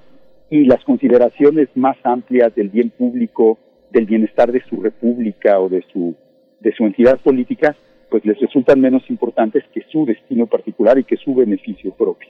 y 0.50 0.66
las 0.66 0.84
consideraciones 0.84 1.70
más 1.76 1.96
amplias 2.04 2.54
del 2.56 2.70
bien 2.70 2.90
público, 2.90 3.58
del 3.90 4.06
bienestar 4.06 4.52
de 4.52 4.62
su 4.70 4.82
república 4.82 5.60
o 5.60 5.70
de 5.70 5.82
su, 5.94 6.14
de 6.62 6.74
su 6.74 6.86
entidad 6.86 7.20
política, 7.20 7.76
pues 8.10 8.26
les 8.26 8.40
resultan 8.40 8.80
menos 8.80 9.04
importantes 9.10 9.64
que 9.74 9.82
su 9.92 10.06
destino 10.06 10.48
particular 10.48 10.98
y 10.98 11.04
que 11.04 11.18
su 11.18 11.34
beneficio 11.34 11.92
propio. 11.94 12.30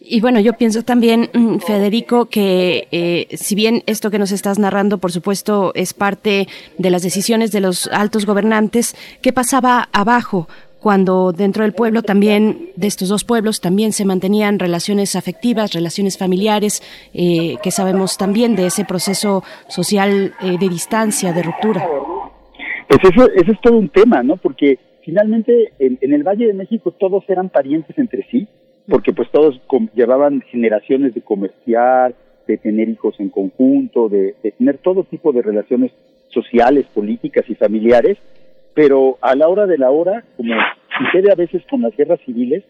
Y 0.00 0.20
bueno, 0.20 0.38
yo 0.40 0.52
pienso 0.52 0.84
también, 0.84 1.30
mm, 1.32 1.58
Federico, 1.58 2.26
que 2.26 2.88
eh, 2.92 3.26
si 3.36 3.54
bien 3.54 3.82
esto 3.86 4.10
que 4.10 4.18
nos 4.18 4.32
estás 4.32 4.58
narrando, 4.58 4.98
por 4.98 5.12
supuesto, 5.12 5.72
es 5.74 5.94
parte 5.94 6.46
de 6.76 6.90
las 6.90 7.02
decisiones 7.02 7.50
de 7.50 7.60
los 7.60 7.88
altos 7.88 8.26
gobernantes, 8.26 8.94
¿qué 9.22 9.32
pasaba 9.32 9.88
abajo? 9.92 10.48
Cuando 10.80 11.32
dentro 11.32 11.64
del 11.64 11.72
pueblo 11.72 12.02
también, 12.02 12.70
de 12.76 12.86
estos 12.86 13.08
dos 13.08 13.24
pueblos, 13.24 13.60
también 13.60 13.92
se 13.92 14.04
mantenían 14.04 14.58
relaciones 14.58 15.16
afectivas, 15.16 15.72
relaciones 15.72 16.16
familiares, 16.18 16.82
eh, 17.14 17.56
que 17.62 17.70
sabemos 17.70 18.16
también 18.16 18.54
de 18.54 18.66
ese 18.66 18.84
proceso 18.84 19.42
social 19.68 20.34
eh, 20.40 20.56
de 20.58 20.68
distancia, 20.68 21.32
de 21.32 21.42
ruptura. 21.42 21.86
Pues 22.88 23.00
eso, 23.12 23.30
eso 23.34 23.52
es 23.52 23.60
todo 23.60 23.76
un 23.76 23.88
tema, 23.88 24.22
¿no? 24.22 24.36
Porque 24.36 24.78
finalmente 25.04 25.72
en, 25.78 25.98
el 26.00 26.22
Valle 26.22 26.46
de 26.46 26.54
México 26.54 26.92
todos 26.92 27.24
eran 27.28 27.48
parientes 27.48 27.98
entre 27.98 28.24
sí, 28.30 28.46
porque 28.88 29.12
pues 29.12 29.28
todos 29.30 29.60
llevaban 29.94 30.42
generaciones 30.50 31.12
de 31.14 31.20
comerciar, 31.20 32.14
de 32.46 32.56
tener 32.56 32.88
hijos 32.88 33.14
en 33.18 33.28
conjunto, 33.28 34.08
de 34.08 34.34
tener 34.56 34.78
todo 34.78 35.04
tipo 35.04 35.32
de 35.32 35.42
relaciones 35.42 35.92
sociales, 36.28 36.86
políticas 36.94 37.44
y 37.48 37.54
familiares, 37.54 38.16
pero 38.78 39.18
a 39.22 39.34
la 39.34 39.48
hora 39.48 39.66
de 39.66 39.76
la 39.76 39.90
hora, 39.90 40.22
como 40.36 40.54
sucede 41.00 41.32
a 41.32 41.34
veces 41.34 41.64
con 41.68 41.82
las 41.82 41.96
guerras 41.96 42.20
civiles, 42.24 42.62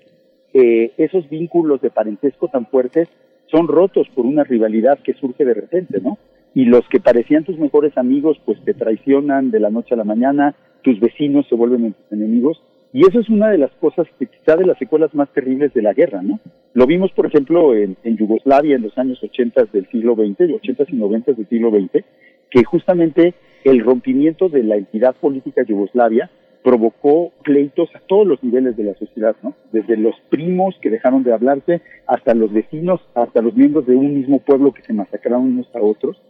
eh, 0.54 0.92
esos 0.96 1.28
vínculos 1.28 1.82
de 1.82 1.90
parentesco 1.90 2.48
tan 2.48 2.64
fuertes 2.64 3.10
son 3.50 3.68
rotos 3.68 4.08
por 4.14 4.24
una 4.24 4.42
rivalidad 4.42 4.98
que 5.00 5.12
surge 5.12 5.44
de 5.44 5.52
repente, 5.52 6.00
¿no? 6.00 6.16
Y 6.54 6.64
los 6.64 6.88
que 6.88 6.98
parecían 6.98 7.44
tus 7.44 7.58
mejores 7.58 7.98
amigos, 7.98 8.40
pues 8.46 8.58
te 8.64 8.72
traicionan 8.72 9.50
de 9.50 9.60
la 9.60 9.68
noche 9.68 9.92
a 9.92 9.98
la 9.98 10.04
mañana, 10.04 10.54
tus 10.80 10.98
vecinos 10.98 11.46
se 11.46 11.54
vuelven 11.54 11.94
enemigos, 12.10 12.62
y 12.94 13.06
eso 13.06 13.20
es 13.20 13.28
una 13.28 13.50
de 13.50 13.58
las 13.58 13.72
cosas 13.72 14.06
que 14.18 14.28
quizá 14.28 14.56
de 14.56 14.64
las 14.64 14.78
secuelas 14.78 15.14
más 15.14 15.30
terribles 15.34 15.74
de 15.74 15.82
la 15.82 15.92
guerra, 15.92 16.22
¿no? 16.22 16.40
Lo 16.72 16.86
vimos, 16.86 17.12
por 17.12 17.26
ejemplo, 17.26 17.74
en, 17.74 17.98
en 18.02 18.16
Yugoslavia 18.16 18.76
en 18.76 18.82
los 18.82 18.96
años 18.96 19.22
80 19.22 19.66
del 19.74 19.86
siglo 19.90 20.14
XX, 20.14 20.54
80 20.54 20.84
y 20.88 20.96
90 20.96 21.32
del 21.32 21.48
siglo 21.48 21.70
XX, 21.70 22.02
que 22.50 22.64
justamente 22.64 23.34
el 23.64 23.80
rompimiento 23.80 24.48
de 24.48 24.62
la 24.62 24.76
entidad 24.76 25.14
política 25.16 25.62
yugoslavia 25.62 26.30
provocó 26.62 27.32
pleitos 27.44 27.88
a 27.94 28.00
todos 28.00 28.26
los 28.26 28.42
niveles 28.42 28.76
de 28.76 28.84
la 28.84 28.94
sociedad, 28.94 29.36
¿no? 29.42 29.54
Desde 29.72 29.96
los 29.96 30.14
primos 30.28 30.74
que 30.80 30.90
dejaron 30.90 31.22
de 31.22 31.32
hablarse, 31.32 31.80
hasta 32.06 32.34
los 32.34 32.52
vecinos, 32.52 33.00
hasta 33.14 33.40
los 33.40 33.54
miembros 33.54 33.86
de 33.86 33.96
un 33.96 34.14
mismo 34.14 34.40
pueblo 34.40 34.72
que 34.72 34.82
se 34.82 34.92
masacraron 34.92 35.44
unos 35.44 35.74
a 35.74 35.80
otros. 35.80 36.20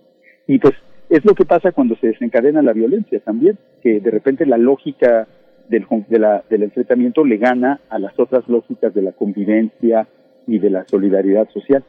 Y 0.46 0.58
pues 0.58 0.74
es 1.08 1.24
lo 1.24 1.34
que 1.34 1.44
pasa 1.44 1.72
cuando 1.72 1.96
se 1.96 2.08
desencadena 2.08 2.62
la 2.62 2.72
violencia 2.72 3.20
también, 3.20 3.58
que 3.82 4.00
de 4.00 4.10
repente 4.10 4.46
la 4.46 4.58
lógica 4.58 5.26
del, 5.68 5.86
del 6.48 6.62
enfrentamiento 6.62 7.24
le 7.24 7.38
gana 7.38 7.80
a 7.88 7.98
las 7.98 8.18
otras 8.18 8.46
lógicas 8.48 8.94
de 8.94 9.02
la 9.02 9.12
convivencia 9.12 10.06
y 10.46 10.58
de 10.58 10.70
la 10.70 10.86
solidaridad 10.86 11.48
social. 11.50 11.84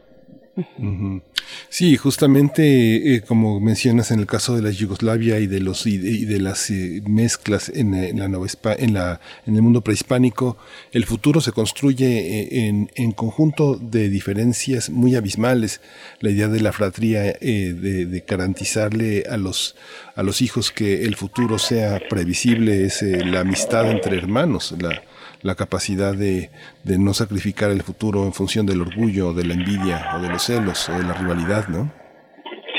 Sí, 1.80 1.96
justamente 1.96 3.16
eh, 3.16 3.22
como 3.22 3.62
mencionas 3.62 4.12
en 4.12 4.20
el 4.20 4.26
caso 4.26 4.54
de 4.54 4.62
la 4.62 4.70
Yugoslavia 4.70 5.40
y 5.40 5.48
de 5.48 5.62
los 5.62 5.86
y 5.86 5.98
de, 5.98 6.42
las 6.42 6.70
eh, 6.72 7.02
mezclas 7.08 7.70
en, 7.70 8.20
la 8.20 8.28
Nueva 8.28 8.48
en 8.78 8.94
la 8.96 9.22
en 9.46 9.56
el 9.56 9.62
mundo 9.62 9.80
prehispánico, 9.80 10.58
el 10.92 11.06
futuro 11.06 11.40
se 11.40 11.54
construye 11.54 12.06
eh, 12.06 12.68
en, 12.68 12.92
en 12.96 13.14
conjunto 13.14 13.78
de 13.78 14.10
diferencias 14.10 14.90
muy 14.90 15.16
abismales. 15.16 15.80
La 16.20 16.32
idea 16.32 16.50
de 16.50 16.60
la 16.60 16.74
fratría, 16.74 17.22
de, 17.22 17.74
de, 17.74 18.26
garantizarle 18.28 19.24
a 19.30 19.38
los 19.38 19.78
a 20.16 20.24
los 20.24 20.42
hijos 20.42 20.74
que 20.74 21.06
el 21.06 21.16
futuro 21.16 21.60
sea 21.60 22.02
previsible 22.10 22.88
es 22.88 23.02
la 23.04 23.40
amistad 23.40 23.90
entre 23.90 24.18
hermanos, 24.18 24.76
la 24.82 25.02
la 25.42 25.56
capacidad 25.56 26.14
de, 26.14 26.50
de, 26.84 27.00
no 27.00 27.14
sacrificar 27.14 27.72
el 27.72 27.82
futuro 27.82 28.26
en 28.26 28.34
función 28.34 28.66
del 28.66 28.82
orgullo, 28.82 29.34
de 29.34 29.46
la 29.46 29.54
envidia 29.54 30.16
o 30.16 30.22
de 30.22 30.30
los 30.30 30.44
celos 30.44 30.90
o 30.90 30.94
de 30.94 31.04
la 31.04 31.14
rivalidad, 31.14 31.68
¿no? 31.68 31.92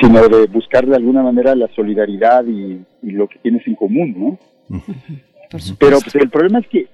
Sino 0.01 0.29
de 0.29 0.47
buscar 0.47 0.87
de 0.87 0.97
alguna 0.97 1.23
manera 1.23 1.55
la 1.55 1.69
solidaridad 1.75 2.45
y, 2.47 2.85
lo 3.03 3.29
que 3.29 3.39
tienes 3.39 3.67
en 3.67 3.75
común, 3.75 4.15
¿no? 4.17 4.39
Pero 5.79 5.99
pues, 6.01 6.15
el 6.15 6.31
problema 6.31 6.61
es 6.61 6.69
que 6.69 6.87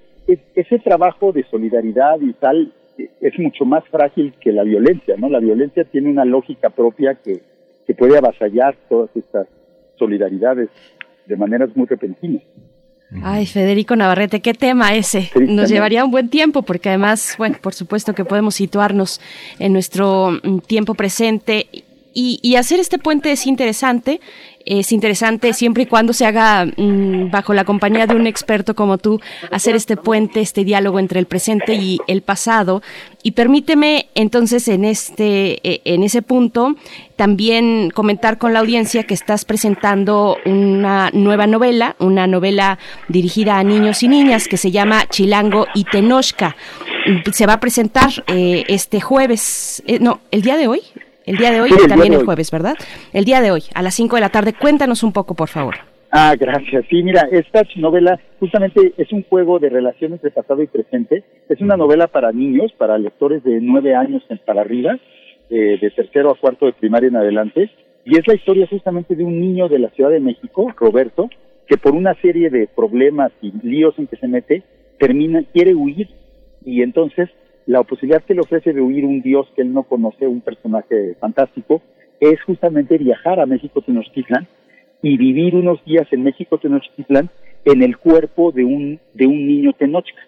ese 0.55 0.79
trabajo 0.79 1.33
de 1.33 1.45
solidaridad 1.45 2.21
y 2.21 2.33
tal 2.33 2.73
es 3.21 3.39
mucho 3.39 3.64
más 3.64 3.85
frágil 3.89 4.35
que 4.41 4.53
la 4.53 4.62
violencia, 4.62 5.14
¿no? 5.19 5.29
La 5.29 5.41
violencia 5.41 5.85
tiene 5.85 6.11
una 6.11 6.25
lógica 6.25 6.71
propia 6.71 7.17
que, 7.17 7.43
que 7.87 7.95
puede 7.95 8.17
avasallar 8.17 8.77
todas 8.89 9.11
estas 9.14 9.47
solidaridades 9.99 10.69
de 11.27 11.37
maneras 11.37 11.71
muy 11.77 11.87
repentinas. 11.87 12.43
Ay, 13.22 13.46
Federico 13.46 13.94
Navarrete, 13.94 14.40
qué 14.40 14.52
tema 14.52 14.94
ese. 14.94 15.30
Nos 15.36 15.68
llevaría 15.68 16.04
un 16.04 16.11
buen 16.11 16.28
tiempo 16.28 16.62
porque 16.62 16.88
además, 16.88 17.36
bueno, 17.38 17.57
por 17.61 17.74
supuesto 17.74 18.14
que 18.14 18.24
podemos 18.24 18.57
situarnos 18.57 19.20
en 19.59 19.72
nuestro 19.72 20.40
mm, 20.42 20.59
tiempo 20.61 20.94
presente 20.94 21.68
y, 22.12 22.40
y 22.42 22.57
hacer 22.57 22.80
este 22.80 22.98
puente 22.98 23.30
es 23.30 23.46
interesante 23.46 24.20
es 24.67 24.91
interesante 24.91 25.53
siempre 25.53 25.85
y 25.85 25.87
cuando 25.87 26.12
se 26.12 26.27
haga 26.27 26.67
mm, 26.67 27.31
bajo 27.31 27.55
la 27.55 27.64
compañía 27.64 28.07
de 28.07 28.17
un 28.17 28.27
experto 28.27 28.75
como 28.75 28.99
tú, 28.99 29.21
hacer 29.53 29.77
este 29.77 29.97
puente, 29.97 30.41
este 30.41 30.64
diálogo 30.64 30.99
entre 30.99 31.21
el 31.21 31.27
presente 31.27 31.75
y 31.75 32.01
el 32.09 32.23
pasado. 32.23 32.83
Y 33.23 33.33
permíteme 33.33 34.09
entonces 34.14 34.69
en 34.69 34.85
este, 34.85 35.61
e, 35.62 35.83
en 35.85 36.03
ese 36.03 36.21
punto, 36.21 36.75
también 37.14 37.91
comentar 37.91 38.39
con 38.39 38.53
la 38.53 38.59
audiencia 38.59 39.05
que 39.05 39.14
estás 39.14 39.45
presentando 39.45 40.37
una 40.45 41.11
nueva 41.12 41.47
novela, 41.47 41.97
una 41.99 42.27
novela 42.27 42.79
dirigida 43.09 43.59
a 43.59 43.64
niños 43.64 44.03
y 44.03 44.09
niñas 44.09 44.49
que 44.49 44.57
se 44.57 44.71
llama 44.71 45.07
Chilango 45.09 45.67
y 45.75 45.85
Tenochca. 45.85 46.57
Se 47.33 47.47
va 47.47 47.55
a 47.55 47.61
presentar 47.61 48.11
eh, 48.27 48.64
este 48.67 49.01
jueves, 49.01 49.83
eh, 49.87 49.99
no, 50.01 50.21
el 50.33 50.43
día 50.43 50.57
de 50.57 50.67
hoy, 50.67 50.83
el 51.27 51.37
día 51.37 51.51
de 51.51 51.61
hoy 51.61 51.70
y 51.70 51.89
también 51.89 52.14
el 52.14 52.24
jueves, 52.24 52.51
¿verdad? 52.51 52.77
El 53.12 53.24
día 53.24 53.41
de 53.41 53.51
hoy, 53.51 53.64
a 53.74 53.83
las 53.83 53.95
5 53.95 54.16
de 54.16 54.20
la 54.20 54.29
tarde. 54.31 54.55
Cuéntanos 54.55 55.03
un 55.03 55.12
poco, 55.12 55.35
por 55.35 55.49
favor. 55.49 55.74
Ah, 56.11 56.35
gracias. 56.39 56.87
Sí, 56.89 57.03
mira, 57.03 57.29
esta 57.31 57.62
novela 57.77 58.18
justamente 58.39 58.95
es 58.97 59.12
un 59.12 59.24
juego 59.24 59.59
de 59.59 59.68
relaciones 59.68 60.22
de 60.22 60.31
pasado 60.31 60.62
y 60.62 60.68
presente. 60.68 61.24
Es 61.49 61.61
una 61.61 61.77
novela 61.77 62.07
para 62.07 62.33
niños, 62.33 62.72
para 62.79 62.97
lectores 62.97 63.43
de 63.43 63.61
nueve 63.61 63.95
años 63.95 64.22
para 64.47 64.61
arriba, 64.61 64.99
eh, 65.51 65.79
de 65.81 65.91
tercero 65.91 66.31
a 66.31 66.39
cuarto 66.39 66.66
de 66.66 66.72
primaria 66.72 67.09
en 67.09 67.16
adelante, 67.16 67.70
y 68.05 68.16
es 68.16 68.27
la 68.27 68.35
historia 68.35 68.66
justamente 68.68 69.16
de 69.16 69.24
un 69.24 69.41
niño 69.41 69.68
de 69.68 69.81
la 69.81 69.91
Ciudad 69.91 70.11
de 70.11 70.20
México, 70.20 70.72
Roberto, 70.77 71.29
que 71.66 71.77
por 71.77 71.95
una 71.95 72.14
serie 72.22 72.51
de 72.51 72.68
problemas 72.68 73.33
y 73.43 73.53
líos 73.62 73.99
en 73.99 74.07
que 74.07 74.16
se 74.16 74.29
mete, 74.29 74.62
termina, 74.99 75.43
quiere 75.53 75.74
huir, 75.74 76.09
y 76.64 76.83
entonces 76.83 77.29
la 77.67 77.83
posibilidad 77.83 78.23
que 78.23 78.35
le 78.35 78.41
ofrece 78.41 78.73
de 78.73 78.81
huir 78.81 79.05
un 79.05 79.23
dios 79.23 79.47
que 79.55 79.62
él 79.62 79.73
no 79.73 79.83
conoce, 79.83 80.27
un 80.27 80.41
personaje 80.41 81.14
fantástico, 81.21 81.83
es 82.21 82.41
justamente 82.43 82.97
viajar 82.97 83.41
a 83.41 83.47
México 83.47 83.83
Tenochtitlan 83.83 84.47
y 85.03 85.17
vivir 85.17 85.55
unos 85.55 85.85
días 85.85 86.07
en 86.12 86.23
México 86.23 86.59
Tenochtitlan 86.59 87.29
en 87.64 87.83
el 87.83 87.99
cuerpo 87.99 88.53
de 88.53 88.64
un, 88.64 89.01
de 89.14 89.27
un 89.27 89.47
niño 89.47 89.73
tenochca, 89.73 90.23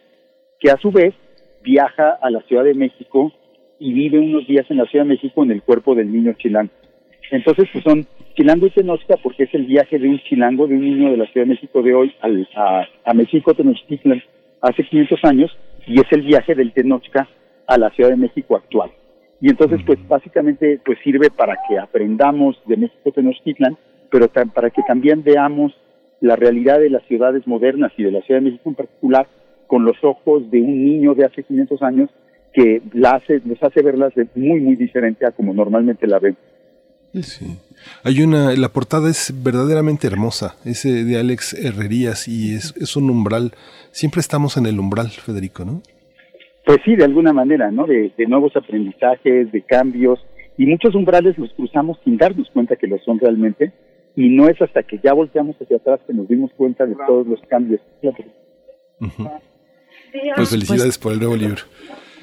que 0.59 0.71
a 0.71 0.77
su 0.77 0.91
vez 0.91 1.15
viaja 1.63 2.19
a 2.21 2.31
la 2.31 2.41
Ciudad 2.43 2.65
de 2.65 2.75
México 2.75 3.33
y 3.79 3.93
vive 3.93 4.19
unos 4.19 4.47
días 4.49 4.67
en 4.71 4.79
la 4.79 4.87
Ciudad 4.87 5.05
de 5.05 5.11
México 5.11 5.45
en 5.45 5.53
el 5.53 5.63
cuerpo 5.63 5.95
del 5.95 6.13
niño 6.13 6.33
chilango. 6.37 6.73
Entonces, 7.31 7.69
pues 7.73 7.85
son 7.85 8.07
chilango 8.35 8.67
y 8.67 8.71
tenochca 8.71 9.17
porque 9.23 9.45
es 9.45 9.55
el 9.55 9.67
viaje 9.67 9.99
de 9.99 10.09
un 10.09 10.19
chilango, 10.21 10.67
de 10.67 10.75
un 10.75 10.81
niño 10.81 11.11
de 11.13 11.17
la 11.17 11.27
Ciudad 11.27 11.47
de 11.47 11.55
México 11.55 11.83
de 11.83 11.95
hoy 11.95 12.13
al, 12.21 12.49
a, 12.57 12.89
a 13.05 13.15
México 13.15 13.55
Tenochtitlan 13.55 14.23
hace 14.61 14.85
500 14.85 15.21
años 15.25 15.57
y 15.87 16.01
es 16.01 16.07
el 16.11 16.23
viaje 16.23 16.55
del 16.55 16.73
tenochca 16.73 17.29
a 17.67 17.79
la 17.79 17.91
Ciudad 17.91 18.11
de 18.11 18.17
México 18.17 18.57
actual. 18.57 18.91
Y 19.41 19.51
entonces, 19.51 19.81
pues 19.87 19.99
básicamente, 20.09 20.81
pues 20.85 20.99
sirve 21.05 21.31
para 21.31 21.57
que 21.69 21.79
aprendamos 21.79 22.61
de 22.67 22.77
México 22.77 23.13
Tenochtitlan, 23.13 23.77
pero 24.11 24.27
para 24.29 24.71
que 24.71 24.83
también 24.83 25.23
veamos 25.23 25.73
la 26.21 26.35
realidad 26.35 26.81
de 26.81 26.91
las 26.91 27.05
ciudades 27.05 27.47
modernas 27.47 27.93
y 27.97 28.03
de 28.03 28.11
la 28.11 28.21
Ciudad 28.23 28.41
de 28.41 28.47
México 28.47 28.69
en 28.69 28.75
particular 28.75 29.29
con 29.69 29.85
los 29.85 29.97
ojos 30.03 30.51
de 30.51 30.61
un 30.61 30.85
niño 30.85 31.15
de 31.15 31.25
hace 31.25 31.45
500 31.45 31.83
años 31.83 32.11
que 32.53 32.83
la 32.95 33.11
hace, 33.11 33.41
nos 33.45 33.63
hace 33.63 33.83
verlas 33.83 34.15
de 34.15 34.27
muy, 34.35 34.61
muy 34.61 34.75
diferente 34.75 35.27
a 35.27 35.31
como 35.31 35.55
normalmente 35.55 36.07
la 36.07 36.19
ven. 36.19 36.37
Sí. 37.15 37.59
Hay 38.05 38.23
una, 38.23 38.55
la 38.55 38.69
portada 38.69 39.09
es 39.09 39.33
verdaderamente 39.43 40.07
hermosa, 40.07 40.57
ese 40.65 41.05
de 41.05 41.19
Alex 41.19 41.55
Herrerías 41.55 42.29
y 42.29 42.55
es, 42.55 42.75
es 42.77 42.97
un 42.97 43.11
umbral, 43.11 43.53
siempre 43.93 44.21
estamos 44.21 44.57
en 44.57 44.67
el 44.67 44.79
umbral, 44.79 45.09
Federico, 45.09 45.65
¿no? 45.65 45.83
Pues 46.65 46.79
sí, 46.85 46.97
de 46.97 47.05
alguna 47.05 47.33
manera, 47.33 47.71
¿no? 47.71 47.87
De, 47.87 48.13
de, 48.17 48.27
nuevos 48.27 48.55
aprendizajes, 48.57 49.51
de 49.53 49.63
cambios, 49.63 50.19
y 50.59 50.67
muchos 50.67 50.95
umbrales 50.95 51.39
los 51.39 51.51
cruzamos 51.55 51.99
sin 52.05 52.19
darnos 52.19 52.51
cuenta 52.53 52.77
que 52.77 52.87
lo 52.87 52.99
son 52.99 53.19
realmente, 53.19 53.73
y 54.17 54.29
no 54.29 54.49
es 54.49 54.61
hasta 54.61 54.83
que 54.83 54.99
ya 55.03 55.15
volteamos 55.15 55.57
hacia 55.57 55.77
atrás 55.77 56.01
que 56.07 56.13
nos 56.13 56.29
dimos 56.29 56.51
cuenta 56.57 56.85
de 56.85 56.97
todos 57.07 57.27
los 57.27 57.41
cambios. 57.49 57.81
Pues 60.37 60.51
felicidades 60.51 60.99
por 60.99 61.13
el 61.13 61.21
nuevo 61.21 61.37
libro. 61.37 61.63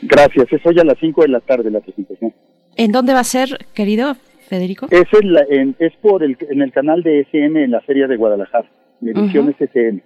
Gracias, 0.01 0.51
es 0.51 0.65
hoy 0.65 0.79
a 0.79 0.83
las 0.83 0.97
5 0.99 1.21
de 1.21 1.27
la 1.29 1.39
tarde 1.39 1.71
la 1.71 1.79
presentación. 1.79 2.33
¿En 2.75 2.91
dónde 2.91 3.13
va 3.13 3.21
a 3.21 3.23
ser, 3.23 3.65
querido 3.73 4.17
Federico? 4.45 4.87
Es, 4.89 5.05
en, 5.13 5.35
en 5.49 5.75
es 5.79 5.93
por 6.01 6.23
el, 6.23 6.37
en 6.49 6.61
el 6.61 6.71
canal 6.71 7.03
de 7.03 7.21
SM 7.31 7.63
en 7.63 7.71
la 7.71 7.81
Feria 7.81 8.07
de 8.07 8.15
Guadalajara, 8.15 8.69
edición 9.01 9.47
uh 9.47 9.51
-huh. 9.51 9.67
SCN. 9.67 10.01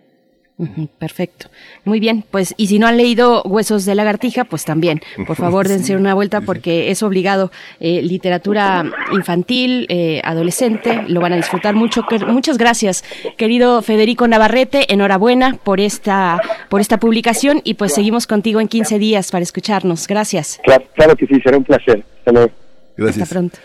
Perfecto. 0.97 1.47
Muy 1.85 2.01
bien, 2.01 2.23
pues 2.29 2.53
y 2.57 2.67
si 2.67 2.79
no 2.79 2.87
han 2.87 2.97
leído 2.97 3.41
Huesos 3.43 3.85
de 3.85 3.95
lagartija, 3.95 4.43
pues 4.43 4.65
también, 4.65 4.99
por 5.25 5.37
favor, 5.37 5.67
dense 5.69 5.95
una 5.95 6.13
vuelta 6.13 6.41
porque 6.41 6.91
es 6.91 7.01
obligado. 7.01 7.49
Eh, 7.79 8.01
literatura 8.01 8.83
infantil, 9.13 9.85
eh, 9.87 10.19
adolescente, 10.23 11.03
lo 11.07 11.21
van 11.21 11.33
a 11.33 11.37
disfrutar 11.37 11.75
mucho. 11.75 12.03
Muchas 12.27 12.57
gracias, 12.57 13.05
querido 13.37 13.81
Federico 13.81 14.27
Navarrete, 14.27 14.91
enhorabuena 14.91 15.57
por 15.63 15.79
esta, 15.79 16.41
por 16.69 16.81
esta 16.81 16.97
publicación 16.99 17.61
y 17.63 17.75
pues 17.75 17.93
seguimos 17.93 18.27
contigo 18.27 18.59
en 18.59 18.67
15 18.67 18.99
días 18.99 19.31
para 19.31 19.43
escucharnos. 19.43 20.07
Gracias. 20.07 20.59
Claro, 20.63 20.83
claro 20.93 21.15
que 21.15 21.25
sí, 21.25 21.39
será 21.41 21.57
un 21.57 21.63
placer. 21.63 22.03
Hasta 22.19 22.31
luego. 22.33 22.51
Gracias. 22.97 23.23
Hasta 23.23 23.33
pronto. 23.33 23.59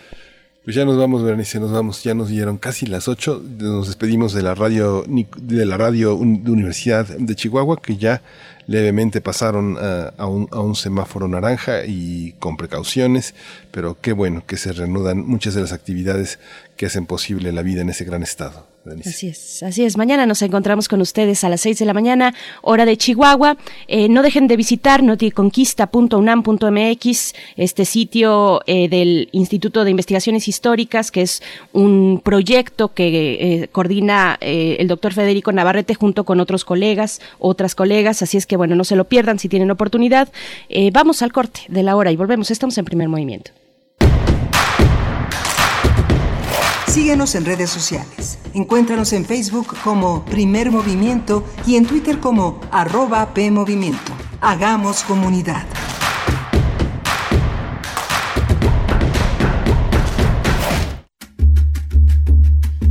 Pues 0.65 0.77
ya 0.77 0.87
nos 0.87 0.97
vamos, 0.97 1.23
Berenice, 1.23 1.61
nos 1.61 1.73
vamos, 1.73 2.03
ya 2.03 2.15
nos 2.15 2.31
dieron 2.31 2.57
casi 2.57 2.87
las 2.87 3.07
8, 3.07 3.43
nos 3.59 3.87
despedimos 3.87 4.33
de 4.33 4.41
la 4.41 4.55
radio 4.55 5.05
de 5.07 5.67
la 5.67 5.77
radio 5.77 6.17
de 6.17 6.51
Universidad 6.51 7.07
de 7.07 7.35
Chihuahua, 7.35 7.83
que 7.83 7.99
ya 7.99 8.23
levemente 8.67 9.21
pasaron 9.21 9.77
a, 9.77 10.27
un, 10.27 10.49
a, 10.51 10.61
un, 10.61 10.75
semáforo 10.75 11.29
naranja 11.29 11.85
y 11.85 12.33
con 12.39 12.57
precauciones, 12.57 13.35
pero 13.73 13.99
qué 14.01 14.15
bueno 14.15 14.43
que 14.47 14.57
se 14.57 14.73
reanudan 14.73 15.19
muchas 15.27 15.53
de 15.53 15.61
las 15.61 15.73
actividades 15.75 16.39
que 16.79 16.87
hacen 16.87 17.05
posible 17.05 17.53
la 17.53 17.61
vida 17.61 17.83
en 17.83 17.91
ese 17.91 18.07
gran 18.07 18.23
estado. 18.23 18.74
Así 19.07 19.29
es, 19.29 19.63
así 19.63 19.85
es. 19.85 19.97
Mañana 19.97 20.27
nos 20.27 20.43
encontramos 20.43 20.89
con 20.89 21.01
ustedes 21.01 21.43
a 21.43 21.49
las 21.49 21.63
6 21.63 21.79
de 21.79 21.87
la 21.87 21.95
mañana, 21.95 22.35
hora 22.61 22.85
de 22.85 22.99
Chihuahua. 22.99 23.57
Eh, 23.89 24.11
no 24.11 24.23
dejen 24.23 24.47
de 24.47 24.57
visitar 24.57 25.03
noticonquista.unam.mx, 25.03 27.35
este 27.57 27.87
sitio 27.87 28.61
eh, 28.67 28.91
del 28.91 29.31
Instituto 29.33 29.85
de 29.85 29.91
Investigaciones 29.91 30.49
Históricas, 30.49 31.11
que 31.11 31.23
es 31.23 31.43
un 31.73 32.21
proyecto 32.23 32.93
que 32.93 33.63
eh, 33.63 33.69
coordina 33.69 34.37
el 34.41 34.89
doctor 34.89 35.15
Federico 35.15 35.53
Navarrete 35.53 35.95
junto 35.95 36.25
con 36.25 36.41
otros 36.41 36.67
colegas, 36.67 37.23
otras 37.39 37.75
colegas. 37.75 38.21
Así 38.21 38.37
es 38.37 38.45
que, 38.45 38.59
bueno, 38.59 38.77
no 38.77 38.85
se 38.85 38.97
lo 38.97 39.05
pierdan 39.05 39.39
si 39.39 39.49
tienen 39.49 39.71
oportunidad. 39.71 40.29
vamos 40.93 41.23
al 41.23 41.33
corte 41.33 41.61
de 41.69 41.83
la 41.83 41.97
hora 41.97 42.13
y 42.13 42.17
volvemos. 42.17 42.51
Estamos 42.51 42.77
en 42.77 42.85
primer 42.85 43.09
movimiento. 43.09 43.53
Síguenos 46.95 47.35
en 47.35 47.45
redes 47.45 47.71
sociales. 47.71 48.39
Encuéntranos 48.55 49.13
en 49.15 49.25
Facebook 49.25 49.75
como 49.83 50.25
Primer 50.27 50.71
Movimiento 50.71 51.43
y 51.67 51.75
en 51.75 51.87
Twitter 51.87 52.21
como 52.21 52.61
arroba 52.71 53.35
PMovimiento. 53.35 54.13
Hagamos 54.41 55.03
comunidad. 55.03 55.65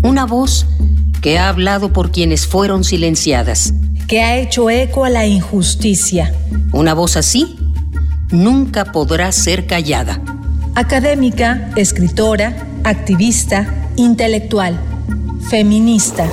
Una 0.01 0.25
voz 0.25 0.65
que 1.21 1.39
ha 1.39 1.47
hablado 1.47 1.93
por 1.93 2.11
quienes 2.11 2.45
fueron 2.45 2.83
silenciadas. 2.83 3.73
Que 4.09 4.21
ha 4.21 4.35
hecho 4.35 4.69
eco 4.69 5.05
a 5.05 5.09
la 5.09 5.25
injusticia. 5.27 6.35
Una 6.73 6.93
voz 6.93 7.15
así 7.15 7.55
nunca 8.31 8.83
podrá 8.83 9.31
ser 9.31 9.65
callada. 9.65 10.19
Académica, 10.75 11.69
escritora, 11.75 12.65
activista, 12.83 13.91
intelectual, 13.95 14.79
feminista. 15.47 16.27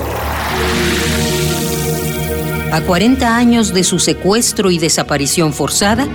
A 2.71 2.81
40 2.81 3.37
años 3.37 3.71
de 3.71 3.83
su 3.83 3.99
secuestro 3.99 4.71
y 4.71 4.79
desaparición 4.79 5.53
forzada, 5.53 6.07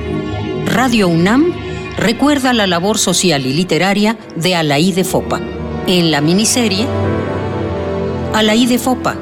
Radio 0.65 1.07
UNAM 1.07 1.53
recuerda 1.97 2.53
la 2.53 2.67
labor 2.67 2.99
social 2.99 3.47
y 3.47 3.53
literaria 3.53 4.19
de 4.35 4.57
Alaí 4.57 4.91
de 4.91 5.05
Fopa. 5.05 5.41
En 5.87 6.11
la 6.11 6.21
miniserie, 6.21 6.85
Alaí 8.35 8.67
de 8.67 8.81
Fopa, 8.81 9.17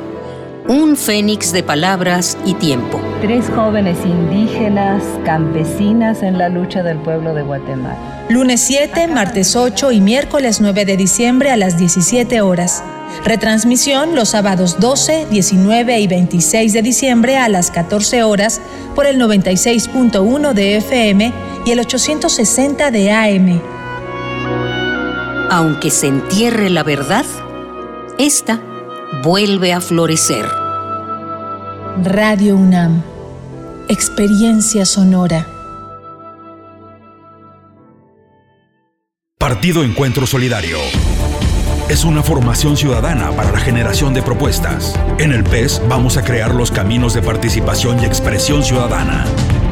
un 0.66 0.96
fénix 0.96 1.52
de 1.52 1.62
palabras 1.62 2.38
y 2.46 2.54
tiempo. 2.54 3.00
Tres 3.20 3.44
jóvenes 3.54 3.98
indígenas, 4.04 5.02
campesinas 5.24 6.22
en 6.22 6.38
la 6.38 6.48
lucha 6.48 6.82
del 6.82 6.98
pueblo 6.98 7.34
de 7.34 7.42
Guatemala. 7.42 8.24
Lunes 8.30 8.62
7, 8.62 9.08
martes 9.08 9.56
8 9.56 9.92
y 9.92 10.00
miércoles 10.00 10.60
9 10.60 10.86
de 10.86 10.96
diciembre 10.96 11.50
a 11.50 11.56
las 11.56 11.76
17 11.78 12.40
horas. 12.40 12.82
Retransmisión 13.24 14.14
los 14.14 14.30
sábados 14.30 14.80
12, 14.80 15.26
19 15.30 16.00
y 16.00 16.06
26 16.06 16.72
de 16.72 16.82
diciembre 16.82 17.36
a 17.36 17.48
las 17.48 17.70
14 17.70 18.22
horas 18.22 18.60
por 18.94 19.06
el 19.06 19.20
96.1 19.20 20.52
de 20.54 20.76
FM 20.78 21.32
y 21.66 21.70
el 21.70 21.80
860 21.80 22.90
de 22.90 23.12
AM. 23.12 23.60
Aunque 25.50 25.90
se 25.90 26.08
entierre 26.08 26.70
la 26.70 26.82
verdad, 26.82 27.26
esta 28.18 28.60
vuelve 29.24 29.72
a 29.72 29.80
florecer. 29.80 30.44
Radio 32.02 32.56
UNAM. 32.56 33.02
Experiencia 33.88 34.84
sonora. 34.84 35.46
Partido 39.38 39.82
Encuentro 39.82 40.26
Solidario. 40.26 40.76
Es 41.88 42.04
una 42.04 42.22
formación 42.22 42.76
ciudadana 42.76 43.30
para 43.30 43.50
la 43.50 43.60
generación 43.60 44.12
de 44.12 44.22
propuestas. 44.22 44.94
En 45.18 45.32
el 45.32 45.42
PES 45.42 45.80
vamos 45.88 46.18
a 46.18 46.22
crear 46.22 46.54
los 46.54 46.70
caminos 46.70 47.14
de 47.14 47.22
participación 47.22 48.00
y 48.00 48.04
expresión 48.04 48.62
ciudadana. 48.62 49.24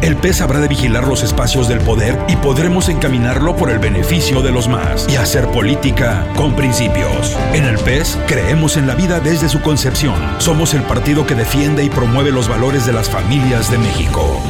El 0.02 0.16
PES 0.16 0.40
habrá 0.40 0.58
de 0.58 0.66
vigilar 0.66 1.06
los 1.06 1.22
espacios 1.22 1.68
del 1.68 1.78
poder 1.78 2.18
y 2.28 2.34
podremos 2.34 2.88
encaminarlo 2.88 3.54
por 3.56 3.70
el 3.70 3.78
beneficio 3.78 4.42
de 4.42 4.50
los 4.50 4.66
más 4.66 5.06
y 5.08 5.14
hacer 5.14 5.46
política 5.52 6.26
con 6.34 6.56
principios. 6.56 7.36
En 7.52 7.62
el 7.62 7.78
PES 7.78 8.18
creemos 8.26 8.76
en 8.76 8.88
la 8.88 8.96
vida 8.96 9.20
desde 9.20 9.48
su 9.48 9.60
concepción. 9.60 10.20
Somos 10.38 10.74
el 10.74 10.82
partido 10.82 11.24
que 11.24 11.36
defiende 11.36 11.84
y 11.84 11.88
promueve 11.88 12.32
los 12.32 12.48
valores 12.48 12.84
de 12.84 12.92
las 12.92 13.08
familias 13.08 13.70
de 13.70 13.78
México. 13.78 14.42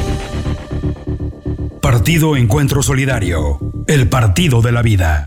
Partido 1.82 2.34
Encuentro 2.34 2.82
Solidario. 2.82 3.59
El 3.86 4.09
partido 4.09 4.62
de 4.62 4.72
la 4.72 4.80
vida. 4.80 5.26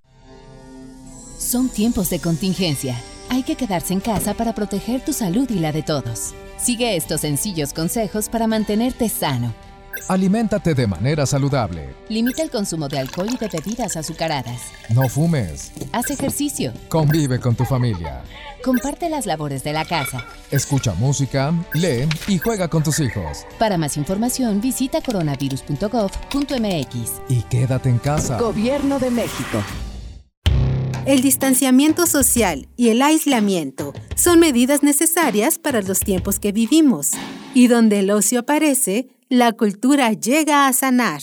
Son 1.37 1.69
tiempos 1.69 2.09
de 2.09 2.19
contingencia. 2.19 2.99
Hay 3.29 3.43
que 3.43 3.55
quedarse 3.55 3.93
en 3.93 3.99
casa 3.99 4.33
para 4.33 4.55
proteger 4.55 5.05
tu 5.05 5.13
salud 5.13 5.47
y 5.51 5.59
la 5.59 5.71
de 5.71 5.83
todos. 5.83 6.33
Sigue 6.57 6.95
estos 6.95 7.21
sencillos 7.21 7.73
consejos 7.73 8.27
para 8.27 8.47
mantenerte 8.47 9.07
sano. 9.07 9.53
Aliméntate 10.07 10.73
de 10.73 10.87
manera 10.87 11.25
saludable. 11.25 11.93
Limita 12.09 12.43
el 12.43 12.49
consumo 12.49 12.87
de 12.87 12.99
alcohol 12.99 13.27
y 13.31 13.37
de 13.37 13.47
bebidas 13.47 13.97
azucaradas. 13.97 14.61
No 14.89 15.09
fumes. 15.09 15.71
Haz 15.91 16.11
ejercicio. 16.11 16.73
Convive 16.89 17.39
con 17.39 17.55
tu 17.55 17.65
familia. 17.65 18.23
Comparte 18.63 19.09
las 19.09 19.25
labores 19.25 19.63
de 19.63 19.73
la 19.73 19.85
casa. 19.85 20.25
Escucha 20.51 20.93
música, 20.93 21.53
lee 21.73 22.07
y 22.27 22.37
juega 22.39 22.67
con 22.67 22.83
tus 22.83 22.99
hijos. 22.99 23.45
Para 23.59 23.77
más 23.77 23.97
información 23.97 24.61
visita 24.61 25.01
coronavirus.gov.mx. 25.01 27.11
Y 27.29 27.41
quédate 27.43 27.89
en 27.89 27.99
casa. 27.99 28.39
Gobierno 28.39 28.99
de 28.99 29.11
México. 29.11 29.63
El 31.05 31.21
distanciamiento 31.21 32.07
social 32.07 32.67
y 32.75 32.89
el 32.89 33.03
aislamiento 33.03 33.93
son 34.15 34.39
medidas 34.39 34.81
necesarias 34.81 35.59
para 35.59 35.83
los 35.83 35.99
tiempos 35.99 36.39
que 36.39 36.51
vivimos. 36.51 37.11
Y 37.53 37.67
donde 37.67 37.99
el 37.99 38.09
ocio 38.09 38.39
aparece, 38.39 39.14
la 39.29 39.53
cultura 39.53 40.13
llega 40.13 40.67
a 40.67 40.73
sanar. 40.73 41.21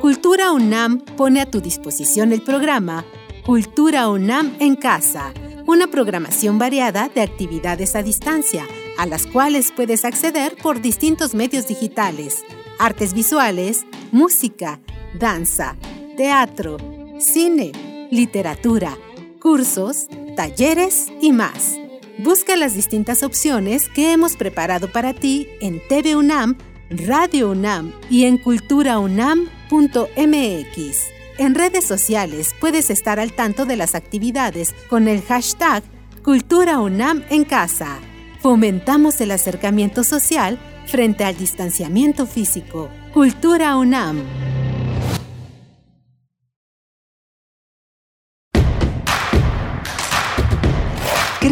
Cultura 0.00 0.50
UNAM 0.50 0.98
pone 0.98 1.40
a 1.40 1.48
tu 1.48 1.60
disposición 1.60 2.32
el 2.32 2.42
programa 2.42 3.04
Cultura 3.44 4.08
UNAM 4.08 4.56
en 4.58 4.74
casa, 4.74 5.32
una 5.66 5.86
programación 5.86 6.58
variada 6.58 7.08
de 7.08 7.22
actividades 7.22 7.94
a 7.94 8.02
distancia, 8.02 8.66
a 8.98 9.06
las 9.06 9.28
cuales 9.28 9.70
puedes 9.70 10.04
acceder 10.04 10.56
por 10.60 10.80
distintos 10.80 11.32
medios 11.34 11.68
digitales, 11.68 12.44
artes 12.80 13.14
visuales, 13.14 13.86
música, 14.10 14.80
danza, 15.16 15.76
teatro, 16.16 16.76
cine, 17.20 18.08
literatura, 18.10 18.98
cursos, 19.40 20.08
talleres 20.34 21.12
y 21.20 21.30
más. 21.30 21.76
Busca 22.18 22.56
las 22.56 22.74
distintas 22.74 23.22
opciones 23.22 23.88
que 23.88 24.10
hemos 24.10 24.36
preparado 24.36 24.90
para 24.90 25.14
ti 25.14 25.46
en 25.60 25.80
TV 25.86 26.16
UNAM, 26.16 26.56
Radio 26.90 27.50
UNAM 27.50 27.92
y 28.08 28.24
en 28.24 28.38
culturaunam.mx. 28.38 29.46
En 31.38 31.54
redes 31.54 31.84
sociales 31.84 32.54
puedes 32.60 32.90
estar 32.90 33.18
al 33.18 33.32
tanto 33.32 33.66
de 33.66 33.76
las 33.76 33.94
actividades 33.94 34.74
con 34.88 35.08
el 35.08 35.22
hashtag 35.22 35.82
Cultura 36.22 36.78
UNAM 36.78 37.24
en 37.30 37.44
casa. 37.44 37.98
Fomentamos 38.40 39.20
el 39.20 39.32
acercamiento 39.32 40.04
social 40.04 40.58
frente 40.86 41.24
al 41.24 41.36
distanciamiento 41.36 42.26
físico. 42.26 42.88
Cultura 43.12 43.76
UNAM. 43.76 44.22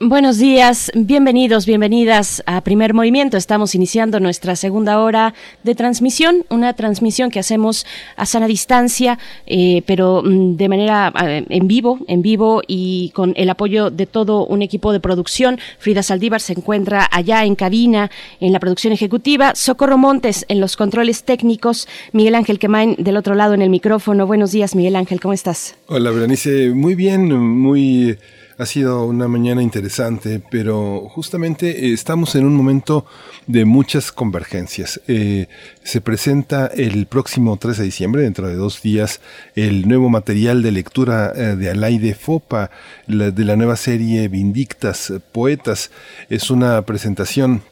Buenos 0.00 0.38
días, 0.38 0.92
bienvenidos, 0.94 1.66
bienvenidas 1.66 2.40
a 2.46 2.60
Primer 2.60 2.94
Movimiento. 2.94 3.36
Estamos 3.36 3.74
iniciando 3.74 4.20
nuestra 4.20 4.54
segunda 4.54 5.00
hora 5.00 5.34
de 5.64 5.74
transmisión, 5.74 6.44
una 6.50 6.74
transmisión 6.74 7.32
que 7.32 7.40
hacemos 7.40 7.84
a 8.14 8.24
sana 8.24 8.46
distancia, 8.46 9.18
eh, 9.44 9.82
pero 9.86 10.22
mm, 10.24 10.54
de 10.54 10.68
manera 10.68 11.12
eh, 11.26 11.44
en 11.48 11.66
vivo, 11.66 11.98
en 12.06 12.22
vivo 12.22 12.62
y 12.68 13.10
con 13.12 13.32
el 13.36 13.50
apoyo 13.50 13.90
de 13.90 14.06
todo 14.06 14.46
un 14.46 14.62
equipo 14.62 14.92
de 14.92 15.00
producción. 15.00 15.58
Frida 15.80 16.04
Saldívar 16.04 16.40
se 16.40 16.52
encuentra 16.52 17.08
allá 17.10 17.44
en 17.44 17.56
cabina, 17.56 18.08
en 18.38 18.52
la 18.52 18.60
producción 18.60 18.92
ejecutiva. 18.92 19.56
Socorro 19.56 19.98
Montes 19.98 20.46
en 20.48 20.60
los 20.60 20.76
controles 20.76 21.24
técnicos. 21.24 21.88
Miguel 22.12 22.36
Ángel 22.36 22.60
Quemain 22.60 22.94
del 23.00 23.16
otro 23.16 23.34
lado 23.34 23.54
en 23.54 23.62
el 23.62 23.70
micrófono. 23.70 24.28
Buenos 24.28 24.52
días, 24.52 24.76
Miguel 24.76 24.94
Ángel, 24.94 25.20
¿cómo 25.20 25.34
estás? 25.34 25.74
Hola, 25.88 26.12
Berenice. 26.12 26.70
Muy 26.70 26.94
bien, 26.94 27.32
muy 27.36 28.16
ha 28.58 28.66
sido 28.66 29.06
una 29.06 29.28
mañana 29.28 29.62
interesante, 29.62 30.42
pero 30.50 31.08
justamente 31.08 31.86
eh, 31.86 31.92
estamos 31.92 32.34
en 32.34 32.44
un 32.44 32.56
momento 32.56 33.06
de 33.46 33.64
muchas 33.64 34.10
convergencias. 34.10 35.00
Eh, 35.06 35.46
se 35.84 36.00
presenta 36.00 36.66
el 36.66 37.06
próximo 37.06 37.56
3 37.56 37.78
de 37.78 37.84
diciembre, 37.84 38.22
dentro 38.22 38.48
de 38.48 38.56
dos 38.56 38.82
días, 38.82 39.20
el 39.54 39.86
nuevo 39.86 40.08
material 40.08 40.62
de 40.62 40.72
lectura 40.72 41.32
eh, 41.36 41.54
de 41.54 41.70
Alaide 41.70 42.14
Fopa, 42.14 42.70
de 43.06 43.44
la 43.44 43.54
nueva 43.54 43.76
serie 43.76 44.26
Vindictas, 44.26 45.12
Poetas. 45.30 45.92
Es 46.28 46.50
una 46.50 46.82
presentación 46.82 47.62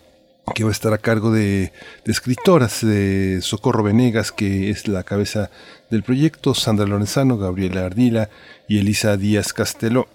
que 0.55 0.63
va 0.63 0.71
a 0.71 0.73
estar 0.73 0.93
a 0.93 0.99
cargo 0.99 1.33
de, 1.33 1.73
de, 2.05 2.13
escritoras, 2.13 2.87
de 2.87 3.41
Socorro 3.43 3.83
Venegas, 3.83 4.31
que 4.31 4.71
es 4.71 4.87
la 4.87 5.03
cabeza 5.03 5.51
del 5.91 6.05
proyecto, 6.05 6.55
Sandra 6.55 6.87
Lorenzano, 6.87 7.37
Gabriela 7.39 7.85
Ardila 7.85 8.31
y 8.69 8.79
Elisa 8.79 9.17
Díaz 9.17 9.53
Castelo. 9.53 10.07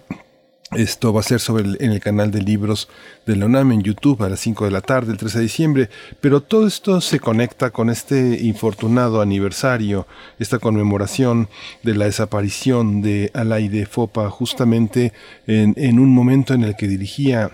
Esto 0.74 1.12
va 1.12 1.20
a 1.20 1.22
ser 1.22 1.38
sobre 1.38 1.64
el, 1.64 1.76
en 1.80 1.92
el 1.92 2.00
canal 2.00 2.30
de 2.30 2.40
libros 2.40 2.88
de 3.26 3.36
la 3.36 3.44
UNAM 3.44 3.72
en 3.72 3.82
YouTube 3.82 4.22
a 4.22 4.30
las 4.30 4.40
5 4.40 4.64
de 4.64 4.70
la 4.70 4.80
tarde, 4.80 5.12
el 5.12 5.18
13 5.18 5.38
de 5.38 5.42
diciembre, 5.42 5.90
pero 6.22 6.40
todo 6.40 6.66
esto 6.66 7.02
se 7.02 7.20
conecta 7.20 7.70
con 7.70 7.90
este 7.90 8.38
infortunado 8.40 9.20
aniversario, 9.20 10.06
esta 10.38 10.58
conmemoración 10.58 11.50
de 11.82 11.94
la 11.94 12.06
desaparición 12.06 13.02
de 13.02 13.30
Alaide 13.34 13.84
Fopa, 13.84 14.30
justamente 14.30 15.12
en, 15.46 15.74
en 15.76 15.98
un 15.98 16.08
momento 16.08 16.54
en 16.54 16.64
el 16.64 16.74
que 16.74 16.88
dirigía 16.88 17.50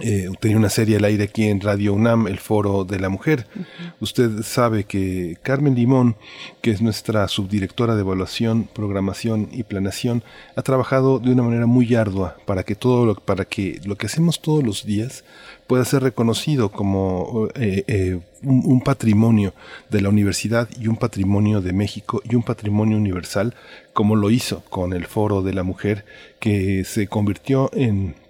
eh, 0.00 0.30
tenía 0.40 0.56
una 0.56 0.70
serie 0.70 0.96
al 0.96 1.04
aire 1.04 1.24
aquí 1.24 1.44
en 1.44 1.60
Radio 1.60 1.92
UNAM, 1.92 2.26
el 2.26 2.38
Foro 2.38 2.84
de 2.84 2.98
la 2.98 3.10
Mujer. 3.10 3.46
Usted 4.00 4.42
sabe 4.42 4.84
que 4.84 5.36
Carmen 5.42 5.74
Limón, 5.74 6.16
que 6.62 6.70
es 6.70 6.80
nuestra 6.80 7.28
subdirectora 7.28 7.94
de 7.94 8.00
evaluación, 8.00 8.66
programación 8.72 9.50
y 9.52 9.64
planeación, 9.64 10.24
ha 10.56 10.62
trabajado 10.62 11.18
de 11.18 11.32
una 11.32 11.42
manera 11.42 11.66
muy 11.66 11.94
ardua 11.94 12.38
para 12.46 12.62
que 12.62 12.74
todo 12.74 13.04
lo, 13.04 13.16
para 13.16 13.44
que 13.44 13.82
lo 13.84 13.96
que 13.96 14.06
hacemos 14.06 14.40
todos 14.40 14.64
los 14.64 14.86
días 14.86 15.24
pueda 15.66 15.84
ser 15.84 16.02
reconocido 16.02 16.70
como 16.72 17.48
eh, 17.54 17.84
eh, 17.86 18.18
un, 18.42 18.62
un 18.64 18.80
patrimonio 18.80 19.52
de 19.90 20.00
la 20.00 20.08
universidad 20.08 20.70
y 20.80 20.86
un 20.86 20.96
patrimonio 20.96 21.60
de 21.60 21.74
México 21.74 22.22
y 22.24 22.34
un 22.34 22.42
patrimonio 22.42 22.96
universal, 22.96 23.54
como 23.92 24.16
lo 24.16 24.30
hizo 24.30 24.64
con 24.70 24.94
el 24.94 25.04
Foro 25.04 25.42
de 25.42 25.52
la 25.52 25.64
Mujer, 25.64 26.06
que 26.40 26.84
se 26.84 27.08
convirtió 27.08 27.68
en 27.74 28.21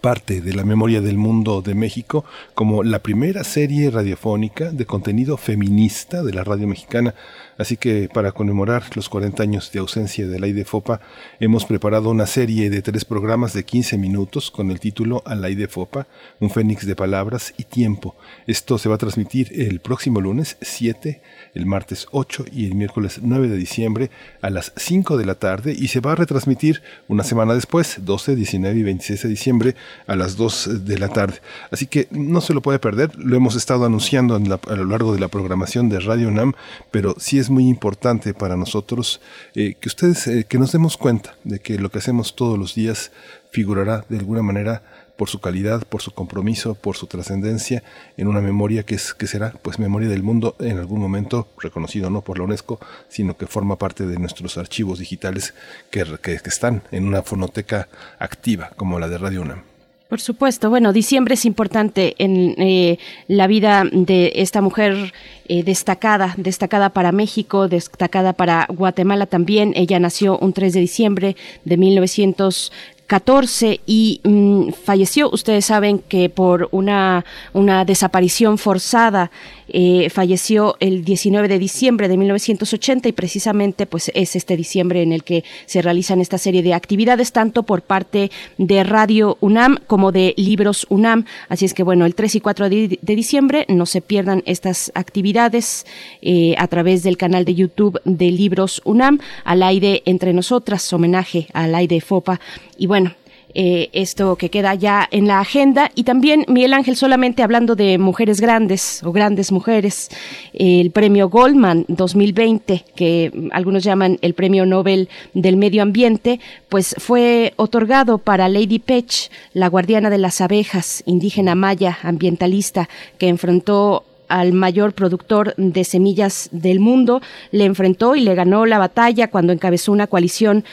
parte 0.00 0.40
de 0.40 0.52
la 0.52 0.64
memoria 0.64 1.00
del 1.00 1.16
mundo 1.16 1.62
de 1.62 1.74
México 1.74 2.24
como 2.54 2.82
la 2.82 2.98
primera 3.00 3.44
serie 3.44 3.90
radiofónica 3.90 4.70
de 4.70 4.84
contenido 4.84 5.36
feminista 5.36 6.22
de 6.22 6.32
la 6.32 6.42
radio 6.42 6.66
mexicana. 6.66 7.14
Así 7.56 7.76
que 7.76 8.08
para 8.12 8.32
conmemorar 8.32 8.84
los 8.94 9.08
40 9.08 9.42
años 9.42 9.70
de 9.72 9.78
ausencia 9.78 10.26
de 10.26 10.38
la 10.38 10.64
Fopa, 10.64 11.00
hemos 11.40 11.64
preparado 11.64 12.10
una 12.10 12.26
serie 12.26 12.68
de 12.68 12.82
tres 12.82 13.04
programas 13.04 13.52
de 13.52 13.64
15 13.64 13.96
minutos 13.96 14.50
con 14.50 14.70
el 14.70 14.80
título 14.80 15.22
A 15.24 15.34
la 15.34 15.48
Fopa, 15.68 16.06
un 16.40 16.50
fénix 16.50 16.84
de 16.84 16.96
palabras 16.96 17.54
y 17.56 17.64
tiempo. 17.64 18.16
Esto 18.46 18.78
se 18.78 18.88
va 18.88 18.96
a 18.96 18.98
transmitir 18.98 19.52
el 19.54 19.80
próximo 19.80 20.20
lunes 20.20 20.56
7 20.60 21.22
el 21.56 21.66
martes 21.66 22.06
8 22.12 22.44
y 22.52 22.66
el 22.66 22.74
miércoles 22.74 23.20
9 23.22 23.48
de 23.48 23.56
diciembre 23.56 24.10
a 24.42 24.50
las 24.50 24.72
5 24.76 25.16
de 25.16 25.26
la 25.26 25.34
tarde 25.36 25.74
y 25.76 25.88
se 25.88 26.00
va 26.00 26.12
a 26.12 26.14
retransmitir 26.14 26.82
una 27.08 27.24
semana 27.24 27.54
después, 27.54 27.96
12, 28.02 28.36
19 28.36 28.78
y 28.78 28.82
26 28.82 29.22
de 29.22 29.28
diciembre 29.28 29.76
a 30.06 30.16
las 30.16 30.36
2 30.36 30.84
de 30.84 30.98
la 30.98 31.08
tarde. 31.08 31.40
Así 31.70 31.86
que 31.86 32.08
no 32.10 32.40
se 32.40 32.54
lo 32.54 32.60
puede 32.60 32.78
perder, 32.78 33.16
lo 33.16 33.36
hemos 33.36 33.56
estado 33.56 33.86
anunciando 33.86 34.36
a 34.36 34.76
lo 34.76 34.84
largo 34.84 35.14
de 35.14 35.20
la 35.20 35.28
programación 35.28 35.88
de 35.88 36.00
Radio 36.00 36.28
UNAM, 36.28 36.52
pero 36.90 37.16
sí 37.18 37.38
es 37.38 37.50
muy 37.50 37.66
importante 37.68 38.34
para 38.34 38.56
nosotros 38.56 39.20
eh, 39.54 39.76
que 39.80 39.88
ustedes, 39.88 40.26
eh, 40.26 40.44
que 40.48 40.58
nos 40.58 40.72
demos 40.72 40.96
cuenta 40.96 41.36
de 41.44 41.58
que 41.58 41.78
lo 41.78 41.90
que 41.90 41.98
hacemos 41.98 42.36
todos 42.36 42.58
los 42.58 42.74
días 42.74 43.10
figurará 43.50 44.04
de 44.10 44.18
alguna 44.18 44.42
manera 44.42 44.82
por 45.16 45.28
su 45.28 45.40
calidad, 45.40 45.86
por 45.86 46.02
su 46.02 46.12
compromiso, 46.12 46.74
por 46.74 46.96
su 46.96 47.06
trascendencia 47.06 47.82
en 48.16 48.28
una 48.28 48.40
memoria 48.40 48.84
que, 48.84 48.94
es, 48.94 49.14
que 49.14 49.26
será 49.26 49.52
pues 49.62 49.78
memoria 49.78 50.08
del 50.08 50.22
mundo 50.22 50.56
en 50.60 50.78
algún 50.78 51.00
momento 51.00 51.48
reconocido 51.58 52.10
no 52.10 52.22
por 52.22 52.38
la 52.38 52.44
UNESCO, 52.44 52.78
sino 53.08 53.36
que 53.36 53.46
forma 53.46 53.76
parte 53.76 54.06
de 54.06 54.18
nuestros 54.18 54.58
archivos 54.58 54.98
digitales 54.98 55.54
que, 55.90 56.04
que, 56.22 56.34
están 56.34 56.82
en 56.92 57.06
una 57.06 57.22
fonoteca 57.22 57.88
activa 58.18 58.70
como 58.76 58.98
la 58.98 59.08
de 59.08 59.18
Radio 59.18 59.42
UNAM. 59.42 59.62
Por 60.08 60.20
supuesto, 60.20 60.70
bueno, 60.70 60.92
diciembre 60.92 61.34
es 61.34 61.44
importante 61.44 62.14
en 62.18 62.54
eh, 62.58 62.98
la 63.26 63.48
vida 63.48 63.82
de 63.90 64.34
esta 64.36 64.60
mujer 64.60 65.12
eh, 65.48 65.64
destacada, 65.64 66.32
destacada 66.36 66.90
para 66.90 67.10
México, 67.10 67.66
destacada 67.66 68.32
para 68.32 68.68
Guatemala 68.68 69.26
también. 69.26 69.72
Ella 69.74 69.98
nació 69.98 70.38
un 70.38 70.52
3 70.52 70.74
de 70.74 70.80
diciembre 70.80 71.36
de 71.64 71.76
1900 71.76 72.70
14 73.06 73.80
y 73.86 74.20
mm, 74.24 74.70
falleció. 74.72 75.30
Ustedes 75.30 75.66
saben 75.66 75.98
que 76.00 76.28
por 76.28 76.68
una, 76.72 77.24
una 77.52 77.84
desaparición 77.84 78.58
forzada 78.58 79.30
eh, 79.68 80.10
falleció 80.10 80.76
el 80.80 81.04
19 81.04 81.48
de 81.48 81.58
diciembre 81.58 82.08
de 82.08 82.16
1980 82.16 83.08
y 83.08 83.12
precisamente 83.12 83.86
pues 83.86 84.10
es 84.14 84.36
este 84.36 84.56
diciembre 84.56 85.02
en 85.02 85.12
el 85.12 85.24
que 85.24 85.44
se 85.66 85.82
realizan 85.82 86.20
esta 86.20 86.38
serie 86.38 86.62
de 86.62 86.74
actividades 86.74 87.32
tanto 87.32 87.64
por 87.64 87.82
parte 87.82 88.30
de 88.58 88.84
Radio 88.84 89.38
UNAM 89.40 89.78
como 89.86 90.12
de 90.12 90.34
Libros 90.36 90.86
UNAM. 90.88 91.24
Así 91.48 91.64
es 91.64 91.74
que 91.74 91.82
bueno, 91.82 92.06
el 92.06 92.14
3 92.14 92.36
y 92.36 92.40
4 92.40 92.68
de, 92.68 92.98
diciembre 93.02 93.64
no 93.68 93.86
se 93.86 94.00
pierdan 94.00 94.42
estas 94.46 94.92
actividades 94.94 95.86
eh, 96.22 96.54
a 96.58 96.68
través 96.68 97.02
del 97.02 97.16
canal 97.16 97.44
de 97.44 97.54
YouTube 97.54 98.00
de 98.04 98.30
Libros 98.30 98.82
UNAM, 98.84 99.20
al 99.44 99.62
aire 99.62 100.02
entre 100.04 100.32
nosotras, 100.32 100.92
homenaje 100.92 101.48
al 101.52 101.74
aire 101.74 102.00
FOPA. 102.00 102.40
Y 102.78 102.86
bueno, 102.86 103.14
eh, 103.58 103.88
esto 103.94 104.36
que 104.36 104.50
queda 104.50 104.74
ya 104.74 105.08
en 105.10 105.26
la 105.26 105.40
agenda. 105.40 105.90
Y 105.94 106.04
también, 106.04 106.44
Miguel 106.46 106.74
Ángel, 106.74 106.94
solamente 106.94 107.42
hablando 107.42 107.74
de 107.74 107.96
mujeres 107.96 108.38
grandes 108.38 109.02
o 109.02 109.12
grandes 109.12 109.50
mujeres, 109.50 110.10
el 110.52 110.90
premio 110.90 111.30
Goldman 111.30 111.86
2020, 111.88 112.84
que 112.94 113.48
algunos 113.52 113.82
llaman 113.82 114.18
el 114.20 114.34
premio 114.34 114.66
Nobel 114.66 115.08
del 115.32 115.56
Medio 115.56 115.80
Ambiente, 115.80 116.38
pues 116.68 116.94
fue 116.98 117.54
otorgado 117.56 118.18
para 118.18 118.50
Lady 118.50 118.78
Pech, 118.78 119.30
la 119.54 119.68
guardiana 119.68 120.10
de 120.10 120.18
las 120.18 120.42
abejas, 120.42 121.02
indígena 121.06 121.54
maya, 121.54 121.96
ambientalista, 122.02 122.90
que 123.16 123.28
enfrentó 123.28 124.04
al 124.28 124.52
mayor 124.52 124.92
productor 124.92 125.54
de 125.56 125.84
semillas 125.84 126.50
del 126.52 126.80
mundo, 126.80 127.22
le 127.52 127.64
enfrentó 127.64 128.16
y 128.16 128.20
le 128.20 128.34
ganó 128.34 128.66
la 128.66 128.78
batalla 128.78 129.30
cuando 129.30 129.54
encabezó 129.54 129.92
una 129.92 130.08
coalición 130.08 130.64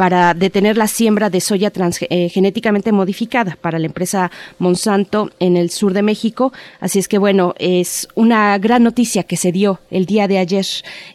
para 0.00 0.32
detener 0.32 0.78
la 0.78 0.86
siembra 0.86 1.28
de 1.28 1.42
soya 1.42 1.70
eh, 2.08 2.30
genéticamente 2.30 2.90
modificada 2.90 3.58
para 3.60 3.78
la 3.78 3.84
empresa 3.84 4.30
Monsanto 4.58 5.30
en 5.40 5.58
el 5.58 5.68
sur 5.68 5.92
de 5.92 6.00
México. 6.00 6.54
Así 6.80 6.98
es 6.98 7.06
que 7.06 7.18
bueno, 7.18 7.52
es 7.58 8.08
una 8.14 8.56
gran 8.56 8.82
noticia 8.82 9.24
que 9.24 9.36
se 9.36 9.52
dio 9.52 9.78
el 9.90 10.06
día 10.06 10.26
de 10.26 10.38
ayer 10.38 10.64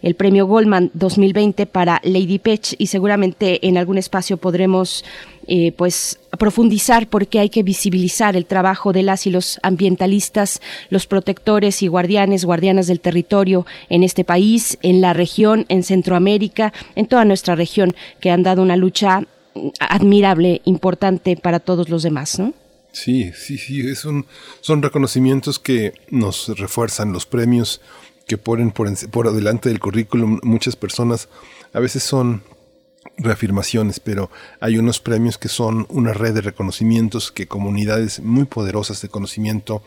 el 0.04 0.14
premio 0.14 0.46
Goldman 0.46 0.92
2020 0.94 1.66
para 1.66 2.00
Lady 2.04 2.38
Pech 2.38 2.76
y 2.78 2.86
seguramente 2.86 3.68
en 3.68 3.80
algún 3.80 3.98
espacio 3.98 4.38
podremos 4.38 5.04
eh, 5.48 5.72
pues 5.72 6.20
profundizar 6.40 7.08
porque 7.08 7.40
hay 7.40 7.50
que 7.50 7.64
visibilizar 7.64 8.36
el 8.36 8.46
trabajo 8.46 8.94
de 8.94 9.04
las 9.04 9.28
y 9.28 9.32
los 9.32 9.60
ambientalistas, 9.64 10.62
los 10.90 11.08
protectores 11.08 11.82
y 11.82 11.88
guardianes, 11.88 12.46
guardianas 12.46 12.88
del 12.88 13.00
territorio 13.00 13.66
en 13.90 14.04
este 14.04 14.24
país, 14.24 14.78
en 14.82 15.02
la 15.02 15.14
región, 15.14 15.66
en 15.70 15.84
Centroamérica, 15.84 16.74
en 16.96 17.08
toda 17.08 17.26
nuestra 17.26 17.56
región, 17.56 17.96
que 18.20 18.32
han 18.32 18.44
dado 18.44 18.62
una 18.62 18.76
lucha 18.76 19.22
admirable, 19.80 20.62
importante 20.66 21.38
para 21.38 21.60
todos 21.60 21.90
los 21.90 22.04
demás, 22.04 22.40
¿no? 22.40 22.54
Sí, 22.92 23.32
sí, 23.34 23.58
sí, 23.58 23.82
es 23.88 24.06
un, 24.06 24.26
son 24.62 24.82
reconocimientos 24.82 25.60
que 25.60 25.94
nos 26.10 26.48
refuerzan 26.58 27.12
los 27.12 27.26
premios 27.26 27.82
que 28.26 28.38
ponen 28.38 28.72
por, 28.72 28.88
por 29.10 29.34
delante 29.34 29.70
del 29.70 29.80
currículum 29.80 30.40
muchas 30.44 30.76
personas. 30.76 31.28
A 31.74 31.80
veces 31.80 32.04
son 32.04 32.44
reafirmaciones, 33.18 34.00
pero 34.00 34.30
hay 34.60 34.78
unos 34.78 35.00
premios 35.00 35.38
que 35.38 35.48
son 35.48 35.86
una 35.90 36.14
red 36.14 36.34
de 36.34 36.42
reconocimientos 36.42 37.32
que 37.32 37.48
comunidades 37.48 38.20
muy 38.20 38.46
poderosas 38.46 39.02
de 39.02 39.10
conocimiento 39.10 39.82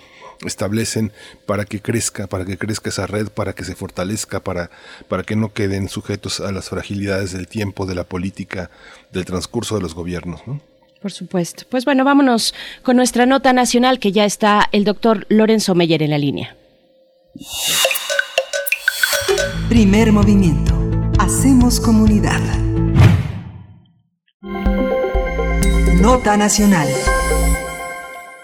establecen 0.46 1.12
para 1.46 1.64
que 1.64 1.80
crezca, 1.80 2.26
para 2.26 2.44
que 2.44 2.56
crezca 2.56 2.90
esa 2.90 3.06
red, 3.06 3.28
para 3.28 3.54
que 3.54 3.64
se 3.64 3.74
fortalezca, 3.74 4.40
para, 4.40 4.70
para 5.08 5.24
que 5.24 5.36
no 5.36 5.52
queden 5.52 5.88
sujetos 5.88 6.40
a 6.40 6.52
las 6.52 6.68
fragilidades 6.68 7.32
del 7.32 7.48
tiempo, 7.48 7.86
de 7.86 7.94
la 7.94 8.04
política, 8.04 8.70
del 9.12 9.24
transcurso 9.24 9.76
de 9.76 9.82
los 9.82 9.94
gobiernos. 9.94 10.40
Por 11.00 11.12
supuesto. 11.12 11.64
Pues 11.68 11.84
bueno, 11.84 12.04
vámonos 12.04 12.54
con 12.82 12.96
nuestra 12.96 13.26
nota 13.26 13.52
nacional 13.52 13.98
que 14.00 14.12
ya 14.12 14.24
está 14.24 14.68
el 14.72 14.84
doctor 14.84 15.26
Lorenzo 15.28 15.74
Meyer 15.74 16.02
en 16.02 16.10
la 16.10 16.18
línea. 16.18 16.56
Primer 19.68 20.12
movimiento. 20.12 20.74
Hacemos 21.18 21.78
comunidad. 21.78 22.40
Nota 24.40 26.36
Nacional. 26.36 26.86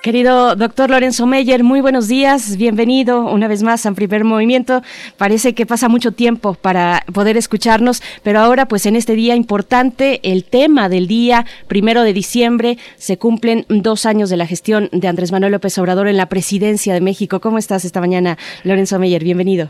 Querido 0.02 0.56
doctor 0.56 0.90
Lorenzo 0.90 1.24
Meyer, 1.24 1.62
muy 1.62 1.80
buenos 1.80 2.08
días, 2.08 2.56
bienvenido 2.58 3.30
una 3.30 3.46
vez 3.46 3.62
más 3.62 3.86
a 3.86 3.94
Primer 3.94 4.24
Movimiento. 4.24 4.82
Parece 5.16 5.54
que 5.54 5.66
pasa 5.66 5.88
mucho 5.88 6.10
tiempo 6.10 6.54
para 6.54 7.04
poder 7.14 7.36
escucharnos, 7.36 8.02
pero 8.24 8.40
ahora 8.40 8.66
pues 8.66 8.86
en 8.86 8.96
este 8.96 9.14
día 9.14 9.36
importante, 9.36 10.18
el 10.24 10.42
tema 10.44 10.88
del 10.88 11.06
día, 11.06 11.44
primero 11.68 12.02
de 12.02 12.12
diciembre, 12.12 12.76
se 12.96 13.16
cumplen 13.16 13.64
dos 13.68 14.04
años 14.04 14.30
de 14.30 14.36
la 14.36 14.46
gestión 14.46 14.88
de 14.90 15.06
Andrés 15.06 15.30
Manuel 15.30 15.52
López 15.52 15.78
Obrador 15.78 16.08
en 16.08 16.16
la 16.16 16.28
presidencia 16.28 16.92
de 16.92 17.00
México. 17.00 17.38
¿Cómo 17.38 17.58
estás 17.58 17.84
esta 17.84 18.00
mañana, 18.00 18.36
Lorenzo 18.64 18.98
Meyer? 18.98 19.22
Bienvenido. 19.22 19.68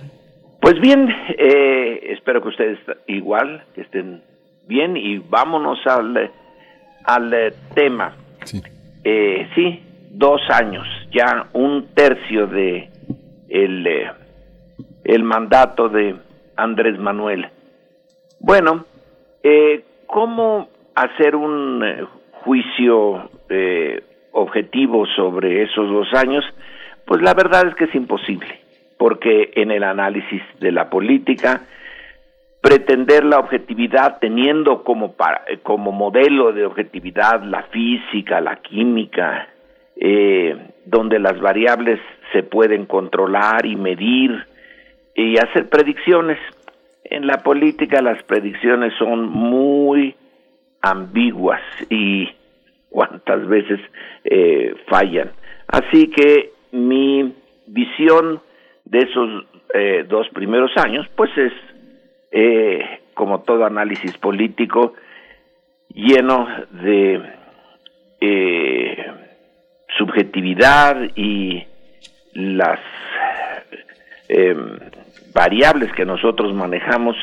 Pues 0.62 0.80
bien, 0.80 1.06
eh, 1.36 2.00
espero 2.14 2.40
que 2.40 2.48
ustedes 2.48 2.78
igual, 3.08 3.66
que 3.74 3.82
estén 3.82 4.22
bien 4.66 4.96
y 4.96 5.18
vámonos 5.18 5.78
al 5.86 6.30
al 7.04 7.32
eh, 7.34 7.52
tema. 7.74 8.14
Sí. 8.44 8.62
Eh, 9.04 9.48
sí, 9.54 9.82
dos 10.10 10.40
años, 10.50 10.86
ya 11.12 11.48
un 11.52 11.88
tercio 11.94 12.46
de 12.46 12.88
el, 13.48 13.86
eh, 13.86 14.10
el 15.04 15.22
mandato 15.22 15.88
de 15.88 16.16
Andrés 16.56 16.98
Manuel. 16.98 17.48
Bueno, 18.40 18.86
eh, 19.42 19.84
¿cómo 20.06 20.68
hacer 20.94 21.36
un 21.36 21.82
juicio 22.44 23.30
objetivo 24.32 25.06
sobre 25.14 25.62
esos 25.62 25.88
dos 25.90 26.08
años? 26.14 26.44
Pues 27.06 27.20
la 27.20 27.34
verdad 27.34 27.68
es 27.68 27.74
que 27.74 27.84
es 27.84 27.94
imposible, 27.94 28.60
porque 28.98 29.50
en 29.54 29.70
el 29.70 29.84
análisis 29.84 30.42
de 30.60 30.72
la 30.72 30.88
política 30.88 31.62
pretender 32.64 33.26
la 33.26 33.40
objetividad 33.40 34.16
teniendo 34.20 34.84
como, 34.84 35.12
para, 35.12 35.44
como 35.62 35.92
modelo 35.92 36.50
de 36.54 36.64
objetividad 36.64 37.42
la 37.42 37.64
física, 37.64 38.40
la 38.40 38.56
química, 38.56 39.48
eh, 40.00 40.56
donde 40.86 41.18
las 41.18 41.38
variables 41.40 42.00
se 42.32 42.42
pueden 42.42 42.86
controlar 42.86 43.66
y 43.66 43.76
medir 43.76 44.46
y 45.14 45.36
hacer 45.36 45.68
predicciones. 45.68 46.38
En 47.04 47.26
la 47.26 47.42
política 47.42 48.00
las 48.00 48.22
predicciones 48.22 48.94
son 48.98 49.28
muy 49.28 50.14
ambiguas 50.80 51.60
y 51.90 52.30
cuántas 52.88 53.46
veces 53.46 53.78
eh, 54.24 54.74
fallan. 54.88 55.32
Así 55.66 56.08
que 56.08 56.52
mi 56.72 57.30
visión 57.66 58.40
de 58.86 59.00
esos 59.00 59.44
eh, 59.74 60.06
dos 60.08 60.26
primeros 60.30 60.70
años, 60.78 61.06
pues 61.14 61.30
es 61.36 61.52
eh, 62.36 62.98
como 63.14 63.42
todo 63.42 63.64
análisis 63.64 64.18
político, 64.18 64.94
lleno 65.88 66.48
de 66.72 67.22
eh, 68.20 69.06
subjetividad 69.96 70.96
y 71.14 71.64
las 72.32 72.80
em, 74.28 74.80
variables 75.32 75.92
que 75.92 76.04
nosotros 76.04 76.52
manejamos 76.54 77.14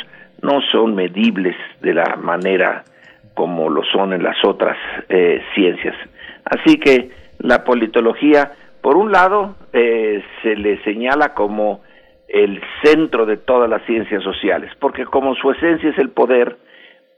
no 0.42 0.62
son 0.72 0.96
medibles 0.96 1.58
de 1.82 1.94
la 1.94 2.16
manera 2.16 2.86
como 3.34 3.70
lo 3.70 3.84
son 3.84 4.14
en 4.14 4.24
las 4.24 4.38
otras 4.46 4.78
eh, 5.10 5.44
ciencias. 5.54 5.98
Así 6.46 6.78
que 6.78 7.10
la 7.40 7.66
politología, 7.66 8.54
por 8.82 8.96
un 8.96 9.12
lado, 9.12 9.58
se 9.74 10.56
le 10.56 10.82
señala 10.84 11.34
como 11.34 11.82
el 12.32 12.62
centro 12.84 13.26
de 13.26 13.38
todas 13.38 13.70
las 13.70 13.86
ciencias 13.86 14.24
sociales, 14.24 14.72
porque 14.80 15.06
como 15.06 15.36
su 15.36 15.52
esencia 15.52 15.90
es 15.90 15.98
el 15.98 16.10
poder, 16.10 16.58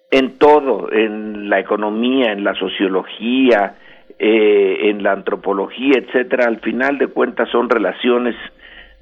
en 0.10 0.38
todo, 0.38 0.92
en 0.92 1.50
la 1.50 1.60
economía, 1.60 2.32
en 2.32 2.44
la 2.44 2.56
sociología, 2.56 3.76
eh, 4.18 4.90
en 4.90 5.04
la 5.04 5.12
antropología, 5.12 6.00
etcétera, 6.00 6.46
al 6.48 6.60
final 6.60 6.98
de 6.98 7.08
cuentas 7.08 7.50
son 7.50 7.70
relaciones 7.70 8.36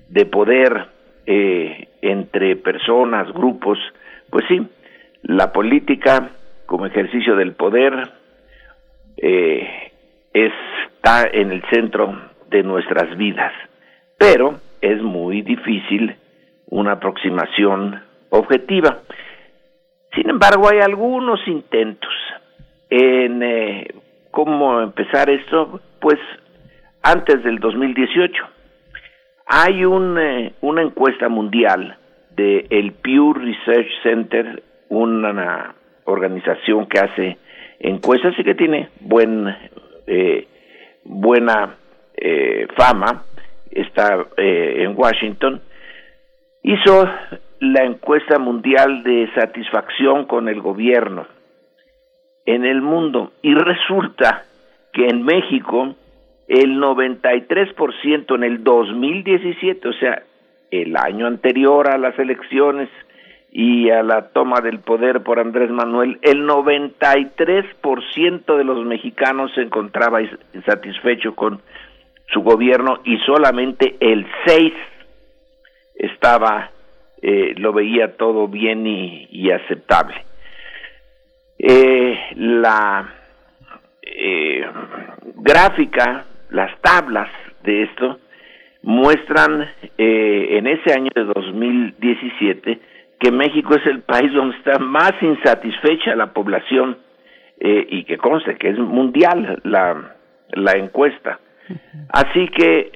de 0.10 0.26
poder 0.26 0.88
eh, 1.26 1.88
entre 2.02 2.58
personas, 2.58 3.32
grupos, 3.32 3.78
pues 4.30 4.46
sí, 4.50 4.62
la 5.24 5.54
política 5.54 6.30
como 6.66 6.86
ejercicio 6.86 7.36
del 7.36 7.54
poder 7.54 7.94
eh, 9.18 9.92
está 10.34 11.24
en 11.32 11.52
el 11.52 11.64
centro 11.70 12.32
de 12.50 12.64
nuestras 12.64 13.18
vidas, 13.18 13.54
pero 14.18 14.60
es 14.82 15.02
muy 15.02 15.42
difícil 15.44 16.16
una 16.68 16.94
aproximación 16.94 18.02
objetiva. 18.30 19.00
Sin 20.16 20.30
embargo, 20.30 20.68
hay 20.70 20.80
algunos 20.80 21.40
intentos 21.48 22.14
en 22.90 23.44
eh, 23.44 23.88
cómo 24.32 24.82
empezar 24.82 25.30
esto, 25.30 25.80
pues 26.00 26.18
antes 27.04 27.44
del 27.44 27.60
2018. 27.60 28.44
Hay 29.46 29.86
un, 29.86 30.18
eh, 30.18 30.54
una 30.62 30.82
encuesta 30.82 31.30
mundial 31.30 31.98
de 32.36 32.66
el 32.70 32.94
Pew 32.94 33.34
Research 33.34 33.90
Center, 34.04 34.64
una 34.90 35.76
organización 36.06 36.88
que 36.88 37.00
hace 37.00 37.38
encuestas 37.80 38.34
y 38.38 38.44
que 38.44 38.56
tiene 38.56 38.90
buen, 39.02 39.48
eh, 40.08 40.48
buena 41.04 41.76
fama, 42.78 43.24
está 43.72 44.26
eh, 44.38 44.84
en 44.84 44.94
Washington, 44.98 45.62
hizo 46.64 47.08
la 47.60 47.84
encuesta 47.84 48.40
mundial 48.40 49.04
de 49.04 49.30
satisfacción 49.36 50.26
con 50.26 50.50
el 50.50 50.62
gobierno 50.62 51.28
en 52.46 52.66
el 52.66 52.82
mundo 52.82 53.32
y 53.42 53.54
resulta 53.54 54.46
que 54.94 55.08
en 55.08 55.24
México 55.24 55.96
el 56.48 56.80
93% 56.80 58.36
en 58.36 58.44
el 58.44 58.64
2017, 58.64 59.88
o 59.88 59.94
sea, 59.94 60.24
el 60.70 60.96
año 60.98 61.26
anterior 61.28 61.90
a 61.90 61.98
las 61.98 62.20
elecciones 62.20 62.90
y 63.52 63.90
a 63.90 64.04
la 64.04 64.30
toma 64.30 64.62
del 64.62 64.80
poder 64.80 65.24
por 65.24 65.40
Andrés 65.40 65.70
Manuel, 65.70 66.20
el 66.22 66.48
93% 66.48 68.58
de 68.58 68.64
los 68.64 68.86
mexicanos 68.86 69.52
se 69.54 69.62
encontraba 69.62 70.22
insatisfecho 70.54 71.36
con 71.36 71.62
su 72.32 72.42
gobierno 72.42 73.00
y 73.04 73.18
solamente 73.20 73.96
el 74.00 74.26
6 74.46 74.74
estaba 75.96 76.72
eh, 77.22 77.54
lo 77.58 77.72
veía 77.72 78.18
todo 78.18 78.48
bien 78.48 78.88
y, 78.88 79.52
aceptable. 79.52 80.26
Eh, 81.60 82.18
la 82.36 83.14
eh, 84.02 84.66
gráfica, 85.36 86.26
las 86.50 86.82
tablas 86.82 87.30
de 87.64 87.84
esto 87.84 88.20
muestran 88.82 89.70
en 89.96 90.66
ese 90.66 90.92
año 90.92 91.12
de 91.14 91.24
2017 91.26 92.80
que 93.20 93.32
México 93.32 93.76
es 93.76 93.86
el 93.86 94.02
país 94.02 94.34
donde 94.34 94.58
está 94.58 94.80
más 94.80 95.14
insatisfecha 95.22 96.16
la 96.16 96.34
población 96.34 96.98
y 97.60 98.04
que 98.06 98.18
conste 98.18 98.56
que 98.56 98.70
es 98.70 98.80
mundial 98.80 99.60
la, 99.64 100.16
la 100.54 100.72
encuesta. 100.72 101.40
Así 102.10 102.48
que 102.50 102.92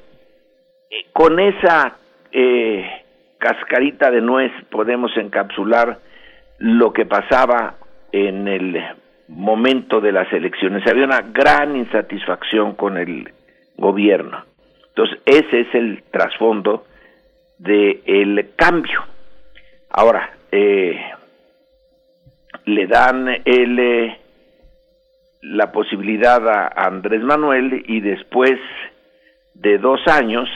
con 1.14 1.39
esa 1.39 1.97
eh, 2.31 2.85
cascarita 3.38 4.11
de 4.11 4.22
nuez 4.22 4.52
podemos 4.69 5.15
encapsular 5.18 5.99
lo 6.57 6.93
que 6.93 7.06
pasaba 7.06 7.76
en 8.11 8.47
el 8.47 8.81
momento 9.27 9.99
de 10.02 10.11
las 10.11 10.31
elecciones. 10.31 10.85
Había 10.88 11.06
una 11.06 11.22
gran 11.22 11.76
insatisfacción 11.76 12.76
con 12.76 12.97
el 12.97 13.31
gobierno. 13.77 14.43
Entonces, 14.89 15.19
ese 15.26 15.61
es 15.61 15.76
el 15.76 16.03
trasfondo 16.11 16.85
del 17.57 18.53
cambio. 18.56 19.03
Ahora, 19.89 20.31
eh, 20.52 20.99
le 22.65 22.88
dan 22.88 23.27
el, 23.43 23.80
eh, 23.80 24.18
la 25.46 25.72
posibilidad 25.72 26.46
a 26.48 26.88
Andrés 26.88 27.22
Manuel 27.22 27.84
y 27.88 28.02
después 28.02 28.60
de 29.54 29.78
dos 29.78 30.00
años 30.08 30.50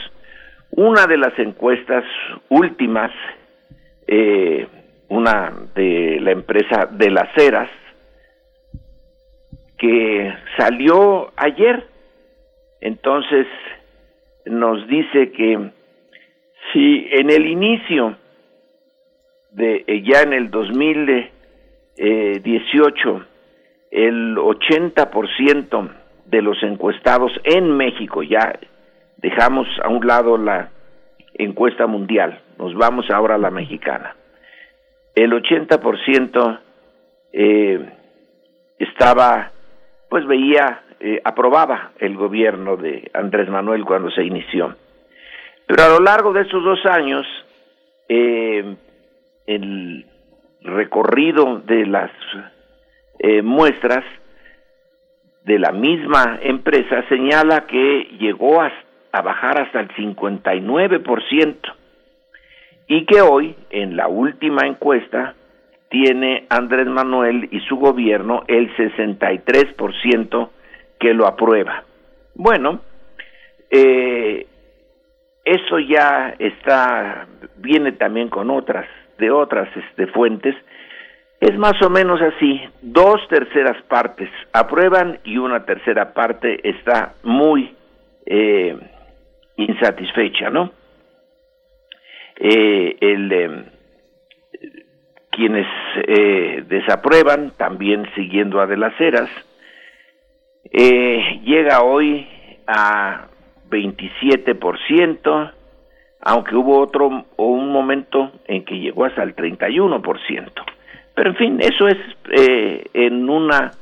una 0.70 1.06
de 1.06 1.16
las 1.16 1.38
encuestas 1.38 2.02
últimas, 2.48 3.12
eh, 4.06 4.66
una 5.08 5.52
de 5.74 6.18
la 6.20 6.30
empresa 6.32 6.86
de 6.90 7.10
las 7.10 7.32
ceras, 7.34 7.70
que 9.78 10.34
salió 10.56 11.32
ayer, 11.36 11.86
entonces 12.80 13.46
nos 14.46 14.88
dice 14.88 15.30
que 15.32 15.70
si 16.72 17.06
en 17.10 17.30
el 17.30 17.46
inicio 17.46 18.16
de 19.52 19.84
eh, 19.86 20.02
ya 20.02 20.22
en 20.22 20.32
el 20.32 20.50
2018 20.50 23.26
el 23.90 24.36
80% 24.36 25.90
de 26.26 26.42
los 26.42 26.62
encuestados 26.62 27.32
en 27.44 27.76
México 27.76 28.22
ya 28.22 28.58
dejamos 29.16 29.66
a 29.82 29.88
un 29.88 30.06
lado 30.06 30.38
la 30.38 30.70
encuesta 31.34 31.86
mundial, 31.86 32.40
nos 32.58 32.74
vamos 32.74 33.10
ahora 33.10 33.34
a 33.34 33.38
la 33.38 33.50
mexicana. 33.50 34.14
El 35.14 35.32
80% 35.32 36.60
eh, 37.32 37.92
estaba, 38.78 39.50
pues 40.08 40.26
veía, 40.26 40.82
eh, 41.00 41.20
aprobaba 41.24 41.92
el 41.98 42.16
gobierno 42.16 42.76
de 42.76 43.10
Andrés 43.12 43.48
Manuel 43.48 43.84
cuando 43.84 44.10
se 44.10 44.22
inició. 44.22 44.76
Pero 45.66 45.82
a 45.82 45.88
lo 45.88 46.00
largo 46.00 46.32
de 46.32 46.42
estos 46.42 46.62
dos 46.62 46.84
años, 46.86 47.26
eh, 48.08 48.76
el 49.46 50.06
recorrido 50.62 51.60
de 51.60 51.86
las 51.86 52.10
eh, 53.22 53.42
muestras 53.42 54.02
de 55.44 55.58
la 55.58 55.72
misma 55.72 56.38
empresa 56.42 57.04
señala 57.08 57.66
que 57.66 58.08
llegó 58.18 58.62
a 58.62 58.72
bajar 59.22 59.60
hasta 59.60 59.80
el 59.80 59.88
59% 59.90 61.56
y 62.86 63.04
que 63.04 63.20
hoy, 63.20 63.54
en 63.68 63.96
la 63.96 64.08
última 64.08 64.66
encuesta, 64.66 65.34
tiene 65.90 66.46
Andrés 66.48 66.86
Manuel 66.86 67.48
y 67.50 67.60
su 67.60 67.76
gobierno 67.76 68.42
el 68.48 68.74
63% 68.74 70.48
que 70.98 71.12
lo 71.12 71.26
aprueba. 71.26 71.84
Bueno, 72.34 72.80
eh, 73.70 74.46
eso 75.44 75.78
ya 75.78 76.34
está, 76.38 77.26
viene 77.58 77.92
también 77.92 78.28
con 78.30 78.50
otras, 78.50 78.86
de 79.18 79.30
otras 79.30 79.68
este, 79.76 80.06
fuentes, 80.06 80.54
es 81.40 81.56
más 81.56 81.80
o 81.82 81.88
menos 81.88 82.20
así, 82.20 82.60
dos 82.82 83.26
terceras 83.28 83.82
partes 83.84 84.28
aprueban 84.52 85.20
y 85.24 85.38
una 85.38 85.64
tercera 85.64 86.12
parte 86.12 86.68
está 86.68 87.14
muy 87.22 87.74
eh, 88.26 88.76
insatisfecha, 89.56 90.50
¿no? 90.50 90.70
Eh, 92.36 92.96
el, 93.00 93.32
em, 93.32 93.64
quienes 95.30 95.66
eh, 96.06 96.64
desaprueban, 96.66 97.52
también 97.56 98.06
siguiendo 98.14 98.60
a 98.60 98.66
de 98.66 98.76
las 98.76 98.98
Heras, 99.00 99.30
eh, 100.64 101.40
llega 101.42 101.82
hoy 101.82 102.26
a 102.66 103.28
27%, 103.70 105.52
aunque 106.20 106.54
hubo 106.54 106.80
otro 106.80 107.24
un 107.36 107.72
momento 107.72 108.32
en 108.46 108.64
que 108.64 108.78
llegó 108.78 109.06
hasta 109.06 109.22
el 109.22 109.34
31%. 109.34 110.69
Pero 111.20 111.32
en 111.32 111.36
fin, 111.36 111.60
eso 111.60 111.86
es 111.86 111.98
en 112.94 113.28
una 113.28 113.72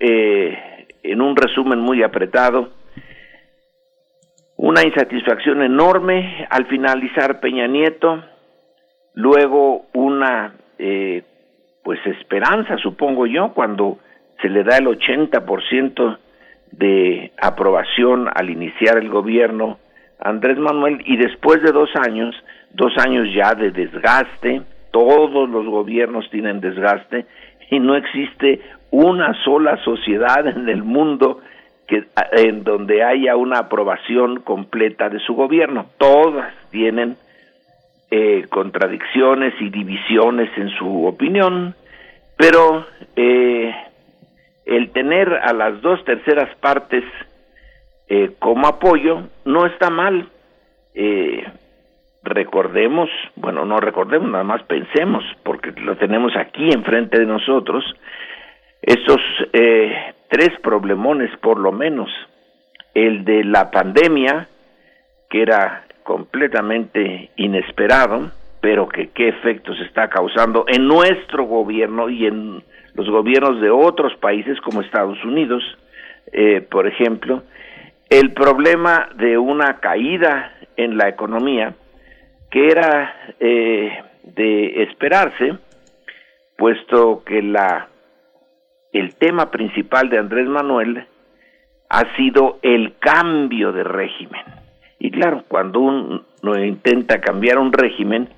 en 0.00 1.20
un 1.20 1.36
resumen 1.36 1.78
muy 1.78 2.02
apretado 2.02 2.70
una 4.56 4.82
insatisfacción 4.82 5.60
enorme 5.60 6.46
al 6.48 6.64
finalizar 6.64 7.40
Peña 7.40 7.66
Nieto, 7.66 8.24
luego 9.12 9.86
una 9.92 10.54
eh, 10.78 11.22
pues 11.84 11.98
esperanza, 12.06 12.78
supongo 12.78 13.26
yo, 13.26 13.52
cuando 13.52 13.98
se 14.40 14.48
le 14.48 14.64
da 14.64 14.78
el 14.78 14.86
80% 14.86 16.18
de 16.70 17.32
aprobación 17.38 18.30
al 18.32 18.48
iniciar 18.48 18.96
el 18.96 19.10
gobierno 19.10 19.78
Andrés 20.18 20.56
Manuel 20.56 21.02
y 21.04 21.18
después 21.18 21.60
de 21.62 21.72
dos 21.72 21.90
años, 22.06 22.34
dos 22.70 22.96
años 22.96 23.28
ya 23.34 23.54
de 23.54 23.72
desgaste, 23.72 24.62
todos 24.92 25.48
los 25.48 25.66
gobiernos 25.66 26.30
tienen 26.30 26.60
desgaste 26.60 27.26
y 27.70 27.80
no 27.80 27.96
existe 27.96 28.60
una 28.90 29.34
sola 29.42 29.82
sociedad 29.84 30.46
en 30.46 30.68
el 30.68 30.82
mundo 30.82 31.40
en 32.32 32.64
donde 32.64 33.02
haya 33.02 33.36
una 33.36 33.58
aprobación 33.58 34.40
completa 34.40 35.08
de 35.08 35.18
su 35.20 35.34
gobierno. 35.34 35.86
Todas 35.98 36.54
tienen 36.70 37.16
eh, 38.10 38.46
contradicciones 38.48 39.54
y 39.60 39.68
divisiones 39.68 40.50
en 40.56 40.70
su 40.70 41.06
opinión, 41.06 41.74
pero 42.36 42.86
eh, 43.16 43.74
el 44.64 44.90
tener 44.92 45.32
a 45.32 45.52
las 45.52 45.80
dos 45.82 46.04
terceras 46.04 46.54
partes 46.56 47.04
eh, 48.08 48.32
como 48.38 48.66
apoyo 48.66 49.22
no 49.44 49.66
está 49.66 49.90
mal. 49.90 50.28
Recordemos, 52.22 53.10
bueno, 53.36 53.64
no 53.64 53.80
recordemos, 53.80 54.30
nada 54.30 54.44
más 54.44 54.62
pensemos, 54.64 55.24
porque 55.42 55.72
lo 55.72 55.96
tenemos 55.96 56.32
aquí 56.36 56.70
enfrente 56.72 57.18
de 57.18 57.26
nosotros, 57.26 57.84
estos 58.80 59.20
eh, 59.52 60.14
tres 60.28 60.50
problemones 60.62 61.30
por 61.38 61.58
lo 61.58 61.72
menos. 61.72 62.10
El 62.94 63.24
de 63.24 63.44
la 63.44 63.70
pandemia, 63.70 64.48
que 65.30 65.42
era 65.42 65.86
completamente 66.02 67.30
inesperado, 67.36 68.30
pero 68.60 68.88
que 68.88 69.10
qué 69.10 69.28
efectos 69.28 69.78
está 69.80 70.08
causando 70.08 70.64
en 70.68 70.86
nuestro 70.86 71.44
gobierno 71.44 72.08
y 72.08 72.26
en 72.26 72.62
los 72.94 73.08
gobiernos 73.08 73.60
de 73.60 73.70
otros 73.70 74.14
países 74.16 74.60
como 74.60 74.82
Estados 74.82 75.22
Unidos, 75.24 75.62
eh, 76.32 76.60
por 76.60 76.86
ejemplo, 76.86 77.42
el 78.10 78.32
problema 78.32 79.08
de 79.16 79.38
una 79.38 79.80
caída 79.80 80.52
en 80.76 80.96
la 80.96 81.08
economía 81.08 81.74
que 82.52 82.68
era 82.68 83.34
eh, 83.40 84.04
de 84.22 84.82
esperarse, 84.82 85.54
puesto 86.56 87.24
que 87.24 87.42
la 87.42 87.88
el 88.92 89.14
tema 89.14 89.50
principal 89.50 90.10
de 90.10 90.18
Andrés 90.18 90.46
Manuel 90.46 91.06
ha 91.88 92.14
sido 92.14 92.58
el 92.60 92.98
cambio 92.98 93.72
de 93.72 93.84
régimen. 93.84 94.42
Y 94.98 95.10
claro, 95.10 95.44
cuando 95.48 95.80
uno 95.80 96.62
intenta 96.62 97.22
cambiar 97.22 97.58
un 97.58 97.72
régimen, 97.72 98.28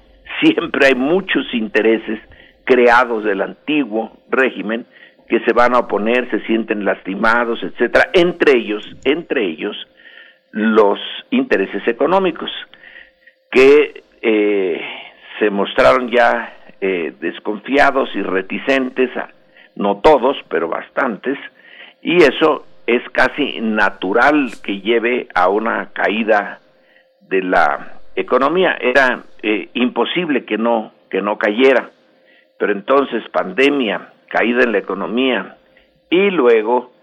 siempre 0.41 0.86
hay 0.86 0.95
muchos 0.95 1.53
intereses 1.53 2.20
creados 2.62 3.24
del 3.24 3.43
antiguo 3.43 4.12
régimen 4.31 4.86
que 5.28 5.41
se 5.41 5.53
van 5.53 5.74
a 5.74 5.81
oponer, 5.81 6.31
se 6.31 6.39
sienten 6.47 6.85
lastimados, 6.85 7.61
etcétera, 7.65 8.11
entre 8.12 8.59
ellos, 8.59 8.89
entre 9.05 9.45
ellos 9.45 9.77
los 10.53 11.01
intereses 11.31 11.82
económicos 11.89 12.51
que 13.55 14.04
eh, 14.27 14.81
se 15.39 15.51
mostraron 15.51 16.09
ya 16.09 16.57
eh, 16.81 17.13
desconfiados 17.21 18.09
y 18.15 18.23
reticentes, 18.23 19.11
no 19.77 20.01
todos, 20.01 20.39
pero 20.49 20.67
bastantes, 20.67 21.37
y 22.01 22.17
eso 22.17 22.65
es 22.87 23.03
casi 23.11 23.61
natural 23.61 24.51
que 24.63 24.81
lleve 24.81 25.29
a 25.35 25.51
una 25.51 25.91
caída 25.93 26.61
de 27.21 27.43
la 27.43 28.01
economía. 28.17 28.79
Era 28.81 29.25
eh, 29.43 29.69
imposible 29.75 30.47
que 30.47 30.57
no 30.57 30.93
que 31.11 31.21
no 31.21 31.37
cayera, 31.37 31.91
pero 32.59 32.73
entonces 32.73 33.23
pandemia, 33.31 34.09
caída 34.29 34.65
en 34.65 34.73
la 34.73 34.79
economía 34.79 35.59
y 36.09 36.31
luego 36.31 36.94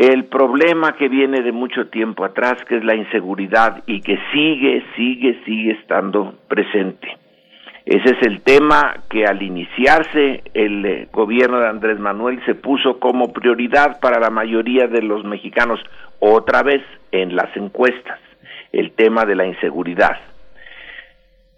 el 0.00 0.24
problema 0.24 0.92
que 0.92 1.10
viene 1.10 1.42
de 1.42 1.52
mucho 1.52 1.88
tiempo 1.88 2.24
atrás, 2.24 2.54
que 2.66 2.78
es 2.78 2.84
la 2.84 2.94
inseguridad 2.94 3.82
y 3.86 4.00
que 4.00 4.18
sigue, 4.32 4.82
sigue, 4.96 5.38
sigue 5.44 5.72
estando 5.72 6.36
presente. 6.48 7.18
Ese 7.84 8.16
es 8.16 8.26
el 8.26 8.40
tema 8.40 8.94
que 9.10 9.26
al 9.26 9.42
iniciarse 9.42 10.42
el 10.54 10.86
eh, 10.86 11.08
gobierno 11.12 11.60
de 11.60 11.68
Andrés 11.68 11.98
Manuel 11.98 12.42
se 12.46 12.54
puso 12.54 12.98
como 12.98 13.34
prioridad 13.34 14.00
para 14.00 14.18
la 14.18 14.30
mayoría 14.30 14.86
de 14.86 15.02
los 15.02 15.22
mexicanos, 15.22 15.80
otra 16.18 16.62
vez 16.62 16.82
en 17.12 17.36
las 17.36 17.54
encuestas, 17.54 18.18
el 18.72 18.92
tema 18.92 19.26
de 19.26 19.34
la 19.34 19.44
inseguridad. 19.44 20.16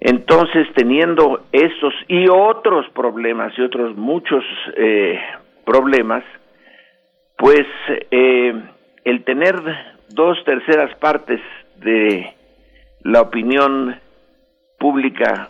Entonces, 0.01 0.66
teniendo 0.74 1.44
estos 1.52 1.94
y 2.09 2.27
otros 2.28 2.86
problemas 2.93 3.56
y 3.56 3.62
otros 3.62 3.97
muchos 3.97 4.43
eh, 4.77 5.20
problemas, 5.64 6.24
pues 7.43 7.66
eh, 8.12 8.55
el 9.02 9.24
tener 9.24 9.56
dos 10.10 10.39
terceras 10.44 10.97
partes 10.98 11.40
de 11.74 12.36
la 13.01 13.23
opinión 13.23 13.98
pública 14.78 15.48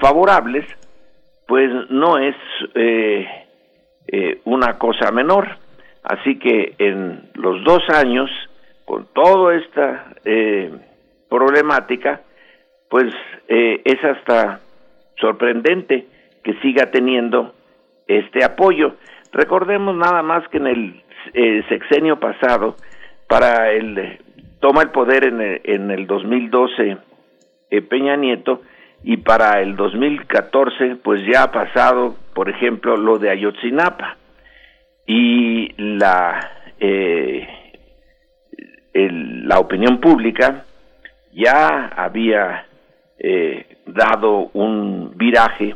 favorables, 0.00 0.66
pues 1.46 1.70
no 1.90 2.18
es 2.18 2.34
eh, 2.74 3.28
eh, 4.08 4.40
una 4.44 4.76
cosa 4.76 5.12
menor. 5.12 5.46
Así 6.02 6.36
que 6.40 6.74
en 6.78 7.30
los 7.34 7.62
dos 7.62 7.88
años, 7.90 8.28
con 8.84 9.06
toda 9.14 9.54
esta 9.54 10.16
problemática, 11.28 12.22
pues 12.88 13.14
es 13.46 14.04
hasta 14.04 14.58
sorprendente 15.20 16.08
que 16.42 16.54
siga 16.54 16.90
teniendo 16.90 17.54
este 18.08 18.44
apoyo. 18.44 18.96
Recordemos 19.32 19.96
nada 19.96 20.22
más 20.22 20.46
que 20.48 20.58
en 20.58 20.66
el 20.66 21.68
sexenio 21.68 22.18
pasado, 22.18 22.76
para 23.28 23.70
el 23.72 24.18
toma 24.60 24.82
el 24.82 24.90
poder 24.90 25.24
en 25.24 25.40
el, 25.40 25.60
en 25.64 25.90
el 25.90 26.06
2012 26.06 26.98
Peña 27.88 28.16
Nieto, 28.16 28.62
y 29.02 29.18
para 29.18 29.60
el 29.60 29.76
2014 29.76 30.96
pues 30.96 31.22
ya 31.26 31.44
ha 31.44 31.52
pasado, 31.52 32.16
por 32.34 32.50
ejemplo, 32.50 32.96
lo 32.96 33.18
de 33.18 33.30
Ayotzinapa. 33.30 34.16
Y 35.06 35.72
la 35.76 36.60
eh, 36.78 37.48
la 38.92 39.58
opinión 39.58 40.00
pública 40.00 40.64
ya 41.32 41.88
había 41.88 42.66
eh, 43.18 43.78
dado 43.86 44.50
un 44.52 45.12
viraje 45.16 45.74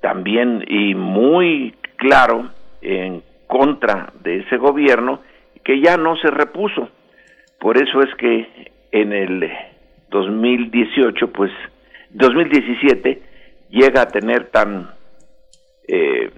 también 0.00 0.64
y 0.66 0.94
muy 0.94 1.74
claro 1.96 2.50
en 2.82 3.22
contra 3.46 4.12
de 4.22 4.40
ese 4.40 4.56
gobierno 4.56 5.20
que 5.64 5.80
ya 5.80 5.96
no 5.96 6.16
se 6.16 6.28
repuso. 6.30 6.88
Por 7.58 7.76
eso 7.76 8.02
es 8.02 8.14
que 8.16 8.72
en 8.90 9.12
el 9.12 9.50
2018 10.10 11.32
pues 11.32 11.50
2017 12.10 13.22
llega 13.70 14.02
a 14.02 14.08
tener 14.08 14.50
tan 14.50 14.90
eh, 15.88 16.30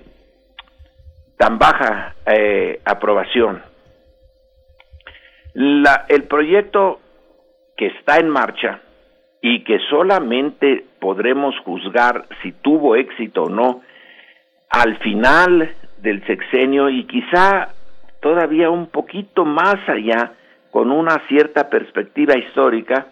tan 1.36 1.58
baja 1.58 2.14
eh, 2.26 2.80
aprobación. 2.84 3.62
La, 5.54 6.04
el 6.08 6.24
proyecto 6.24 7.00
que 7.76 7.86
está 7.86 8.18
en 8.18 8.28
marcha 8.28 8.80
y 9.40 9.62
que 9.64 9.78
solamente 9.90 10.84
podremos 11.00 11.54
juzgar 11.60 12.26
si 12.42 12.52
tuvo 12.52 12.96
éxito 12.96 13.44
o 13.44 13.50
no 13.50 13.82
al 14.70 14.96
final 14.98 15.70
del 16.04 16.24
sexenio 16.26 16.90
y 16.90 17.04
quizá 17.04 17.68
todavía 18.20 18.70
un 18.70 18.86
poquito 18.86 19.44
más 19.44 19.76
allá 19.88 20.32
con 20.70 20.92
una 20.92 21.26
cierta 21.28 21.70
perspectiva 21.70 22.36
histórica, 22.36 23.06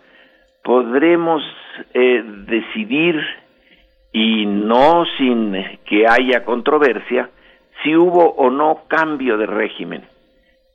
podremos 0.62 1.43
eh, 1.94 2.23
decidir 2.47 3.16
y 4.12 4.44
no 4.47 5.05
sin 5.16 5.52
que 5.86 6.06
haya 6.06 6.44
controversia 6.44 7.31
si 7.82 7.97
hubo 7.97 8.31
o 8.35 8.51
no 8.51 8.82
cambio 8.89 9.39
de 9.39 9.47
régimen, 9.47 10.02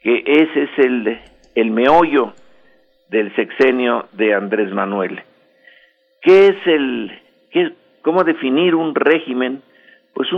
que 0.01 0.23
ese 0.25 0.63
es 0.63 0.79
el, 0.79 1.19
el 1.53 1.71
meollo 1.71 2.33
del 3.09 3.33
sexenio 3.35 4.07
de 4.13 4.33
Andrés 4.33 4.73
Manuel. 4.73 5.21
¿Qué 6.21 6.47
es 6.47 6.57
el, 6.65 7.11
qué, 7.51 7.73
cómo 8.01 8.23
definir 8.23 8.73
un 8.73 8.95
régimen? 8.95 9.61
Pues 10.13 10.33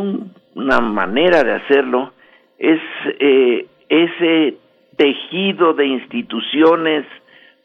una 0.59 0.81
manera 0.81 1.43
de 1.43 1.53
hacerlo 1.53 2.11
es 2.57 2.81
eh, 3.19 3.65
ese 3.87 4.57
tejido 4.97 5.73
de 5.73 5.87
instituciones 5.87 7.05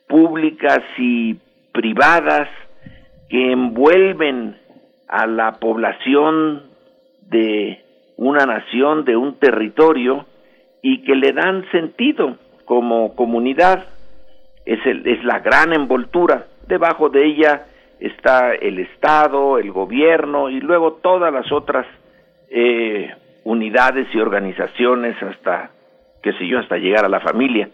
públicas 0.07 0.81
y 0.97 1.35
privadas 1.73 2.49
que 3.29 3.51
envuelven 3.51 4.57
a 5.09 5.27
la 5.27 5.53
población 5.59 6.63
de 7.23 7.83
una 8.17 8.47
nación, 8.47 9.05
de 9.05 9.17
un 9.17 9.41
territorio, 9.41 10.27
y 10.81 11.03
que 11.03 11.17
le 11.17 11.33
dan 11.33 11.69
sentido 11.73 12.37
como 12.65 13.17
comunidad. 13.17 13.87
Es, 14.65 14.79
el, 14.87 15.07
es 15.07 15.25
la 15.25 15.41
gran 15.41 15.73
envoltura. 15.73 16.47
Debajo 16.69 17.09
de 17.09 17.27
ella 17.27 17.67
está 17.99 18.55
el 18.55 18.79
Estado, 18.79 19.59
el 19.59 19.73
gobierno 19.73 20.49
y 20.49 20.61
luego 20.61 20.95
todas 21.03 21.33
las 21.33 21.51
otras 21.51 21.87
eh, 22.57 23.13
unidades 23.43 24.07
y 24.15 24.19
organizaciones 24.19 25.21
hasta, 25.21 25.71
qué 26.23 26.33
sé 26.35 26.47
yo, 26.47 26.61
hasta 26.61 26.79
llegar 26.79 27.05
a 27.05 27.09
la 27.09 27.19
familia. 27.19 27.69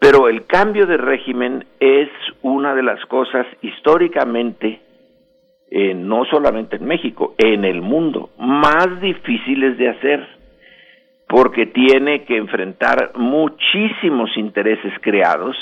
Pero 0.00 0.28
el 0.28 0.46
cambio 0.46 0.86
de 0.86 0.96
régimen 0.96 1.66
es 1.78 2.08
una 2.40 2.74
de 2.74 2.82
las 2.82 3.04
cosas 3.04 3.46
históricamente, 3.60 4.80
eh, 5.70 5.92
no 5.94 6.24
solamente 6.24 6.76
en 6.76 6.86
México, 6.86 7.34
en 7.36 7.66
el 7.66 7.82
mundo, 7.82 8.30
más 8.38 9.00
difíciles 9.02 9.76
de 9.76 9.90
hacer, 9.90 10.26
porque 11.28 11.66
tiene 11.66 12.24
que 12.24 12.38
enfrentar 12.38 13.12
muchísimos 13.14 14.34
intereses 14.38 14.92
creados. 15.02 15.56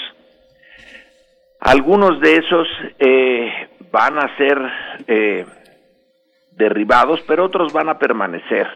Algunos 1.59 2.21
de 2.21 2.37
esos 2.37 2.69
eh, 2.99 3.69
van 3.91 4.19
a 4.19 4.37
ser 4.37 4.59
eh, 5.09 5.45
derribados, 6.63 7.21
pero 7.27 7.45
otros 7.45 7.73
van 7.73 7.89
a 7.89 7.99
permanecer. 7.99 8.69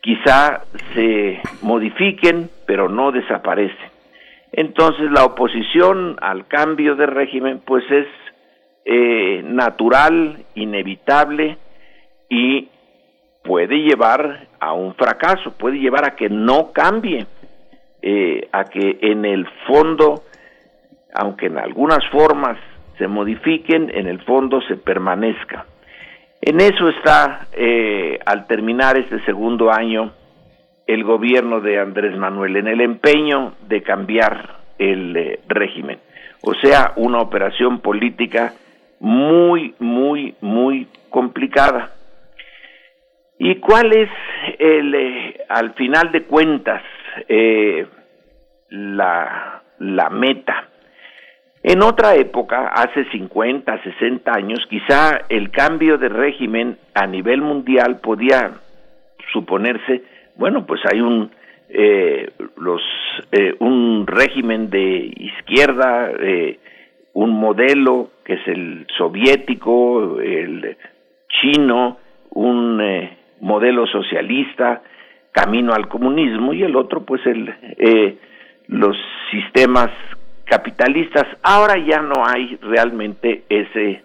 Quizá 0.00 0.62
se 0.94 1.40
modifiquen, 1.62 2.50
pero 2.66 2.88
no 2.88 3.10
desaparecen. 3.10 3.90
Entonces 4.52 5.10
la 5.10 5.24
oposición 5.24 6.16
al 6.20 6.46
cambio 6.46 6.94
de 6.94 7.06
régimen 7.06 7.60
pues 7.64 7.84
es 7.90 8.06
eh, 8.84 9.42
natural, 9.44 10.44
inevitable 10.54 11.56
y 12.28 12.68
puede 13.42 13.76
llevar 13.78 14.46
a 14.60 14.72
un 14.72 14.94
fracaso, 14.94 15.52
puede 15.58 15.78
llevar 15.78 16.04
a 16.04 16.14
que 16.14 16.28
no 16.28 16.70
cambie, 16.72 17.26
eh, 18.02 18.48
a 18.52 18.64
que 18.64 18.98
en 19.00 19.24
el 19.24 19.46
fondo, 19.66 20.22
aunque 21.14 21.46
en 21.46 21.58
algunas 21.58 22.06
formas 22.10 22.56
se 22.98 23.08
modifiquen, 23.08 23.90
en 23.92 24.06
el 24.06 24.20
fondo 24.22 24.60
se 24.62 24.76
permanezca. 24.76 25.66
En 26.46 26.60
eso 26.60 26.90
está, 26.90 27.46
eh, 27.54 28.18
al 28.26 28.46
terminar 28.46 28.98
este 28.98 29.18
segundo 29.24 29.72
año, 29.72 30.12
el 30.86 31.02
gobierno 31.02 31.62
de 31.62 31.80
Andrés 31.80 32.18
Manuel 32.18 32.56
en 32.56 32.68
el 32.68 32.82
empeño 32.82 33.54
de 33.66 33.82
cambiar 33.82 34.56
el 34.78 35.16
eh, 35.16 35.40
régimen. 35.48 36.00
O 36.42 36.52
sea, 36.52 36.92
una 36.96 37.20
operación 37.20 37.80
política 37.80 38.52
muy, 39.00 39.74
muy, 39.78 40.34
muy 40.42 40.86
complicada. 41.08 41.94
¿Y 43.38 43.54
cuál 43.54 43.96
es, 43.96 44.10
el, 44.58 44.94
eh, 44.94 45.36
al 45.48 45.72
final 45.72 46.12
de 46.12 46.24
cuentas, 46.24 46.82
la, 48.68 49.62
la 49.78 50.10
meta? 50.10 50.68
En 51.66 51.82
otra 51.82 52.14
época, 52.14 52.68
hace 52.74 53.06
50, 53.06 53.82
60 53.82 54.30
años, 54.30 54.58
quizá 54.68 55.22
el 55.30 55.50
cambio 55.50 55.96
de 55.96 56.10
régimen 56.10 56.76
a 56.92 57.06
nivel 57.06 57.40
mundial 57.40 58.00
podía 58.02 58.52
suponerse, 59.32 60.02
bueno, 60.36 60.66
pues 60.66 60.82
hay 60.92 61.00
un 61.00 61.30
eh, 61.70 62.30
los 62.58 62.82
eh, 63.32 63.54
un 63.60 64.06
régimen 64.06 64.68
de 64.68 65.10
izquierda, 65.16 66.12
eh, 66.20 66.58
un 67.14 67.30
modelo 67.30 68.10
que 68.26 68.34
es 68.34 68.46
el 68.46 68.86
soviético, 68.98 70.20
el 70.20 70.76
chino, 71.28 71.96
un 72.28 72.78
eh, 72.82 73.16
modelo 73.40 73.86
socialista, 73.86 74.82
camino 75.32 75.72
al 75.72 75.88
comunismo 75.88 76.52
y 76.52 76.62
el 76.62 76.76
otro 76.76 77.06
pues 77.06 77.24
el 77.24 78.18
los 78.66 78.96
sistemas 79.30 79.90
capitalistas. 80.44 81.26
Ahora 81.42 81.76
ya 81.78 82.00
no 82.00 82.24
hay 82.26 82.56
realmente 82.62 83.44
ese 83.48 84.02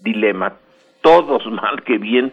dilema. 0.00 0.54
Todos 1.00 1.46
mal 1.50 1.82
que 1.82 1.98
bien 1.98 2.32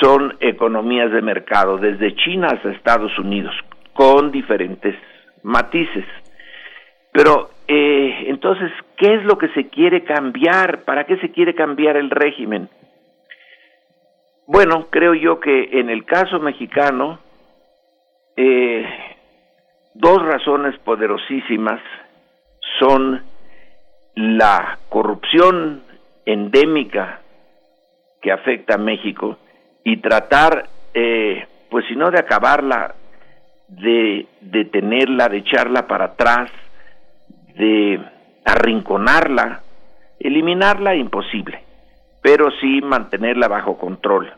son 0.00 0.36
economías 0.40 1.12
de 1.12 1.22
mercado, 1.22 1.78
desde 1.78 2.16
China 2.16 2.48
hasta 2.52 2.72
Estados 2.72 3.16
Unidos, 3.18 3.54
con 3.92 4.32
diferentes 4.32 4.96
matices. 5.42 6.04
Pero 7.12 7.50
eh, 7.68 8.24
entonces, 8.26 8.72
¿qué 8.96 9.14
es 9.14 9.24
lo 9.24 9.38
que 9.38 9.48
se 9.50 9.68
quiere 9.68 10.02
cambiar? 10.02 10.82
¿Para 10.84 11.04
qué 11.04 11.16
se 11.18 11.30
quiere 11.30 11.54
cambiar 11.54 11.96
el 11.96 12.10
régimen? 12.10 12.68
Bueno, 14.46 14.88
creo 14.90 15.14
yo 15.14 15.40
que 15.40 15.80
en 15.80 15.88
el 15.88 16.04
caso 16.04 16.38
mexicano, 16.40 17.20
eh, 18.36 18.84
dos 19.94 20.22
razones 20.22 20.76
poderosísimas 20.80 21.80
son 22.78 23.22
la 24.14 24.78
corrupción 24.88 25.82
endémica 26.24 27.20
que 28.22 28.32
afecta 28.32 28.76
a 28.76 28.78
México 28.78 29.38
y 29.84 29.98
tratar, 29.98 30.66
eh, 30.94 31.46
pues 31.70 31.84
si 31.86 31.96
no 31.96 32.10
de 32.10 32.18
acabarla, 32.18 32.94
de 33.68 34.26
detenerla, 34.40 35.28
de 35.28 35.38
echarla 35.38 35.86
para 35.86 36.06
atrás, 36.06 36.50
de 37.54 38.00
arrinconarla, 38.44 39.62
eliminarla 40.18 40.94
imposible, 40.94 41.62
pero 42.22 42.50
sí 42.60 42.80
mantenerla 42.82 43.48
bajo 43.48 43.76
control. 43.76 44.32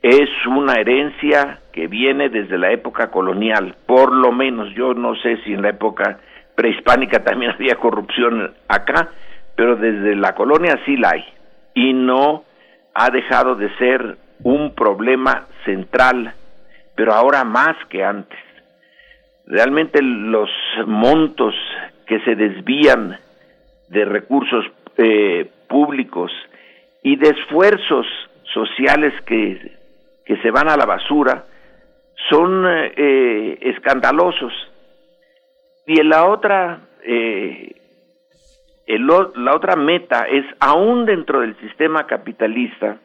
Es 0.00 0.28
una 0.46 0.74
herencia 0.74 1.60
que 1.72 1.88
viene 1.88 2.28
desde 2.28 2.56
la 2.56 2.70
época 2.70 3.10
colonial, 3.10 3.74
por 3.86 4.12
lo 4.12 4.30
menos 4.30 4.72
yo 4.74 4.94
no 4.94 5.16
sé 5.16 5.38
si 5.44 5.52
en 5.52 5.62
la 5.62 5.70
época 5.70 6.20
prehispánica 6.58 7.22
también 7.22 7.52
había 7.52 7.76
corrupción 7.76 8.52
acá, 8.66 9.10
pero 9.54 9.76
desde 9.76 10.16
la 10.16 10.34
colonia 10.34 10.76
sí 10.84 10.96
la 10.96 11.10
hay 11.10 11.24
y 11.72 11.92
no 11.92 12.42
ha 12.94 13.10
dejado 13.10 13.54
de 13.54 13.72
ser 13.76 14.18
un 14.42 14.74
problema 14.74 15.46
central, 15.64 16.34
pero 16.96 17.14
ahora 17.14 17.44
más 17.44 17.76
que 17.88 18.02
antes. 18.02 18.40
Realmente 19.46 20.02
los 20.02 20.50
montos 20.84 21.54
que 22.08 22.18
se 22.22 22.34
desvían 22.34 23.16
de 23.86 24.04
recursos 24.04 24.64
eh, 24.96 25.48
públicos 25.68 26.32
y 27.04 27.14
de 27.14 27.28
esfuerzos 27.28 28.04
sociales 28.52 29.14
que, 29.26 29.76
que 30.26 30.36
se 30.38 30.50
van 30.50 30.68
a 30.68 30.76
la 30.76 30.86
basura 30.86 31.44
son 32.28 32.64
eh, 32.66 33.58
escandalosos. 33.60 34.52
Y 35.88 35.98
en 35.98 36.10
la 36.10 36.26
otra, 36.26 36.80
eh, 37.02 37.74
la 38.86 39.56
otra 39.56 39.74
meta 39.74 40.26
es, 40.30 40.44
aún 40.60 41.06
dentro 41.06 41.40
del 41.40 41.58
sistema 41.60 42.06
capitalista, 42.06 42.98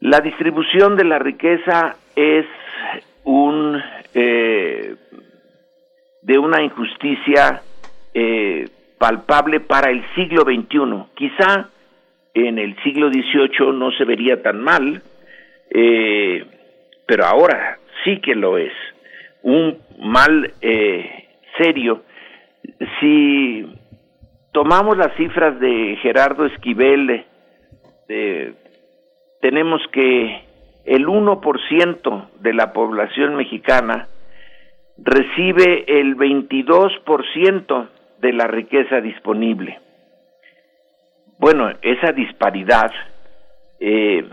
la 0.00 0.20
distribución 0.20 0.96
de 0.96 1.04
la 1.04 1.18
riqueza 1.18 1.96
es 2.14 2.44
un 3.24 3.82
eh, 4.12 4.96
de 6.20 6.38
una 6.38 6.62
injusticia 6.62 7.62
eh, 8.12 8.68
palpable 8.98 9.60
para 9.60 9.90
el 9.90 10.04
siglo 10.14 10.42
XXI. 10.42 11.06
Quizá 11.14 11.70
en 12.34 12.58
el 12.58 12.76
siglo 12.82 13.08
XVIII 13.08 13.72
no 13.72 13.90
se 13.92 14.04
vería 14.04 14.42
tan 14.42 14.60
mal, 14.60 15.02
eh, 15.70 16.44
pero 17.06 17.24
ahora 17.24 17.78
sí 18.04 18.20
que 18.20 18.34
lo 18.34 18.58
es. 18.58 18.72
Un 19.44 19.78
mal 20.00 20.52
eh, 20.60 21.28
serio. 21.56 22.02
Si 22.98 23.64
tomamos 24.52 24.96
las 24.96 25.14
cifras 25.16 25.60
de 25.60 25.96
Gerardo 26.02 26.46
Esquivel, 26.46 27.24
tenemos 29.40 29.80
que 29.92 30.42
el 30.84 31.06
1% 31.06 32.28
de 32.40 32.52
la 32.52 32.72
población 32.72 33.36
mexicana 33.36 34.08
recibe 34.98 35.84
el 36.00 36.16
22% 36.16 37.88
de 38.20 38.32
la 38.32 38.46
riqueza 38.46 39.00
disponible. 39.00 39.80
Bueno, 41.38 41.70
esa 41.82 42.12
disparidad 42.12 42.92
eh, 43.80 44.24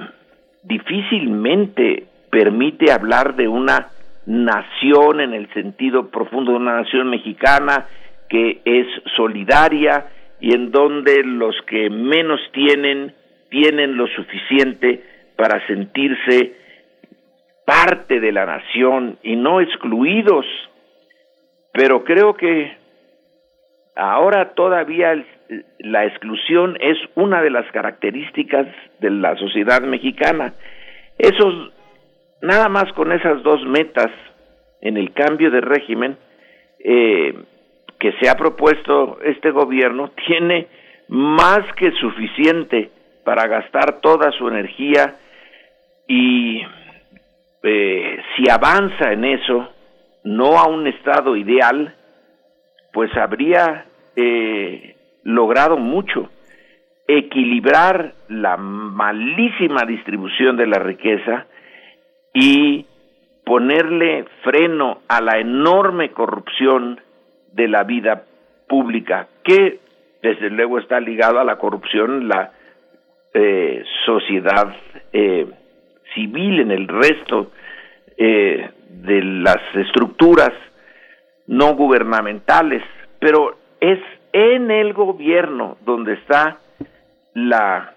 difícilmente 0.64 2.06
permite 2.30 2.92
hablar 2.92 3.36
de 3.36 3.48
una 3.48 3.88
nación 4.26 5.22
en 5.22 5.34
el 5.34 5.52
sentido 5.54 6.10
profundo 6.10 6.52
de 6.52 6.58
una 6.58 6.82
nación 6.82 7.10
mexicana 7.10 7.88
que 8.30 8.62
es 8.64 8.88
solidaria 9.16 10.08
y 10.40 10.54
en 10.54 10.72
donde 10.72 11.24
los 11.24 11.56
que 11.68 11.90
menos 11.90 12.40
tienen 12.54 13.14
tienen 13.50 13.98
lo 13.98 14.08
suficiente 14.08 15.04
para 15.36 15.66
sentirse 15.68 16.56
parte 17.66 18.20
de 18.20 18.32
la 18.32 18.46
nación 18.46 19.20
y 19.22 19.36
no 19.36 19.62
excluidos. 19.62 20.46
Pero 21.74 22.04
creo 22.04 22.34
que 22.36 22.78
ahora 23.96 24.54
todavía 24.54 25.24
la 25.80 26.06
exclusión 26.06 26.78
es 26.80 26.98
una 27.16 27.42
de 27.42 27.50
las 27.50 27.70
características 27.72 28.68
de 29.00 29.10
la 29.10 29.36
sociedad 29.36 29.82
mexicana. 29.82 30.54
Esos, 31.18 31.72
nada 32.42 32.70
más 32.70 32.92
con 32.94 33.12
esas 33.12 33.42
dos 33.44 33.64
metas 33.66 34.12
en 34.82 34.98
el 34.98 35.14
cambio 35.14 35.52
de 35.52 35.62
régimen 35.62 36.18
eh, 36.84 37.34
que 38.00 38.14
se 38.14 38.30
ha 38.30 38.36
propuesto 38.36 39.20
este 39.24 39.52
gobierno, 39.52 40.12
tiene 40.28 40.68
más 41.08 41.62
que 41.76 41.92
suficiente 41.92 42.90
para 43.24 43.48
gastar 43.48 44.02
toda 44.02 44.32
su 44.32 44.48
energía 44.48 45.16
y 46.08 46.62
eh, 47.64 48.20
si 48.36 48.50
avanza 48.50 49.12
en 49.12 49.26
eso, 49.26 49.70
no 50.24 50.58
a 50.58 50.68
un 50.68 50.88
estado 50.88 51.36
ideal, 51.36 51.96
pues 52.92 53.16
habría 53.16 53.86
eh, 54.16 54.96
logrado 55.24 55.78
mucho. 55.78 56.30
Equilibrar 57.08 58.14
la 58.30 58.58
malísima 58.58 59.84
distribución 59.86 60.58
de 60.58 60.68
la 60.68 60.80
riqueza 60.80 61.46
y 62.34 62.86
ponerle 63.46 64.26
freno 64.44 65.00
a 65.08 65.22
la 65.22 65.40
enorme 65.40 66.12
corrupción 66.12 67.02
de 67.54 67.68
la 67.68 67.84
vida 67.84 68.24
pública, 68.68 69.28
que 69.44 69.80
desde 70.22 70.50
luego 70.50 70.80
está 70.80 71.00
ligado 71.00 71.40
a 71.40 71.44
la 71.44 71.58
corrupción 71.58 72.28
la 72.28 72.52
eh, 73.34 73.84
sociedad 74.06 74.76
eh, 75.12 75.48
civil, 76.14 76.60
en 76.60 76.72
el 76.72 76.88
resto 76.88 77.52
eh, 78.18 78.70
de 78.90 79.24
las 79.24 79.60
estructuras 79.74 80.52
no 81.48 81.76
gubernamentales, 81.76 82.84
pero 83.20 83.58
es 83.80 84.00
en 84.34 84.72
el 84.72 84.94
gobierno 84.94 85.78
donde 85.86 86.14
está 86.14 86.60
la, 87.34 87.94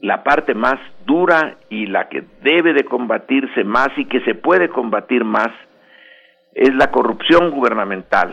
la 0.00 0.22
parte 0.22 0.54
más 0.54 0.76
dura 1.04 1.56
y 1.68 1.86
la 1.86 2.08
que 2.08 2.24
debe 2.42 2.72
de 2.72 2.84
combatirse 2.84 3.64
más 3.64 3.88
y 3.96 4.06
que 4.06 4.20
se 4.20 4.34
puede 4.34 4.68
combatir 4.68 5.24
más, 5.24 5.50
es 6.54 6.74
la 6.74 6.90
corrupción 6.90 7.50
gubernamental. 7.50 8.32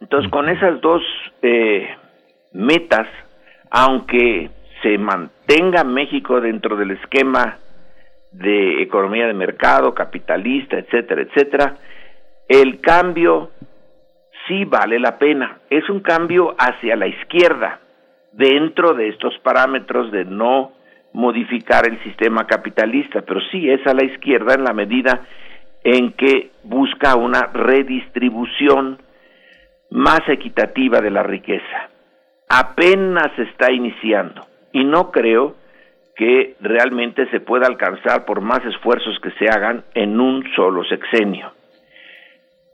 Entonces, 0.00 0.30
con 0.30 0.48
esas 0.48 0.80
dos 0.80 1.02
eh, 1.42 1.96
metas, 2.52 3.06
aunque 3.70 4.50
se 4.82 4.98
mantenga 4.98 5.84
México 5.84 6.40
dentro 6.40 6.76
del 6.76 6.92
esquema 6.92 7.58
de 8.32 8.82
economía 8.82 9.26
de 9.26 9.34
mercado, 9.34 9.94
capitalista, 9.94 10.78
etcétera, 10.78 11.22
etcétera, 11.22 11.76
el 12.48 12.80
cambio 12.80 13.50
sí 14.46 14.64
vale 14.64 14.98
la 14.98 15.18
pena. 15.18 15.60
Es 15.70 15.88
un 15.88 16.00
cambio 16.00 16.54
hacia 16.58 16.96
la 16.96 17.06
izquierda, 17.06 17.80
dentro 18.32 18.94
de 18.94 19.08
estos 19.08 19.38
parámetros 19.38 20.10
de 20.10 20.24
no 20.24 20.72
modificar 21.12 21.86
el 21.86 22.02
sistema 22.02 22.46
capitalista, 22.46 23.22
pero 23.22 23.40
sí 23.50 23.68
es 23.68 23.86
a 23.86 23.94
la 23.94 24.04
izquierda 24.04 24.54
en 24.54 24.64
la 24.64 24.72
medida 24.72 25.22
en 25.84 26.12
que 26.12 26.50
busca 26.64 27.16
una 27.16 27.50
redistribución 27.52 28.98
más 29.90 30.20
equitativa 30.28 31.00
de 31.00 31.10
la 31.10 31.22
riqueza. 31.22 31.90
Apenas 32.48 33.38
está 33.38 33.70
iniciando 33.72 34.46
y 34.72 34.84
no 34.84 35.10
creo 35.10 35.56
que 36.16 36.56
realmente 36.60 37.26
se 37.30 37.40
pueda 37.40 37.66
alcanzar 37.66 38.24
por 38.24 38.40
más 38.40 38.64
esfuerzos 38.64 39.18
que 39.20 39.30
se 39.32 39.48
hagan 39.48 39.84
en 39.94 40.20
un 40.20 40.44
solo 40.54 40.84
sexenio. 40.84 41.52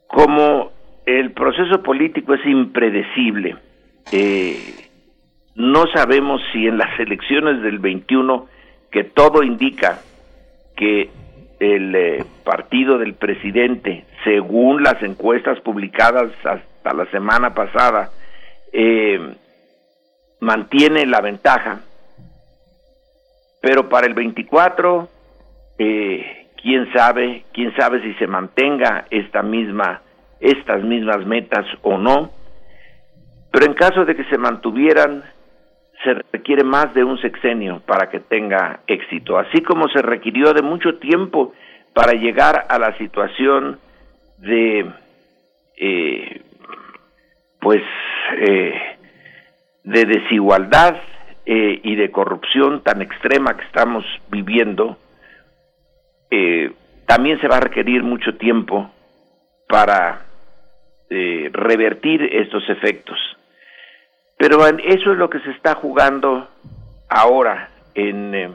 Como 0.07 0.73
el 1.07 1.33
proceso 1.33 1.83
político 1.83 2.35
es 2.35 2.45
impredecible, 2.45 3.57
eh, 4.13 4.88
no 5.59 5.89
sabemos 5.93 6.41
si 6.53 6.69
en 6.69 6.79
las 6.79 6.99
elecciones 7.01 7.61
del 7.63 7.81
21, 7.81 8.47
que 8.93 9.03
todo 9.03 9.43
indica 9.43 9.99
que 10.77 11.11
el 11.59 11.95
eh, 11.97 12.25
partido 12.45 12.97
del 12.97 13.15
presidente, 13.15 14.05
según 14.23 14.85
las 14.85 15.03
encuestas 15.03 15.59
publicadas 15.61 16.31
hasta 16.45 16.95
la 16.95 17.07
semana 17.07 17.55
pasada, 17.55 18.11
eh, 18.73 19.35
mantiene 20.39 21.05
la 21.07 21.21
ventaja, 21.21 21.81
pero 23.61 23.89
para 23.89 24.07
el 24.07 24.15
24, 24.15 25.09
eh, 25.77 26.47
quién 26.63 26.93
sabe, 26.93 27.43
quién 27.53 27.75
sabe 27.75 28.01
si 28.03 28.15
se 28.15 28.29
mantenga 28.29 29.07
esta 29.11 29.43
misma, 29.43 30.03
estas 30.39 30.85
mismas 30.85 31.27
metas 31.27 31.67
o 31.83 31.99
no. 31.99 32.31
Pero 33.51 33.67
en 33.67 33.75
caso 33.75 34.05
de 34.05 34.15
que 34.15 34.23
se 34.27 34.39
mantuvieran, 34.39 35.25
se 36.05 36.15
requiere 36.33 36.65
más 36.65 36.95
de 36.95 37.05
un 37.05 37.19
sexenio 37.21 37.81
para 37.87 38.09
que 38.09 38.21
tenga 38.21 38.81
éxito, 38.87 39.39
así 39.39 39.63
como 39.63 39.89
se 39.89 40.01
requirió 40.01 40.53
de 40.53 40.63
mucho 40.63 40.99
tiempo 40.99 41.53
para 41.93 42.13
llegar 42.13 42.67
a 42.69 42.79
la 42.79 42.97
situación 42.99 43.81
de, 44.39 44.87
eh, 45.77 46.43
pues, 47.61 47.83
eh, 48.37 48.75
de 49.83 50.05
desigualdad 50.05 50.97
eh, 51.45 51.81
y 51.83 51.97
de 51.97 52.11
corrupción 52.11 52.83
tan 52.83 53.03
extrema 53.03 53.57
que 53.57 53.65
estamos 53.65 54.05
viviendo, 54.31 54.99
también 57.07 57.41
se 57.41 57.49
va 57.49 57.57
a 57.57 57.61
requerir 57.61 58.03
mucho 58.03 58.37
tiempo 58.37 58.91
para 59.67 60.27
revertir 61.09 62.23
estos 62.23 62.69
efectos. 62.69 63.19
Pero 64.39 64.67
eso 64.67 65.13
es 65.13 65.19
lo 65.19 65.29
que 65.29 65.41
se 65.41 65.51
está 65.51 65.75
jugando 65.75 66.49
ahora 67.09 67.71
en 67.95 68.55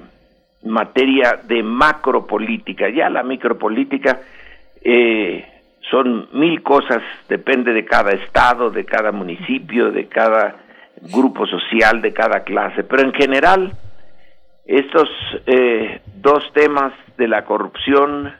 materia 0.64 1.41
de 1.43 1.61
macropolítica. 1.61 2.89
Ya 2.89 3.10
la 3.10 3.22
micropolítica 3.22 4.22
son 5.91 6.30
mil 6.31 6.64
cosas, 6.64 7.01
depende 7.30 7.73
de 7.73 7.85
cada 7.85 8.11
estado, 8.11 8.72
de 8.72 8.85
cada 8.85 9.11
municipio, 9.11 9.91
de 9.91 10.07
cada 10.07 10.64
grupo 11.11 11.45
social 11.45 12.01
de 12.01 12.14
cada 12.14 12.43
clase, 12.43 12.84
pero 12.84 13.03
en 13.03 13.14
general 13.14 13.73
estos 14.65 15.10
eh, 15.45 16.01
dos 16.15 16.43
temas 16.53 16.93
de 17.18 17.27
la 17.27 17.43
corrupción 17.43 18.34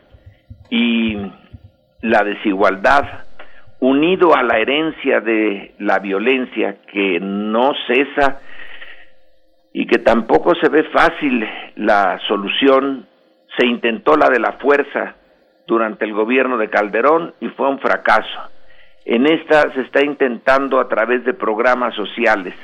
y 0.70 1.18
la 2.02 2.24
desigualdad, 2.24 3.26
unido 3.84 4.34
a 4.34 4.44
la 4.44 4.60
herencia 4.60 5.20
de 5.20 5.76
la 5.80 6.00
violencia 6.00 6.78
que 6.90 7.20
no 7.20 7.74
cesa 7.86 8.40
y 9.74 9.86
que 9.88 9.98
tampoco 9.98 10.56
se 10.56 10.70
ve 10.70 10.84
fácil 10.86 11.46
la 11.76 12.18
solución, 12.26 13.06
se 13.58 13.66
intentó 13.66 14.16
la 14.16 14.30
de 14.30 14.40
la 14.40 14.54
fuerza 14.54 15.16
durante 15.68 16.06
el 16.06 16.14
gobierno 16.14 16.58
de 16.58 16.70
Calderón 16.70 17.34
y 17.42 17.50
fue 17.50 17.68
un 17.68 17.80
fracaso. 17.80 18.50
En 19.04 19.26
esta 19.28 19.74
se 19.74 19.82
está 19.82 20.02
intentando 20.02 20.80
a 20.80 20.88
través 20.88 21.26
de 21.26 21.34
programas 21.34 21.94
sociales 21.94 22.56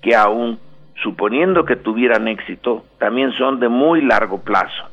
que 0.00 0.14
aún 0.14 0.58
suponiendo 1.02 1.66
que 1.66 1.76
tuvieran 1.76 2.26
éxito, 2.26 2.86
también 2.98 3.32
son 3.32 3.60
de 3.60 3.68
muy 3.68 4.00
largo 4.00 4.42
plazo. 4.42 4.88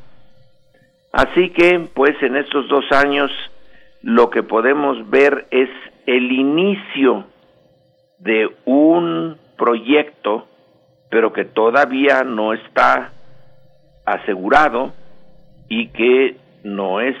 Así 1.14 1.48
que, 1.48 1.88
pues 1.94 2.22
en 2.22 2.36
estos 2.36 2.68
dos 2.68 2.84
años, 2.92 3.30
lo 4.02 4.30
que 4.30 4.42
podemos 4.42 5.08
ver 5.10 5.46
es 5.50 5.68
el 6.06 6.32
inicio 6.32 7.26
de 8.18 8.48
un 8.64 9.36
proyecto, 9.56 10.46
pero 11.10 11.32
que 11.32 11.44
todavía 11.44 12.22
no 12.24 12.52
está 12.52 13.12
asegurado 14.04 14.92
y 15.68 15.88
que 15.88 16.36
no 16.64 17.00
es 17.00 17.16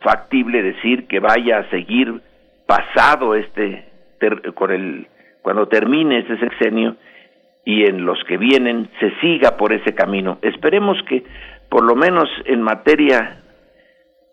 factible 0.00 0.62
decir 0.62 1.06
que 1.06 1.20
vaya 1.20 1.58
a 1.58 1.70
seguir 1.70 2.20
pasado 2.66 3.34
este 3.34 3.86
con 4.54 4.70
el 4.70 5.06
cuando 5.42 5.68
termine 5.68 6.18
este 6.18 6.38
sexenio 6.38 6.96
y 7.64 7.84
en 7.84 8.04
los 8.04 8.22
que 8.24 8.36
vienen 8.36 8.88
se 9.00 9.10
siga 9.20 9.56
por 9.56 9.72
ese 9.72 9.94
camino. 9.94 10.38
Esperemos 10.42 10.96
que 11.08 11.24
por 11.68 11.84
lo 11.84 11.94
menos 11.94 12.28
en 12.46 12.62
materia 12.62 13.42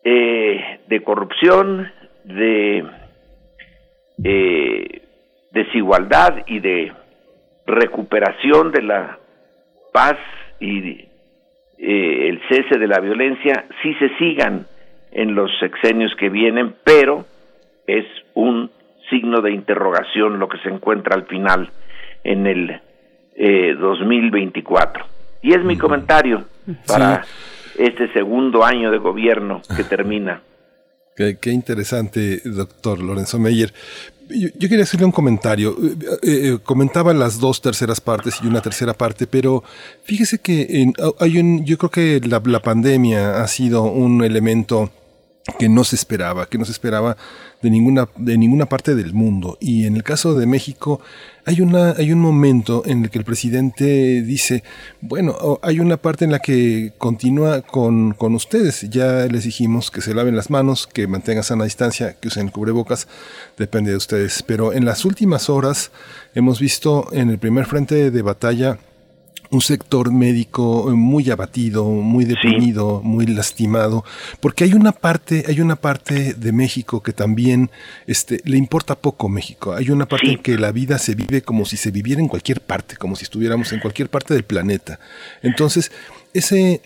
eh, 0.10 0.80
de 0.88 1.04
corrupción, 1.04 1.92
de 2.24 2.82
eh, 4.24 5.02
desigualdad 5.52 6.44
y 6.48 6.60
de 6.60 6.94
recuperación 7.66 8.72
de 8.72 8.84
la 8.84 9.20
paz 9.92 10.18
y 10.62 11.10
eh, 11.78 12.30
el 12.30 12.42
cese 12.48 12.80
de 12.80 12.88
la 12.88 13.02
violencia, 13.02 13.66
sí 13.84 13.94
se 13.96 14.08
sigan 14.18 14.66
en 15.12 15.36
los 15.36 15.52
sexenios 15.60 16.16
que 16.18 16.30
vienen, 16.30 16.76
pero 16.86 17.26
es 17.86 18.06
un 18.34 18.72
signo 19.10 19.42
de 19.42 19.52
interrogación 19.52 20.40
lo 20.40 20.48
que 20.48 20.60
se 20.60 20.70
encuentra 20.70 21.16
al 21.16 21.26
final 21.26 21.70
en 22.24 22.48
el 22.48 22.82
2024. 23.78 25.04
Eh, 25.04 25.08
y 25.42 25.54
es 25.54 25.64
mi 25.66 25.78
comentario 25.78 26.46
para 26.88 27.26
este 27.78 28.12
segundo 28.14 28.64
año 28.64 28.91
de 28.91 28.98
gobierno 28.98 29.62
que 29.76 29.84
termina. 29.95 30.41
Qué, 31.16 31.52
interesante, 31.52 32.41
doctor 32.45 32.99
Lorenzo 32.99 33.40
Meyer. 33.40 33.74
Yo, 34.30 34.70
quería 34.70 34.84
hacerle 34.84 35.06
un 35.06 35.12
comentario. 35.12 35.76
Eh, 35.82 36.18
eh, 36.22 36.58
comentaba 36.64 37.12
las 37.14 37.40
dos 37.40 37.60
terceras 37.60 37.99
partes 38.02 38.40
y 38.44 38.48
una 38.48 38.62
tercera 38.62 38.94
parte, 38.94 39.26
pero 39.26 39.64
fíjese 40.04 40.38
que 40.38 40.91
hay 41.20 41.40
un, 41.40 41.66
yo 41.66 41.78
creo 41.80 41.90
que 41.90 42.22
la, 42.28 42.40
la 42.45 42.62
pandemia 42.62 43.41
ha 43.41 43.48
sido 43.48 43.84
un 43.84 44.24
elemento 44.24 44.91
que 45.57 45.69
no 45.69 45.84
se 45.84 45.95
esperaba, 45.95 46.48
que 46.48 46.57
no 46.57 46.65
se 46.65 46.72
esperaba 46.72 47.18
de 47.61 47.69
ninguna, 47.69 48.07
de 48.18 48.38
ninguna 48.38 48.68
parte 48.68 48.95
del 48.95 49.14
mundo. 49.14 49.57
Y 49.60 49.86
en 49.86 49.95
el 49.95 50.03
caso 50.03 50.36
de 50.36 50.45
México 50.45 50.99
hay, 51.45 51.61
una, 51.61 51.91
hay 51.91 52.11
un 52.11 52.19
momento 52.19 52.84
en 52.86 53.03
el 53.03 53.10
que 53.10 53.19
el 53.19 53.26
presidente 53.26 54.22
dice, 54.22 54.64
bueno, 55.02 55.60
hay 55.61 55.80
una 55.80 55.98
parte 55.98 56.26
en 56.26 56.32
la 56.32 56.40
que 56.40 56.94
continúa 56.98 57.61
con, 57.61 58.14
con 58.14 58.36
ustedes. 58.36 58.90
Ya 58.90 59.26
les 59.28 59.45
dijimos 59.45 59.90
que 59.90 60.02
se 60.02 60.14
laven 60.14 60.36
las 60.36 60.49
manos, 60.49 60.88
que 60.88 61.07
mantengan 61.07 61.44
sana 61.44 61.64
distancia, 61.64 62.15
que 62.19 62.28
usen 62.28 62.49
cubrebocas, 62.49 63.07
depende 63.57 63.91
de 63.91 63.98
ustedes. 63.98 64.44
Pero 64.44 64.74
en 64.74 64.86
las 64.86 65.06
últimas 65.06 65.49
horas 65.49 65.91
hemos 66.36 66.60
visto 66.60 67.07
en 67.11 67.30
el 67.30 67.40
primer 67.40 67.65
frente 67.65 68.11
de 68.11 68.22
batalla 68.22 68.78
un 69.49 69.61
sector 69.61 70.11
médico 70.11 70.91
muy 70.95 71.30
abatido, 71.30 71.86
muy 71.86 72.26
deprimido, 72.26 73.02
muy 73.03 73.26
lastimado, 73.26 74.03
porque 74.40 74.64
hay 74.64 74.74
una 74.74 74.91
parte, 74.91 75.45
hay 75.48 75.61
una 75.61 75.76
parte 75.76 76.34
de 76.34 76.52
México 76.52 77.02
que 77.02 77.14
también 77.14 77.69
este, 78.06 78.41
le 78.45 78.57
importa 78.57 78.95
poco 78.95 79.30
México. 79.30 79.74
Hay 79.74 79.90
una 79.90 80.06
parte 80.06 80.32
en 80.32 80.40
que 80.40 80.57
la 80.57 80.72
vida 80.72 80.98
se 80.98 81.15
vive 81.15 81.41
como 81.41 81.65
si 81.65 81.78
se 81.78 81.91
viviera 81.91 82.22
en 82.22 82.28
cualquier 82.28 82.61
parte, 82.61 82.98
como 82.98 83.15
si 83.15 83.24
estuviéramos 83.24 83.72
en 83.72 83.80
cualquier 83.80 84.10
parte 84.10 84.34
del 84.34 84.44
planeta. 84.44 84.99
Entonces, 85.41 85.91
ese 86.34 86.82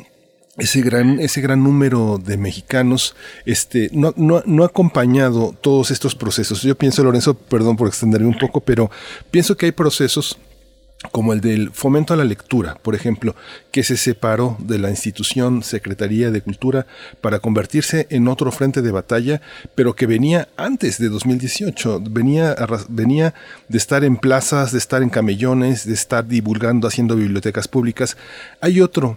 ese 0.58 0.82
gran, 0.82 1.20
ese 1.20 1.42
gran 1.42 1.64
número 1.64 2.18
de 2.18 2.38
mexicanos 2.38 3.16
este, 3.46 3.90
no, 3.94 4.14
no, 4.18 4.44
no 4.46 4.64
ha 4.64 4.68
acompañado 4.68 5.56
todos 5.62 5.92
estos 5.92 6.14
procesos. 6.14 6.62
Yo 6.62 6.76
pienso, 6.76 7.04
Lorenzo, 7.04 7.34
perdón 7.34 7.78
por 7.78 7.88
extenderme 7.88 8.28
un 8.28 8.38
poco, 8.38 8.60
pero 8.60 8.92
pienso 9.32 9.56
que 9.56 9.68
hay 9.68 9.72
procesos 9.72 10.38
como 11.12 11.34
el 11.34 11.42
del 11.42 11.72
fomento 11.72 12.14
a 12.14 12.18
la 12.18 12.24
lectura, 12.24 12.78
por 12.82 12.94
ejemplo, 12.94 13.36
que 13.72 13.84
se 13.84 13.98
separó 13.98 14.56
de 14.60 14.78
la 14.78 14.92
institución 14.92 15.64
Secretaría 15.64 16.30
de 16.30 16.42
Cultura 16.42 16.86
para 17.22 17.40
convertirse 17.40 18.06
en 18.12 18.28
otro 18.28 18.52
frente 18.52 18.82
de 18.82 18.92
batalla, 18.92 19.42
pero 19.74 19.96
que 19.96 20.06
venía 20.06 20.48
antes 20.58 21.00
de 21.00 21.10
2018, 21.10 22.02
venía, 22.10 22.56
venía 22.90 23.34
de 23.68 23.78
estar 23.78 24.04
en 24.04 24.18
plazas, 24.18 24.72
de 24.72 24.78
estar 24.78 25.02
en 25.02 25.10
camellones, 25.10 25.86
de 25.86 25.94
estar 25.94 26.28
divulgando, 26.28 26.88
haciendo 26.88 27.16
bibliotecas 27.16 27.68
públicas. 27.68 28.16
Hay 28.60 28.80
otro 28.80 29.16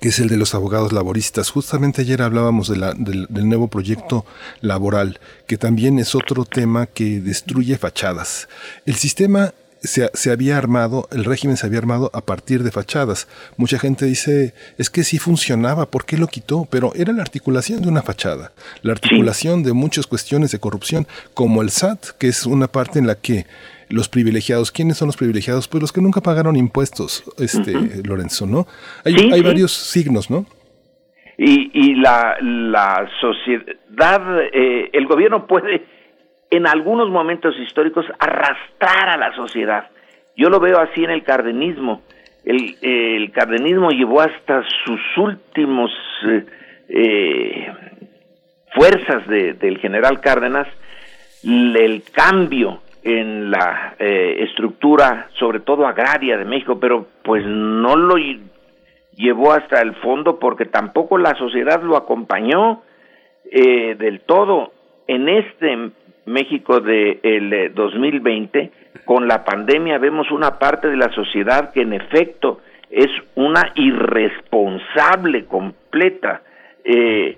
que 0.00 0.10
es 0.10 0.20
el 0.20 0.28
de 0.28 0.36
los 0.36 0.54
abogados 0.54 0.92
laboristas. 0.92 1.50
Justamente 1.50 2.02
ayer 2.02 2.22
hablábamos 2.22 2.68
del, 2.68 3.48
nuevo 3.48 3.66
proyecto 3.68 4.24
laboral, 4.60 5.18
que 5.46 5.58
también 5.58 5.98
es 5.98 6.14
otro 6.14 6.44
tema 6.44 6.86
que 6.86 7.20
destruye 7.20 7.76
fachadas. 7.78 8.48
El 8.86 8.94
sistema 8.94 9.52
se, 9.82 10.10
se, 10.14 10.30
había 10.30 10.56
armado, 10.56 11.08
el 11.12 11.24
régimen 11.24 11.56
se 11.56 11.66
había 11.66 11.78
armado 11.78 12.10
a 12.14 12.20
partir 12.20 12.62
de 12.62 12.70
fachadas. 12.70 13.28
Mucha 13.56 13.78
gente 13.78 14.06
dice, 14.06 14.54
es 14.78 14.90
que 14.90 15.04
sí 15.04 15.18
funcionaba, 15.18 15.86
¿por 15.86 16.04
qué 16.04 16.16
lo 16.16 16.28
quitó? 16.28 16.66
Pero 16.70 16.92
era 16.94 17.12
la 17.12 17.22
articulación 17.22 17.82
de 17.82 17.88
una 17.88 18.02
fachada, 18.02 18.52
la 18.82 18.92
articulación 18.92 19.62
de 19.62 19.72
muchas 19.72 20.06
cuestiones 20.06 20.52
de 20.52 20.60
corrupción, 20.60 21.06
como 21.34 21.62
el 21.62 21.70
SAT, 21.70 22.10
que 22.18 22.28
es 22.28 22.46
una 22.46 22.68
parte 22.68 22.98
en 22.98 23.06
la 23.06 23.16
que 23.16 23.46
los 23.88 24.08
privilegiados, 24.08 24.72
¿quiénes 24.72 24.96
son 24.96 25.08
los 25.08 25.16
privilegiados? 25.16 25.68
Pues 25.68 25.82
los 25.82 25.92
que 25.92 26.00
nunca 26.00 26.20
pagaron 26.20 26.56
impuestos, 26.56 27.24
este 27.38 27.72
Lorenzo, 28.04 28.46
¿no? 28.46 28.66
Hay, 29.04 29.14
hay 29.32 29.42
varios 29.42 29.72
signos, 29.72 30.30
¿no? 30.30 30.46
Y, 31.36 31.70
y 31.74 31.94
la, 31.96 32.36
la 32.40 33.08
sociedad, 33.20 34.22
eh, 34.52 34.90
el 34.92 35.06
gobierno 35.06 35.46
puede 35.46 35.84
en 36.52 36.66
algunos 36.66 37.08
momentos 37.08 37.58
históricos 37.58 38.04
arrastrar 38.18 39.08
a 39.08 39.16
la 39.16 39.34
sociedad. 39.34 39.88
Yo 40.36 40.50
lo 40.50 40.60
veo 40.60 40.78
así 40.80 41.02
en 41.02 41.10
el 41.10 41.24
cardenismo. 41.24 42.02
El, 42.44 42.76
el 42.82 43.32
cardenismo 43.32 43.88
llevó 43.88 44.20
hasta 44.20 44.62
sus 44.84 45.00
últimos 45.16 45.90
eh, 46.28 46.44
eh, 46.90 47.72
fuerzas 48.74 49.26
del 49.26 49.78
general 49.78 50.20
Cárdenas 50.20 50.68
el 51.42 52.02
cambio 52.12 52.82
en 53.02 53.50
la 53.50 53.94
eh, 53.98 54.44
estructura, 54.46 55.28
sobre 55.38 55.60
todo 55.60 55.86
agraria 55.86 56.36
de 56.36 56.44
México, 56.44 56.78
pero 56.78 57.06
pues 57.24 57.44
no 57.46 57.96
lo 57.96 58.16
llevó 59.16 59.52
hasta 59.52 59.80
el 59.80 59.94
fondo 59.96 60.38
porque 60.38 60.66
tampoco 60.66 61.16
la 61.16 61.34
sociedad 61.34 61.82
lo 61.82 61.96
acompañó 61.96 62.82
del 63.50 64.20
todo. 64.20 64.72
En 65.06 65.28
este 65.28 65.90
México 66.26 66.80
del 66.80 67.50
de 67.50 67.70
2020, 67.74 68.58
eh, 68.60 68.70
con 69.04 69.26
la 69.26 69.44
pandemia 69.44 69.98
vemos 69.98 70.30
una 70.30 70.58
parte 70.58 70.88
de 70.88 70.96
la 70.96 71.12
sociedad 71.12 71.72
que 71.72 71.82
en 71.82 71.92
efecto 71.92 72.60
es 72.90 73.10
una 73.34 73.72
irresponsable 73.74 75.46
completa. 75.46 76.42
Eh, 76.84 77.36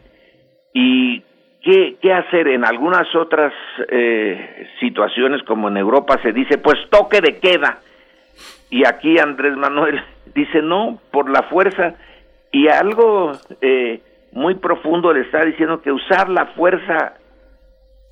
¿Y 0.72 1.22
qué, 1.62 1.96
qué, 2.02 2.12
hacer? 2.12 2.48
En 2.48 2.64
algunas 2.64 3.14
otras 3.14 3.52
eh, 3.88 4.68
situaciones, 4.80 5.42
como 5.44 5.68
en 5.68 5.76
Europa, 5.76 6.18
se 6.22 6.32
dice, 6.32 6.58
pues 6.58 6.76
toque 6.90 7.20
de 7.20 7.38
queda. 7.38 7.78
Y 8.70 8.84
aquí 8.86 9.18
Andrés 9.18 9.56
Manuel 9.56 10.02
dice, 10.34 10.60
no, 10.60 10.98
por 11.10 11.30
la 11.30 11.44
fuerza. 11.44 11.94
Y 12.50 12.68
algo 12.68 13.32
muy 14.32 14.54
profundo 14.56 15.12
le 15.12 15.22
está 15.22 15.44
diciendo 15.44 15.80
que 15.80 15.90
usar 15.90 16.28
la 16.28 16.46
fuerza 16.46 17.14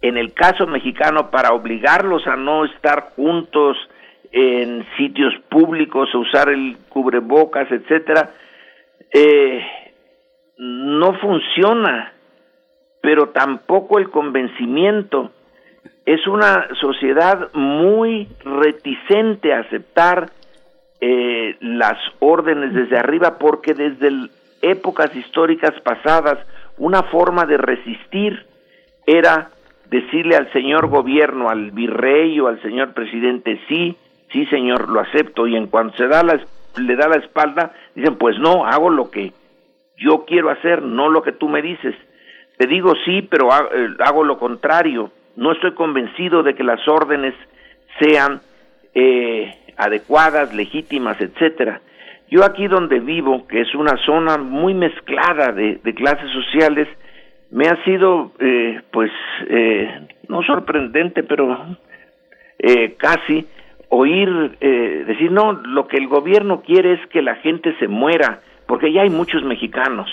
en 0.02 0.16
el 0.16 0.34
caso 0.34 0.66
mexicano 0.66 1.30
para 1.30 1.54
obligarlos 1.54 2.26
a 2.26 2.36
no 2.36 2.64
estar 2.64 3.12
juntos 3.14 3.76
en 4.32 4.84
sitios 4.96 5.32
públicos, 5.48 6.08
a 6.12 6.18
usar 6.18 6.48
el 6.48 6.76
cubrebocas, 6.88 7.70
etcétera, 7.70 8.30
eh, 9.12 9.64
no 10.58 11.14
funciona, 11.20 12.12
pero 13.00 13.28
tampoco 13.28 13.98
el 13.98 14.10
convencimiento. 14.10 15.30
Es 16.04 16.26
una 16.26 16.66
sociedad 16.80 17.52
muy 17.52 18.28
reticente 18.44 19.52
a 19.52 19.60
aceptar 19.60 20.30
eh, 21.00 21.56
las 21.60 21.98
órdenes 22.18 22.74
desde 22.74 22.98
arriba 22.98 23.38
porque 23.38 23.74
desde 23.74 24.30
épocas 24.62 25.14
históricas 25.14 25.72
pasadas 25.82 26.38
una 26.78 27.02
forma 27.04 27.44
de 27.44 27.56
resistir 27.56 28.46
era 29.06 29.50
decirle 29.92 30.36
al 30.36 30.50
señor 30.52 30.88
gobierno, 30.88 31.50
al 31.50 31.70
virrey 31.70 32.40
o 32.40 32.48
al 32.48 32.60
señor 32.62 32.94
presidente, 32.94 33.60
sí, 33.68 33.94
sí 34.32 34.46
señor, 34.46 34.88
lo 34.88 35.00
acepto, 35.00 35.46
y 35.46 35.54
en 35.54 35.66
cuanto 35.66 35.98
se 35.98 36.08
da 36.08 36.22
la, 36.22 36.40
le 36.78 36.96
da 36.96 37.08
la 37.08 37.16
espalda, 37.16 37.72
dicen, 37.94 38.16
pues 38.16 38.38
no, 38.38 38.64
hago 38.64 38.88
lo 38.88 39.10
que 39.10 39.32
yo 39.98 40.24
quiero 40.24 40.48
hacer, 40.48 40.80
no 40.82 41.10
lo 41.10 41.22
que 41.22 41.32
tú 41.32 41.46
me 41.46 41.60
dices. 41.60 41.94
Te 42.56 42.66
digo 42.66 42.94
sí, 43.04 43.20
pero 43.30 43.50
eh, 43.50 43.88
hago 43.98 44.24
lo 44.24 44.38
contrario. 44.38 45.12
No 45.36 45.52
estoy 45.52 45.74
convencido 45.74 46.42
de 46.42 46.54
que 46.54 46.64
las 46.64 46.86
órdenes 46.88 47.34
sean 48.00 48.40
eh, 48.94 49.54
adecuadas, 49.76 50.54
legítimas, 50.54 51.20
etcétera. 51.20 51.82
Yo 52.30 52.44
aquí 52.44 52.66
donde 52.66 52.98
vivo, 52.98 53.46
que 53.46 53.60
es 53.60 53.74
una 53.74 53.96
zona 54.06 54.38
muy 54.38 54.72
mezclada 54.72 55.52
de 55.52 55.94
clases 55.94 56.30
sociales, 56.30 56.88
me 57.52 57.68
ha 57.68 57.84
sido, 57.84 58.32
eh, 58.38 58.80
pues, 58.90 59.10
eh, 59.48 60.08
no 60.28 60.42
sorprendente, 60.42 61.22
pero 61.22 61.76
eh, 62.58 62.94
casi 62.96 63.46
oír 63.88 64.56
decir, 64.58 65.30
no, 65.30 65.52
lo 65.52 65.86
que 65.86 65.98
el 65.98 66.08
gobierno 66.08 66.62
quiere 66.62 66.94
es 66.94 67.06
que 67.08 67.20
la 67.20 67.36
gente 67.36 67.76
se 67.78 67.88
muera, 67.88 68.40
porque 68.66 68.90
ya 68.90 69.02
hay 69.02 69.10
muchos 69.10 69.44
mexicanos. 69.44 70.08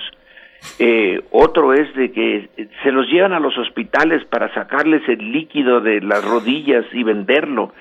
otro 1.32 1.74
es 1.74 1.96
de 1.96 2.12
que 2.12 2.50
se 2.84 2.92
los 2.92 3.08
llevan 3.08 3.32
a 3.32 3.40
los 3.40 3.58
hospitales 3.58 4.26
para 4.26 4.54
sacarles 4.54 5.08
el 5.08 5.32
líquido 5.32 5.80
de 5.80 6.02
las 6.02 6.26
rodillas 6.26 6.84
y 6.92 7.04
venderlo. 7.04 7.72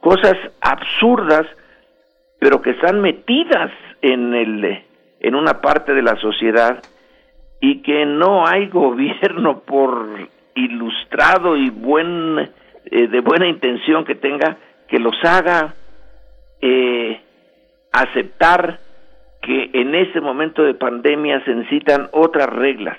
Cosas 0.00 0.38
absurdas, 0.62 1.46
pero 2.38 2.62
que 2.62 2.70
están 2.70 3.02
metidas 3.02 3.70
en, 4.00 4.32
el, 4.32 4.82
en 5.20 5.34
una 5.34 5.60
parte 5.60 5.92
de 5.92 6.00
la 6.00 6.16
sociedad 6.16 6.82
y 7.60 7.82
que 7.82 8.06
no 8.06 8.46
hay 8.46 8.68
gobierno 8.68 9.60
por 9.60 10.08
ilustrado 10.54 11.56
y 11.56 11.70
buen 11.70 12.38
eh, 12.38 13.06
de 13.06 13.20
buena 13.20 13.46
intención 13.46 14.04
que 14.04 14.14
tenga 14.14 14.56
que 14.88 14.98
los 14.98 15.14
haga 15.22 15.74
eh, 16.60 17.20
aceptar 17.92 18.80
que 19.42 19.70
en 19.72 19.94
este 19.94 20.20
momento 20.20 20.62
de 20.62 20.74
pandemia 20.74 21.42
se 21.44 21.54
necesitan 21.54 22.08
otras 22.12 22.48
reglas. 22.48 22.98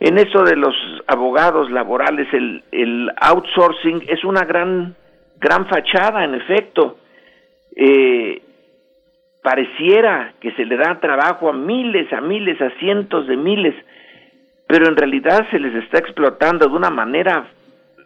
En 0.00 0.18
eso 0.18 0.42
de 0.42 0.56
los 0.56 0.74
abogados 1.06 1.70
laborales, 1.70 2.26
el, 2.32 2.64
el 2.72 3.10
outsourcing 3.20 4.02
es 4.08 4.24
una 4.24 4.44
gran, 4.44 4.96
gran 5.38 5.66
fachada, 5.68 6.24
en 6.24 6.34
efecto. 6.34 6.98
Eh, 7.76 8.42
pareciera 9.42 10.34
que 10.40 10.52
se 10.52 10.64
le 10.64 10.76
da 10.76 11.00
trabajo 11.00 11.48
a 11.48 11.52
miles, 11.52 12.12
a 12.12 12.20
miles, 12.20 12.60
a 12.60 12.70
cientos 12.78 13.26
de 13.26 13.36
miles, 13.36 13.74
pero 14.66 14.86
en 14.86 14.96
realidad 14.96 15.46
se 15.50 15.58
les 15.58 15.74
está 15.76 15.98
explotando 15.98 16.66
de 16.66 16.76
una 16.76 16.90
manera 16.90 17.46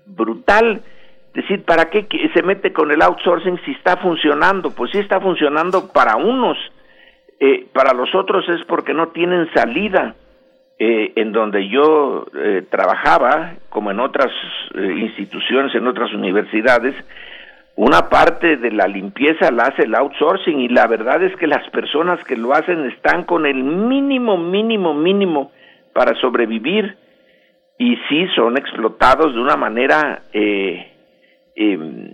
brutal. 0.06 0.81
Es 1.28 1.35
decir, 1.35 1.65
¿para 1.65 1.90
qué 1.90 2.06
se 2.32 2.43
mete 2.43 2.73
con 2.73 2.90
el 2.93 3.02
outsourcing 3.02 3.61
si 3.65 3.73
está 3.73 3.97
funcionando? 3.97 4.70
Pues 4.74 4.93
sí 4.93 4.98
está 4.98 5.20
funcionando 5.20 5.93
para 5.93 6.16
unos, 6.16 6.56
eh, 7.40 7.66
para 7.73 7.93
los 7.93 8.15
otros 8.15 8.48
es 8.48 8.65
porque 8.66 8.94
no 8.94 9.09
tienen 9.09 9.52
salida. 9.52 10.15
Eh, 10.77 11.12
en 11.15 11.31
donde 11.31 11.69
yo 11.69 12.27
eh, 12.35 12.65
trabajaba, 12.69 13.52
como 13.69 13.93
en 13.93 14.01
otras 14.01 14.32
instituciones, 14.74 15.73
en 15.73 15.86
otras 15.86 16.12
universidades, 16.12 16.97
una 17.76 18.09
parte 18.09 18.56
de 18.56 18.70
la 18.70 18.86
limpieza 18.86 19.51
la 19.51 19.64
hace 19.64 19.82
el 19.82 19.94
outsourcing 19.94 20.60
y 20.60 20.68
la 20.68 20.86
verdad 20.86 21.22
es 21.22 21.34
que 21.36 21.46
las 21.46 21.68
personas 21.70 22.22
que 22.24 22.36
lo 22.36 22.52
hacen 22.52 22.88
están 22.90 23.24
con 23.24 23.46
el 23.46 23.64
mínimo, 23.64 24.36
mínimo, 24.38 24.94
mínimo 24.94 25.51
para 25.92 26.14
sobrevivir 26.20 26.96
y 27.78 27.96
sí 28.09 28.26
son 28.36 28.56
explotados 28.56 29.34
de 29.34 29.40
una 29.40 29.56
manera 29.56 30.22
eh, 30.32 30.92
em, 31.56 32.12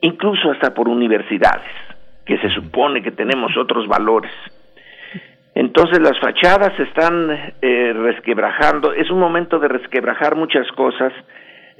incluso 0.00 0.50
hasta 0.50 0.74
por 0.74 0.88
universidades 0.88 1.70
que 2.26 2.38
se 2.38 2.50
supone 2.50 3.02
que 3.02 3.12
tenemos 3.12 3.56
otros 3.56 3.86
valores. 3.86 4.32
Entonces 5.54 6.00
las 6.00 6.18
fachadas 6.20 6.72
se 6.76 6.82
están 6.82 7.54
eh, 7.62 7.92
resquebrajando, 7.92 8.92
es 8.92 9.10
un 9.10 9.18
momento 9.18 9.58
de 9.58 9.68
resquebrajar 9.68 10.36
muchas 10.36 10.70
cosas, 10.72 11.12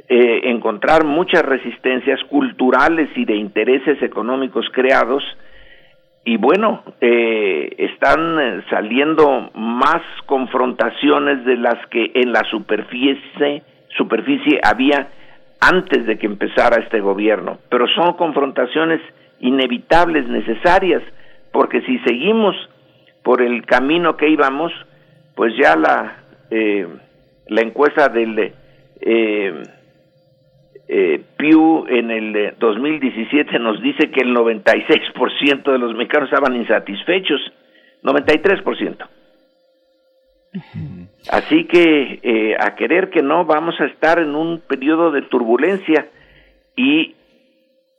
eh, 0.08 0.40
encontrar 0.44 1.04
muchas 1.04 1.42
resistencias 1.42 2.20
culturales 2.24 3.08
y 3.16 3.24
de 3.24 3.36
intereses 3.36 4.00
económicos 4.02 4.66
creados. 4.72 5.22
Y 6.24 6.36
bueno, 6.36 6.82
eh, 7.00 7.74
están 7.78 8.64
saliendo 8.70 9.50
más 9.54 10.02
confrontaciones 10.26 11.44
de 11.44 11.56
las 11.56 11.86
que 11.88 12.12
en 12.14 12.32
la 12.32 12.42
superficie, 12.50 13.62
superficie 13.96 14.60
había 14.62 15.08
antes 15.60 16.06
de 16.06 16.18
que 16.18 16.26
empezara 16.26 16.82
este 16.82 17.00
gobierno, 17.00 17.58
pero 17.68 17.86
son 17.88 18.12
confrontaciones 18.14 19.00
inevitables, 19.40 20.28
necesarias, 20.28 21.02
porque 21.52 21.80
si 21.82 21.98
seguimos 22.00 22.54
por 23.22 23.42
el 23.42 23.64
camino 23.66 24.16
que 24.16 24.28
íbamos, 24.28 24.72
pues 25.34 25.52
ya 25.56 25.76
la, 25.76 26.16
eh, 26.50 26.86
la 27.48 27.60
encuesta 27.60 28.08
del 28.08 28.52
eh, 29.00 29.62
eh, 30.88 31.22
Pew 31.36 31.86
en 31.88 32.10
el 32.10 32.54
2017 32.58 33.56
eh, 33.56 33.58
nos 33.58 33.82
dice 33.82 34.10
que 34.10 34.20
el 34.20 34.34
96% 34.34 35.70
de 35.70 35.78
los 35.78 35.94
mexicanos 35.94 36.30
estaban 36.30 36.56
insatisfechos, 36.56 37.40
93%. 38.02 39.06
Así 41.30 41.66
que 41.66 42.20
eh, 42.22 42.56
a 42.58 42.74
querer 42.74 43.10
que 43.10 43.22
no, 43.22 43.44
vamos 43.44 43.78
a 43.80 43.84
estar 43.84 44.18
en 44.18 44.34
un 44.34 44.60
periodo 44.60 45.10
de 45.10 45.22
turbulencia 45.22 46.06
y 46.74 47.14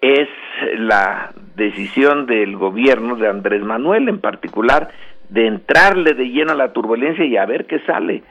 es 0.01 0.29
la 0.77 1.31
decisión 1.55 2.25
del 2.25 2.55
gobierno 2.55 3.17
de 3.17 3.27
Andrés 3.27 3.61
Manuel 3.61 4.09
en 4.09 4.19
particular 4.19 4.89
de 5.29 5.45
entrarle 5.45 6.13
de 6.13 6.25
lleno 6.29 6.53
a 6.53 6.55
la 6.55 6.73
turbulencia 6.73 7.23
y 7.23 7.37
a 7.37 7.45
ver 7.45 7.67
qué 7.67 7.79
sale. 7.81 8.23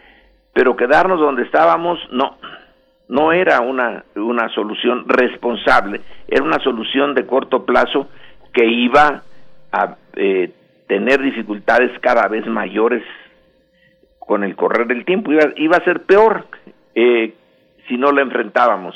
Pero 0.52 0.76
quedarnos 0.76 1.20
donde 1.20 1.42
estábamos, 1.42 2.00
no, 2.10 2.38
no 3.08 3.32
era 3.32 3.60
una, 3.60 4.04
una 4.14 4.48
solución 4.54 5.08
responsable, 5.08 6.00
era 6.26 6.42
una 6.42 6.58
solución 6.62 7.14
de 7.14 7.26
corto 7.26 7.64
plazo 7.64 8.08
que 8.52 8.66
iba 8.66 9.22
a 9.72 9.96
eh, 10.16 10.52
tener 10.86 11.22
dificultades 11.22 11.98
cada 12.00 12.28
vez 12.28 12.46
mayores 12.46 13.02
con 14.18 14.44
el 14.44 14.56
correr 14.56 14.86
del 14.86 15.04
tiempo, 15.04 15.32
iba, 15.32 15.44
iba 15.56 15.76
a 15.76 15.84
ser 15.84 16.02
peor 16.02 16.46
eh, 16.94 17.34
si 17.88 17.96
no 17.96 18.12
la 18.12 18.22
enfrentábamos. 18.22 18.94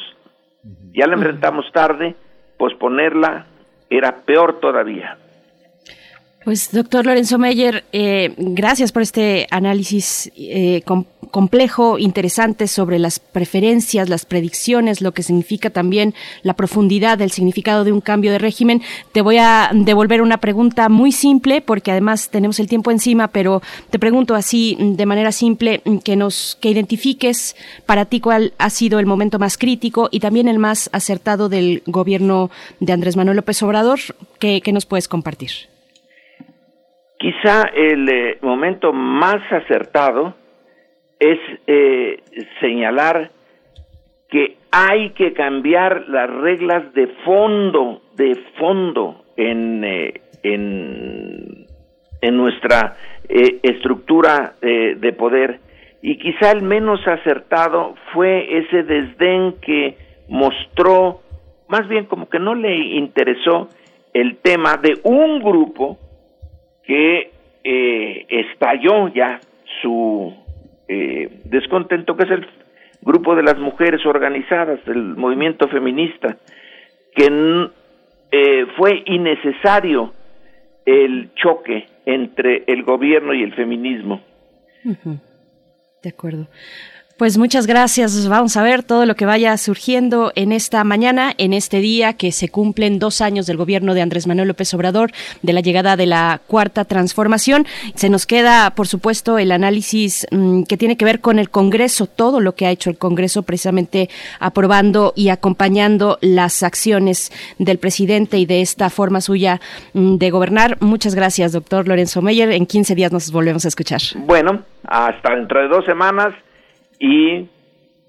Ya 0.93 1.06
la 1.06 1.14
enfrentamos 1.14 1.64
tarde, 1.72 2.14
posponerla 2.59 3.47
era 3.89 4.16
peor 4.24 4.60
todavía. 4.60 5.16
Pues 6.44 6.72
doctor 6.72 7.06
Lorenzo 7.06 7.39
Meyer, 7.39 7.84
eh, 7.93 8.34
gracias 8.36 8.90
por 8.93 9.02
este 9.02 9.47
análisis 9.51 10.30
eh, 10.36 10.82
complejo, 11.33 11.99
interesante 11.99 12.69
sobre 12.69 13.01
las 13.01 13.19
preferencias, 13.19 14.09
las 14.09 14.25
predicciones, 14.25 15.01
lo 15.01 15.11
que 15.11 15.25
significa 15.25 15.71
también 15.71 16.15
la 16.45 16.55
profundidad 16.55 17.19
del 17.19 17.33
significado 17.33 17.83
de 17.83 17.91
un 17.91 18.01
cambio 18.01 18.31
de 18.31 18.39
régimen. 18.39 18.83
Te 19.11 19.23
voy 19.23 19.39
a 19.39 19.71
devolver 19.73 20.23
una 20.23 20.37
pregunta 20.37 20.89
muy 20.89 21.11
simple, 21.11 21.61
porque 21.61 21.91
además 21.91 22.31
tenemos 22.31 22.61
el 22.61 22.69
tiempo 22.69 22.93
encima, 22.93 23.29
pero 23.29 23.63
te 23.91 23.99
pregunto 23.99 24.37
así 24.37 24.77
de 24.79 25.07
manera 25.07 25.33
simple 25.33 25.83
que 26.05 26.15
nos 26.15 26.57
que 26.61 26.71
identifiques 26.71 27.57
para 27.87 28.05
ti 28.05 28.21
cuál 28.21 28.53
ha 28.59 28.71
sido 28.71 29.01
el 29.01 29.07
momento 29.07 29.39
más 29.39 29.57
crítico 29.57 30.09
y 30.13 30.21
también 30.21 30.49
el 30.49 30.59
más 30.59 30.91
acertado 30.93 31.49
del 31.49 31.83
gobierno 31.87 32.51
de 32.79 32.93
Andrés 32.93 33.17
Manuel 33.17 33.37
López 33.37 33.63
Obrador. 33.63 33.99
¿Qué, 34.39 34.61
nos 34.73 34.87
puedes 34.87 35.09
compartir? 35.09 35.51
Quizá 37.19 37.63
el 37.75 38.09
eh, 38.09 38.39
momento 38.43 38.93
más 38.93 39.41
acertado 39.51 40.35
es 41.31 41.39
eh, 41.66 42.20
señalar 42.61 43.31
que 44.28 44.57
hay 44.70 45.11
que 45.11 45.32
cambiar 45.35 46.09
las 46.09 46.28
reglas 46.31 46.93
de 46.94 47.07
fondo, 47.24 48.03
de 48.16 48.35
fondo 48.59 49.24
en, 49.36 49.85
eh, 49.85 50.20
en, 50.43 51.66
en, 52.20 52.36
nuestra 52.36 52.97
estructura 53.28 54.55
de 54.61 55.12
poder. 55.12 55.61
Y 56.03 56.19
quizá 56.19 56.51
el 56.51 56.62
menos 56.62 57.07
acertado 57.07 57.94
fue 58.12 58.59
ese 58.59 58.82
desdén 58.82 59.55
que 59.61 59.97
mostró, 60.28 61.20
más 61.69 61.86
bien 61.89 62.07
como 62.07 62.28
que 62.28 62.39
no 62.39 62.55
le 62.55 62.74
interesó 62.74 63.69
el 64.12 64.36
tema 64.39 64.77
de 64.77 64.99
un 65.05 65.40
grupo 65.40 65.99
que 66.85 67.31
eh, 67.65 68.27
estalló 68.28 69.09
ya 69.09 69.40
su 69.81 70.35
eh, 70.93 71.40
descontento, 71.44 72.16
que 72.16 72.24
es 72.24 72.31
el 72.31 72.47
grupo 73.01 73.35
de 73.35 73.43
las 73.43 73.59
mujeres 73.59 74.05
organizadas, 74.05 74.81
el 74.86 75.16
movimiento 75.16 75.66
feminista, 75.69 76.36
que 77.14 77.70
eh, 78.31 78.66
fue 78.77 79.02
innecesario 79.06 80.12
el 80.85 81.31
choque 81.35 81.86
entre 82.05 82.64
el 82.66 82.82
gobierno 82.82 83.32
y 83.32 83.43
el 83.43 83.55
feminismo. 83.55 84.20
De 86.02 86.09
acuerdo. 86.10 86.48
Pues 87.16 87.39
muchas 87.39 87.66
gracias. 87.66 88.28
Vamos 88.28 88.56
a 88.56 88.62
ver 88.62 88.82
todo 88.82 89.06
lo 89.06 89.14
que 89.14 89.26
vaya 89.26 89.56
surgiendo 89.56 90.32
en 90.34 90.51
esta 90.51 90.82
mañana, 90.82 91.32
en 91.39 91.52
este 91.52 91.78
día 91.78 92.14
que 92.14 92.32
se 92.32 92.48
cumplen 92.48 92.98
dos 92.98 93.20
años 93.20 93.47
del 93.47 93.56
gobierno 93.56 93.94
de 93.94 94.02
Andrés 94.02 94.26
Manuel 94.26 94.48
López 94.48 94.72
Obrador, 94.74 95.12
de 95.43 95.52
la 95.52 95.60
llegada 95.60 95.97
de 95.97 96.06
la 96.06 96.40
cuarta 96.47 96.84
transformación. 96.84 97.66
Se 97.94 98.09
nos 98.09 98.26
queda, 98.26 98.74
por 98.74 98.89
supuesto, 98.89 99.39
el 99.39 99.52
análisis 99.52 100.26
mm, 100.30 100.64
que 100.64 100.76
tiene 100.76 100.97
que 100.97 101.05
ver 101.05 101.20
con 101.20 101.39
el 101.39 101.51
Congreso, 101.51 102.06
todo 102.06 102.40
lo 102.40 102.55
que 102.55 102.66
ha 102.66 102.70
hecho 102.70 102.90
el 102.90 102.98
Congreso 102.98 103.43
precisamente 103.43 104.09
aprobando 104.40 105.12
y 105.14 105.28
acompañando 105.28 106.18
las 106.22 106.62
acciones 106.62 107.30
del 107.59 107.78
presidente 107.78 108.39
y 108.39 108.47
de 108.47 108.62
esta 108.62 108.90
forma 108.90 109.20
suya 109.20 109.60
mm, 109.93 110.16
de 110.16 110.30
gobernar. 110.30 110.78
Muchas 110.80 111.14
gracias, 111.14 111.52
doctor 111.52 111.86
Lorenzo 111.86 112.22
Meyer. 112.22 112.51
En 112.52 112.66
15 112.66 112.94
días 112.94 113.12
nos 113.12 113.30
volvemos 113.30 113.64
a 113.64 113.68
escuchar. 113.68 114.01
Bueno, 114.16 114.62
hasta 114.84 115.34
dentro 115.34 115.60
de 115.60 115.68
dos 115.68 115.84
semanas 115.84 116.34
y 117.03 117.49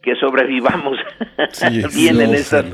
que 0.03 0.15
sobrevivamos 0.19 0.99
bien 1.95 2.21
en 2.21 2.35
esas, 2.35 2.65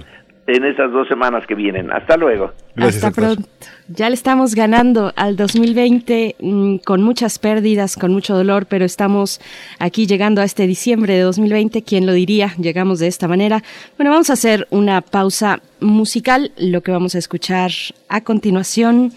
en 0.48 0.66
esas 0.66 0.92
dos 0.92 1.08
semanas 1.08 1.48
que 1.48 1.56
vienen. 1.56 1.92
Hasta 1.92 2.18
luego. 2.18 2.52
Hasta 2.76 3.12
pronto. 3.12 3.48
Ya 3.88 4.10
le 4.10 4.16
estamos 4.16 4.54
ganando 4.54 5.14
al 5.16 5.38
2020 5.38 6.36
mm, 6.40 6.76
con 6.80 7.04
muchas 7.04 7.40
pérdidas, 7.40 7.96
con 7.96 8.12
mucho 8.12 8.36
dolor, 8.36 8.66
pero 8.66 8.84
estamos 8.84 9.40
aquí 9.80 10.08
llegando 10.08 10.42
a 10.42 10.44
este 10.44 10.68
diciembre 10.68 11.14
de 11.14 11.22
2020. 11.22 11.84
¿Quién 11.84 12.06
lo 12.06 12.12
diría? 12.12 12.54
Llegamos 12.58 13.00
de 13.00 13.08
esta 13.08 13.30
manera. 13.30 13.64
Bueno, 13.98 14.12
vamos 14.12 14.30
a 14.30 14.34
hacer 14.34 14.68
una 14.72 15.00
pausa 15.00 15.62
musical. 15.80 16.52
Lo 16.58 16.82
que 16.82 16.92
vamos 16.92 17.16
a 17.16 17.20
escuchar 17.20 17.72
a 18.10 18.22
continuación. 18.26 19.14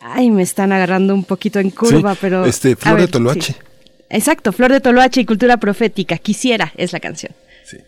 Ay, 0.00 0.30
me 0.30 0.42
están 0.42 0.70
agarrando 0.70 1.12
un 1.12 1.24
poquito 1.24 1.58
en 1.58 1.70
curva, 1.70 2.14
pero. 2.20 2.44
Este, 2.44 2.76
Flor 2.76 3.00
de 3.00 3.08
Toloache. 3.08 3.69
Exacto, 4.10 4.50
Flor 4.52 4.72
de 4.72 4.80
Toloache 4.80 5.20
y 5.20 5.24
Cultura 5.24 5.56
Profética. 5.58 6.18
Quisiera 6.18 6.72
es 6.76 6.92
la 6.92 6.98
canción. 6.98 7.32
Sí. 7.64 7.78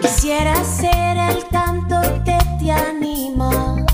Quisiera 0.00 0.64
ser 0.64 1.16
el 1.16 1.44
canto 1.50 2.00
que 2.24 2.38
te 2.60 2.70
anima. 2.70 3.84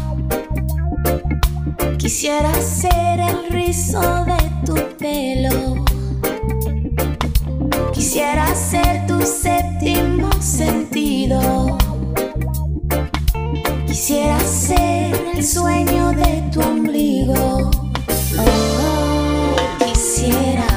Quisiera 1.97 2.53
ser 2.55 3.21
el 3.21 3.51
rizo 3.51 4.25
de 4.27 4.67
tu 4.67 4.75
pelo 4.99 5.87
Quisiera 7.97 8.55
ser 8.55 9.06
tu 9.06 9.23
séptimo 9.23 10.31
sentido. 10.39 11.78
Quisiera 13.86 14.39
ser 14.40 15.14
el 15.35 15.43
sueño 15.43 16.12
de 16.12 16.44
tu 16.52 16.60
ombligo. 16.60 17.70
Oh, 18.39 19.56
quisiera. 19.78 20.68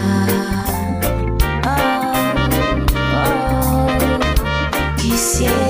Oh, 1.65 2.13
oh, 3.17 4.95
quisiera. 4.95 5.68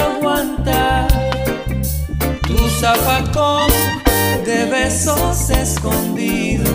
Que 0.00 0.06
te 0.06 0.16
aguanta, 0.16 1.08
tu 2.46 2.68
zafacón 2.80 3.70
de 4.44 4.64
besos 4.66 5.50
escondidos 5.50 6.69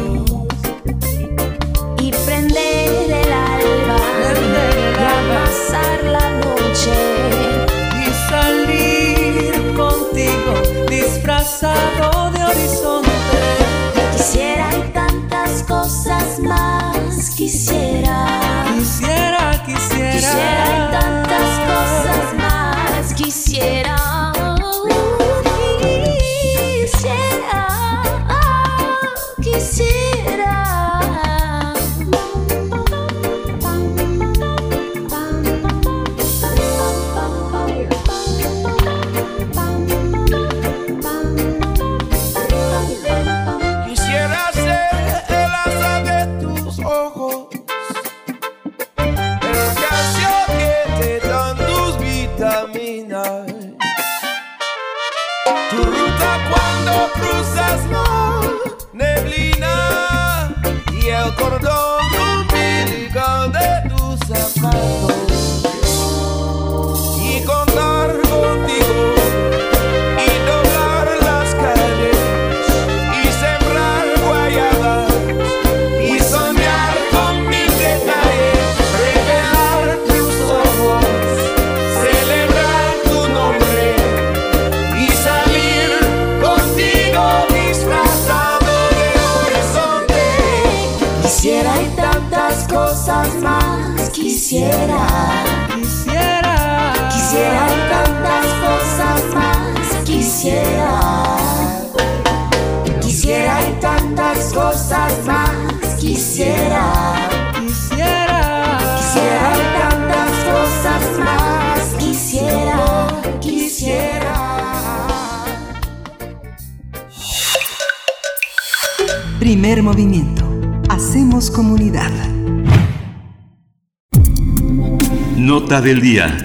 del 125.85 126.01
día. 126.01 126.35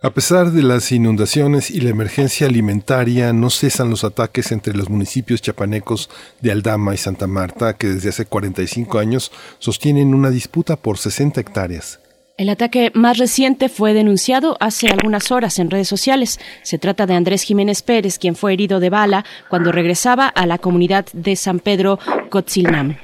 A 0.00 0.10
pesar 0.10 0.52
de 0.52 0.62
las 0.62 0.90
inundaciones 0.90 1.70
y 1.70 1.80
la 1.80 1.90
emergencia 1.90 2.46
alimentaria, 2.46 3.34
no 3.34 3.50
cesan 3.50 3.90
los 3.90 4.04
ataques 4.04 4.52
entre 4.52 4.74
los 4.74 4.88
municipios 4.88 5.42
chapanecos 5.42 6.08
de 6.40 6.50
Aldama 6.50 6.94
y 6.94 6.96
Santa 6.96 7.26
Marta, 7.26 7.74
que 7.74 7.88
desde 7.88 8.08
hace 8.08 8.24
45 8.24 8.98
años 8.98 9.32
sostienen 9.58 10.14
una 10.14 10.30
disputa 10.30 10.76
por 10.76 10.96
60 10.96 11.38
hectáreas. 11.38 12.00
El 12.38 12.48
ataque 12.48 12.90
más 12.94 13.18
reciente 13.18 13.68
fue 13.68 13.92
denunciado 13.92 14.56
hace 14.58 14.88
algunas 14.88 15.30
horas 15.30 15.58
en 15.58 15.70
redes 15.70 15.88
sociales. 15.88 16.40
Se 16.62 16.78
trata 16.78 17.04
de 17.04 17.14
Andrés 17.14 17.42
Jiménez 17.42 17.82
Pérez, 17.82 18.18
quien 18.18 18.34
fue 18.34 18.54
herido 18.54 18.80
de 18.80 18.88
bala 18.88 19.26
cuando 19.50 19.72
regresaba 19.72 20.26
a 20.26 20.46
la 20.46 20.56
comunidad 20.56 21.04
de 21.12 21.36
San 21.36 21.60
Pedro 21.60 21.98
Cotzilnam. 22.30 22.96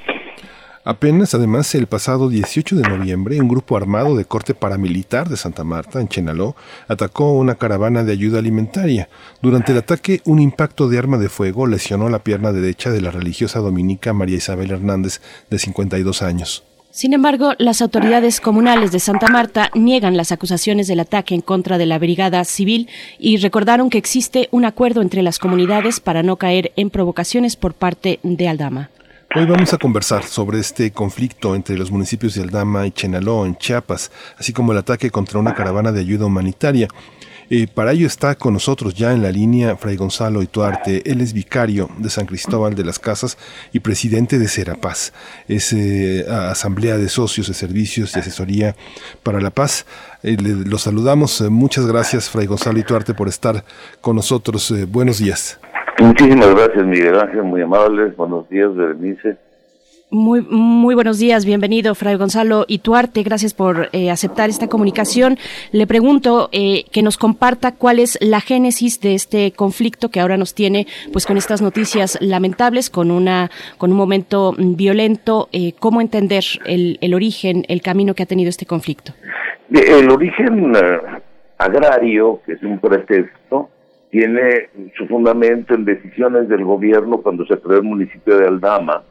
Apenas, 0.84 1.32
además, 1.34 1.72
el 1.76 1.86
pasado 1.86 2.28
18 2.28 2.74
de 2.74 2.88
noviembre, 2.88 3.40
un 3.40 3.46
grupo 3.46 3.76
armado 3.76 4.16
de 4.16 4.24
corte 4.24 4.52
paramilitar 4.52 5.28
de 5.28 5.36
Santa 5.36 5.62
Marta, 5.62 6.00
en 6.00 6.08
Chenaló, 6.08 6.56
atacó 6.88 7.34
una 7.34 7.54
caravana 7.54 8.02
de 8.02 8.10
ayuda 8.10 8.40
alimentaria. 8.40 9.08
Durante 9.42 9.70
el 9.70 9.78
ataque, 9.78 10.20
un 10.24 10.40
impacto 10.40 10.88
de 10.88 10.98
arma 10.98 11.18
de 11.18 11.28
fuego 11.28 11.68
lesionó 11.68 12.08
la 12.08 12.24
pierna 12.24 12.50
derecha 12.50 12.90
de 12.90 13.00
la 13.00 13.12
religiosa 13.12 13.60
dominica 13.60 14.12
María 14.12 14.38
Isabel 14.38 14.72
Hernández, 14.72 15.20
de 15.50 15.60
52 15.60 16.20
años. 16.20 16.64
Sin 16.90 17.14
embargo, 17.14 17.52
las 17.58 17.80
autoridades 17.80 18.40
comunales 18.40 18.90
de 18.90 18.98
Santa 18.98 19.28
Marta 19.28 19.70
niegan 19.74 20.16
las 20.16 20.32
acusaciones 20.32 20.88
del 20.88 21.00
ataque 21.00 21.34
en 21.34 21.42
contra 21.42 21.78
de 21.78 21.86
la 21.86 21.98
brigada 21.98 22.44
civil 22.44 22.88
y 23.20 23.36
recordaron 23.36 23.88
que 23.88 23.98
existe 23.98 24.48
un 24.50 24.64
acuerdo 24.64 25.00
entre 25.00 25.22
las 25.22 25.38
comunidades 25.38 26.00
para 26.00 26.24
no 26.24 26.36
caer 26.36 26.72
en 26.74 26.90
provocaciones 26.90 27.54
por 27.54 27.72
parte 27.72 28.18
de 28.24 28.48
Aldama. 28.48 28.90
Hoy 29.34 29.46
vamos 29.46 29.72
a 29.72 29.78
conversar 29.78 30.24
sobre 30.24 30.58
este 30.60 30.90
conflicto 30.92 31.54
entre 31.54 31.78
los 31.78 31.90
municipios 31.90 32.34
de 32.34 32.42
Aldama 32.42 32.86
y 32.86 32.90
Chenaló 32.90 33.46
en 33.46 33.56
Chiapas, 33.56 34.10
así 34.38 34.52
como 34.52 34.72
el 34.72 34.78
ataque 34.78 35.10
contra 35.10 35.38
una 35.38 35.54
caravana 35.54 35.90
de 35.90 36.00
ayuda 36.00 36.26
humanitaria. 36.26 36.88
Eh, 37.48 37.66
para 37.66 37.92
ello 37.92 38.06
está 38.06 38.34
con 38.34 38.54
nosotros 38.54 38.94
ya 38.94 39.12
en 39.12 39.22
la 39.22 39.30
línea 39.30 39.76
Fray 39.76 39.96
Gonzalo 39.96 40.42
Ituarte. 40.42 41.02
Él 41.10 41.20
es 41.20 41.32
vicario 41.32 41.90
de 41.98 42.08
San 42.10 42.26
Cristóbal 42.26 42.74
de 42.74 42.84
las 42.84 42.98
Casas 42.98 43.36
y 43.72 43.80
presidente 43.80 44.38
de 44.38 44.48
Serapaz. 44.48 45.12
Es 45.48 45.72
eh, 45.72 46.24
Asamblea 46.28 46.96
de 46.98 47.08
Socios 47.08 47.48
de 47.48 47.54
Servicios 47.54 48.14
y 48.14 48.20
Asesoría 48.20 48.76
para 49.22 49.40
la 49.40 49.50
Paz. 49.50 49.86
Eh, 50.22 50.36
le- 50.40 50.64
lo 50.66 50.78
saludamos. 50.78 51.40
Eh, 51.40 51.48
muchas 51.50 51.86
gracias, 51.86 52.28
Fray 52.30 52.46
Gonzalo 52.46 52.78
Ituarte, 52.78 53.12
por 53.14 53.28
estar 53.28 53.64
con 54.00 54.16
nosotros. 54.16 54.72
Buenos 54.88 55.18
días. 55.18 55.58
Muchísimas 56.02 56.52
gracias, 56.52 56.84
Miguel 56.84 57.16
Ángel, 57.16 57.44
muy 57.44 57.62
amables. 57.62 58.16
Buenos 58.16 58.48
días, 58.48 58.74
Berenice. 58.74 59.36
Muy, 60.10 60.42
muy 60.42 60.96
buenos 60.96 61.18
días, 61.20 61.46
bienvenido, 61.46 61.94
Fray 61.94 62.16
Gonzalo 62.16 62.64
Ituarte. 62.66 63.22
Gracias 63.22 63.54
por 63.54 63.88
eh, 63.92 64.10
aceptar 64.10 64.50
esta 64.50 64.66
comunicación. 64.66 65.38
Le 65.70 65.86
pregunto 65.86 66.48
eh, 66.50 66.84
que 66.90 67.02
nos 67.02 67.16
comparta 67.16 67.76
cuál 67.76 68.00
es 68.00 68.18
la 68.20 68.40
génesis 68.40 69.00
de 69.00 69.14
este 69.14 69.52
conflicto 69.52 70.10
que 70.10 70.18
ahora 70.18 70.36
nos 70.36 70.54
tiene, 70.54 70.88
pues, 71.12 71.24
con 71.24 71.36
estas 71.36 71.62
noticias 71.62 72.18
lamentables, 72.20 72.90
con 72.90 73.12
una, 73.12 73.50
con 73.78 73.92
un 73.92 73.96
momento 73.96 74.54
violento. 74.58 75.48
Eh, 75.52 75.72
¿Cómo 75.78 76.00
entender 76.00 76.42
el, 76.66 76.98
el 77.00 77.14
origen, 77.14 77.64
el 77.68 77.80
camino 77.80 78.14
que 78.14 78.24
ha 78.24 78.26
tenido 78.26 78.50
este 78.50 78.66
conflicto? 78.66 79.12
El 79.70 80.10
origen 80.10 80.74
eh, 80.74 81.00
agrario, 81.58 82.40
que 82.44 82.54
es 82.54 82.62
un 82.62 82.80
pretexto, 82.80 83.70
tiene 84.12 84.68
su 84.98 85.06
fundamento 85.06 85.74
en 85.74 85.86
decisiones 85.86 86.46
del 86.46 86.64
gobierno 86.64 87.22
cuando 87.22 87.46
se 87.46 87.58
creó 87.58 87.78
el 87.78 87.84
municipio 87.84 88.36
de 88.36 88.46
Aldama, 88.46 89.02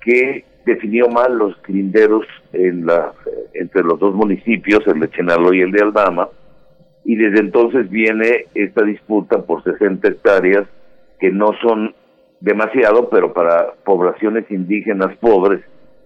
que 0.00 0.42
definió 0.64 1.06
mal 1.08 1.36
los 1.36 1.54
linderos 1.68 2.24
en 2.54 2.86
la, 2.86 3.12
entre 3.52 3.82
los 3.82 4.00
dos 4.00 4.14
municipios, 4.14 4.80
el 4.86 5.00
de 5.00 5.10
Chenaló 5.10 5.52
y 5.52 5.60
el 5.60 5.70
de 5.70 5.82
Aldama, 5.82 6.30
y 7.04 7.16
desde 7.16 7.40
entonces 7.40 7.90
viene 7.90 8.46
esta 8.54 8.82
disputa 8.84 9.42
por 9.42 9.62
60 9.64 10.08
hectáreas 10.08 10.66
que 11.20 11.30
no 11.30 11.50
son 11.60 11.94
demasiado, 12.40 13.10
pero 13.10 13.34
para 13.34 13.74
poblaciones 13.84 14.50
indígenas 14.50 15.14
pobres 15.18 15.60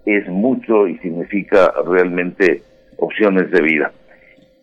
es 0.05 0.27
mucho 0.27 0.89
y 0.89 0.98
significa 0.98 1.73
realmente 1.86 2.62
opciones 2.97 3.52
de 3.52 3.62
vida. 3.62 3.93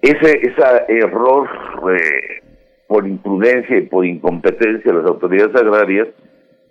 Ese, 0.02 0.38
ese 0.42 0.64
error 0.90 1.48
eh, 1.94 2.49
por 2.90 3.08
imprudencia 3.08 3.78
y 3.78 3.82
por 3.82 4.04
incompetencia 4.04 4.92
de 4.92 4.98
las 4.98 5.06
autoridades 5.06 5.56
agrarias 5.56 6.08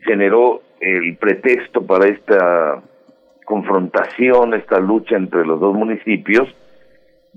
generó 0.01 0.62
el 0.81 1.16
pretexto 1.16 1.86
para 1.86 2.09
esta 2.09 2.82
confrontación, 3.45 4.53
esta 4.55 4.81
lucha 4.81 5.16
entre 5.16 5.47
los 5.47 5.61
dos 5.61 5.77
municipios, 5.77 6.49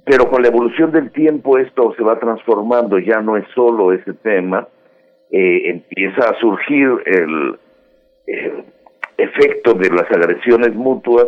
pero 0.04 0.32
con 0.32 0.42
la 0.42 0.48
evolución 0.48 0.92
del 0.92 1.12
tiempo 1.12 1.60
esto 1.60 1.94
se 1.96 2.02
va 2.02 2.18
transformando, 2.18 2.98
ya 2.98 3.22
no 3.22 3.38
es 3.38 3.46
solo 3.54 3.94
ese 3.94 4.14
tema, 4.16 4.68
eh, 5.30 5.70
empieza 5.70 6.30
a 6.30 6.40
surgir 6.40 6.90
el, 7.06 7.60
efecto 9.18 9.76
de 9.76 9.92
las 9.92 10.10
agresiones 10.10 10.74
mutuas 10.74 11.28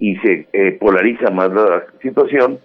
y 0.00 0.16
se 0.16 0.48
eh, 0.52 0.72
polariza 0.80 1.30
más 1.30 1.52
la 1.52 1.84
situación 2.02 2.58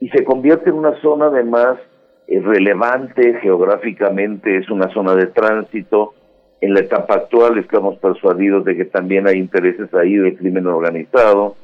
y 0.00 0.08
se 0.08 0.24
convierte 0.24 0.70
en 0.70 0.76
una 0.76 1.00
zona 1.00 1.26
además 1.26 1.78
relevante 2.28 3.38
geográficamente, 3.40 4.56
es 4.58 4.68
una 4.70 4.88
zona 4.92 5.14
de 5.14 5.26
tránsito. 5.26 6.14
En 6.60 6.74
la 6.74 6.80
etapa 6.80 7.14
actual 7.14 7.58
estamos 7.58 7.98
persuadidos 7.98 8.64
de 8.64 8.76
que 8.76 8.84
también 8.86 9.26
hay 9.26 9.36
intereses 9.36 9.92
ahí 9.94 10.16
del 10.16 10.36
crimen 10.36 10.66
organizado 10.66 11.56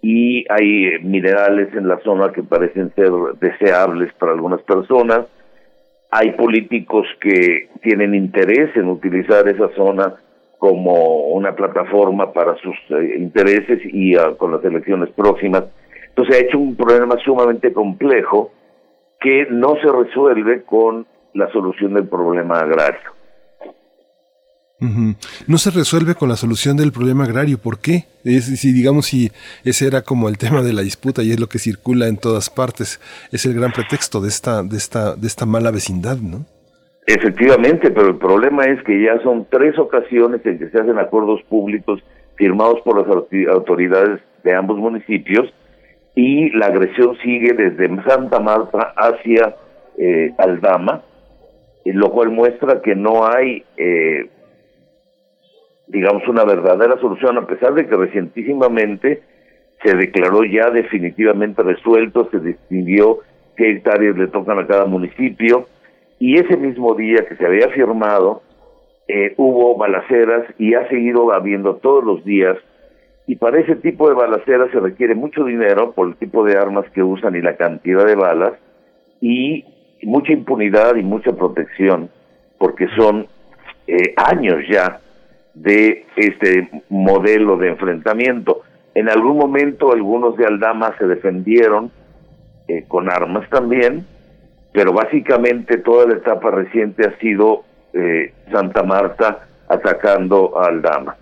y 0.00 0.44
hay 0.50 0.86
eh, 0.86 0.98
minerales 1.02 1.72
en 1.74 1.86
la 1.86 1.98
zona 2.00 2.32
que 2.32 2.42
parecen 2.42 2.92
ser 2.94 3.10
deseables 3.40 4.12
para 4.14 4.32
algunas 4.32 4.60
personas. 4.62 5.26
Hay 6.10 6.32
políticos 6.32 7.06
que 7.20 7.68
tienen 7.82 8.14
interés 8.14 8.76
en 8.76 8.88
utilizar 8.88 9.48
esa 9.48 9.68
zona 9.76 10.16
como 10.58 11.28
una 11.32 11.54
plataforma 11.54 12.32
para 12.32 12.56
sus 12.56 12.76
eh, 12.90 13.16
intereses 13.18 13.80
y 13.84 14.16
ah, 14.16 14.34
con 14.36 14.52
las 14.52 14.64
elecciones 14.64 15.10
próximas. 15.10 15.64
Entonces 16.08 16.36
ha 16.36 16.44
hecho 16.44 16.58
un 16.58 16.76
problema 16.76 17.16
sumamente 17.24 17.72
complejo 17.72 18.50
que 19.22 19.46
no 19.50 19.76
se 19.76 19.90
resuelve 19.90 20.62
con 20.64 21.06
la 21.34 21.50
solución 21.52 21.94
del 21.94 22.08
problema 22.08 22.58
agrario. 22.58 23.12
No 25.46 25.58
se 25.58 25.70
resuelve 25.70 26.16
con 26.16 26.28
la 26.28 26.34
solución 26.34 26.76
del 26.76 26.90
problema 26.90 27.22
agrario. 27.22 27.58
¿Por 27.58 27.78
qué? 27.78 28.04
Es, 28.24 28.46
si 28.60 28.72
digamos 28.72 29.06
si 29.06 29.30
ese 29.64 29.86
era 29.86 30.02
como 30.02 30.28
el 30.28 30.38
tema 30.38 30.62
de 30.62 30.72
la 30.72 30.82
disputa 30.82 31.22
y 31.22 31.30
es 31.30 31.38
lo 31.38 31.46
que 31.46 31.60
circula 31.60 32.08
en 32.08 32.16
todas 32.16 32.50
partes, 32.50 33.00
es 33.30 33.46
el 33.46 33.54
gran 33.54 33.70
pretexto 33.70 34.20
de 34.20 34.28
esta 34.28 34.64
de 34.64 34.76
esta 34.76 35.14
de 35.14 35.28
esta 35.28 35.46
mala 35.46 35.70
vecindad, 35.70 36.16
¿no? 36.16 36.44
Efectivamente, 37.06 37.92
pero 37.92 38.08
el 38.08 38.16
problema 38.16 38.64
es 38.64 38.82
que 38.82 39.04
ya 39.04 39.22
son 39.22 39.46
tres 39.48 39.78
ocasiones 39.78 40.44
en 40.44 40.58
que 40.58 40.68
se 40.68 40.80
hacen 40.80 40.98
acuerdos 40.98 41.42
públicos 41.48 42.02
firmados 42.34 42.80
por 42.84 42.98
las 42.98 43.06
autoridades 43.54 44.20
de 44.42 44.54
ambos 44.54 44.78
municipios 44.78 45.52
y 46.14 46.50
la 46.50 46.66
agresión 46.66 47.16
sigue 47.22 47.52
desde 47.54 47.88
Santa 48.04 48.40
Marta 48.40 48.92
hacia 48.96 49.56
eh, 49.98 50.32
Aldama, 50.38 51.02
lo 51.84 52.10
cual 52.12 52.30
muestra 52.30 52.80
que 52.82 52.94
no 52.94 53.26
hay, 53.26 53.64
eh, 53.76 54.28
digamos, 55.86 56.26
una 56.28 56.44
verdadera 56.44 56.98
solución, 57.00 57.38
a 57.38 57.46
pesar 57.46 57.74
de 57.74 57.86
que 57.86 57.96
recientísimamente 57.96 59.22
se 59.82 59.96
declaró 59.96 60.44
ya 60.44 60.70
definitivamente 60.70 61.62
resuelto, 61.62 62.28
se 62.30 62.38
distinguió 62.40 63.18
qué 63.56 63.70
hectáreas 63.72 64.16
le 64.16 64.28
tocan 64.28 64.58
a 64.58 64.66
cada 64.66 64.86
municipio, 64.86 65.66
y 66.18 66.38
ese 66.38 66.56
mismo 66.56 66.94
día 66.94 67.26
que 67.28 67.36
se 67.36 67.44
había 67.44 67.68
firmado, 67.70 68.42
eh, 69.08 69.34
hubo 69.36 69.76
balaceras 69.76 70.44
y 70.58 70.74
ha 70.74 70.88
seguido 70.88 71.32
habiendo 71.32 71.76
todos 71.76 72.04
los 72.04 72.24
días. 72.24 72.56
Y 73.32 73.36
para 73.36 73.60
ese 73.60 73.76
tipo 73.76 74.10
de 74.10 74.14
balaceras 74.14 74.70
se 74.72 74.78
requiere 74.78 75.14
mucho 75.14 75.42
dinero 75.42 75.92
por 75.92 76.06
el 76.06 76.16
tipo 76.16 76.44
de 76.44 76.58
armas 76.58 76.84
que 76.92 77.02
usan 77.02 77.34
y 77.34 77.40
la 77.40 77.56
cantidad 77.56 78.04
de 78.04 78.14
balas 78.14 78.52
y 79.22 79.64
mucha 80.02 80.34
impunidad 80.34 80.96
y 80.96 81.02
mucha 81.02 81.32
protección 81.32 82.10
porque 82.58 82.88
son 82.88 83.26
eh, 83.86 84.12
años 84.18 84.56
ya 84.70 85.00
de 85.54 86.04
este 86.14 86.68
modelo 86.90 87.56
de 87.56 87.68
enfrentamiento. 87.68 88.60
En 88.94 89.08
algún 89.08 89.38
momento 89.38 89.92
algunos 89.92 90.36
de 90.36 90.44
Aldama 90.44 90.94
se 90.98 91.06
defendieron 91.06 91.90
eh, 92.68 92.84
con 92.86 93.10
armas 93.10 93.48
también, 93.48 94.04
pero 94.74 94.92
básicamente 94.92 95.78
toda 95.78 96.06
la 96.06 96.18
etapa 96.18 96.50
reciente 96.50 97.08
ha 97.08 97.18
sido 97.18 97.64
eh, 97.94 98.34
Santa 98.52 98.82
Marta 98.82 99.46
atacando 99.70 100.60
a 100.60 100.66
Aldama. 100.66 101.16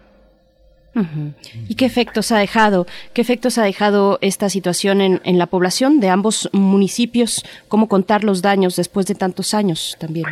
¿Y 1.68 1.76
qué 1.76 1.84
efectos 1.86 2.32
ha 2.32 2.38
dejado? 2.38 2.86
¿Qué 3.14 3.20
efectos 3.22 3.58
ha 3.58 3.64
dejado 3.64 4.18
esta 4.20 4.48
situación 4.48 5.00
en, 5.00 5.20
en 5.24 5.38
la 5.38 5.46
población 5.46 6.00
de 6.00 6.08
ambos 6.08 6.50
municipios? 6.52 7.44
¿Cómo 7.68 7.88
contar 7.88 8.24
los 8.24 8.42
daños 8.42 8.76
después 8.76 9.06
de 9.06 9.14
tantos 9.14 9.54
años 9.54 9.96
también? 10.00 10.26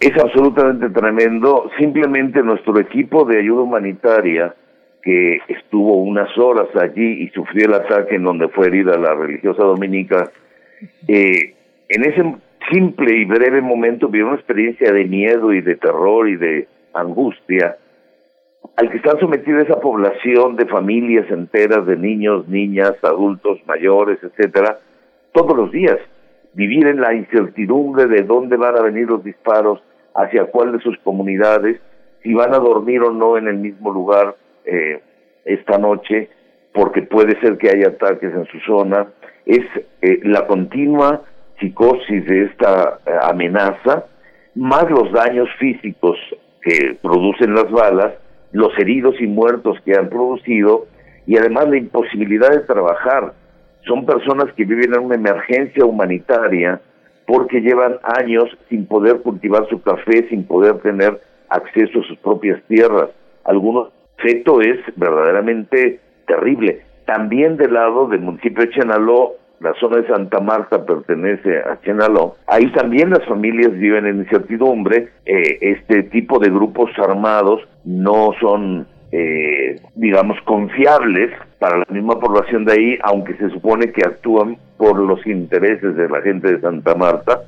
Es 0.00 0.12
absolutamente 0.22 0.90
tremendo. 0.90 1.70
Simplemente 1.78 2.42
nuestro 2.42 2.78
equipo 2.78 3.24
de 3.24 3.38
ayuda 3.38 3.62
humanitaria, 3.62 4.54
que 5.02 5.38
estuvo 5.48 5.96
unas 6.02 6.36
horas 6.38 6.68
allí 6.76 7.22
y 7.24 7.28
sufrió 7.28 7.66
el 7.66 7.74
ataque 7.74 8.16
en 8.16 8.24
donde 8.24 8.48
fue 8.48 8.66
herida 8.66 8.98
la 8.98 9.14
religiosa 9.14 9.62
dominica, 9.62 10.30
eh, 11.08 11.54
en 11.88 12.04
ese 12.04 12.34
simple 12.72 13.16
y 13.16 13.24
breve 13.24 13.60
momento 13.60 14.08
vivió 14.08 14.28
una 14.28 14.36
experiencia 14.36 14.92
de 14.92 15.04
miedo 15.04 15.52
y 15.52 15.60
de 15.60 15.76
terror 15.76 16.28
y 16.28 16.36
de 16.36 16.68
angustia 16.94 17.76
al 18.76 18.90
que 18.90 18.96
están 18.96 19.18
sometida 19.20 19.62
esa 19.62 19.80
población 19.80 20.56
de 20.56 20.66
familias 20.66 21.30
enteras, 21.30 21.86
de 21.86 21.96
niños, 21.96 22.48
niñas, 22.48 22.92
adultos, 23.02 23.58
mayores, 23.66 24.18
etcétera, 24.22 24.78
todos 25.32 25.56
los 25.56 25.70
días. 25.70 25.98
Vivir 26.54 26.86
en 26.86 27.00
la 27.00 27.14
incertidumbre 27.14 28.06
de 28.06 28.22
dónde 28.22 28.56
van 28.56 28.76
a 28.76 28.82
venir 28.82 29.08
los 29.08 29.22
disparos, 29.22 29.82
hacia 30.14 30.44
cuál 30.46 30.72
de 30.72 30.80
sus 30.80 30.96
comunidades, 30.98 31.80
si 32.22 32.32
van 32.32 32.54
a 32.54 32.58
dormir 32.58 33.02
o 33.02 33.10
no 33.10 33.36
en 33.36 33.48
el 33.48 33.56
mismo 33.56 33.92
lugar 33.92 34.36
eh, 34.64 35.02
esta 35.44 35.78
noche, 35.78 36.30
porque 36.72 37.02
puede 37.02 37.38
ser 37.40 37.58
que 37.58 37.70
haya 37.70 37.88
ataques 37.88 38.32
en 38.32 38.46
su 38.46 38.58
zona, 38.60 39.08
es 39.44 39.64
eh, 40.02 40.20
la 40.22 40.46
continua 40.46 41.22
psicosis 41.60 42.24
de 42.26 42.44
esta 42.44 43.00
eh, 43.06 43.10
amenaza, 43.22 44.06
más 44.54 44.88
los 44.90 45.12
daños 45.12 45.48
físicos 45.58 46.16
que 46.62 46.96
producen 47.02 47.54
las 47.54 47.70
balas, 47.70 48.14
los 48.54 48.72
heridos 48.78 49.16
y 49.20 49.26
muertos 49.26 49.76
que 49.84 49.96
han 49.96 50.08
producido 50.08 50.86
y 51.26 51.36
además 51.36 51.68
la 51.68 51.76
imposibilidad 51.76 52.50
de 52.50 52.60
trabajar. 52.60 53.34
Son 53.84 54.06
personas 54.06 54.52
que 54.54 54.64
viven 54.64 54.94
en 54.94 55.00
una 55.00 55.16
emergencia 55.16 55.84
humanitaria 55.84 56.80
porque 57.26 57.60
llevan 57.60 57.96
años 58.02 58.44
sin 58.68 58.86
poder 58.86 59.22
cultivar 59.22 59.68
su 59.68 59.82
café, 59.82 60.28
sin 60.28 60.44
poder 60.46 60.78
tener 60.78 61.20
acceso 61.48 62.00
a 62.00 62.04
sus 62.04 62.16
propias 62.18 62.62
tierras. 62.68 63.10
Algunos 63.44 63.88
efecto 64.18 64.60
es 64.60 64.78
verdaderamente 64.94 65.98
terrible. 66.28 66.82
También 67.06 67.56
del 67.56 67.74
lado 67.74 68.06
del 68.06 68.20
municipio 68.20 68.64
de 68.64 68.70
Chenaló, 68.70 69.32
la 69.60 69.72
zona 69.74 69.98
de 69.98 70.06
Santa 70.06 70.40
Marta 70.40 70.84
pertenece 70.84 71.58
a 71.58 71.80
Chenaló, 71.82 72.36
ahí 72.46 72.70
también 72.72 73.10
las 73.10 73.24
familias 73.26 73.72
viven 73.72 74.06
en 74.06 74.18
incertidumbre, 74.18 75.08
eh, 75.24 75.58
este 75.60 76.04
tipo 76.04 76.38
de 76.38 76.50
grupos 76.50 76.90
armados 76.98 77.62
no 77.84 78.32
son, 78.40 78.86
eh, 79.12 79.80
digamos, 79.94 80.38
confiables 80.44 81.30
para 81.58 81.78
la 81.78 81.86
misma 81.88 82.18
población 82.18 82.64
de 82.64 82.72
ahí, 82.72 82.98
aunque 83.02 83.34
se 83.34 83.48
supone 83.50 83.90
que 83.92 84.02
actúan 84.04 84.58
por 84.76 84.98
los 84.98 85.26
intereses 85.26 85.96
de 85.96 86.08
la 86.08 86.20
gente 86.20 86.52
de 86.52 86.60
Santa 86.60 86.94
Marta, 86.94 87.40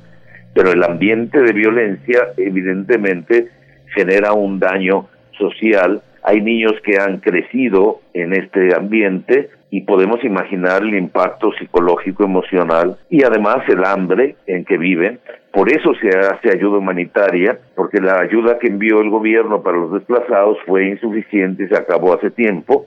pero 0.53 0.71
el 0.71 0.83
ambiente 0.83 1.39
de 1.39 1.53
violencia 1.53 2.29
evidentemente 2.37 3.49
genera 3.93 4.33
un 4.33 4.59
daño 4.59 5.07
social. 5.37 6.01
Hay 6.23 6.41
niños 6.41 6.73
que 6.83 6.97
han 6.97 7.19
crecido 7.19 8.01
en 8.13 8.33
este 8.33 8.75
ambiente 8.75 9.49
y 9.69 9.81
podemos 9.81 10.23
imaginar 10.23 10.81
el 10.81 10.95
impacto 10.95 11.51
psicológico, 11.59 12.23
emocional 12.23 12.97
y 13.09 13.23
además 13.23 13.57
el 13.67 13.83
hambre 13.85 14.35
en 14.45 14.63
que 14.63 14.77
viven. 14.77 15.19
Por 15.51 15.71
eso 15.71 15.93
se 15.95 16.09
hace 16.09 16.49
ayuda 16.55 16.77
humanitaria, 16.77 17.59
porque 17.75 17.99
la 17.99 18.19
ayuda 18.19 18.59
que 18.59 18.67
envió 18.67 19.01
el 19.01 19.09
gobierno 19.09 19.61
para 19.63 19.77
los 19.77 19.91
desplazados 19.91 20.57
fue 20.65 20.87
insuficiente 20.87 21.67
se 21.67 21.75
acabó 21.75 22.13
hace 22.13 22.31
tiempo. 22.31 22.85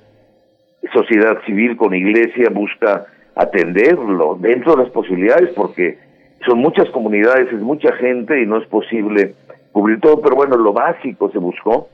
Sociedad 0.93 1.39
civil 1.45 1.77
con 1.77 1.95
iglesia 1.95 2.49
busca 2.51 3.07
atenderlo 3.35 4.39
dentro 4.41 4.77
de 4.77 4.85
las 4.85 4.93
posibilidades, 4.93 5.51
porque 5.55 5.99
son 6.47 6.59
muchas 6.59 6.89
comunidades, 6.91 7.53
es 7.53 7.61
mucha 7.61 7.93
gente 7.97 8.41
y 8.41 8.47
no 8.47 8.57
es 8.57 8.67
posible 8.69 9.35
cubrir 9.73 10.01
todo, 10.01 10.21
pero 10.21 10.37
bueno, 10.37 10.57
lo 10.57 10.73
básico 10.73 11.31
se 11.31 11.39
buscó 11.39 11.89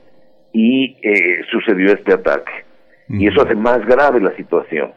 y 0.53 0.95
eh, 1.01 1.41
sucedió 1.51 1.91
este 1.91 2.13
ataque. 2.13 2.66
Y 3.09 3.27
eso 3.27 3.41
hace 3.41 3.55
más 3.55 3.85
grave 3.85 4.19
la 4.19 4.35
situación. 4.35 4.91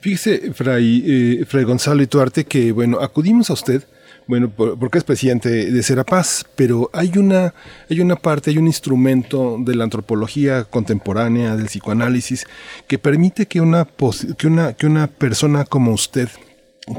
Fíjese, 0.00 0.52
Fray, 0.52 1.02
eh, 1.40 1.44
Fray 1.44 1.64
Gonzalo 1.64 2.02
Ituarte, 2.02 2.44
que 2.44 2.70
bueno, 2.70 3.00
acudimos 3.00 3.50
a 3.50 3.54
usted, 3.54 3.82
bueno, 4.28 4.48
porque 4.48 4.98
es 4.98 5.04
presidente 5.04 5.48
de 5.48 5.82
Serapaz, 5.82 6.44
pero 6.54 6.88
hay 6.92 7.12
una, 7.16 7.52
hay 7.90 8.00
una 8.00 8.14
parte, 8.14 8.50
hay 8.50 8.58
un 8.58 8.66
instrumento 8.68 9.56
de 9.58 9.74
la 9.74 9.84
antropología 9.84 10.64
contemporánea, 10.64 11.56
del 11.56 11.66
psicoanálisis, 11.66 12.46
que 12.86 12.98
permite 12.98 13.46
que 13.46 13.60
una, 13.60 13.88
que 14.36 14.46
una, 14.46 14.74
que 14.74 14.86
una 14.86 15.08
persona 15.08 15.64
como 15.64 15.92
usted 15.92 16.28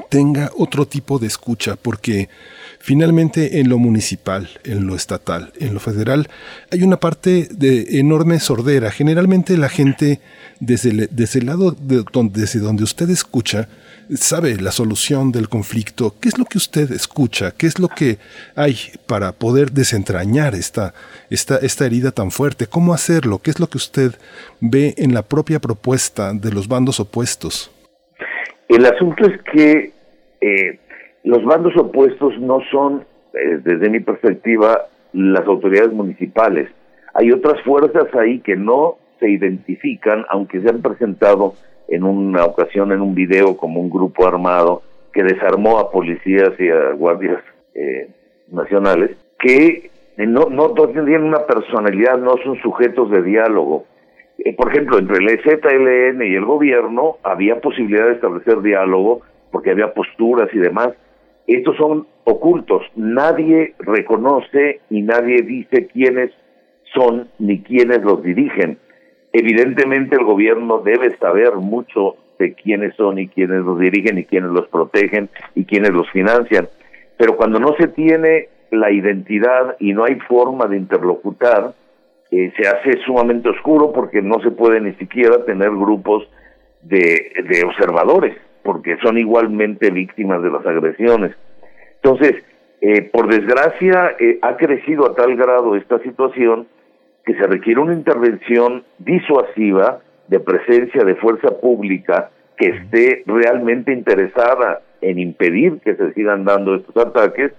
tenga 0.09 0.51
otro 0.57 0.87
tipo 0.87 1.19
de 1.19 1.27
escucha, 1.27 1.75
porque 1.75 2.29
finalmente 2.79 3.59
en 3.59 3.69
lo 3.69 3.77
municipal, 3.77 4.49
en 4.63 4.87
lo 4.87 4.95
estatal, 4.95 5.51
en 5.59 5.73
lo 5.73 5.79
federal, 5.79 6.27
hay 6.71 6.81
una 6.81 6.99
parte 6.99 7.47
de 7.51 7.99
enorme 7.99 8.39
sordera. 8.39 8.89
Generalmente 8.91 9.57
la 9.57 9.69
gente 9.69 10.19
desde 10.59 10.89
el, 10.89 11.09
desde 11.11 11.39
el 11.39 11.45
lado 11.45 11.71
de 11.71 12.03
donde, 12.11 12.41
desde 12.41 12.59
donde 12.59 12.83
usted 12.83 13.09
escucha, 13.09 13.67
sabe 14.15 14.55
la 14.57 14.71
solución 14.71 15.31
del 15.31 15.49
conflicto, 15.49 16.15
qué 16.19 16.29
es 16.29 16.37
lo 16.37 16.45
que 16.45 16.57
usted 16.57 16.91
escucha, 16.91 17.53
qué 17.55 17.67
es 17.67 17.79
lo 17.79 17.89
que 17.89 18.17
hay 18.55 18.75
para 19.05 19.33
poder 19.33 19.71
desentrañar 19.71 20.55
esta, 20.55 20.93
esta, 21.29 21.57
esta 21.57 21.85
herida 21.85 22.11
tan 22.11 22.31
fuerte, 22.31 22.65
cómo 22.65 22.93
hacerlo, 22.93 23.39
qué 23.39 23.51
es 23.51 23.59
lo 23.59 23.67
que 23.67 23.77
usted 23.77 24.15
ve 24.59 24.95
en 24.97 25.13
la 25.13 25.21
propia 25.21 25.59
propuesta 25.59 26.33
de 26.33 26.51
los 26.51 26.67
bandos 26.67 26.99
opuestos. 26.99 27.71
El 28.67 28.85
asunto 28.85 29.27
es 29.27 29.41
que 29.51 29.93
eh, 30.41 30.79
los 31.23 31.43
bandos 31.43 31.75
opuestos 31.77 32.39
no 32.39 32.59
son, 32.71 33.05
eh, 33.33 33.59
desde 33.63 33.89
mi 33.89 33.99
perspectiva, 33.99 34.85
las 35.13 35.45
autoridades 35.45 35.91
municipales. 35.91 36.69
Hay 37.13 37.31
otras 37.31 37.61
fuerzas 37.63 38.13
ahí 38.15 38.39
que 38.39 38.55
no 38.55 38.97
se 39.19 39.29
identifican, 39.29 40.25
aunque 40.29 40.61
se 40.61 40.69
han 40.69 40.81
presentado 40.81 41.53
en 41.87 42.03
una 42.03 42.45
ocasión 42.45 42.91
en 42.91 43.01
un 43.01 43.15
video 43.15 43.57
como 43.57 43.81
un 43.81 43.89
grupo 43.89 44.27
armado 44.27 44.83
que 45.11 45.23
desarmó 45.23 45.79
a 45.79 45.91
policías 45.91 46.51
y 46.59 46.69
a 46.69 46.93
guardias 46.93 47.41
eh, 47.73 48.09
nacionales, 48.51 49.17
que 49.39 49.89
no, 50.17 50.45
no 50.49 50.71
tendrían 50.73 51.23
una 51.23 51.45
personalidad, 51.45 52.17
no 52.17 52.35
son 52.43 52.59
sujetos 52.61 53.09
de 53.09 53.23
diálogo. 53.23 53.85
Eh, 54.37 54.55
por 54.55 54.69
ejemplo, 54.71 54.99
entre 54.99 55.17
el 55.17 55.29
EZLN 55.29 56.21
y 56.21 56.35
el 56.35 56.45
gobierno 56.45 57.17
había 57.23 57.59
posibilidad 57.59 58.05
de 58.05 58.13
establecer 58.13 58.61
diálogo 58.61 59.21
porque 59.51 59.71
había 59.71 59.93
posturas 59.93 60.49
y 60.53 60.59
demás. 60.59 60.89
Estos 61.49 61.77
son 61.77 62.05
ocultos, 62.25 62.83
nadie 62.95 63.73
reconoce 63.79 64.81
y 64.91 65.01
nadie 65.01 65.41
dice 65.41 65.87
quiénes 65.87 66.29
son 66.93 67.27
ni 67.39 67.63
quiénes 67.63 68.03
los 68.03 68.21
dirigen. 68.21 68.77
Evidentemente 69.33 70.15
el 70.15 70.25
gobierno 70.25 70.77
debe 70.81 71.17
saber 71.17 71.55
mucho 71.55 72.17
de 72.37 72.53
quiénes 72.53 72.95
son 72.97 73.17
y 73.17 73.29
quiénes 73.29 73.65
los 73.65 73.79
dirigen 73.79 74.19
y 74.19 74.25
quiénes 74.25 74.51
los 74.51 74.67
protegen 74.67 75.29
y 75.55 75.65
quiénes 75.65 75.89
los 75.89 76.07
financian. 76.11 76.69
Pero 77.17 77.35
cuando 77.35 77.59
no 77.59 77.73
se 77.79 77.87
tiene 77.87 78.49
la 78.69 78.91
identidad 78.91 79.75
y 79.79 79.93
no 79.93 80.03
hay 80.03 80.19
forma 80.27 80.67
de 80.67 80.77
interlocutar, 80.77 81.73
eh, 82.29 82.53
se 82.57 82.67
hace 82.67 82.99
sumamente 83.07 83.49
oscuro 83.49 83.91
porque 83.91 84.21
no 84.21 84.39
se 84.43 84.51
puede 84.51 84.81
ni 84.81 84.93
siquiera 84.97 85.43
tener 85.45 85.71
grupos 85.71 86.29
de, 86.83 87.31
de 87.49 87.63
observadores, 87.65 88.37
porque 88.69 88.97
son 89.01 89.17
igualmente 89.17 89.89
víctimas 89.89 90.43
de 90.43 90.51
las 90.51 90.63
agresiones. 90.63 91.35
Entonces, 92.03 92.35
eh, 92.81 93.01
por 93.01 93.27
desgracia, 93.27 94.11
eh, 94.19 94.37
ha 94.43 94.57
crecido 94.57 95.07
a 95.07 95.15
tal 95.15 95.35
grado 95.35 95.75
esta 95.75 95.97
situación 96.03 96.67
que 97.25 97.33
se 97.33 97.47
requiere 97.47 97.79
una 97.79 97.95
intervención 97.95 98.83
disuasiva 98.99 100.01
de 100.27 100.39
presencia 100.39 101.03
de 101.03 101.15
fuerza 101.15 101.49
pública 101.59 102.29
que 102.57 102.67
esté 102.67 103.23
realmente 103.25 103.91
interesada 103.91 104.83
en 105.01 105.17
impedir 105.17 105.79
que 105.79 105.95
se 105.95 106.13
sigan 106.13 106.45
dando 106.45 106.75
estos 106.75 106.95
ataques 106.95 107.51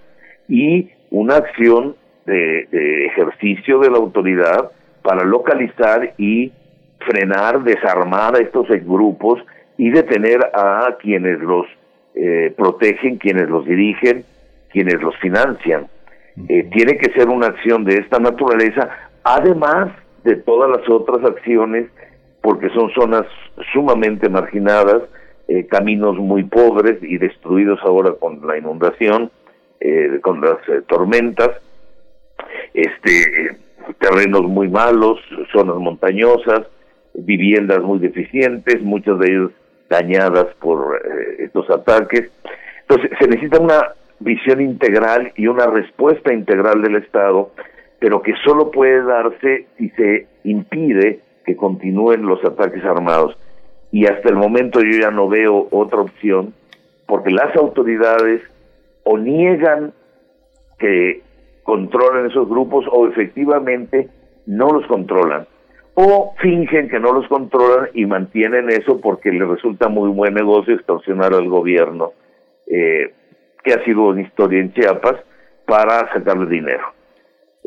y 0.47 0.91
una 1.09 1.35
acción 1.35 1.97
de, 2.25 2.69
ejercicio 3.07 3.79
de 3.79 3.89
la 3.89 3.97
autoridad 3.97 4.71
para 5.01 5.25
localizar 5.25 6.13
y 6.17 6.53
frenar, 6.99 7.63
desarmar 7.63 8.37
a 8.37 8.39
estos 8.39 8.69
grupos 8.85 9.43
y 9.81 9.89
detener 9.89 10.39
a 10.53 10.95
quienes 10.99 11.39
los 11.39 11.65
eh, 12.13 12.53
protegen, 12.55 13.17
quienes 13.17 13.49
los 13.49 13.65
dirigen, 13.65 14.23
quienes 14.69 15.01
los 15.01 15.17
financian. 15.17 15.87
Eh, 16.49 16.69
tiene 16.71 16.99
que 16.99 17.11
ser 17.13 17.29
una 17.29 17.47
acción 17.47 17.83
de 17.83 17.95
esta 17.95 18.19
naturaleza, 18.19 18.91
además 19.23 19.91
de 20.23 20.35
todas 20.35 20.69
las 20.69 20.87
otras 20.87 21.25
acciones 21.25 21.89
porque 22.43 22.69
son 22.69 22.91
zonas 22.91 23.23
sumamente 23.73 24.29
marginadas, 24.29 25.01
eh, 25.47 25.65
caminos 25.65 26.15
muy 26.15 26.43
pobres 26.43 26.99
y 27.01 27.17
destruidos 27.17 27.79
ahora 27.81 28.11
con 28.19 28.39
la 28.45 28.59
inundación, 28.59 29.31
eh, 29.79 30.19
con 30.21 30.41
las 30.41 30.57
tormentas, 30.85 31.49
este 32.75 33.57
terrenos 33.97 34.43
muy 34.43 34.67
malos, 34.67 35.17
zonas 35.51 35.77
montañosas, 35.77 36.67
viviendas 37.15 37.81
muy 37.81 37.97
deficientes, 37.97 38.79
muchas 38.83 39.17
de 39.17 39.27
ellas 39.27 39.51
dañadas 39.91 40.47
por 40.55 40.95
eh, 40.95 41.43
estos 41.43 41.69
ataques. 41.69 42.31
Entonces, 42.87 43.11
se 43.19 43.27
necesita 43.27 43.59
una 43.59 43.93
visión 44.19 44.61
integral 44.61 45.33
y 45.35 45.47
una 45.47 45.67
respuesta 45.67 46.33
integral 46.33 46.81
del 46.81 46.95
Estado, 46.95 47.51
pero 47.99 48.21
que 48.21 48.33
solo 48.43 48.71
puede 48.71 49.03
darse 49.03 49.67
si 49.77 49.89
se 49.89 50.27
impide 50.45 51.19
que 51.45 51.57
continúen 51.57 52.25
los 52.25 52.43
ataques 52.45 52.83
armados. 52.85 53.37
Y 53.91 54.05
hasta 54.05 54.29
el 54.29 54.35
momento 54.35 54.79
yo 54.79 54.97
ya 55.01 55.11
no 55.11 55.27
veo 55.27 55.67
otra 55.71 55.99
opción, 55.99 56.53
porque 57.05 57.31
las 57.31 57.53
autoridades 57.57 58.41
o 59.03 59.17
niegan 59.17 59.93
que 60.79 61.21
controlen 61.63 62.27
esos 62.27 62.47
grupos 62.47 62.85
o 62.89 63.07
efectivamente 63.07 64.07
no 64.45 64.71
los 64.71 64.87
controlan 64.87 65.45
o 65.93 66.33
fingen 66.41 66.89
que 66.89 66.99
no 66.99 67.11
los 67.11 67.27
controlan 67.27 67.89
y 67.93 68.05
mantienen 68.05 68.69
eso 68.69 68.99
porque 69.01 69.31
les 69.31 69.47
resulta 69.47 69.89
muy 69.89 70.09
buen 70.09 70.33
negocio 70.33 70.73
extorsionar 70.73 71.33
al 71.33 71.49
gobierno, 71.49 72.13
eh, 72.67 73.13
que 73.63 73.73
ha 73.73 73.83
sido 73.83 74.03
una 74.03 74.21
historia 74.21 74.59
en 74.59 74.73
Chiapas, 74.73 75.15
para 75.65 76.11
sacarle 76.13 76.49
dinero. 76.49 76.93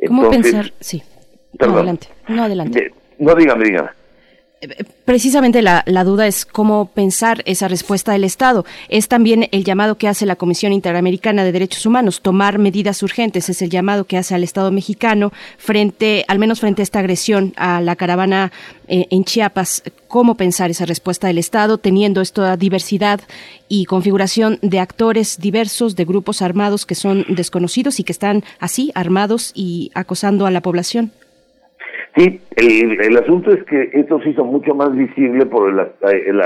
¿Cómo 0.06 0.30
pensar? 0.30 0.66
Sí. 0.80 1.02
No, 1.60 1.74
adelante. 1.74 2.08
No, 2.28 2.42
adelante. 2.44 2.92
no, 3.18 3.34
dígame, 3.34 3.64
dígame 3.64 4.03
precisamente 5.04 5.62
la, 5.62 5.82
la, 5.86 6.04
duda 6.04 6.26
es 6.26 6.44
cómo 6.44 6.86
pensar 6.86 7.42
esa 7.46 7.68
respuesta 7.68 8.12
del 8.12 8.24
Estado. 8.24 8.64
Es 8.88 9.08
también 9.08 9.48
el 9.52 9.64
llamado 9.64 9.96
que 9.96 10.08
hace 10.08 10.26
la 10.26 10.36
Comisión 10.36 10.72
Interamericana 10.72 11.44
de 11.44 11.52
Derechos 11.52 11.86
Humanos, 11.86 12.20
tomar 12.20 12.58
medidas 12.58 13.02
urgentes. 13.02 13.48
Es 13.48 13.62
el 13.62 13.70
llamado 13.70 14.04
que 14.04 14.16
hace 14.16 14.34
al 14.34 14.44
Estado 14.44 14.70
mexicano 14.70 15.32
frente, 15.58 16.24
al 16.28 16.38
menos 16.38 16.60
frente 16.60 16.82
a 16.82 16.84
esta 16.84 17.00
agresión 17.00 17.52
a 17.56 17.80
la 17.80 17.96
caravana 17.96 18.52
eh, 18.88 19.06
en 19.10 19.24
Chiapas. 19.24 19.82
¿Cómo 20.08 20.36
pensar 20.36 20.70
esa 20.70 20.86
respuesta 20.86 21.26
del 21.26 21.38
Estado 21.38 21.78
teniendo 21.78 22.20
esta 22.20 22.56
diversidad 22.56 23.20
y 23.68 23.86
configuración 23.86 24.58
de 24.62 24.78
actores 24.78 25.38
diversos, 25.38 25.96
de 25.96 26.04
grupos 26.04 26.42
armados 26.42 26.86
que 26.86 26.94
son 26.94 27.24
desconocidos 27.28 27.98
y 27.98 28.04
que 28.04 28.12
están 28.12 28.44
así, 28.60 28.92
armados 28.94 29.52
y 29.54 29.90
acosando 29.94 30.46
a 30.46 30.50
la 30.50 30.60
población? 30.60 31.12
Sí, 32.16 32.40
el, 32.54 33.16
asunto 33.16 33.50
es 33.50 33.64
que 33.64 33.90
esto 33.92 34.20
se 34.20 34.30
hizo 34.30 34.44
mucho 34.44 34.72
más 34.74 34.94
visible 34.94 35.46
por 35.46 35.68
el, 35.68 36.40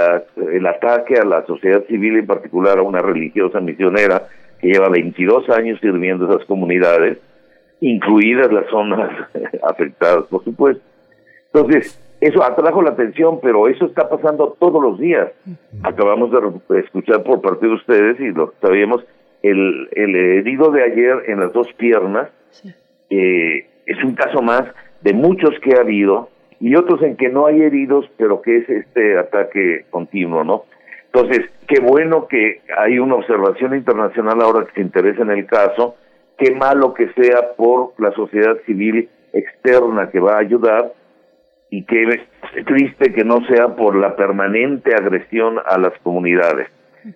el, 0.53 0.67
ataque 0.67 1.17
a 1.17 1.25
la 1.25 1.45
sociedad 1.45 1.85
civil, 1.85 2.17
en 2.17 2.27
particular 2.27 2.79
a 2.79 2.83
una 2.83 3.03
religiosa 3.03 3.61
misionera 3.61 4.29
que 4.61 4.69
lleva 4.69 4.89
22 4.89 5.49
años 5.51 5.79
sirviendo 5.81 6.27
a 6.27 6.37
esas 6.37 6.47
comunidades, 6.47 7.19
incluidas 7.83 8.51
las 8.51 8.67
zonas 8.71 9.11
afectadas, 9.63 10.25
por 10.31 10.43
supuesto. 10.43 10.83
Entonces, 11.53 12.01
eso 12.23 12.43
atrajo 12.43 12.81
la 12.81 12.91
atención, 12.91 13.39
pero 13.43 13.69
eso 13.69 13.85
está 13.85 14.09
pasando 14.09 14.57
todos 14.59 14.83
los 14.83 14.99
días. 14.99 15.29
Acabamos 15.83 16.31
de 16.31 16.81
escuchar 16.81 17.23
por 17.23 17.43
parte 17.43 17.67
de 17.67 17.75
ustedes 17.75 18.19
y 18.21 18.33
lo 18.33 18.55
sabíamos, 18.63 19.05
el, 19.43 19.89
el 19.93 20.17
herido 20.17 20.71
de 20.71 20.83
ayer 20.83 21.25
en 21.29 21.41
las 21.41 21.53
dos 21.53 21.73
piernas 21.75 22.29
eh, 23.11 23.67
es 23.87 24.03
un 24.03 24.15
caso 24.15 24.43
más 24.43 24.65
de 25.01 25.13
muchos 25.13 25.51
que 25.63 25.75
ha 25.75 25.81
habido 25.81 26.31
y 26.61 26.75
otros 26.75 27.03
en 27.03 27.17
que 27.17 27.29
no 27.29 27.47
hay 27.47 27.63
heridos, 27.63 28.11
pero 28.17 28.43
que 28.43 28.59
es 28.59 28.69
este 28.69 29.19
ataque 29.19 29.85
continuo, 29.91 30.45
¿no? 30.45 30.65
Entonces, 31.13 31.51
qué 31.67 31.81
bueno 31.81 32.27
que 32.27 32.61
hay 32.77 32.99
una 32.99 33.15
observación 33.15 33.75
internacional 33.75 34.41
ahora 34.43 34.67
que 34.67 34.73
se 34.73 34.81
interesa 34.81 35.23
en 35.23 35.31
el 35.31 35.47
caso, 35.47 35.97
qué 36.37 36.55
malo 36.55 36.95
que 36.95 37.11
sea 37.15 37.55
por 37.57 37.93
la 37.99 38.13
sociedad 38.13 38.57
civil 38.67 39.09
externa 39.33 40.11
que 40.11 40.21
va 40.21 40.35
a 40.35 40.41
ayudar 40.41 40.93
y 41.71 41.85
qué 41.85 42.21
triste 42.67 43.13
que 43.13 43.25
no 43.25 43.45
sea 43.47 43.77
por 43.77 43.95
la 43.97 44.17
permanente 44.17 44.95
agresión 44.95 45.59
a 45.65 45.79
las 45.79 45.93
comunidades. 46.03 46.69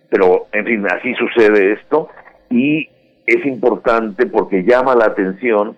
Pero, 0.09 0.47
en 0.53 0.65
fin, 0.65 0.87
así 0.87 1.15
sucede 1.15 1.73
esto 1.73 2.09
y 2.51 2.89
es 3.27 3.45
importante 3.47 4.27
porque 4.27 4.65
llama 4.65 4.95
la 4.95 5.07
atención 5.07 5.77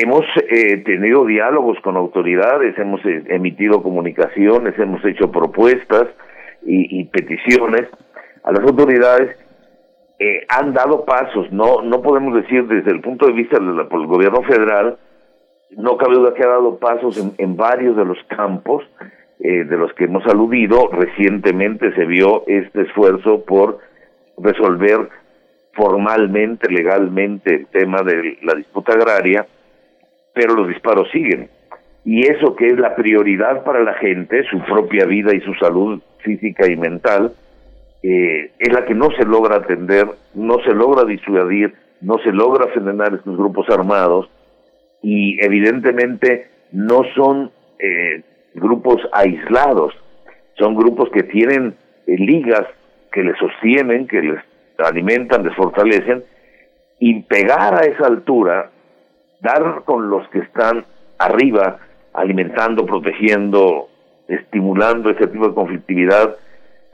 Hemos 0.00 0.24
eh, 0.48 0.76
tenido 0.84 1.24
diálogos 1.26 1.76
con 1.80 1.96
autoridades, 1.96 2.78
hemos 2.78 3.04
eh, 3.04 3.24
emitido 3.30 3.82
comunicaciones, 3.82 4.78
hemos 4.78 5.04
hecho 5.04 5.32
propuestas 5.32 6.06
y, 6.64 7.02
peticiones 7.06 7.88
a 8.44 8.52
las 8.52 8.62
autoridades. 8.62 9.36
Eh, 10.20 10.46
han 10.50 10.72
dado 10.72 11.04
pasos, 11.04 11.50
no 11.50 11.82
no 11.82 12.00
podemos 12.00 12.32
decir 12.34 12.68
desde 12.68 12.92
el 12.92 13.00
punto 13.00 13.26
de 13.26 13.32
vista 13.32 13.58
del, 13.58 13.88
gobierno 14.06 14.42
federal, 14.42 14.98
no 15.76 15.96
cabe 15.96 16.14
duda 16.14 16.32
que 16.32 16.44
ha 16.44 16.48
dado 16.48 16.78
pasos 16.78 17.34
en, 17.36 17.56
varios 17.56 17.96
de 17.96 18.04
los 18.04 18.18
campos 18.28 18.84
de 19.40 19.76
los 19.76 19.92
que 19.94 20.04
hemos 20.04 20.24
aludido. 20.26 20.90
Recientemente 20.92 21.92
se 21.94 22.04
vio 22.04 22.44
este 22.46 22.82
esfuerzo 22.82 23.44
por 23.44 23.78
resolver 24.36 25.08
formalmente, 25.72 26.70
legalmente 26.70 27.54
el 27.54 27.66
tema 27.66 28.02
de 28.02 28.38
la 28.42 28.54
disputa 28.54 28.92
agraria 28.92 29.44
pero 30.34 30.54
los 30.54 30.68
disparos 30.68 31.08
siguen. 31.10 31.48
Y 32.04 32.26
eso 32.26 32.54
que 32.56 32.68
es 32.68 32.78
la 32.78 32.94
prioridad 32.94 33.64
para 33.64 33.82
la 33.82 33.94
gente, 33.94 34.44
su 34.44 34.60
propia 34.64 35.04
vida 35.04 35.34
y 35.34 35.40
su 35.40 35.54
salud 35.54 36.00
física 36.22 36.66
y 36.70 36.76
mental, 36.76 37.32
eh, 38.02 38.52
es 38.58 38.72
la 38.72 38.84
que 38.84 38.94
no 38.94 39.10
se 39.10 39.24
logra 39.24 39.56
atender, 39.56 40.06
no 40.34 40.58
se 40.64 40.72
logra 40.72 41.04
disuadir, 41.04 41.74
no 42.00 42.18
se 42.18 42.32
logra 42.32 42.68
frenar 42.68 43.14
estos 43.14 43.36
grupos 43.36 43.68
armados 43.70 44.30
y 45.02 45.44
evidentemente 45.44 46.46
no 46.72 47.02
son 47.14 47.50
eh, 47.78 48.22
grupos 48.54 49.00
aislados, 49.12 49.94
son 50.56 50.76
grupos 50.76 51.10
que 51.10 51.24
tienen 51.24 51.74
eh, 52.06 52.16
ligas 52.18 52.64
que 53.12 53.22
les 53.22 53.36
sostienen, 53.38 54.06
que 54.06 54.22
les 54.22 54.40
alimentan, 54.78 55.44
les 55.44 55.54
fortalecen, 55.56 56.24
y 57.00 57.22
pegar 57.22 57.74
a 57.74 57.86
esa 57.86 58.06
altura 58.06 58.70
dar 59.40 59.82
con 59.84 60.10
los 60.10 60.28
que 60.28 60.40
están 60.40 60.84
arriba, 61.18 61.78
alimentando, 62.12 62.86
protegiendo, 62.86 63.88
estimulando 64.28 65.10
ese 65.10 65.26
tipo 65.26 65.48
de 65.48 65.54
conflictividad 65.54 66.36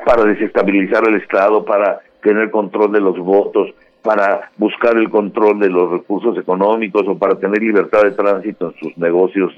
para 0.04 0.24
desestabilizar 0.24 1.08
el 1.08 1.16
Estado, 1.16 1.64
para 1.64 2.00
tener 2.22 2.50
control 2.50 2.92
de 2.92 3.00
los 3.00 3.18
votos, 3.18 3.70
para 4.02 4.50
buscar 4.58 4.96
el 4.96 5.08
control 5.08 5.58
de 5.60 5.70
los 5.70 5.90
recursos 5.90 6.36
económicos 6.38 7.02
o 7.06 7.18
para 7.18 7.36
tener 7.36 7.62
libertad 7.62 8.02
de 8.02 8.12
tránsito 8.12 8.70
en 8.70 8.80
sus 8.80 8.98
negocios 8.98 9.52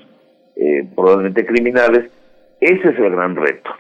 eh, 0.57 0.89
probablemente 0.95 1.45
criminales, 1.45 2.11
ese 2.61 2.89
es 2.89 2.99
el 2.99 3.11
gran 3.11 3.37
reto. 3.37 3.71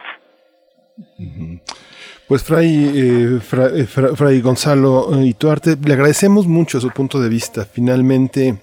Pues 2.28 2.42
Fray, 2.42 2.90
eh, 2.94 3.38
eh, 3.40 3.86
Fray 3.86 4.40
Gonzalo 4.40 5.08
y 5.22 5.34
Tuarte, 5.34 5.76
le 5.82 5.94
agradecemos 5.94 6.46
mucho 6.46 6.80
su 6.80 6.90
punto 6.90 7.20
de 7.20 7.28
vista. 7.28 7.64
Finalmente, 7.64 8.56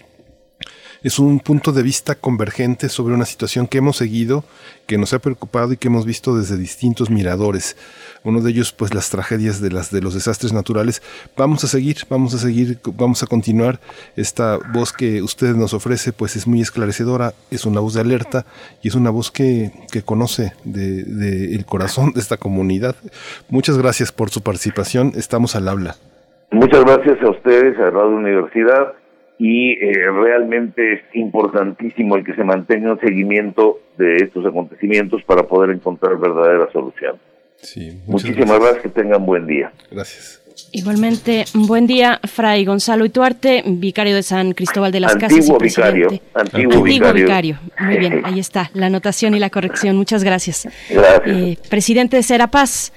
es 1.03 1.19
un 1.19 1.39
punto 1.41 1.73
de 1.73 1.83
vista 1.83 2.15
convergente 2.15 2.87
sobre 2.87 3.13
una 3.13 3.25
situación 3.25 3.67
que 3.67 3.79
hemos 3.79 3.97
seguido, 3.97 4.45
que 4.87 4.97
nos 4.97 5.13
ha 5.13 5.19
preocupado 5.19 5.73
y 5.73 5.77
que 5.77 5.89
hemos 5.89 6.05
visto 6.05 6.35
desde 6.35 6.57
distintos 6.57 7.09
miradores. 7.09 7.75
Uno 8.23 8.39
de 8.39 8.51
ellos, 8.51 8.71
pues 8.71 8.93
las 8.93 9.09
tragedias 9.09 9.59
de 9.59 9.69
las 9.69 9.91
de 9.91 10.01
los 10.01 10.13
desastres 10.13 10.53
naturales. 10.53 11.01
Vamos 11.35 11.63
a 11.65 11.67
seguir, 11.67 11.97
vamos 12.09 12.33
a 12.33 12.37
seguir, 12.37 12.79
vamos 12.97 13.21
a 13.21 13.27
continuar. 13.27 13.79
Esta 14.15 14.57
voz 14.73 14.93
que 14.93 15.21
usted 15.21 15.55
nos 15.55 15.73
ofrece, 15.73 16.13
pues 16.13 16.37
es 16.37 16.47
muy 16.47 16.61
esclarecedora, 16.61 17.33
es 17.51 17.65
una 17.65 17.81
voz 17.81 17.95
de 17.95 18.01
alerta 18.01 18.45
y 18.81 18.87
es 18.87 18.95
una 18.95 19.09
voz 19.09 19.29
que, 19.29 19.71
que 19.91 20.03
conoce 20.03 20.53
de, 20.63 21.53
el 21.53 21.65
corazón 21.65 22.13
de 22.13 22.21
esta 22.21 22.37
comunidad. 22.37 22.95
Muchas 23.49 23.77
gracias 23.77 24.13
por 24.13 24.29
su 24.29 24.41
participación. 24.41 25.11
Estamos 25.15 25.57
al 25.57 25.67
habla. 25.67 25.95
Muchas 26.51 26.85
gracias 26.85 27.21
a 27.21 27.29
ustedes, 27.29 27.77
a 27.77 27.89
Radio 27.89 28.15
Universidad 28.15 29.02
y 29.37 29.71
eh, 29.71 30.11
realmente 30.11 30.93
es 30.93 31.01
importantísimo 31.13 32.15
el 32.15 32.23
que 32.23 32.33
se 32.35 32.43
mantenga 32.43 32.93
un 32.93 32.99
seguimiento 32.99 33.79
de 33.97 34.17
estos 34.17 34.45
acontecimientos 34.45 35.23
para 35.23 35.43
poder 35.43 35.71
encontrar 35.71 36.17
verdadera 36.17 36.71
solución. 36.71 37.17
Muchísimas 38.07 38.59
gracias. 38.59 38.83
que 38.83 38.89
tengan 38.89 39.25
buen 39.25 39.47
día. 39.47 39.71
Gracias. 39.89 40.43
Igualmente, 40.71 41.45
buen 41.53 41.87
día, 41.87 42.19
Fray 42.23 42.65
Gonzalo 42.65 43.05
Ituarte, 43.05 43.63
vicario 43.65 44.15
de 44.15 44.23
San 44.23 44.53
Cristóbal 44.53 44.91
de 44.91 44.99
las 44.99 45.15
Casas. 45.15 45.37
Antiguo 45.37 45.59
vicario. 45.59 46.07
Antiguo, 46.33 46.83
vicario. 46.83 47.59
Muy 47.79 47.97
bien, 47.97 48.21
ahí 48.25 48.39
está, 48.39 48.69
la 48.73 48.87
anotación 48.87 49.33
y 49.35 49.39
la 49.39 49.49
corrección. 49.49 49.95
Muchas 49.97 50.23
gracias. 50.23 50.67
Gracias. 50.89 51.21
Eh, 51.25 51.57
presidente 51.69 52.17
de 52.17 52.23
Serapaz. 52.23 52.91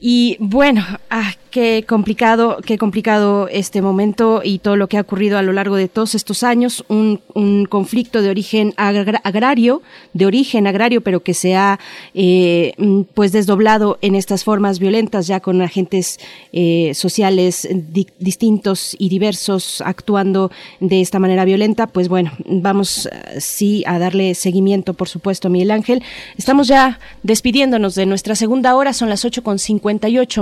Y 0.00 0.36
bueno, 0.40 0.84
ah, 1.08 1.32
qué 1.50 1.84
complicado, 1.88 2.58
qué 2.66 2.78
complicado 2.78 3.48
este 3.48 3.80
momento 3.80 4.42
y 4.42 4.58
todo 4.58 4.74
lo 4.74 4.88
que 4.88 4.98
ha 4.98 5.02
ocurrido 5.02 5.38
a 5.38 5.42
lo 5.42 5.52
largo 5.52 5.76
de 5.76 5.88
todos 5.88 6.16
estos 6.16 6.42
años. 6.42 6.84
Un, 6.88 7.22
conflicto 7.68 8.22
de 8.22 8.30
origen 8.30 8.74
agrario, 8.76 9.82
de 10.12 10.26
origen 10.26 10.66
agrario, 10.66 11.00
pero 11.00 11.22
que 11.22 11.34
se 11.34 11.54
ha 11.54 11.78
eh, 12.14 12.74
pues 13.14 13.32
desdoblado 13.32 13.98
en 14.02 14.14
estas 14.14 14.44
formas 14.44 14.78
violentas, 14.78 15.26
ya 15.26 15.40
con 15.40 15.62
agentes 15.62 16.18
eh, 16.52 16.92
sociales 16.94 17.68
distintos 18.18 18.96
y 18.98 19.08
diversos 19.08 19.80
actuando 19.80 20.50
de 20.80 21.00
esta 21.00 21.18
manera 21.18 21.44
violenta. 21.44 21.86
Pues 21.86 22.08
bueno, 22.08 22.32
vamos 22.46 23.06
eh, 23.06 23.40
sí 23.40 23.84
a 23.86 23.98
darle 23.98 24.34
seguimiento, 24.34 24.94
por 24.94 25.08
supuesto, 25.08 25.50
Miguel 25.50 25.70
Ángel. 25.70 26.02
Estamos 26.36 26.68
ya 26.68 26.98
despidiéndonos 27.22 27.94
de 27.94 28.06
nuestra 28.06 28.34
segunda 28.34 28.74
hora, 28.74 28.92
son 28.92 29.08
las 29.08 29.24
8.50 29.24 29.83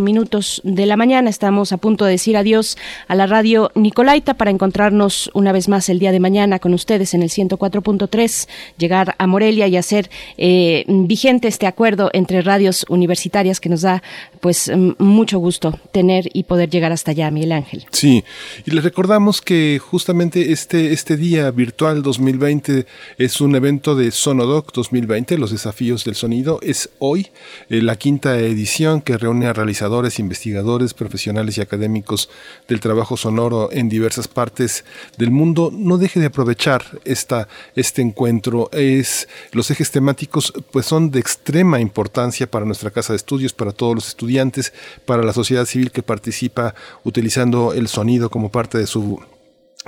minutos 0.01 0.61
de 0.63 0.87
la 0.87 0.97
mañana. 0.97 1.29
Estamos 1.29 1.73
a 1.73 1.77
punto 1.77 2.05
de 2.05 2.13
decir 2.13 2.37
adiós 2.37 2.77
a 3.09 3.17
la 3.17 3.27
radio 3.27 3.73
Nicolaita 3.75 4.35
para 4.35 4.53
encontrarnos 4.53 5.31
una 5.35 5.51
vez 5.51 5.69
más 5.69 5.89
el 5.89 5.99
día 5.99 6.13
de 6.13 6.21
mañana 6.21 6.61
con 6.61 6.75
ustedes 6.75 7.13
en 7.13 7.23
el 7.23 7.29
104.3, 7.29 8.49
llegar 8.79 9.17
a 9.19 9.27
Morelia 9.27 9.67
y 9.67 9.77
hacer 9.77 10.11
eh, 10.39 10.85
vigente 10.87 11.49
este 11.49 11.67
acuerdo 11.67 12.09
entre 12.13 12.43
radios 12.43 12.87
universitarias 12.89 13.59
que 13.59 13.69
nos 13.69 13.83
da 13.83 14.03
pues 14.41 14.71
mucho 14.99 15.39
gusto 15.39 15.79
tener 15.91 16.29
y 16.33 16.45
poder 16.45 16.71
llegar 16.71 16.93
hasta 16.93 17.11
allá, 17.11 17.31
Miguel 17.31 17.53
Ángel. 17.53 17.85
Sí, 17.91 18.23
y 18.65 18.71
les 18.71 18.85
recordamos 18.85 19.41
que 19.41 19.81
justamente 19.81 20.53
este, 20.53 20.93
este 20.93 21.17
día 21.17 21.51
virtual 21.51 22.03
2020 22.03 22.87
es 23.19 23.41
un 23.41 23.57
evento 23.57 23.97
de 23.97 24.13
Sonodoc 24.13 24.73
2020, 24.73 25.37
los 25.39 25.51
desafíos 25.51 26.05
del 26.05 26.15
sonido, 26.15 26.61
es 26.63 26.91
hoy 27.01 27.29
eh, 27.69 27.83
la 27.83 27.97
quinta 27.97 28.39
edición 28.39 29.01
que 29.01 29.19
reúne 29.19 29.32
a 29.43 29.53
realizadores, 29.55 30.19
investigadores, 30.19 30.93
profesionales 30.93 31.57
y 31.57 31.63
académicos 31.63 32.29
del 32.69 32.81
trabajo 32.81 33.17
sonoro 33.17 33.71
en 33.73 33.89
diversas 33.89 34.29
partes 34.29 34.85
del 35.17 35.31
mundo, 35.31 35.71
no 35.73 35.97
deje 35.97 36.21
de 36.21 36.27
aprovechar 36.27 36.85
esta, 37.05 37.49
este 37.75 38.03
encuentro. 38.03 38.69
Es, 38.73 39.29
los 39.53 39.71
ejes 39.71 39.91
temáticos 39.91 40.53
pues 40.71 40.85
son 40.85 41.11
de 41.11 41.21
extrema 41.21 41.81
importancia 41.81 42.51
para 42.51 42.67
nuestra 42.67 42.91
casa 42.91 43.15
de 43.15 43.17
estudios, 43.17 43.55
para 43.55 43.73
todos 43.73 43.95
los 43.95 44.09
estudiantes, 44.09 44.73
para 45.07 45.23
la 45.23 45.33
sociedad 45.33 45.65
civil 45.65 45.91
que 45.91 46.03
participa 46.03 46.75
utilizando 47.05 47.73
el 47.73 47.89
sonido 47.89 48.31
como 48.31 48.51
parte 48.51 48.77
de 48.77 48.87
su 48.87 49.21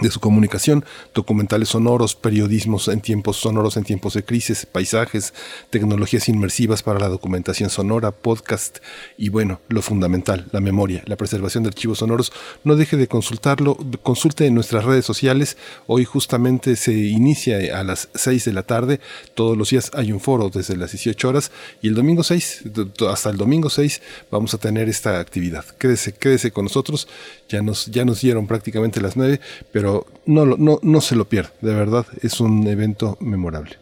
de 0.00 0.10
su 0.10 0.18
comunicación, 0.18 0.84
documentales 1.14 1.68
sonoros, 1.68 2.16
periodismos 2.16 2.88
en 2.88 3.00
tiempos 3.00 3.36
sonoros, 3.36 3.76
en 3.76 3.84
tiempos 3.84 4.14
de 4.14 4.24
crisis, 4.24 4.66
paisajes, 4.66 5.32
tecnologías 5.70 6.28
inmersivas 6.28 6.82
para 6.82 6.98
la 6.98 7.08
documentación 7.08 7.70
sonora, 7.70 8.10
podcast 8.10 8.78
y 9.16 9.28
bueno, 9.28 9.60
lo 9.68 9.82
fundamental, 9.82 10.46
la 10.50 10.60
memoria, 10.60 11.02
la 11.06 11.16
preservación 11.16 11.62
de 11.62 11.68
archivos 11.68 11.98
sonoros. 11.98 12.32
No 12.64 12.74
deje 12.74 12.96
de 12.96 13.06
consultarlo, 13.06 13.76
consulte 14.02 14.46
en 14.46 14.54
nuestras 14.54 14.84
redes 14.84 15.04
sociales. 15.04 15.56
Hoy 15.86 16.04
justamente 16.04 16.74
se 16.74 16.92
inicia 16.92 17.78
a 17.78 17.84
las 17.84 18.08
6 18.14 18.46
de 18.46 18.52
la 18.52 18.64
tarde, 18.64 19.00
todos 19.34 19.56
los 19.56 19.70
días 19.70 19.92
hay 19.94 20.10
un 20.10 20.18
foro 20.18 20.50
desde 20.50 20.76
las 20.76 20.90
18 20.90 21.28
horas 21.28 21.52
y 21.82 21.88
el 21.88 21.94
domingo 21.94 22.24
6, 22.24 22.64
hasta 23.08 23.30
el 23.30 23.36
domingo 23.36 23.70
6 23.70 24.02
vamos 24.30 24.54
a 24.54 24.58
tener 24.58 24.88
esta 24.88 25.20
actividad. 25.20 25.64
Quédese, 25.78 26.12
quédese 26.12 26.50
con 26.50 26.64
nosotros, 26.64 27.06
ya 27.48 27.62
nos, 27.62 27.86
ya 27.86 28.04
nos 28.04 28.20
dieron 28.20 28.48
prácticamente 28.48 29.00
las 29.00 29.16
9, 29.16 29.40
pero 29.70 29.83
pero 29.84 30.06
no, 30.24 30.46
no, 30.46 30.78
no 30.80 31.00
se 31.02 31.14
lo 31.14 31.26
pierda, 31.26 31.52
de 31.60 31.74
verdad, 31.74 32.06
es 32.22 32.40
un 32.40 32.66
evento 32.66 33.18
memorable. 33.20 33.76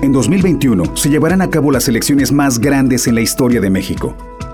En 0.00 0.12
2021 0.12 0.96
se 0.96 1.10
llevarán 1.10 1.42
a 1.42 1.50
cabo 1.50 1.72
las 1.72 1.88
elecciones 1.88 2.30
más 2.30 2.60
grandes 2.60 3.08
en 3.08 3.16
la 3.16 3.20
historia 3.20 3.60
de 3.60 3.70
México. 3.70 4.16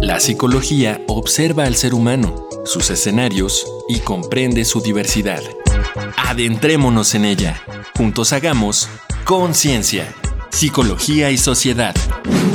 La 0.00 0.18
psicología 0.18 1.00
observa 1.06 1.64
al 1.64 1.76
ser 1.76 1.94
humano, 1.94 2.48
sus 2.64 2.90
escenarios 2.90 3.66
y 3.88 4.00
comprende 4.00 4.64
su 4.64 4.80
diversidad. 4.80 5.42
Adentrémonos 6.16 7.14
en 7.14 7.24
ella. 7.24 7.62
Juntos 7.96 8.32
hagamos 8.32 8.88
conciencia, 9.24 10.12
psicología 10.50 11.30
y 11.30 11.38
sociedad. 11.38 11.94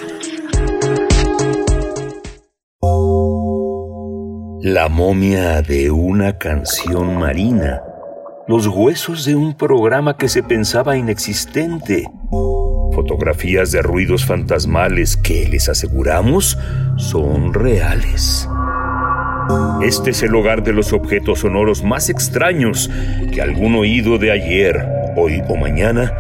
La 4.63 4.89
momia 4.89 5.63
de 5.63 5.91
una 5.91 6.39
canción 6.39 7.19
marina. 7.19 7.83
Los 8.49 8.67
huesos 8.67 9.25
de 9.25 9.37
un 9.37 9.57
programa 9.57 10.17
que 10.17 10.29
se 10.29 10.43
pensaba 10.43 10.97
inexistente. 10.97 12.05
Fotografías 12.97 13.73
de 13.73 13.83
ruidos 13.83 14.25
fantasmales 14.25 15.19
que, 15.19 15.47
les 15.47 15.69
aseguramos, 15.69 16.59
son 16.97 17.53
reales. 17.53 18.49
Este 19.83 20.13
es 20.13 20.23
el 20.23 20.35
hogar 20.35 20.63
de 20.63 20.73
los 20.73 20.95
objetos 20.95 21.41
sonoros 21.41 21.85
más 21.85 22.09
extraños 22.09 22.91
que 23.31 23.43
algún 23.43 23.75
oído 23.75 24.17
de 24.17 24.31
ayer, 24.31 24.83
hoy 25.15 25.43
o 25.47 25.57
mañana 25.57 26.11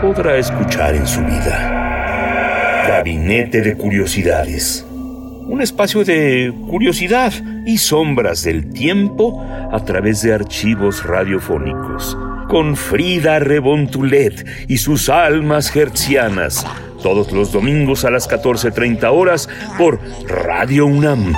podrá 0.00 0.38
escuchar 0.38 0.94
en 0.94 1.06
su 1.06 1.20
vida. 1.20 2.86
Gabinete 2.88 3.60
de 3.60 3.76
Curiosidades. 3.76 4.86
Un 4.88 5.60
espacio 5.60 6.02
de 6.02 6.50
curiosidad 6.66 7.34
y 7.66 7.76
sombras 7.76 8.42
del 8.42 8.72
tiempo 8.72 9.44
a 9.70 9.84
través 9.84 10.22
de 10.22 10.32
archivos 10.32 11.04
radiofónicos. 11.04 12.16
Con 12.50 12.74
Frida 12.74 13.38
Rebontulet 13.38 14.44
y 14.66 14.78
sus 14.78 15.08
almas 15.08 15.74
hertzianas. 15.76 16.66
Todos 17.00 17.30
los 17.30 17.52
domingos 17.52 18.04
a 18.04 18.10
las 18.10 18.28
14.30 18.28 19.08
horas 19.12 19.48
por 19.78 20.00
Radio 20.26 20.86
UNAM. 20.86 21.32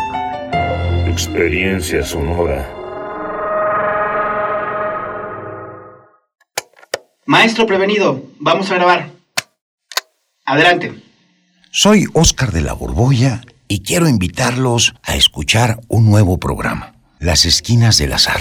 Experiencia 1.06 2.02
sonora. 2.02 2.66
Maestro 7.26 7.66
prevenido, 7.66 8.22
vamos 8.40 8.70
a 8.70 8.76
grabar. 8.76 9.10
Adelante. 10.47 10.94
Soy 11.70 12.06
Óscar 12.14 12.52
de 12.52 12.62
la 12.62 12.72
Borbolla 12.72 13.43
y 13.68 13.82
quiero 13.82 14.09
invitarlos 14.09 14.94
a 15.02 15.14
escuchar 15.16 15.78
un 15.89 16.06
nuevo 16.06 16.39
programa, 16.39 16.94
Las 17.18 17.44
Esquinas 17.44 17.98
del 17.98 18.14
Azar. 18.14 18.40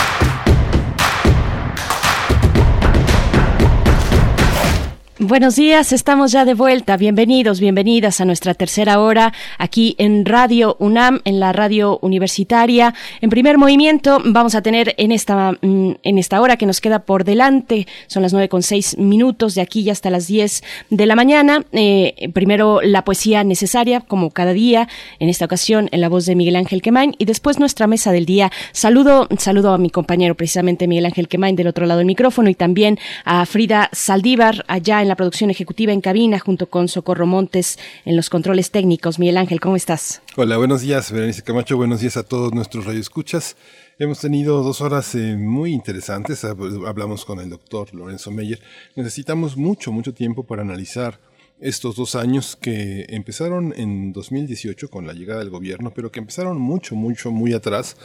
Buenos 5.23 5.55
días, 5.55 5.93
estamos 5.93 6.31
ya 6.31 6.45
de 6.45 6.55
vuelta. 6.55 6.97
Bienvenidos, 6.97 7.59
bienvenidas 7.59 8.19
a 8.19 8.25
nuestra 8.25 8.55
tercera 8.55 8.99
hora 8.99 9.33
aquí 9.59 9.93
en 9.99 10.25
Radio 10.25 10.77
UNAM, 10.79 11.21
en 11.25 11.39
la 11.39 11.53
radio 11.53 11.99
universitaria. 12.01 12.95
En 13.21 13.29
primer 13.29 13.59
movimiento 13.59 14.17
vamos 14.25 14.55
a 14.55 14.63
tener 14.63 14.95
en 14.97 15.11
esta, 15.11 15.51
mm, 15.61 15.91
en 16.01 16.17
esta 16.17 16.41
hora 16.41 16.57
que 16.57 16.65
nos 16.65 16.81
queda 16.81 17.05
por 17.05 17.23
delante, 17.23 17.85
son 18.07 18.23
las 18.23 18.33
nueve 18.33 18.49
con 18.49 18.63
seis 18.63 18.97
minutos 18.97 19.53
de 19.53 19.61
aquí 19.61 19.83
ya 19.83 19.91
hasta 19.91 20.09
las 20.09 20.25
diez 20.25 20.63
de 20.89 21.05
la 21.05 21.15
mañana. 21.15 21.65
Eh, 21.71 22.31
primero 22.33 22.81
la 22.81 23.03
poesía 23.03 23.43
necesaria, 23.43 23.99
como 23.99 24.31
cada 24.31 24.53
día, 24.53 24.87
en 25.19 25.29
esta 25.29 25.45
ocasión 25.45 25.87
en 25.91 26.01
la 26.01 26.09
voz 26.09 26.25
de 26.25 26.35
Miguel 26.35 26.55
Ángel 26.55 26.81
Quemain 26.81 27.13
y 27.19 27.25
después 27.25 27.59
nuestra 27.59 27.85
mesa 27.85 28.11
del 28.11 28.25
día. 28.25 28.51
Saludo, 28.71 29.27
saludo 29.37 29.73
a 29.73 29.77
mi 29.77 29.91
compañero 29.91 30.33
precisamente 30.33 30.87
Miguel 30.87 31.05
Ángel 31.05 31.27
Quemain 31.27 31.55
del 31.55 31.67
otro 31.67 31.85
lado 31.85 31.99
del 31.99 32.07
micrófono 32.07 32.49
y 32.49 32.55
también 32.55 32.97
a 33.23 33.45
Frida 33.45 33.87
Saldívar 33.91 34.65
allá 34.67 35.03
en 35.03 35.10
la 35.11 35.17
producción 35.17 35.49
ejecutiva 35.49 35.91
en 35.91 35.99
cabina 35.99 36.39
junto 36.39 36.67
con 36.67 36.87
Socorro 36.87 37.27
Montes 37.27 37.77
en 38.05 38.15
los 38.15 38.29
controles 38.29 38.71
técnicos. 38.71 39.19
Miguel 39.19 39.35
Ángel, 39.35 39.59
¿cómo 39.59 39.75
estás? 39.75 40.21
Hola, 40.37 40.55
buenos 40.55 40.79
días, 40.79 41.11
Berenice 41.11 41.41
Camacho. 41.41 41.75
Buenos 41.75 41.99
días 41.99 42.15
a 42.15 42.23
todos 42.23 42.53
nuestros 42.53 42.85
radioescuchas. 42.85 43.57
Hemos 43.99 44.19
tenido 44.19 44.63
dos 44.63 44.79
horas 44.79 45.13
eh, 45.15 45.35
muy 45.35 45.73
interesantes. 45.73 46.45
Hablamos 46.45 47.25
con 47.25 47.41
el 47.41 47.49
doctor 47.49 47.93
Lorenzo 47.93 48.31
Meyer. 48.31 48.61
Necesitamos 48.95 49.57
mucho, 49.57 49.91
mucho 49.91 50.13
tiempo 50.13 50.43
para 50.43 50.61
analizar 50.61 51.19
estos 51.59 51.97
dos 51.97 52.15
años 52.15 52.55
que 52.55 53.05
empezaron 53.09 53.73
en 53.75 54.13
2018 54.13 54.89
con 54.89 55.05
la 55.07 55.11
llegada 55.11 55.41
del 55.41 55.49
gobierno, 55.49 55.91
pero 55.93 56.09
que 56.09 56.19
empezaron 56.19 56.57
mucho, 56.57 56.95
mucho, 56.95 57.31
muy 57.31 57.51
atrás, 57.51 57.97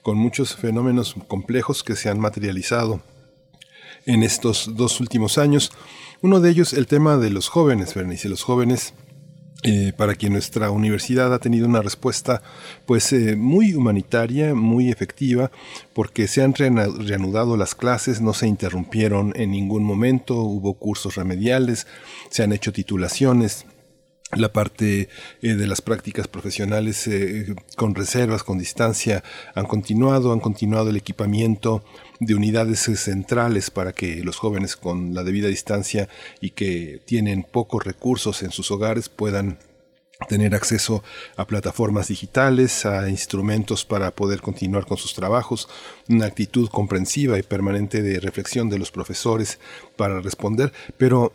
con 0.00 0.16
muchos 0.16 0.56
fenómenos 0.56 1.14
complejos 1.28 1.84
que 1.84 1.94
se 1.94 2.08
han 2.08 2.18
materializado 2.18 3.02
en 4.06 4.22
estos 4.22 4.70
dos 4.76 5.00
últimos 5.00 5.36
años. 5.36 5.70
Uno 6.24 6.40
de 6.40 6.48
ellos, 6.48 6.72
el 6.72 6.86
tema 6.86 7.18
de 7.18 7.28
los 7.28 7.50
jóvenes, 7.50 7.92
Bernice, 7.92 8.30
los 8.30 8.42
jóvenes 8.42 8.94
eh, 9.62 9.92
para 9.94 10.14
quien 10.14 10.32
nuestra 10.32 10.70
universidad 10.70 11.34
ha 11.34 11.38
tenido 11.38 11.68
una 11.68 11.82
respuesta 11.82 12.40
pues 12.86 13.12
eh, 13.12 13.36
muy 13.36 13.74
humanitaria, 13.74 14.54
muy 14.54 14.90
efectiva, 14.90 15.50
porque 15.92 16.26
se 16.26 16.42
han 16.42 16.54
reanudado 16.54 17.58
las 17.58 17.74
clases, 17.74 18.22
no 18.22 18.32
se 18.32 18.46
interrumpieron 18.46 19.34
en 19.36 19.50
ningún 19.50 19.84
momento, 19.84 20.36
hubo 20.36 20.72
cursos 20.78 21.16
remediales, 21.16 21.86
se 22.30 22.42
han 22.42 22.54
hecho 22.54 22.72
titulaciones, 22.72 23.66
la 24.32 24.50
parte 24.50 25.10
eh, 25.42 25.54
de 25.54 25.66
las 25.66 25.82
prácticas 25.82 26.26
profesionales 26.26 27.06
con 27.76 27.94
reservas, 27.94 28.42
con 28.42 28.56
distancia, 28.56 29.22
han 29.54 29.66
continuado, 29.66 30.32
han 30.32 30.40
continuado 30.40 30.88
el 30.88 30.96
equipamiento 30.96 31.84
de 32.20 32.34
unidades 32.34 32.80
centrales 32.80 33.70
para 33.70 33.92
que 33.92 34.22
los 34.22 34.36
jóvenes 34.36 34.76
con 34.76 35.14
la 35.14 35.24
debida 35.24 35.48
distancia 35.48 36.08
y 36.40 36.50
que 36.50 37.00
tienen 37.04 37.42
pocos 37.42 37.84
recursos 37.84 38.42
en 38.42 38.50
sus 38.50 38.70
hogares 38.70 39.08
puedan 39.08 39.58
tener 40.28 40.54
acceso 40.54 41.02
a 41.36 41.46
plataformas 41.46 42.08
digitales, 42.08 42.86
a 42.86 43.08
instrumentos 43.08 43.84
para 43.84 44.10
poder 44.12 44.40
continuar 44.40 44.86
con 44.86 44.96
sus 44.96 45.14
trabajos, 45.14 45.68
una 46.08 46.26
actitud 46.26 46.68
comprensiva 46.68 47.38
y 47.38 47.42
permanente 47.42 48.02
de 48.02 48.20
reflexión 48.20 48.70
de 48.70 48.78
los 48.78 48.90
profesores 48.90 49.58
para 49.96 50.20
responder, 50.20 50.72
pero 50.96 51.32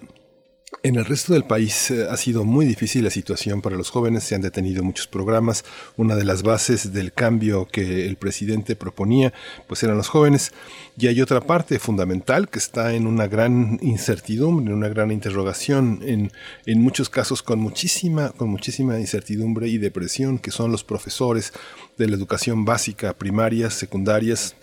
en 0.84 0.96
el 0.96 1.06
resto 1.06 1.34
del 1.34 1.44
país 1.44 1.92
eh, 1.92 2.08
ha 2.10 2.16
sido 2.16 2.46
muy 2.46 2.66
difícil 2.66 3.04
la 3.04 3.10
situación 3.10 3.62
para 3.62 3.76
los 3.76 3.90
jóvenes, 3.90 4.24
se 4.24 4.36
han 4.36 4.42
detenido 4.42 4.84
muchos 4.84 5.08
programas. 5.08 5.66
Una 5.98 6.16
de 6.16 6.24
las 6.24 6.44
bases 6.44 6.94
del 6.94 7.12
cambio 7.12 7.68
que 7.68 8.08
el 8.08 8.16
presidente 8.16 8.76
proponía, 8.76 9.34
pues 9.68 9.84
eran 9.84 9.98
los 9.98 10.08
jóvenes. 10.08 10.52
Y 10.98 11.08
hay 11.08 11.22
otra 11.22 11.42
parte 11.42 11.80
fundamental 11.80 12.50
que 12.50 12.60
está 12.60 12.94
en 12.94 13.08
una 13.08 13.28
gran 13.28 13.80
incertidumbre, 13.82 14.68
en 14.68 14.78
una 14.78 14.90
gran 14.90 15.12
interrogación, 15.12 16.02
en, 16.04 16.32
en 16.66 16.82
muchos 16.82 17.10
casos 17.10 17.44
con 17.44 17.60
muchísima, 17.60 18.30
con 18.32 18.50
muchísima 18.50 19.00
incertidumbre 19.00 19.68
y 19.68 19.78
depresión, 19.78 20.40
que 20.40 20.52
son 20.52 20.72
los 20.72 20.84
profesores 20.84 21.52
de 21.98 22.08
la 22.08 22.16
educación 22.16 22.64
básica, 22.64 23.14
primarias, 23.14 23.74
secundarias, 23.74 24.56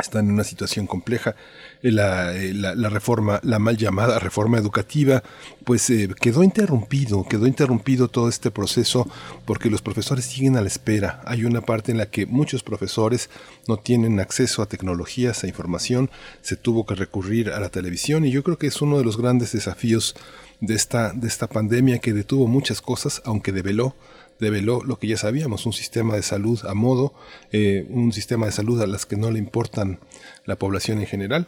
están 0.00 0.26
en 0.26 0.32
una 0.32 0.44
situación 0.44 0.86
compleja. 0.86 1.36
Eh, 1.82 1.92
La, 1.92 2.88
reforma, 2.90 3.40
la 3.42 3.58
mal 3.58 3.76
llamada 3.76 4.18
reforma 4.18 4.58
educativa, 4.58 5.22
pues 5.64 5.88
eh, 5.88 6.10
quedó 6.20 6.42
interrumpido, 6.42 7.26
quedó 7.26 7.46
interrumpido 7.46 8.08
todo 8.08 8.28
este 8.28 8.50
proceso 8.50 9.08
porque 9.46 9.70
los 9.70 9.80
profesores 9.80 10.26
siguen 10.26 10.56
a 10.56 10.60
la 10.60 10.66
espera. 10.66 11.22
Hay 11.24 11.44
una 11.44 11.62
parte 11.62 11.92
en 11.92 11.98
la 11.98 12.06
que 12.06 12.26
muchos 12.26 12.62
profesores 12.62 13.30
no 13.66 13.78
tienen 13.78 14.20
acceso 14.20 14.60
a 14.62 14.66
tecnologías, 14.66 15.42
a 15.42 15.46
información, 15.48 16.10
se 16.42 16.56
tuvo 16.56 16.84
que 16.84 16.94
recurrir 16.94 17.50
a 17.50 17.60
la 17.60 17.70
televisión 17.70 18.26
y 18.26 18.30
yo 18.30 18.42
creo 18.42 18.58
que 18.58 18.66
es 18.66 18.82
uno 18.82 18.98
de 18.98 19.04
los 19.04 19.16
grandes 19.16 19.52
desafíos 19.52 20.14
de 20.60 20.74
esta, 20.74 21.12
de 21.14 21.28
esta 21.28 21.46
pandemia 21.46 21.98
que 21.98 22.12
detuvo 22.12 22.46
muchas 22.46 22.82
cosas, 22.82 23.22
aunque 23.24 23.52
develó 23.52 23.94
develó 24.38 24.82
lo 24.82 24.98
que 24.98 25.06
ya 25.06 25.18
sabíamos, 25.18 25.66
un 25.66 25.74
sistema 25.74 26.14
de 26.14 26.22
salud 26.22 26.58
a 26.66 26.72
modo, 26.72 27.12
eh, 27.52 27.86
un 27.90 28.10
sistema 28.10 28.46
de 28.46 28.52
salud 28.52 28.80
a 28.80 28.86
las 28.86 29.04
que 29.04 29.16
no 29.16 29.30
le 29.30 29.38
importan 29.38 30.00
la 30.46 30.56
población 30.56 30.98
en 30.98 31.06
general. 31.06 31.46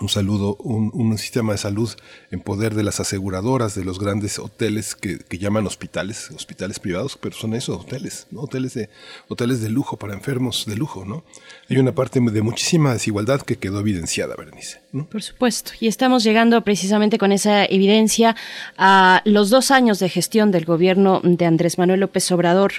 Un 0.00 0.08
saludo, 0.08 0.56
un, 0.56 0.90
un 0.94 1.18
sistema 1.18 1.52
de 1.52 1.58
salud 1.58 1.90
en 2.30 2.40
poder 2.40 2.74
de 2.74 2.82
las 2.82 2.98
aseguradoras, 2.98 3.74
de 3.74 3.84
los 3.84 3.98
grandes 3.98 4.38
hoteles 4.38 4.94
que, 4.94 5.18
que 5.18 5.36
llaman 5.36 5.66
hospitales, 5.66 6.30
hospitales 6.30 6.78
privados, 6.78 7.18
pero 7.20 7.36
son 7.36 7.52
esos 7.52 7.78
hoteles, 7.78 8.26
¿no? 8.30 8.40
Hoteles 8.40 8.72
de, 8.72 8.88
hoteles 9.28 9.60
de 9.60 9.68
lujo 9.68 9.98
para 9.98 10.14
enfermos 10.14 10.64
de 10.66 10.76
lujo, 10.76 11.04
¿no? 11.04 11.24
Hay 11.68 11.76
una 11.76 11.94
parte 11.94 12.20
de 12.20 12.42
muchísima 12.42 12.94
desigualdad 12.94 13.42
que 13.42 13.56
quedó 13.56 13.80
evidenciada, 13.80 14.34
Berenice. 14.34 14.80
Por 15.10 15.22
supuesto. 15.22 15.72
Y 15.80 15.88
estamos 15.88 16.24
llegando 16.24 16.62
precisamente 16.64 17.18
con 17.18 17.32
esa 17.32 17.64
evidencia 17.64 18.36
a 18.76 19.22
los 19.24 19.50
dos 19.50 19.70
años 19.70 19.98
de 19.98 20.08
gestión 20.08 20.50
del 20.50 20.64
gobierno 20.66 21.20
de 21.22 21.44
Andrés 21.46 21.78
Manuel 21.78 22.00
López 22.00 22.30
Obrador. 22.32 22.72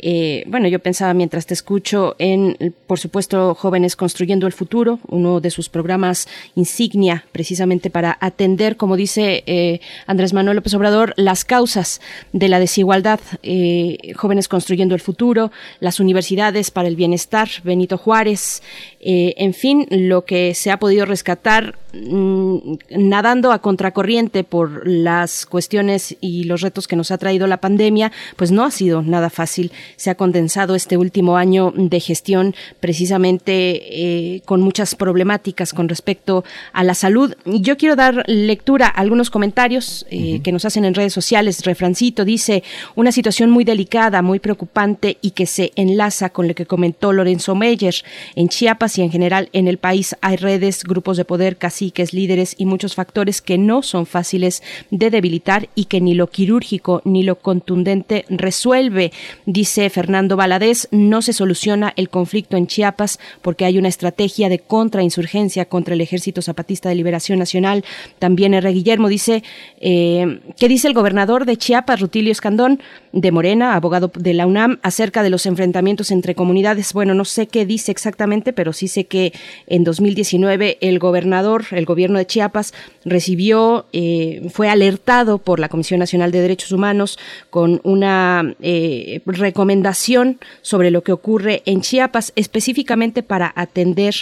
Eh, 0.00 0.44
bueno, 0.46 0.68
yo 0.68 0.78
pensaba 0.78 1.12
mientras 1.12 1.46
te 1.46 1.54
escucho 1.54 2.14
en, 2.18 2.74
por 2.86 2.98
supuesto, 2.98 3.54
Jóvenes 3.54 3.96
Construyendo 3.96 4.46
el 4.46 4.52
Futuro, 4.52 5.00
uno 5.08 5.40
de 5.40 5.50
sus 5.50 5.68
programas 5.68 6.28
insignia 6.54 7.24
precisamente 7.32 7.90
para 7.90 8.16
atender, 8.20 8.76
como 8.76 8.96
dice 8.96 9.42
eh, 9.46 9.80
Andrés 10.06 10.32
Manuel 10.32 10.56
López 10.56 10.74
Obrador, 10.74 11.14
las 11.16 11.44
causas 11.44 12.00
de 12.32 12.48
la 12.48 12.60
desigualdad. 12.60 13.20
Eh, 13.42 14.12
Jóvenes 14.16 14.48
Construyendo 14.48 14.94
el 14.94 15.00
Futuro, 15.00 15.50
las 15.80 16.00
universidades 16.00 16.70
para 16.70 16.88
el 16.88 16.96
bienestar, 16.96 17.48
Benito 17.64 17.98
Juárez, 17.98 18.62
eh, 19.00 19.34
en 19.36 19.54
fin, 19.54 19.86
lo 19.90 20.24
que 20.24 20.54
se 20.54 20.70
ha 20.70 20.78
podido 20.78 21.06
rescatar 21.06 21.76
nadando 21.92 23.52
a 23.52 23.60
contracorriente 23.60 24.44
por 24.44 24.86
las 24.86 25.46
cuestiones 25.46 26.16
y 26.20 26.44
los 26.44 26.60
retos 26.60 26.86
que 26.86 26.96
nos 26.96 27.10
ha 27.10 27.18
traído 27.18 27.46
la 27.46 27.60
pandemia, 27.60 28.12
pues 28.36 28.50
no 28.52 28.64
ha 28.64 28.70
sido 28.70 29.02
nada 29.02 29.30
fácil. 29.30 29.72
Se 29.96 30.10
ha 30.10 30.14
condensado 30.14 30.74
este 30.74 30.96
último 30.96 31.36
año 31.36 31.72
de 31.74 32.00
gestión 32.00 32.54
precisamente 32.80 34.34
eh, 34.34 34.42
con 34.44 34.60
muchas 34.60 34.94
problemáticas 34.94 35.72
con 35.72 35.88
respecto 35.88 36.44
a 36.72 36.84
la 36.84 36.94
salud. 36.94 37.34
Yo 37.46 37.76
quiero 37.76 37.96
dar 37.96 38.24
lectura 38.26 38.86
a 38.86 39.00
algunos 39.00 39.30
comentarios 39.30 40.06
eh, 40.10 40.40
que 40.42 40.52
nos 40.52 40.64
hacen 40.64 40.84
en 40.84 40.94
redes 40.94 41.12
sociales. 41.12 41.64
Refrancito 41.64 42.24
dice, 42.24 42.62
una 42.96 43.12
situación 43.12 43.50
muy 43.50 43.64
delicada, 43.64 44.20
muy 44.22 44.40
preocupante 44.40 45.18
y 45.22 45.30
que 45.30 45.46
se 45.46 45.72
enlaza 45.76 46.30
con 46.30 46.48
lo 46.48 46.54
que 46.54 46.66
comentó 46.66 47.12
Lorenzo 47.12 47.54
Meyer. 47.54 47.94
En 48.34 48.48
Chiapas 48.48 48.98
y 48.98 49.02
en 49.02 49.10
general 49.10 49.48
en 49.52 49.68
el 49.68 49.78
país 49.78 50.16
hay 50.20 50.36
redes, 50.36 50.84
grupos 50.84 51.16
de 51.16 51.24
poder, 51.24 51.56
caciques, 51.78 52.12
líderes 52.12 52.56
y 52.58 52.66
muchos 52.66 52.96
factores 52.96 53.40
que 53.40 53.56
no 53.56 53.82
son 53.82 54.04
fáciles 54.04 54.64
de 54.90 55.10
debilitar 55.10 55.68
y 55.76 55.84
que 55.84 56.00
ni 56.00 56.14
lo 56.14 56.26
quirúrgico 56.26 57.02
ni 57.04 57.22
lo 57.22 57.36
contundente 57.36 58.24
resuelve. 58.28 59.12
Dice 59.46 59.88
Fernando 59.88 60.36
Valadez, 60.36 60.88
no 60.90 61.22
se 61.22 61.32
soluciona 61.32 61.92
el 61.94 62.08
conflicto 62.08 62.56
en 62.56 62.66
Chiapas 62.66 63.20
porque 63.42 63.64
hay 63.64 63.78
una 63.78 63.86
estrategia 63.86 64.48
de 64.48 64.58
contrainsurgencia 64.58 65.66
contra 65.66 65.94
el 65.94 66.00
Ejército 66.00 66.42
Zapatista 66.42 66.88
de 66.88 66.96
Liberación 66.96 67.38
Nacional. 67.38 67.84
También 68.18 68.54
R. 68.54 68.72
Guillermo 68.72 69.08
dice, 69.08 69.44
eh, 69.80 70.40
¿qué 70.58 70.66
dice 70.66 70.88
el 70.88 70.94
gobernador 70.94 71.44
de 71.44 71.56
Chiapas, 71.56 72.00
Rutilio 72.00 72.32
Escandón, 72.32 72.80
de 73.12 73.30
Morena, 73.30 73.76
abogado 73.76 74.10
de 74.18 74.34
la 74.34 74.46
UNAM, 74.46 74.80
acerca 74.82 75.22
de 75.22 75.30
los 75.30 75.46
enfrentamientos 75.46 76.10
entre 76.10 76.34
comunidades? 76.34 76.92
Bueno, 76.92 77.14
no 77.14 77.24
sé 77.24 77.46
qué 77.46 77.66
dice 77.66 77.92
exactamente, 77.92 78.52
pero 78.52 78.72
sí 78.72 78.88
sé 78.88 79.04
que 79.04 79.32
en 79.68 79.84
2019 79.84 80.78
el 80.80 80.98
gobernador, 80.98 81.67
el 81.70 81.84
gobierno 81.84 82.18
de 82.18 82.26
Chiapas, 82.26 82.72
recibió, 83.04 83.86
eh, 83.92 84.48
fue 84.52 84.68
alertado 84.68 85.38
por 85.38 85.60
la 85.60 85.68
Comisión 85.68 86.00
Nacional 86.00 86.30
de 86.30 86.40
Derechos 86.40 86.72
Humanos 86.72 87.18
con 87.50 87.80
una 87.84 88.54
eh, 88.60 89.22
recomendación 89.26 90.38
sobre 90.62 90.90
lo 90.90 91.02
que 91.02 91.12
ocurre 91.12 91.62
en 91.66 91.80
Chiapas, 91.80 92.32
específicamente 92.36 93.22
para 93.22 93.52
atender 93.56 94.14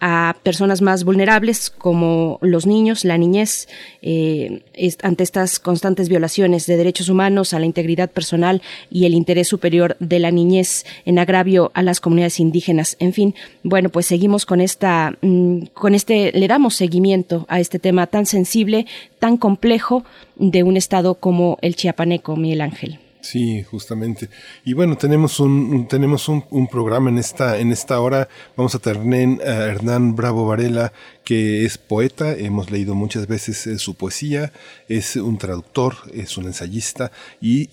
a 0.00 0.36
personas 0.42 0.82
más 0.82 1.04
vulnerables 1.04 1.70
como 1.70 2.38
los 2.40 2.66
niños, 2.66 3.04
la 3.04 3.18
niñez, 3.18 3.68
eh, 4.02 4.62
ante 5.02 5.22
estas 5.22 5.58
constantes 5.58 6.08
violaciones 6.08 6.66
de 6.66 6.76
derechos 6.76 7.08
humanos, 7.08 7.52
a 7.52 7.58
la 7.58 7.66
integridad 7.66 8.10
personal 8.10 8.62
y 8.90 9.04
el 9.04 9.14
interés 9.14 9.48
superior 9.48 9.96
de 10.00 10.18
la 10.18 10.30
niñez 10.30 10.84
en 11.04 11.18
agravio 11.18 11.70
a 11.74 11.82
las 11.82 12.00
comunidades 12.00 12.40
indígenas. 12.40 12.96
En 12.98 13.12
fin, 13.12 13.34
bueno, 13.62 13.90
pues 13.90 14.06
seguimos 14.06 14.46
con 14.46 14.60
esta, 14.60 15.16
mm, 15.20 15.66
con 15.74 15.94
este, 15.94 16.32
le 16.32 16.48
damos 16.48 16.74
seguimiento 16.76 17.44
a 17.48 17.60
este 17.60 17.78
tema 17.78 18.06
tan 18.06 18.26
sensible, 18.26 18.86
tan 19.18 19.36
complejo 19.36 20.04
de 20.36 20.62
un 20.62 20.76
estado 20.76 21.14
como 21.14 21.58
el 21.60 21.76
chiapaneco, 21.76 22.36
Miguel 22.36 22.62
Ángel. 22.62 22.98
Sí, 23.22 23.62
justamente. 23.64 24.28
Y 24.64 24.72
bueno, 24.72 24.96
tenemos 24.96 25.40
un, 25.40 25.86
tenemos 25.88 26.28
un, 26.28 26.44
un 26.50 26.66
programa 26.66 27.10
en 27.10 27.18
esta, 27.18 27.58
en 27.58 27.70
esta 27.70 28.00
hora. 28.00 28.28
Vamos 28.56 28.74
a 28.74 28.78
tener 28.78 29.42
a 29.42 29.66
Hernán 29.66 30.16
Bravo 30.16 30.46
Varela, 30.46 30.92
que 31.24 31.64
es 31.64 31.78
poeta. 31.78 32.34
Hemos 32.36 32.70
leído 32.70 32.94
muchas 32.94 33.26
veces 33.26 33.66
eh, 33.66 33.78
su 33.78 33.94
poesía. 33.94 34.52
Es 34.88 35.16
un 35.16 35.38
traductor, 35.38 35.94
es 36.12 36.36
un 36.36 36.46
ensayista 36.46 37.12
y, 37.40 37.66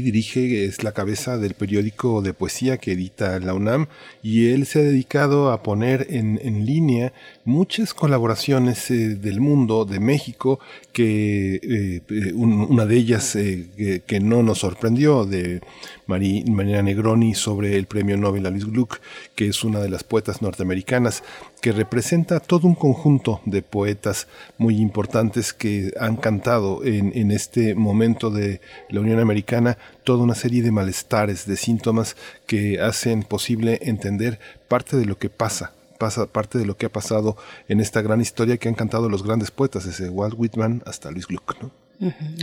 dirige, 0.00 0.64
es 0.64 0.82
la 0.82 0.92
cabeza 0.92 1.38
del 1.38 1.54
periódico 1.54 2.22
de 2.22 2.32
poesía 2.34 2.78
que 2.78 2.92
edita 2.92 3.38
la 3.40 3.54
UNAM. 3.54 3.86
Y 4.22 4.48
él 4.48 4.66
se 4.66 4.80
ha 4.80 4.82
dedicado 4.82 5.52
a 5.52 5.62
poner 5.62 6.06
en, 6.10 6.36
línea 6.66 7.12
muchas 7.44 7.94
colaboraciones 7.94 8.90
eh, 8.90 9.14
del 9.14 9.40
mundo, 9.40 9.84
de 9.84 10.00
México, 10.00 10.58
que 10.92 11.60
eh, 11.62 12.32
un- 12.34 12.66
una 12.68 12.86
de 12.86 12.96
ellas 12.96 13.32
que, 13.34 14.02
que 14.06 14.20
no 14.20 14.42
nos 14.42 14.58
sorprendió, 14.58 15.24
de 15.26 15.60
Mari- 16.06 16.44
Marina 16.44 16.82
Negroni 16.82 17.34
sobre 17.34 17.76
el 17.76 17.86
premio 17.86 18.16
Nobel 18.16 18.46
a 18.46 18.50
Luis 18.50 18.64
Gluck, 18.66 19.00
que 19.34 19.48
es 19.48 19.64
una 19.64 19.80
de 19.80 19.88
las 19.88 20.04
poetas 20.04 20.42
norteamericanas, 20.42 21.22
que 21.60 21.72
representa 21.72 22.40
todo 22.40 22.68
un 22.68 22.74
conjunto 22.74 23.40
de 23.44 23.62
poetas 23.62 24.28
muy 24.58 24.76
importantes 24.76 25.52
que 25.52 25.92
han 25.98 26.16
cantado 26.16 26.84
en, 26.84 27.12
en 27.14 27.30
este 27.30 27.74
momento 27.74 28.30
de 28.30 28.60
la 28.88 29.00
Unión 29.00 29.18
Americana 29.20 29.78
toda 30.04 30.22
una 30.22 30.34
serie 30.34 30.62
de 30.62 30.70
malestares, 30.72 31.46
de 31.46 31.56
síntomas 31.56 32.16
que 32.46 32.80
hacen 32.80 33.22
posible 33.22 33.78
entender 33.82 34.38
parte 34.68 34.96
de 34.96 35.04
lo 35.06 35.18
que 35.18 35.30
pasa 35.30 35.72
pasa 35.98 36.26
parte 36.26 36.58
de 36.58 36.66
lo 36.66 36.76
que 36.76 36.84
ha 36.84 36.92
pasado 36.92 37.38
en 37.68 37.80
esta 37.80 38.02
gran 38.02 38.20
historia 38.20 38.58
que 38.58 38.68
han 38.68 38.74
cantado 38.74 39.08
los 39.08 39.22
grandes 39.22 39.50
poetas, 39.50 39.86
desde 39.86 40.10
Walt 40.10 40.34
Whitman 40.36 40.82
hasta 40.84 41.10
Luis 41.10 41.26
Gluck. 41.26 41.56
¿no? 41.62 41.70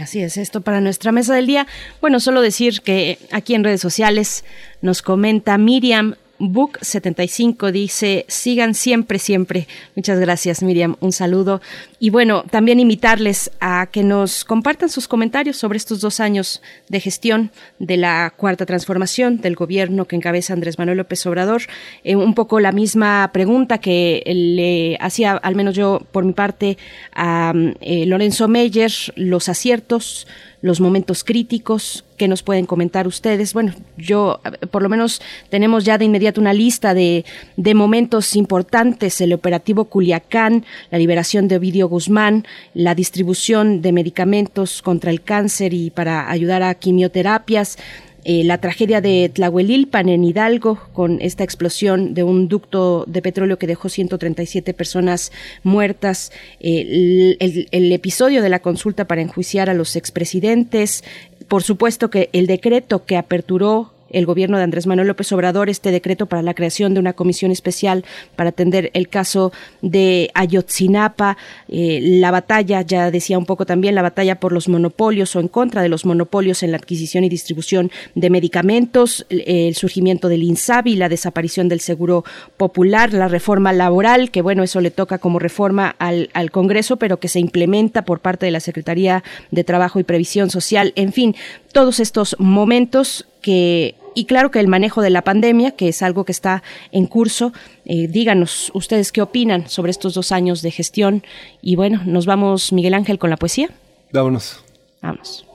Así 0.01 0.21
es, 0.21 0.37
esto 0.37 0.61
para 0.61 0.81
nuestra 0.81 1.11
mesa 1.11 1.35
del 1.35 1.47
día. 1.47 1.67
Bueno, 2.01 2.19
solo 2.19 2.41
decir 2.41 2.81
que 2.81 3.19
aquí 3.31 3.53
en 3.53 3.63
redes 3.63 3.81
sociales 3.81 4.43
nos 4.81 5.01
comenta 5.01 5.57
Miriam 5.57 6.15
Book75, 6.39 7.71
dice, 7.71 8.25
sigan 8.27 8.73
siempre, 8.73 9.19
siempre. 9.19 9.67
Muchas 9.95 10.19
gracias, 10.19 10.63
Miriam, 10.63 10.95
un 10.99 11.11
saludo. 11.11 11.61
Y 12.03 12.09
bueno, 12.09 12.43
también 12.51 12.81
invitarles 12.81 13.49
a 13.61 13.87
que 13.89 14.03
nos 14.03 14.43
compartan 14.43 14.89
sus 14.89 15.07
comentarios 15.07 15.55
sobre 15.55 15.77
estos 15.77 16.01
dos 16.01 16.19
años 16.19 16.61
de 16.89 16.99
gestión 16.99 17.49
de 17.79 17.95
la 17.95 18.33
cuarta 18.35 18.65
transformación 18.65 19.39
del 19.39 19.55
gobierno 19.55 20.03
que 20.03 20.17
encabeza 20.17 20.51
Andrés 20.51 20.77
Manuel 20.77 20.97
López 20.97 21.25
Obrador. 21.27 21.61
Eh, 22.03 22.17
un 22.17 22.33
poco 22.33 22.59
la 22.59 22.73
misma 22.73 23.29
pregunta 23.31 23.77
que 23.77 24.21
le 24.25 24.97
hacía, 24.99 25.31
al 25.31 25.55
menos 25.55 25.75
yo 25.75 26.01
por 26.11 26.25
mi 26.25 26.33
parte, 26.33 26.77
a 27.13 27.53
eh, 27.79 28.05
Lorenzo 28.05 28.49
Meyer, 28.49 28.91
los 29.15 29.47
aciertos, 29.47 30.27
los 30.63 30.79
momentos 30.79 31.25
críticos 31.25 32.05
que 32.17 32.29
nos 32.29 32.41
pueden 32.41 32.65
comentar 32.65 33.05
ustedes. 33.05 33.53
Bueno, 33.53 33.73
yo 33.97 34.39
por 34.71 34.81
lo 34.81 34.87
menos 34.87 35.21
tenemos 35.49 35.83
ya 35.83 35.97
de 35.97 36.05
inmediato 36.05 36.39
una 36.39 36.53
lista 36.53 36.93
de, 36.93 37.25
de 37.57 37.73
momentos 37.75 38.37
importantes, 38.37 39.19
el 39.19 39.33
operativo 39.33 39.85
Culiacán, 39.85 40.63
la 40.89 40.99
liberación 40.99 41.49
de 41.49 41.57
Ovidio 41.57 41.89
Guzmán, 41.93 42.45
la 42.73 42.95
distribución 42.95 43.83
de 43.83 43.91
medicamentos 43.91 44.81
contra 44.81 45.11
el 45.11 45.21
cáncer 45.21 45.75
y 45.75 45.91
para 45.91 46.31
ayudar 46.31 46.63
a 46.63 46.73
quimioterapias, 46.73 47.77
eh, 48.25 48.43
la 48.43 48.57
tragedia 48.57 48.99
de 48.99 49.29
Tlahuelilpan 49.31 50.09
en 50.09 50.23
Hidalgo, 50.23 50.79
con 50.93 51.21
esta 51.21 51.43
explosión 51.43 52.15
de 52.15 52.23
un 52.23 52.47
ducto 52.47 53.03
de 53.05 53.21
petróleo 53.21 53.59
que 53.59 53.67
dejó 53.67 53.89
137 53.89 54.73
personas 54.73 55.31
muertas, 55.61 56.31
eh, 56.59 57.37
el, 57.39 57.67
el 57.69 57.91
episodio 57.91 58.41
de 58.41 58.49
la 58.49 58.59
consulta 58.59 59.05
para 59.05 59.21
enjuiciar 59.21 59.69
a 59.69 59.75
los 59.75 59.95
expresidentes, 59.95 61.03
por 61.47 61.61
supuesto 61.61 62.09
que 62.09 62.29
el 62.33 62.47
decreto 62.47 63.05
que 63.05 63.17
aperturó 63.17 63.92
el 64.13 64.25
gobierno 64.25 64.57
de 64.57 64.63
Andrés 64.63 64.87
Manuel 64.87 65.07
López 65.07 65.31
Obrador 65.31 65.69
este 65.69 65.91
decreto 65.91 66.27
para 66.27 66.41
la 66.41 66.53
creación 66.53 66.93
de 66.93 66.99
una 66.99 67.13
comisión 67.13 67.51
especial 67.51 68.05
para 68.35 68.49
atender 68.51 68.91
el 68.93 69.09
caso 69.09 69.51
de 69.81 70.31
Ayotzinapa, 70.33 71.37
eh, 71.67 71.99
la 72.01 72.31
batalla, 72.31 72.81
ya 72.81 73.11
decía 73.11 73.37
un 73.37 73.45
poco 73.45 73.65
también, 73.65 73.95
la 73.95 74.01
batalla 74.01 74.39
por 74.39 74.51
los 74.51 74.69
monopolios 74.69 75.35
o 75.35 75.39
en 75.39 75.47
contra 75.47 75.81
de 75.81 75.89
los 75.89 76.05
monopolios 76.05 76.63
en 76.63 76.71
la 76.71 76.77
adquisición 76.77 77.23
y 77.23 77.29
distribución 77.29 77.91
de 78.15 78.29
medicamentos, 78.29 79.25
el 79.29 79.75
surgimiento 79.75 80.29
del 80.29 80.43
INSABI, 80.43 80.95
la 80.95 81.09
desaparición 81.09 81.69
del 81.69 81.79
Seguro 81.79 82.23
Popular, 82.57 83.13
la 83.13 83.27
reforma 83.27 83.73
laboral, 83.73 84.31
que 84.31 84.41
bueno, 84.41 84.63
eso 84.63 84.81
le 84.81 84.91
toca 84.91 85.17
como 85.17 85.39
reforma 85.39 85.95
al, 85.99 86.29
al 86.33 86.51
Congreso, 86.51 86.97
pero 86.97 87.19
que 87.19 87.27
se 87.27 87.39
implementa 87.39 88.05
por 88.05 88.19
parte 88.19 88.45
de 88.45 88.51
la 88.51 88.59
Secretaría 88.59 89.23
de 89.51 89.63
Trabajo 89.63 89.99
y 89.99 90.03
Previsión 90.03 90.49
Social, 90.49 90.93
en 90.95 91.13
fin, 91.13 91.35
todos 91.73 91.99
estos 91.99 92.37
momentos 92.39 93.25
que 93.41 93.95
y 94.15 94.25
claro 94.25 94.51
que 94.51 94.59
el 94.59 94.67
manejo 94.67 95.01
de 95.01 95.09
la 95.09 95.23
pandemia, 95.23 95.71
que 95.71 95.89
es 95.89 96.01
algo 96.01 96.23
que 96.23 96.31
está 96.31 96.63
en 96.91 97.07
curso. 97.07 97.51
Eh, 97.85 98.07
díganos 98.07 98.71
ustedes 98.73 99.11
qué 99.11 99.21
opinan 99.21 99.67
sobre 99.69 99.91
estos 99.91 100.13
dos 100.13 100.31
años 100.31 100.61
de 100.61 100.71
gestión. 100.71 101.23
Y 101.61 101.75
bueno, 101.75 102.01
nos 102.05 102.25
vamos, 102.25 102.71
Miguel 102.71 102.93
Ángel, 102.93 103.17
con 103.19 103.29
la 103.29 103.37
poesía. 103.37 103.69
Vámonos. 104.11 104.63
Vamos. 105.01 105.45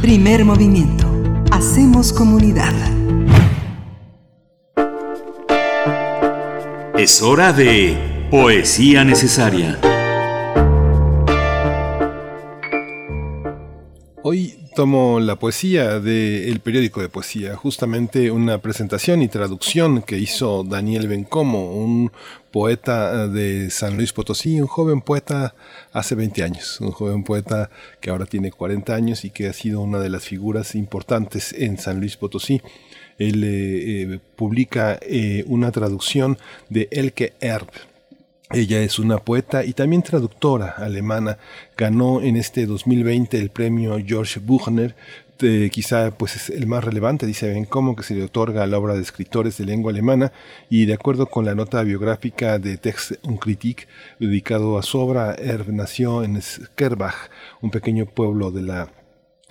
Primer 0.00 0.44
movimiento. 0.44 1.06
Hacemos 1.52 2.12
comunidad. 2.12 2.74
Es 6.98 7.22
hora 7.22 7.52
de 7.52 8.28
poesía 8.30 9.04
necesaria. 9.04 9.78
Hoy 14.22 14.58
tomo 14.76 15.18
la 15.18 15.36
poesía 15.36 15.98
del 15.98 16.60
periódico 16.60 17.00
de 17.00 17.08
poesía, 17.08 17.56
justamente 17.56 18.30
una 18.30 18.58
presentación 18.58 19.22
y 19.22 19.28
traducción 19.28 20.02
que 20.02 20.18
hizo 20.18 20.62
Daniel 20.62 21.08
Bencomo, 21.08 21.72
un 21.72 22.12
poeta 22.50 23.28
de 23.28 23.70
San 23.70 23.96
Luis 23.96 24.12
Potosí, 24.12 24.60
un 24.60 24.66
joven 24.66 25.00
poeta 25.00 25.54
hace 25.92 26.14
20 26.16 26.42
años, 26.42 26.82
un 26.82 26.90
joven 26.90 27.24
poeta 27.24 27.70
que 28.00 28.10
ahora 28.10 28.26
tiene 28.26 28.50
40 28.50 28.94
años 28.94 29.24
y 29.24 29.30
que 29.30 29.48
ha 29.48 29.54
sido 29.54 29.80
una 29.80 30.00
de 30.00 30.10
las 30.10 30.24
figuras 30.24 30.74
importantes 30.74 31.54
en 31.54 31.78
San 31.78 31.98
Luis 31.98 32.18
Potosí. 32.18 32.60
Él 33.18 33.42
eh, 33.42 34.02
eh, 34.02 34.20
publica 34.36 34.98
eh, 35.00 35.44
una 35.46 35.72
traducción 35.72 36.36
de 36.68 36.88
Elke 36.90 37.32
Erb, 37.40 37.70
ella 38.52 38.80
es 38.82 38.98
una 38.98 39.18
poeta 39.18 39.64
y 39.64 39.72
también 39.72 40.02
traductora 40.02 40.74
alemana. 40.76 41.38
Ganó 41.76 42.20
en 42.20 42.36
este 42.36 42.66
2020 42.66 43.38
el 43.38 43.50
premio 43.50 43.98
George 44.04 44.40
Buchner, 44.40 44.94
quizá 45.70 46.10
pues 46.10 46.36
es 46.36 46.50
el 46.50 46.66
más 46.66 46.84
relevante, 46.84 47.26
dice 47.26 47.48
Ben 47.48 47.64
Como, 47.64 47.96
que 47.96 48.02
se 48.02 48.14
le 48.14 48.24
otorga 48.24 48.62
a 48.62 48.66
la 48.66 48.78
obra 48.78 48.94
de 48.94 49.02
escritores 49.02 49.56
de 49.56 49.64
lengua 49.64 49.90
alemana 49.92 50.32
y 50.68 50.84
de 50.84 50.94
acuerdo 50.94 51.26
con 51.26 51.44
la 51.44 51.54
nota 51.54 51.82
biográfica 51.82 52.58
de 52.58 52.76
Text 52.76 53.12
und 53.22 53.38
Kritik 53.38 53.88
dedicado 54.18 54.78
a 54.78 54.82
su 54.82 54.98
obra, 54.98 55.34
Erb 55.34 55.72
nació 55.72 56.22
en 56.24 56.40
Skerbach, 56.42 57.30
un 57.62 57.70
pequeño 57.70 58.06
pueblo 58.06 58.50
de 58.50 58.62
la 58.62 58.99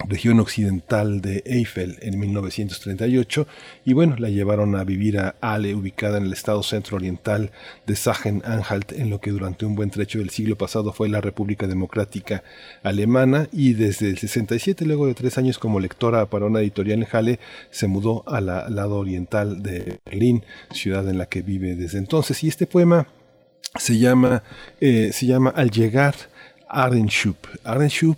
región 0.07 0.39
occidental 0.39 1.21
de 1.21 1.43
Eiffel 1.45 1.97
en 2.01 2.19
1938 2.19 3.47
y 3.85 3.93
bueno, 3.93 4.15
la 4.17 4.29
llevaron 4.29 4.75
a 4.75 4.83
vivir 4.83 5.19
a 5.19 5.35
Ale, 5.41 5.75
ubicada 5.75 6.17
en 6.17 6.25
el 6.25 6.33
estado 6.33 6.63
centro-oriental 6.63 7.51
de 7.85 7.95
Sachsen-Anhalt, 7.95 8.93
en 8.93 9.09
lo 9.09 9.19
que 9.19 9.31
durante 9.31 9.65
un 9.65 9.75
buen 9.75 9.89
trecho 9.89 10.19
del 10.19 10.29
siglo 10.29 10.57
pasado 10.57 10.93
fue 10.93 11.09
la 11.09 11.21
República 11.21 11.67
Democrática 11.67 12.43
Alemana 12.83 13.49
y 13.51 13.73
desde 13.73 14.09
el 14.09 14.17
67, 14.17 14.85
luego 14.85 15.07
de 15.07 15.13
tres 15.13 15.37
años 15.37 15.59
como 15.59 15.79
lectora 15.79 16.25
para 16.27 16.45
una 16.45 16.61
editorial 16.61 16.99
en 16.99 17.07
Halle, 17.11 17.39
se 17.71 17.87
mudó 17.87 18.23
al 18.27 18.45
lado 18.45 18.97
oriental 18.97 19.61
de 19.61 19.99
Berlín, 20.05 20.43
ciudad 20.71 21.07
en 21.09 21.17
la 21.17 21.25
que 21.27 21.41
vive 21.41 21.75
desde 21.75 21.97
entonces. 21.97 22.43
Y 22.43 22.47
este 22.47 22.67
poema 22.67 23.07
se 23.77 23.97
llama, 23.97 24.43
eh, 24.79 25.11
se 25.13 25.25
llama 25.25 25.51
Al 25.51 25.69
llegar 25.69 26.15
Ardenschub. 26.67 27.35
Ardenschub 27.63 28.17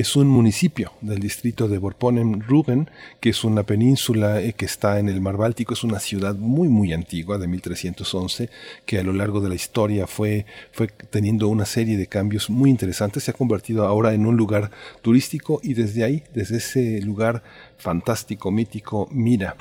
es 0.00 0.14
un 0.14 0.28
municipio 0.28 0.92
del 1.00 1.18
distrito 1.18 1.66
de 1.66 1.80
Borponen-Rugen, 1.80 2.88
que 3.18 3.30
es 3.30 3.42
una 3.42 3.64
península 3.64 4.40
eh, 4.40 4.52
que 4.52 4.64
está 4.64 5.00
en 5.00 5.08
el 5.08 5.20
mar 5.20 5.36
Báltico, 5.36 5.74
es 5.74 5.82
una 5.82 5.98
ciudad 5.98 6.36
muy 6.36 6.68
muy 6.68 6.92
antigua 6.92 7.36
de 7.36 7.48
1311 7.48 8.48
que 8.86 9.00
a 9.00 9.02
lo 9.02 9.12
largo 9.12 9.40
de 9.40 9.48
la 9.48 9.56
historia 9.56 10.06
fue, 10.06 10.46
fue 10.70 10.86
teniendo 10.86 11.48
una 11.48 11.64
serie 11.64 11.96
de 11.96 12.06
cambios 12.06 12.48
muy 12.48 12.70
interesantes, 12.70 13.24
se 13.24 13.32
ha 13.32 13.34
convertido 13.34 13.88
ahora 13.88 14.14
en 14.14 14.24
un 14.24 14.36
lugar 14.36 14.70
turístico 15.02 15.58
y 15.64 15.74
desde 15.74 16.04
ahí, 16.04 16.22
desde 16.32 16.58
ese 16.58 17.00
lugar 17.00 17.42
fantástico, 17.76 18.52
mítico, 18.52 19.08
mira 19.10 19.56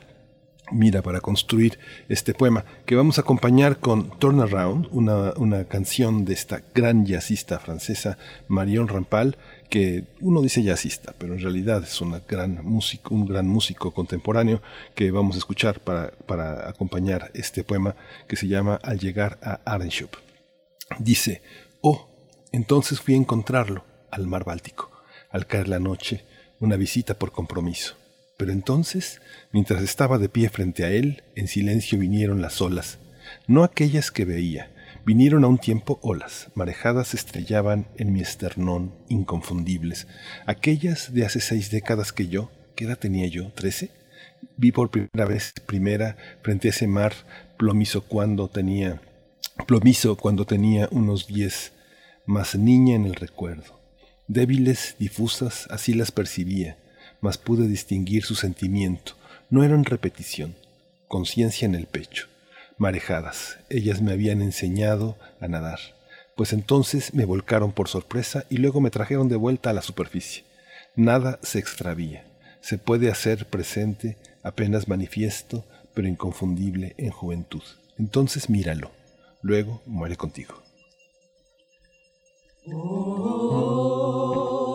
mira 0.72 1.02
para 1.02 1.22
construir 1.22 1.80
este 2.10 2.34
poema 2.34 2.66
que 2.86 2.96
vamos 2.96 3.18
a 3.18 3.22
acompañar 3.22 3.78
con 3.78 4.10
Turnaround, 4.20 4.88
una, 4.92 5.34
una 5.38 5.66
canción 5.66 6.26
de 6.26 6.34
esta 6.34 6.62
gran 6.74 7.06
jazzista 7.06 7.60
francesa 7.60 8.18
Marion 8.48 8.88
Rampal, 8.88 9.38
que 9.70 10.06
uno 10.22 10.42
dice 10.42 10.64
jazzista, 10.64 11.14
pero 11.18 11.34
en 11.34 11.42
realidad 11.42 11.84
es 11.84 12.02
gran 12.28 12.64
músico, 12.66 13.14
un 13.14 13.26
gran 13.26 13.48
músico 13.48 13.92
contemporáneo 13.92 14.62
que 14.96 15.12
vamos 15.12 15.36
a 15.36 15.40
escuchar 15.40 15.80
para, 15.80 16.12
para 16.12 16.70
acompañar 16.70 17.32
este 17.34 17.64
poema 17.64 17.96
que 18.28 18.36
se 18.36 18.48
llama 18.48 18.80
Al 18.82 19.00
llegar 19.00 19.40
a 19.42 19.60
Arenshop. 19.66 20.16
Dice, 21.00 21.42
oh, 21.82 22.08
entonces 22.52 23.02
fui 23.02 23.14
a 23.14 23.18
encontrarlo 23.18 23.84
al 24.10 24.28
mar 24.28 24.46
Báltico, 24.46 24.92
al 25.30 25.48
caer 25.48 25.68
la 25.68 25.80
noche, 25.80 26.24
una 26.60 26.78
visita 26.78 27.14
por 27.14 27.32
compromiso. 27.32 27.96
Pero 28.38 28.52
entonces, 28.52 29.22
mientras 29.52 29.82
estaba 29.82 30.18
de 30.18 30.30
pie 30.30 30.50
frente 30.50 30.86
a 30.86 30.90
él, 30.90 31.24
en 31.36 31.48
silencio 31.48 32.00
vinieron 32.00 32.42
las 32.42 32.62
olas, 32.62 33.00
no 33.48 33.64
aquellas 33.64 34.12
que 34.12 34.26
veía, 34.26 34.72
vinieron 35.08 35.46
a 35.46 35.48
un 35.48 35.58
tiempo 35.58 36.00
olas, 36.02 36.50
marejadas 36.54 37.14
estrellaban 37.14 37.88
en 37.96 38.12
mi 38.12 38.20
esternón, 38.20 38.94
inconfundibles, 39.08 40.06
aquellas 40.46 41.14
de 41.14 41.26
hace 41.26 41.40
seis 41.40 41.72
décadas 41.72 42.12
que 42.12 42.28
yo, 42.28 42.52
¿qué 42.76 42.84
edad 42.84 43.00
tenía 43.00 43.26
yo? 43.28 43.50
¿Trece? 43.54 43.90
Vi 44.58 44.74
por 44.74 44.92
primera 44.92 45.24
vez, 45.24 45.54
primera, 45.66 46.18
frente 46.44 46.68
a 46.68 46.72
ese 46.72 46.88
mar, 46.88 47.14
plomizo 47.58 48.02
cuando 48.02 48.50
tenía, 48.50 49.02
plomizo 49.66 50.18
cuando 50.18 50.44
tenía 50.44 50.90
unos 50.92 51.26
diez, 51.26 51.72
más 52.26 52.56
niña 52.56 52.96
en 52.96 53.06
el 53.06 53.16
recuerdo. 53.16 53.80
Débiles, 54.28 54.98
difusas, 55.00 55.68
así 55.70 55.94
las 55.94 56.12
percibía, 56.12 56.76
mas 57.22 57.38
pude 57.38 57.70
distinguir 57.70 58.26
su 58.26 58.36
sentimiento. 58.36 59.14
No 59.50 59.64
eran 59.64 59.86
repetición, 59.86 60.56
conciencia 61.08 61.66
en 61.66 61.76
el 61.76 61.86
pecho. 61.86 62.28
Marejadas, 62.78 63.58
ellas 63.70 64.02
me 64.02 64.12
habían 64.12 64.42
enseñado 64.42 65.18
a 65.40 65.48
nadar, 65.48 65.80
pues 66.36 66.54
entonces 66.54 67.14
me 67.14 67.26
volcaron 67.26 67.72
por 67.72 67.88
sorpresa 67.88 68.46
y 68.50 68.58
luego 68.58 68.82
me 68.82 68.92
trajeron 68.92 69.30
de 69.30 69.36
vuelta 69.36 69.72
a 69.72 69.74
la 69.74 69.82
superficie. 69.82 70.44
Nada 70.96 71.40
se 71.42 71.60
extravía, 71.60 72.26
se 72.62 72.78
puede 72.78 73.10
hacer 73.10 73.48
presente, 73.48 74.18
apenas 74.44 74.88
manifiesto, 74.88 75.66
pero 75.94 76.08
inconfundible 76.08 76.94
en 76.98 77.12
juventud. 77.12 77.64
Entonces 77.98 78.50
míralo, 78.50 78.92
luego 79.42 79.82
muere 79.86 80.16
contigo. 80.16 80.62
and 82.70 84.67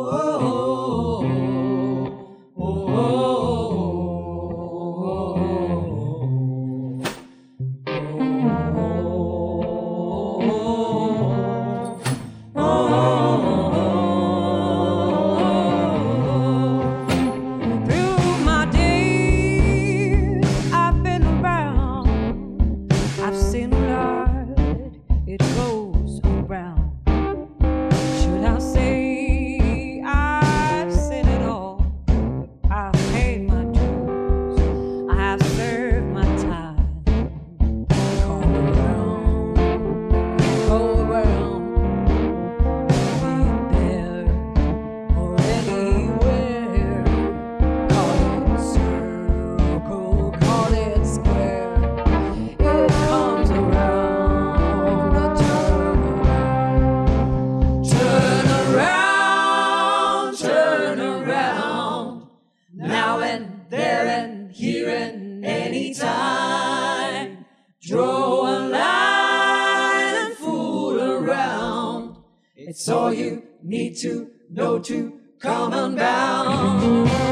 no 74.55 74.79
two 74.79 75.19
common 75.41 75.97
bound. 75.97 77.32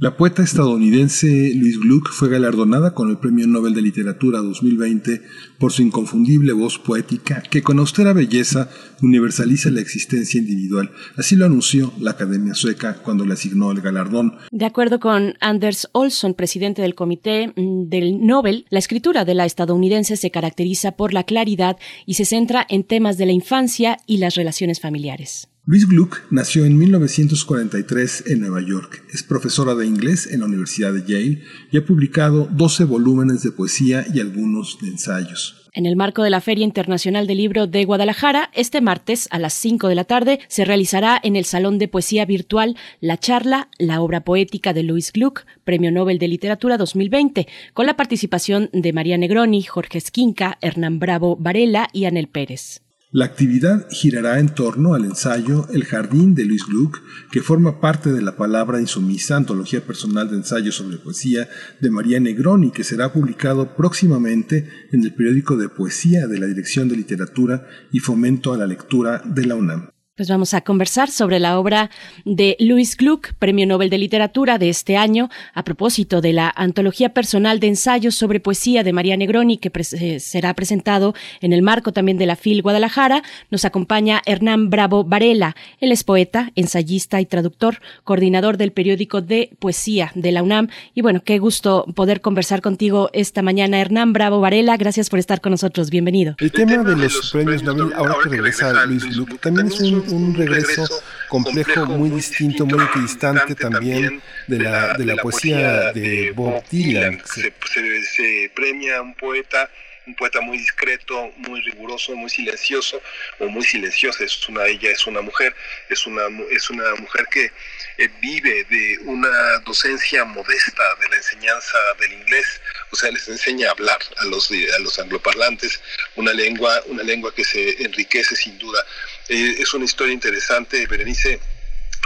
La 0.00 0.16
poeta 0.16 0.44
estadounidense 0.44 1.26
Louise 1.56 1.80
Gluck 1.82 2.10
fue 2.12 2.28
galardonada 2.28 2.94
con 2.94 3.10
el 3.10 3.18
Premio 3.18 3.48
Nobel 3.48 3.74
de 3.74 3.82
Literatura 3.82 4.38
2020 4.38 5.22
por 5.58 5.72
su 5.72 5.82
inconfundible 5.82 6.52
voz 6.52 6.78
poética 6.78 7.42
que 7.42 7.62
con 7.62 7.80
austera 7.80 8.12
belleza 8.12 8.70
universaliza 9.02 9.72
la 9.72 9.80
existencia 9.80 10.38
individual. 10.38 10.92
Así 11.16 11.34
lo 11.34 11.46
anunció 11.46 11.92
la 11.98 12.12
Academia 12.12 12.54
Sueca 12.54 12.94
cuando 13.02 13.26
le 13.26 13.32
asignó 13.32 13.72
el 13.72 13.80
galardón. 13.80 14.36
De 14.52 14.66
acuerdo 14.66 15.00
con 15.00 15.34
Anders 15.40 15.88
Olson, 15.90 16.34
presidente 16.34 16.80
del 16.80 16.94
Comité 16.94 17.48
mm, 17.56 17.88
del 17.88 18.24
Nobel, 18.24 18.66
la 18.70 18.78
escritura 18.78 19.24
de 19.24 19.34
la 19.34 19.46
estadounidense 19.46 20.16
se 20.16 20.30
caracteriza 20.30 20.92
por 20.92 21.12
la 21.12 21.24
claridad 21.24 21.76
y 22.06 22.14
se 22.14 22.24
centra 22.24 22.64
en 22.68 22.84
temas 22.84 23.18
de 23.18 23.26
la 23.26 23.32
infancia 23.32 23.96
y 24.06 24.18
las 24.18 24.36
relaciones 24.36 24.78
familiares. 24.78 25.48
Louise 25.70 25.86
Gluck 25.86 26.22
nació 26.30 26.64
en 26.64 26.78
1943 26.78 28.24
en 28.28 28.40
Nueva 28.40 28.62
York. 28.62 29.04
Es 29.12 29.22
profesora 29.22 29.74
de 29.74 29.84
inglés 29.84 30.26
en 30.26 30.40
la 30.40 30.46
Universidad 30.46 30.94
de 30.94 31.02
Yale 31.02 31.42
y 31.70 31.76
ha 31.76 31.84
publicado 31.84 32.48
12 32.50 32.84
volúmenes 32.84 33.42
de 33.42 33.52
poesía 33.52 34.06
y 34.10 34.20
algunos 34.20 34.78
de 34.80 34.88
ensayos. 34.88 35.68
En 35.74 35.84
el 35.84 35.94
marco 35.94 36.22
de 36.22 36.30
la 36.30 36.40
Feria 36.40 36.64
Internacional 36.64 37.26
del 37.26 37.36
Libro 37.36 37.66
de 37.66 37.84
Guadalajara, 37.84 38.48
este 38.54 38.80
martes 38.80 39.28
a 39.30 39.38
las 39.38 39.52
5 39.52 39.88
de 39.88 39.94
la 39.94 40.04
tarde 40.04 40.40
se 40.48 40.64
realizará 40.64 41.20
en 41.22 41.36
el 41.36 41.44
Salón 41.44 41.76
de 41.76 41.86
Poesía 41.86 42.24
Virtual 42.24 42.74
la 43.00 43.18
charla 43.18 43.68
La 43.76 44.00
obra 44.00 44.24
poética 44.24 44.72
de 44.72 44.84
Louis 44.84 45.12
Gluck, 45.12 45.44
Premio 45.64 45.92
Nobel 45.92 46.18
de 46.18 46.28
Literatura 46.28 46.78
2020, 46.78 47.46
con 47.74 47.84
la 47.84 47.94
participación 47.94 48.70
de 48.72 48.94
María 48.94 49.18
Negroni, 49.18 49.62
Jorge 49.64 49.98
Esquinca, 49.98 50.56
Hernán 50.62 50.98
Bravo 50.98 51.36
Varela 51.36 51.90
y 51.92 52.06
Anel 52.06 52.28
Pérez. 52.28 52.87
La 53.10 53.24
actividad 53.24 53.86
girará 53.90 54.38
en 54.38 54.50
torno 54.50 54.92
al 54.92 55.06
ensayo 55.06 55.66
El 55.72 55.86
Jardín 55.86 56.34
de 56.34 56.44
Luis 56.44 56.66
Gluck, 56.66 57.00
que 57.30 57.40
forma 57.40 57.80
parte 57.80 58.12
de 58.12 58.20
la 58.20 58.36
palabra 58.36 58.82
insumisa 58.82 59.36
antología 59.36 59.80
personal 59.80 60.28
de 60.28 60.36
ensayos 60.36 60.74
sobre 60.74 60.98
poesía 60.98 61.48
de 61.80 61.90
María 61.90 62.20
Negroni, 62.20 62.70
que 62.70 62.84
será 62.84 63.10
publicado 63.10 63.74
próximamente 63.76 64.68
en 64.92 65.04
el 65.04 65.14
periódico 65.14 65.56
de 65.56 65.70
poesía 65.70 66.26
de 66.26 66.38
la 66.38 66.48
Dirección 66.48 66.90
de 66.90 66.96
Literatura 66.96 67.66
y 67.90 68.00
Fomento 68.00 68.52
a 68.52 68.58
la 68.58 68.66
Lectura 68.66 69.22
de 69.24 69.46
la 69.46 69.54
UNAM. 69.54 69.88
Pues 70.18 70.28
vamos 70.28 70.52
a 70.52 70.62
conversar 70.62 71.12
sobre 71.12 71.38
la 71.38 71.60
obra 71.60 71.90
de 72.24 72.56
Louis 72.58 72.96
Gluck, 72.96 73.34
Premio 73.34 73.68
Nobel 73.68 73.88
de 73.88 73.98
Literatura 73.98 74.58
de 74.58 74.68
este 74.68 74.96
año, 74.96 75.30
a 75.54 75.62
propósito 75.62 76.20
de 76.20 76.32
la 76.32 76.52
antología 76.56 77.10
personal 77.14 77.60
de 77.60 77.68
ensayos 77.68 78.16
sobre 78.16 78.40
poesía 78.40 78.82
de 78.82 78.92
María 78.92 79.16
Negroni, 79.16 79.58
que 79.58 79.70
pres 79.70 79.92
eh, 79.92 80.18
será 80.18 80.54
presentado 80.54 81.14
en 81.40 81.52
el 81.52 81.62
marco 81.62 81.92
también 81.92 82.18
de 82.18 82.26
la 82.26 82.34
FIL 82.34 82.62
Guadalajara. 82.62 83.22
Nos 83.52 83.64
acompaña 83.64 84.20
Hernán 84.26 84.70
Bravo 84.70 85.04
Varela. 85.04 85.54
Él 85.78 85.92
es 85.92 86.02
poeta, 86.02 86.50
ensayista 86.56 87.20
y 87.20 87.26
traductor, 87.26 87.78
coordinador 88.02 88.56
del 88.56 88.72
periódico 88.72 89.20
de 89.20 89.52
poesía 89.60 90.10
de 90.16 90.32
la 90.32 90.42
UNAM. 90.42 90.66
Y 90.96 91.02
bueno, 91.02 91.22
qué 91.24 91.38
gusto 91.38 91.84
poder 91.94 92.22
conversar 92.22 92.60
contigo 92.60 93.08
esta 93.12 93.42
mañana, 93.42 93.80
Hernán 93.80 94.12
Bravo 94.12 94.40
Varela. 94.40 94.76
Gracias 94.78 95.10
por 95.10 95.20
estar 95.20 95.40
con 95.40 95.52
nosotros. 95.52 95.90
Bienvenido. 95.90 96.34
El 96.40 96.50
tema 96.50 96.78
de 96.78 96.96
los 96.96 97.30
premios 97.30 97.62
Nobel, 97.62 97.92
ahora 97.94 98.16
que 98.20 98.30
regresa 98.30 98.84
Luis 98.84 99.04
Gluck, 99.04 99.38
también 99.38 99.68
es 99.68 99.78
un 99.78 100.07
un 100.08 100.34
regreso 100.34 100.86
complejo, 101.28 101.86
muy 101.86 102.10
distinto, 102.10 102.66
muy 102.66 102.84
equidistante 102.84 103.54
también 103.54 104.22
de 104.46 104.58
la, 104.58 104.94
de 104.94 105.04
la 105.04 105.16
poesía 105.16 105.92
de 105.92 106.32
Bob 106.32 106.62
Dylan. 106.70 107.22
Se, 107.24 107.52
se, 107.72 108.04
se 108.04 108.50
premia 108.54 108.98
a 108.98 109.02
un 109.02 109.14
poeta 109.14 109.68
un 110.08 110.14
poeta 110.14 110.40
muy 110.40 110.56
discreto, 110.58 111.32
muy 111.36 111.60
riguroso, 111.60 112.16
muy 112.16 112.30
silencioso 112.30 113.00
o 113.38 113.46
muy 113.46 113.62
silenciosa. 113.62 114.24
Es 114.24 114.48
una 114.48 114.66
ella 114.66 114.90
es 114.90 115.06
una 115.06 115.20
mujer, 115.20 115.54
es 115.90 116.06
una 116.06 116.22
es 116.50 116.70
una 116.70 116.94
mujer 116.96 117.26
que 117.30 117.52
eh, 117.98 118.08
vive 118.20 118.64
de 118.64 118.98
una 119.04 119.58
docencia 119.66 120.24
modesta 120.24 120.82
de 121.00 121.08
la 121.10 121.16
enseñanza 121.16 121.78
del 122.00 122.12
inglés, 122.14 122.60
o 122.90 122.96
sea, 122.96 123.10
les 123.10 123.28
enseña 123.28 123.68
a 123.68 123.72
hablar 123.72 123.98
a 124.16 124.24
los 124.26 124.50
a 124.50 124.78
los 124.80 124.98
angloparlantes 124.98 125.80
una 126.16 126.32
lengua 126.32 126.82
una 126.86 127.02
lengua 127.02 127.34
que 127.34 127.44
se 127.44 127.82
enriquece 127.82 128.36
sin 128.36 128.58
duda. 128.58 128.84
Eh, 129.28 129.56
es 129.58 129.74
una 129.74 129.84
historia 129.84 130.14
interesante, 130.14 130.86
Berenice 130.86 131.40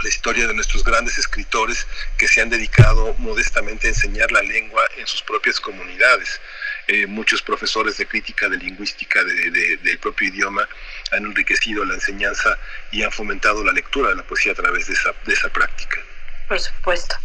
la 0.03 0.09
historia 0.09 0.47
de 0.47 0.53
nuestros 0.53 0.83
grandes 0.83 1.17
escritores 1.17 1.87
que 2.17 2.27
se 2.27 2.41
han 2.41 2.49
dedicado 2.49 3.15
modestamente 3.17 3.87
a 3.87 3.91
enseñar 3.91 4.31
la 4.31 4.41
lengua 4.41 4.83
en 4.97 5.07
sus 5.07 5.21
propias 5.21 5.59
comunidades. 5.59 6.41
Eh, 6.87 7.07
muchos 7.07 7.41
profesores 7.41 7.97
de 7.97 8.05
crítica 8.05 8.49
de 8.49 8.57
lingüística 8.57 9.23
de, 9.23 9.51
de, 9.51 9.77
del 9.77 9.97
propio 9.99 10.27
idioma 10.27 10.67
han 11.11 11.25
enriquecido 11.25 11.85
la 11.85 11.93
enseñanza 11.93 12.59
y 12.91 13.03
han 13.03 13.11
fomentado 13.11 13.63
la 13.63 13.71
lectura 13.71 14.09
de 14.09 14.15
la 14.15 14.23
poesía 14.23 14.51
a 14.51 14.55
través 14.55 14.87
de 14.87 14.93
esa, 14.93 15.13
de 15.25 15.33
esa 15.33 15.49
práctica. 15.49 16.03
Por 16.47 16.59
supuesto. 16.59 17.15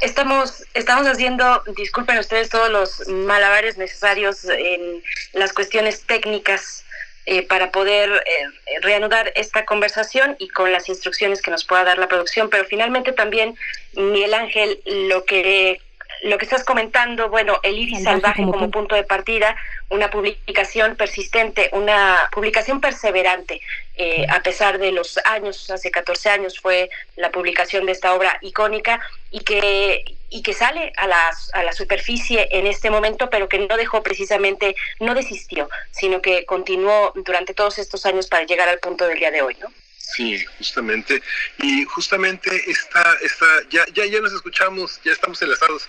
Estamos, 0.00 0.64
estamos 0.74 1.06
haciendo, 1.06 1.62
disculpen 1.76 2.18
ustedes, 2.18 2.48
todos 2.48 2.70
los 2.70 3.08
malabares 3.08 3.76
necesarios 3.76 4.44
en 4.44 5.02
las 5.32 5.52
cuestiones 5.52 6.04
técnicas 6.06 6.84
eh, 7.26 7.42
para 7.46 7.70
poder 7.70 8.10
eh, 8.10 8.80
reanudar 8.80 9.30
esta 9.36 9.66
conversación 9.66 10.36
y 10.38 10.48
con 10.48 10.72
las 10.72 10.88
instrucciones 10.88 11.42
que 11.42 11.50
nos 11.50 11.64
pueda 11.66 11.84
dar 11.84 11.98
la 11.98 12.08
producción. 12.08 12.48
Pero 12.48 12.64
finalmente 12.64 13.12
también, 13.12 13.54
Miguel 13.94 14.32
Ángel, 14.32 14.80
lo 14.86 15.24
que 15.26 15.80
lo 16.22 16.38
que 16.38 16.44
estás 16.44 16.64
comentando, 16.64 17.28
bueno, 17.28 17.60
el 17.62 17.78
iris 17.78 18.02
Salvaje 18.02 18.42
como 18.42 18.70
punto 18.70 18.94
de 18.94 19.04
partida, 19.04 19.56
una 19.88 20.10
publicación 20.10 20.96
persistente, 20.96 21.68
una 21.72 22.28
publicación 22.32 22.80
perseverante, 22.80 23.60
eh, 23.98 24.26
a 24.30 24.40
pesar 24.42 24.78
de 24.78 24.92
los 24.92 25.18
años, 25.24 25.68
hace 25.70 25.90
14 25.90 26.30
años 26.30 26.58
fue 26.60 26.88
la 27.16 27.30
publicación 27.30 27.84
de 27.84 27.92
esta 27.92 28.14
obra 28.14 28.38
icónica 28.42 29.00
y 29.30 29.40
que 29.40 30.04
y 30.30 30.42
que 30.42 30.52
sale 30.52 30.92
a 30.98 31.06
la, 31.06 31.30
a 31.54 31.62
la 31.62 31.72
superficie 31.72 32.48
en 32.52 32.66
este 32.66 32.90
momento, 32.90 33.30
pero 33.30 33.48
que 33.48 33.58
no 33.60 33.76
dejó 33.78 34.02
precisamente, 34.02 34.76
no 35.00 35.14
desistió, 35.14 35.70
sino 35.90 36.20
que 36.20 36.44
continuó 36.44 37.12
durante 37.14 37.54
todos 37.54 37.78
estos 37.78 38.04
años 38.04 38.26
para 38.26 38.44
llegar 38.44 38.68
al 38.68 38.78
punto 38.78 39.06
del 39.06 39.18
día 39.18 39.30
de 39.30 39.40
hoy, 39.40 39.56
¿no? 39.58 39.72
Sí, 39.96 40.44
justamente. 40.58 41.22
Y 41.62 41.84
justamente 41.84 42.50
está, 42.70 43.16
está, 43.22 43.46
ya, 43.70 43.86
ya, 43.94 44.04
ya 44.04 44.20
nos 44.20 44.34
escuchamos, 44.34 45.00
ya 45.02 45.12
estamos 45.12 45.40
enlazados. 45.40 45.88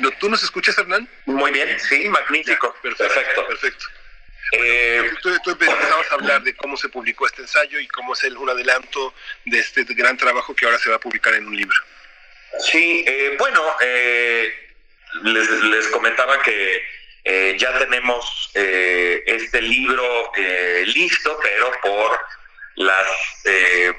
¿No- 0.00 0.10
¿Tú 0.18 0.28
nos 0.28 0.42
escuchas, 0.42 0.76
Hernán? 0.76 1.08
Muy 1.26 1.52
bien, 1.52 1.78
sí, 1.78 2.08
magnífico. 2.08 2.74
perfecto. 2.82 3.46
Perfecto. 3.46 3.86
Eh, 4.52 5.10
Tú, 5.22 5.50
empezabas 5.50 6.10
a 6.10 6.14
hablar 6.14 6.42
de 6.42 6.54
cómo 6.54 6.76
se 6.76 6.88
publicó 6.88 7.26
este 7.26 7.42
ensayo 7.42 7.78
y 7.80 7.88
cómo 7.88 8.14
es 8.14 8.24
el, 8.24 8.36
un 8.36 8.48
adelanto 8.48 9.14
de 9.44 9.58
este 9.58 9.84
gran 9.84 10.16
trabajo 10.16 10.54
que 10.54 10.64
ahora 10.64 10.78
se 10.78 10.90
va 10.90 10.96
a 10.96 11.00
publicar 11.00 11.34
en 11.34 11.46
un 11.46 11.56
libro. 11.56 11.76
Sí, 12.60 13.04
eh, 13.06 13.36
bueno, 13.38 13.62
eh, 13.80 14.74
les, 15.22 15.50
les 15.50 15.86
comentaba 15.88 16.40
que 16.42 16.82
eh, 17.30 17.56
ya 17.58 17.78
tenemos 17.78 18.50
eh, 18.54 19.22
este 19.26 19.60
libro 19.60 20.32
eh, 20.34 20.84
listo, 20.86 21.38
pero 21.42 21.70
por 21.82 22.18
las 22.76 23.06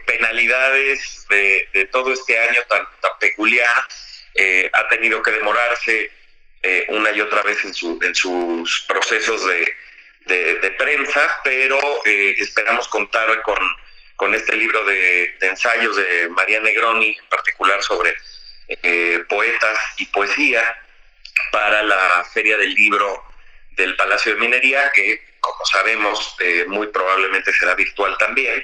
penalidades 0.05 1.27
de, 1.29 1.89
todo 1.91 2.13
este 2.13 2.39
año 2.39 2.61
tan, 2.69 2.87
tan 3.01 3.11
peculiar, 3.19 3.75
ha 4.71 4.87
tenido 4.87 5.21
que 5.21 5.31
demorarse 5.31 6.11
una 6.87 7.11
y 7.11 7.19
otra 7.19 7.41
vez 7.41 7.63
en, 7.65 7.73
su, 7.73 7.99
en 8.01 8.15
sus 8.15 8.85
procesos 8.87 9.45
de, 9.45 9.75
de- 10.29 10.71
prensa, 10.71 11.41
pero 11.43 11.77
eh, 12.05 12.35
esperamos 12.39 12.87
contar 12.87 13.41
con, 13.41 13.57
con 14.15 14.33
este 14.33 14.55
libro 14.55 14.83
de, 14.85 15.35
ensayos 15.41 15.95
de 15.97 16.29
María 16.29 16.59
Negroni, 16.61 17.17
en 17.17 17.25
particular 17.29 17.83
sobre 17.83 18.15
eh, 18.69 19.23
poetas 19.27 19.77
y 19.97 20.05
poesía, 20.05 20.63
para 21.51 21.83
la 21.83 22.25
Feria 22.33 22.57
del 22.57 22.73
Libro 22.73 23.23
del 23.71 23.95
Palacio 23.95 24.33
de 24.33 24.39
Minería, 24.39 24.91
que 24.93 25.21
como 25.39 25.65
sabemos 25.65 26.35
eh, 26.39 26.65
muy 26.67 26.87
probablemente 26.87 27.51
será 27.53 27.75
virtual 27.75 28.15
también. 28.17 28.63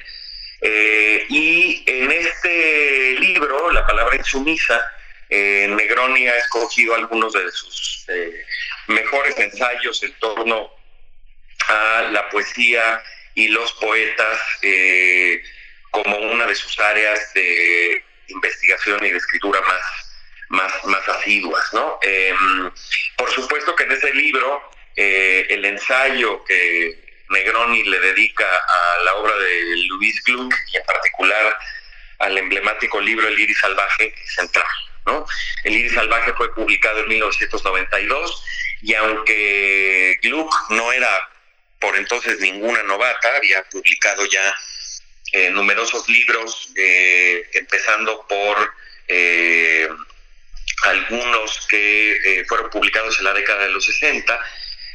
Y 1.30 1.84
en 1.86 2.12
este 2.12 3.12
libro, 3.20 3.72
La 3.72 3.86
palabra 3.86 4.16
insumisa, 4.16 4.82
Negroni 5.30 6.28
ha 6.28 6.38
escogido 6.38 6.96
algunos 6.96 7.34
de 7.34 7.52
sus 7.52 8.06
eh, 8.10 8.46
mejores 8.88 9.38
ensayos 9.38 10.02
en 10.04 10.14
torno 10.14 10.72
a 11.70 12.10
la 12.12 12.30
poesía 12.30 13.04
y 13.34 13.50
los 13.50 13.74
poetas 13.74 14.40
eh, 14.62 15.42
como 15.92 16.18
una 16.18 16.46
de 16.46 16.56
sus 16.56 16.80
áreas 16.80 17.34
de 17.34 18.04
investigación 18.28 19.06
y 19.06 19.12
de 19.12 19.18
escritura 19.18 19.62
más, 19.62 19.82
más, 20.50 20.86
más 20.86 21.08
asiduas. 21.10 21.74
¿no? 21.74 22.00
Em, 22.02 22.72
por 23.18 23.30
supuesto 23.32 23.76
que 23.76 23.84
en 23.84 23.92
ese 23.92 24.14
libro 24.14 24.72
eh, 24.96 25.46
el 25.50 25.66
ensayo 25.66 26.44
que 26.46 27.06
Negroni 27.30 27.84
le 27.84 28.00
dedica 28.00 28.46
a 28.46 29.04
la 29.04 29.16
obra 29.16 29.36
de 29.36 29.76
Luis 29.88 30.24
Gluck 30.24 30.54
y 30.72 30.78
en 30.78 30.84
particular 30.84 31.58
al 32.20 32.38
emblemático 32.38 33.02
libro 33.02 33.28
El 33.28 33.40
Iris 33.40 33.60
Salvaje 33.60 34.14
central. 34.36 34.68
¿no? 35.06 35.26
El 35.64 35.76
Iris 35.76 35.94
Salvaje 35.94 36.34
fue 36.34 36.54
publicado 36.54 37.00
en 37.00 37.10
1992 37.10 38.44
y 38.82 38.94
aunque 38.94 40.20
Gluck 40.22 40.54
no 40.70 40.92
era 40.92 41.30
por 41.80 41.96
entonces 41.96 42.40
ninguna 42.40 42.84
novata, 42.84 43.36
había 43.36 43.64
publicado 43.64 44.26
ya 44.26 44.56
eh, 45.32 45.50
numerosos 45.50 46.08
libros, 46.08 46.70
eh, 46.76 47.50
empezando 47.54 48.26
por 48.28 48.74
eh, 49.08 49.88
algunos 50.84 51.68
que 51.68 52.44
fueron 52.48 52.70
publicados 52.70 53.18
en 53.20 53.26
la 53.26 53.34
década 53.34 53.64
de 53.64 53.70
los 53.70 53.86
60, 53.86 54.40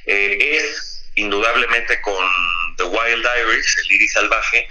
eh, 0.07 0.57
es 0.57 1.05
indudablemente 1.15 2.01
con 2.01 2.27
The 2.77 2.85
Wild 2.85 3.27
Iris, 3.43 3.77
el 3.79 3.93
iris 3.93 4.13
salvaje, 4.13 4.69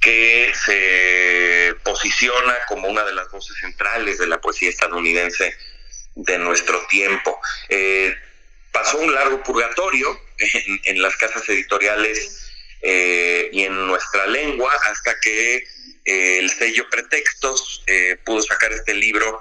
que 0.00 0.52
se 0.54 1.74
posiciona 1.82 2.54
como 2.68 2.88
una 2.88 3.04
de 3.04 3.12
las 3.12 3.30
voces 3.30 3.56
centrales 3.58 4.18
de 4.18 4.26
la 4.26 4.40
poesía 4.40 4.70
estadounidense 4.70 5.56
de 6.14 6.38
nuestro 6.38 6.86
tiempo. 6.86 7.40
Pasó 8.72 8.98
un 8.98 9.14
largo 9.14 9.42
purgatorio 9.42 10.20
en, 10.38 10.80
en 10.84 11.02
las 11.02 11.16
casas 11.16 11.48
editoriales 11.48 12.50
eh, 12.82 13.50
y 13.52 13.64
en 13.64 13.86
nuestra 13.86 14.26
lengua 14.26 14.72
hasta 14.88 15.18
que 15.20 15.56
eh, 15.56 16.38
el 16.38 16.48
sello 16.48 16.88
Pretextos 16.88 17.82
eh, 17.86 18.16
pudo 18.24 18.40
sacar 18.42 18.72
este 18.72 18.94
libro 18.94 19.40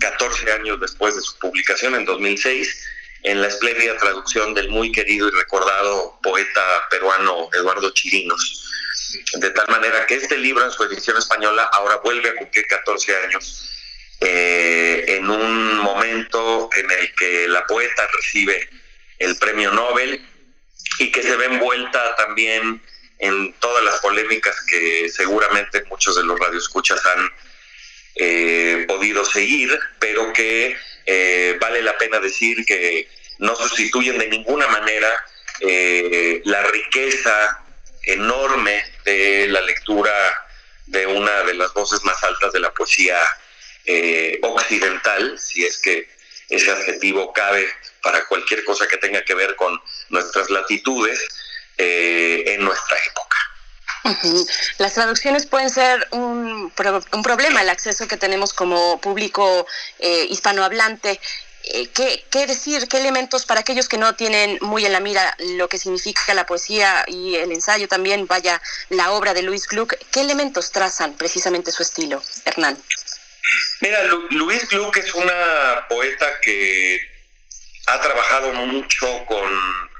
14 0.00 0.52
años 0.52 0.80
después 0.80 1.14
de 1.14 1.22
su 1.22 1.38
publicación 1.38 1.94
en 1.94 2.04
2006 2.04 2.86
en 3.22 3.42
la 3.42 3.48
espléndida 3.48 3.96
traducción 3.96 4.54
del 4.54 4.70
muy 4.70 4.90
querido 4.90 5.28
y 5.28 5.30
recordado 5.30 6.18
poeta 6.22 6.88
peruano 6.90 7.48
Eduardo 7.52 7.90
Chirinos. 7.90 8.66
De 9.34 9.50
tal 9.50 9.68
manera 9.68 10.06
que 10.06 10.14
este 10.14 10.38
libro 10.38 10.64
en 10.64 10.70
su 10.72 10.82
edición 10.84 11.16
española 11.16 11.70
ahora 11.72 11.96
vuelve 11.96 12.30
a 12.30 12.34
cumplir 12.36 12.66
14 12.66 13.16
años 13.24 13.70
eh, 14.20 15.04
en 15.08 15.30
un 15.30 15.78
momento 15.78 16.68
en 16.76 16.90
el 16.90 17.14
que 17.14 17.48
la 17.48 17.66
poeta 17.66 18.06
recibe 18.16 18.68
el 19.18 19.36
premio 19.36 19.70
Nobel 19.72 20.20
y 20.98 21.10
que 21.10 21.22
se 21.22 21.36
ve 21.36 21.46
envuelta 21.46 22.16
también 22.16 22.82
en 23.18 23.52
todas 23.54 23.84
las 23.84 24.00
polémicas 24.00 24.56
que 24.68 25.08
seguramente 25.08 25.84
muchos 25.84 26.16
de 26.16 26.24
los 26.24 26.38
radioescuchas 26.38 27.04
han 27.04 27.30
eh, 28.16 28.84
podido 28.88 29.24
seguir, 29.24 29.78
pero 29.98 30.32
que 30.32 30.76
eh, 31.06 31.56
vale 31.60 31.82
la 31.82 31.96
pena 31.98 32.18
decir 32.18 32.64
que 32.64 33.08
no 33.38 33.54
sustituyen 33.54 34.18
de 34.18 34.28
ninguna 34.28 34.66
manera 34.68 35.08
eh, 35.60 36.40
la 36.44 36.62
riqueza 36.64 37.60
enorme 38.04 38.84
de 39.04 39.48
la 39.48 39.60
lectura 39.60 40.12
de 40.86 41.06
una 41.06 41.42
de 41.44 41.54
las 41.54 41.72
voces 41.72 42.02
más 42.04 42.22
altas 42.24 42.52
de 42.52 42.60
la 42.60 42.72
poesía 42.72 43.16
eh, 43.86 44.38
occidental, 44.42 45.38
si 45.38 45.64
es 45.64 45.78
que 45.78 46.08
ese 46.48 46.70
adjetivo 46.70 47.32
cabe 47.32 47.66
para 48.02 48.24
cualquier 48.26 48.64
cosa 48.64 48.86
que 48.88 48.96
tenga 48.96 49.24
que 49.24 49.34
ver 49.34 49.54
con 49.56 49.80
nuestras 50.08 50.50
latitudes 50.50 51.20
eh, 51.78 52.44
en 52.46 52.64
nuestra 52.64 52.96
época. 53.06 53.36
Las 54.78 54.94
traducciones 54.94 55.46
pueden 55.46 55.70
ser 55.70 56.08
un, 56.10 56.72
un 57.12 57.22
problema, 57.22 57.62
el 57.62 57.68
acceso 57.68 58.08
que 58.08 58.16
tenemos 58.16 58.52
como 58.52 59.00
público 59.00 59.66
eh, 59.98 60.26
hispanohablante. 60.30 61.20
Eh, 61.64 61.88
¿qué, 61.88 62.24
¿Qué 62.30 62.46
decir? 62.46 62.88
¿Qué 62.88 62.96
elementos 62.96 63.44
para 63.44 63.60
aquellos 63.60 63.88
que 63.88 63.98
no 63.98 64.14
tienen 64.14 64.58
muy 64.62 64.86
en 64.86 64.92
la 64.92 65.00
mira 65.00 65.36
lo 65.38 65.68
que 65.68 65.78
significa 65.78 66.32
la 66.32 66.46
poesía 66.46 67.04
y 67.06 67.36
el 67.36 67.52
ensayo 67.52 67.86
también, 67.86 68.26
vaya, 68.26 68.60
la 68.88 69.12
obra 69.12 69.34
de 69.34 69.42
Luis 69.42 69.66
Gluck? 69.68 69.94
¿Qué 70.10 70.20
elementos 70.20 70.72
trazan 70.72 71.14
precisamente 71.14 71.70
su 71.70 71.82
estilo, 71.82 72.22
Hernán? 72.46 72.82
Mira, 73.80 74.04
Lu- 74.04 74.28
Luis 74.30 74.68
Gluck 74.68 74.96
es 74.98 75.14
una 75.14 75.86
poeta 75.88 76.40
que 76.40 77.00
ha 77.86 78.00
trabajado 78.00 78.52
mucho 78.52 79.24
con, 79.26 79.50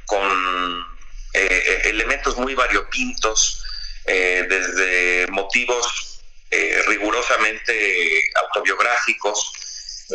con 0.06 0.86
eh, 1.34 1.82
elementos 1.84 2.36
muy 2.36 2.54
variopintos, 2.54 3.62
eh, 4.06 4.44
desde 4.48 5.26
motivos 5.28 6.22
eh, 6.50 6.82
rigurosamente 6.88 8.22
autobiográficos, 8.42 9.52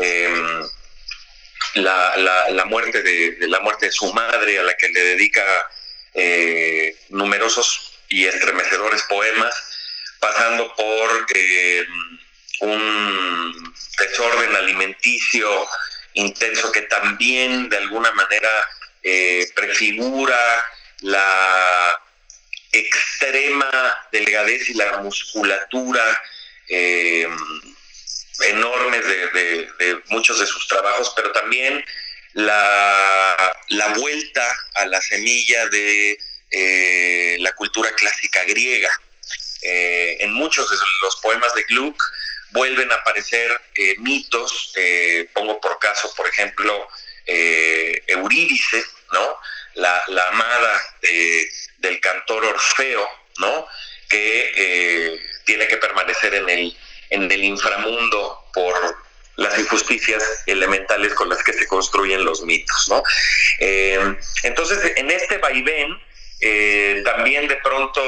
eh, 0.02 0.62
la, 1.76 2.16
la- 2.18 2.66
muerte 2.66 3.02
de, 3.02 3.38
la 3.48 3.60
muerte 3.62 3.88
de 3.88 3.92
su 3.92 4.12
madre, 4.14 4.60
a 4.60 4.64
la 4.64 4.76
que 4.78 4.90
le 4.90 5.02
dedica 5.02 5.44
numerosos 7.10 8.00
y 8.10 8.26
estremecedores 8.26 9.02
poemas, 9.04 9.54
pasando 10.20 10.74
por 10.76 11.26
eh, 11.34 11.86
un 12.62 13.74
desorden 13.98 14.56
alimenticio 14.56 15.68
intenso 16.14 16.72
que 16.72 16.84
también 16.84 17.70
de 17.70 17.78
alguna 17.78 18.12
manera 18.14 18.50
eh, 19.04 19.48
prefigura 19.56 20.40
la 21.02 22.02
extrema 22.72 24.08
delgadez 24.12 24.70
y 24.70 24.74
la 24.74 24.98
musculatura 24.98 26.22
eh, 26.68 27.28
enormes 28.48 29.06
de, 29.06 30.02
muchos 30.08 30.40
de 30.40 30.46
sus 30.46 30.68
trabajos, 30.68 31.14
pero 31.16 31.32
también 31.32 31.84
la, 32.34 33.56
la 33.70 33.88
vuelta 33.90 34.46
a 34.76 34.86
la 34.88 35.02
semilla 35.02 35.68
de 35.68 36.18
eh, 36.52 37.38
la 37.40 37.54
cultura 37.54 37.92
clásica 37.92 38.44
griega. 38.44 38.90
Eh, 39.62 40.18
en 40.20 40.34
muchos 40.34 40.70
de 40.70 40.78
los 41.02 41.16
poemas 41.18 41.54
de 41.56 41.64
Gluck 41.64 42.00
vuelven 42.52 42.92
a 42.92 42.96
aparecer 42.96 43.60
eh, 43.76 43.96
mitos, 44.00 44.74
eh, 44.76 45.28
pongo 45.34 45.60
por 45.60 45.78
caso, 45.80 46.14
por 46.16 46.28
ejemplo, 46.28 46.88
eh, 47.26 48.04
Eurídice, 48.08 48.84
¿no? 49.12 49.38
La, 49.76 50.02
la 50.08 50.28
amada 50.30 50.82
de- 51.02 51.50
del 51.80 52.00
cantor 52.00 52.46
Orfeo, 52.46 53.08
¿no? 53.40 53.68
Que 54.10 54.52
eh, 54.56 55.22
tiene 55.46 55.68
que 55.68 55.78
permanecer 55.78 56.34
en 56.36 56.50
el, 56.50 56.78
en 57.10 57.32
el 57.32 57.44
inframundo 57.44 58.46
por 58.54 58.74
las 59.36 59.60
injusticias 59.60 60.24
elementales 60.46 61.14
con 61.14 61.28
las 61.28 61.44
que 61.44 61.52
se 61.52 61.68
construyen 61.68 62.24
los 62.24 62.42
mitos, 62.44 62.88
¿no? 62.88 63.04
Entonces, 64.44 64.94
en 64.96 65.12
este 65.12 65.38
vaivén, 65.40 66.02
también 67.04 67.48
de 67.48 67.56
pronto 67.58 68.02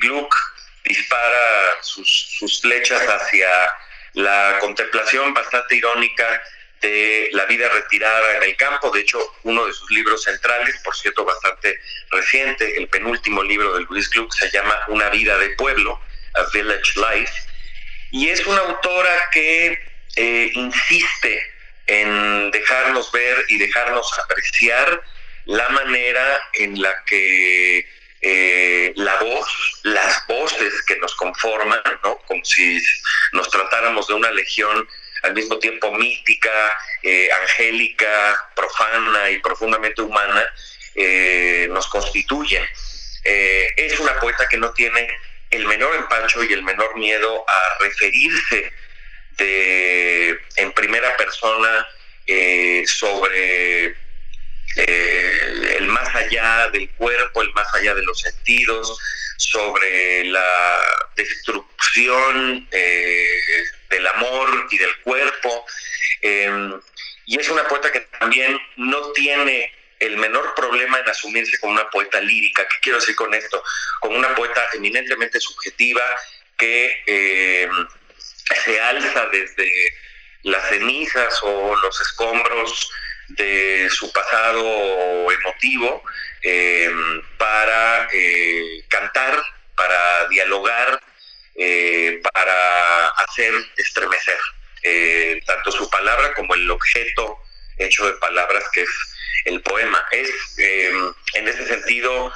Gluck 0.00 0.34
dispara 0.84 1.82
sus, 1.82 2.60
flechas 2.60 3.02
hacia 3.02 3.48
la 4.14 4.58
contemplación 4.60 5.32
bastante 5.32 5.76
irónica 5.76 6.42
de 6.80 7.28
la 7.32 7.44
vida 7.46 7.68
retirada 7.68 8.36
en 8.36 8.42
el 8.42 8.56
campo. 8.56 8.90
De 8.90 9.00
hecho, 9.00 9.18
uno 9.44 9.66
de 9.66 9.72
sus 9.72 9.90
libros 9.90 10.24
centrales, 10.24 10.80
por 10.84 10.96
cierto, 10.96 11.24
bastante 11.24 11.78
reciente, 12.10 12.76
el 12.76 12.88
penúltimo 12.88 13.42
libro 13.42 13.74
de 13.74 13.84
Luis 13.84 14.10
Gluck, 14.10 14.32
se 14.32 14.50
llama 14.50 14.76
Una 14.88 15.08
vida 15.10 15.38
de 15.38 15.50
pueblo, 15.50 16.00
A 16.34 16.44
Village 16.52 16.92
Life, 16.96 17.32
y 18.10 18.28
es 18.28 18.44
una 18.46 18.60
autora 18.60 19.30
que 19.32 19.78
eh, 20.16 20.50
insiste 20.54 21.52
en 21.86 22.50
dejarnos 22.50 23.10
ver 23.12 23.44
y 23.48 23.58
dejarnos 23.58 24.18
apreciar 24.18 25.02
la 25.46 25.68
manera 25.70 26.40
en 26.54 26.80
la 26.80 27.04
que 27.04 27.86
eh, 28.22 28.92
la 28.96 29.16
voz, 29.16 29.80
las 29.82 30.24
voces 30.28 30.82
que 30.86 30.96
nos 30.98 31.14
conforman, 31.16 31.82
¿no? 32.04 32.18
como 32.26 32.44
si 32.44 32.80
nos 33.32 33.50
tratáramos 33.50 34.06
de 34.06 34.14
una 34.14 34.30
legión 34.30 34.88
al 35.22 35.34
mismo 35.34 35.58
tiempo 35.58 35.92
mítica, 35.92 36.50
eh, 37.02 37.28
angélica, 37.42 38.50
profana 38.54 39.30
y 39.30 39.38
profundamente 39.38 40.02
humana, 40.02 40.44
eh, 40.94 41.66
nos 41.70 41.86
constituyen. 41.88 42.64
Eh, 43.24 43.68
es 43.76 43.98
una 44.00 44.18
poeta 44.20 44.46
que 44.48 44.56
no 44.56 44.72
tiene 44.72 45.08
el 45.50 45.66
menor 45.66 45.94
empacho 45.96 46.42
y 46.44 46.52
el 46.52 46.62
menor 46.62 46.96
miedo 46.96 47.44
a 47.48 47.82
referirse 47.84 48.72
en 50.56 50.72
primera 50.72 51.16
persona 51.16 51.88
sobre 52.86 53.96
eh, 54.76 55.76
el 55.78 55.86
más 55.86 56.14
allá 56.14 56.68
del 56.70 56.88
cuerpo, 56.90 57.42
el 57.42 57.52
más 57.52 57.72
allá 57.74 57.94
de 57.94 58.02
los 58.02 58.20
sentidos, 58.20 58.98
sobre 59.36 60.24
la 60.24 60.78
destrucción 61.16 62.68
eh, 62.70 63.40
del 63.90 64.06
amor 64.06 64.66
y 64.70 64.78
del 64.78 64.96
cuerpo. 65.00 65.66
Eh, 66.20 66.70
y 67.26 67.40
es 67.40 67.48
una 67.48 67.66
poeta 67.68 67.90
que 67.92 68.00
también 68.00 68.58
no 68.76 69.12
tiene 69.12 69.72
el 69.98 70.16
menor 70.16 70.54
problema 70.54 70.98
en 70.98 71.08
asumirse 71.08 71.58
como 71.58 71.74
una 71.74 71.88
poeta 71.90 72.20
lírica. 72.20 72.66
¿Qué 72.68 72.76
quiero 72.82 72.98
decir 72.98 73.14
con 73.14 73.32
esto? 73.34 73.62
Como 74.00 74.18
una 74.18 74.34
poeta 74.34 74.66
eminentemente 74.72 75.40
subjetiva 75.40 76.02
que 76.58 77.02
eh, 77.06 77.68
se 78.64 78.80
alza 78.80 79.26
desde 79.26 79.70
las 80.42 80.68
cenizas 80.68 81.38
o 81.42 81.76
los 81.76 82.00
escombros 82.00 82.90
de 83.36 83.88
su 83.90 84.12
pasado 84.12 85.30
emotivo 85.30 86.02
eh, 86.42 86.90
para 87.38 88.08
eh, 88.12 88.84
cantar, 88.88 89.42
para 89.76 90.28
dialogar, 90.28 91.00
eh, 91.54 92.20
para 92.32 93.08
hacer 93.08 93.52
estremecer 93.76 94.38
eh, 94.82 95.40
tanto 95.46 95.70
su 95.70 95.88
palabra 95.90 96.32
como 96.32 96.54
el 96.54 96.70
objeto 96.70 97.38
hecho 97.76 98.06
de 98.06 98.14
palabras 98.14 98.64
que 98.72 98.82
es 98.82 98.90
el 99.44 99.60
poema. 99.60 100.02
Es 100.12 100.30
eh, 100.58 100.92
en 101.34 101.48
ese 101.48 101.66
sentido 101.66 102.32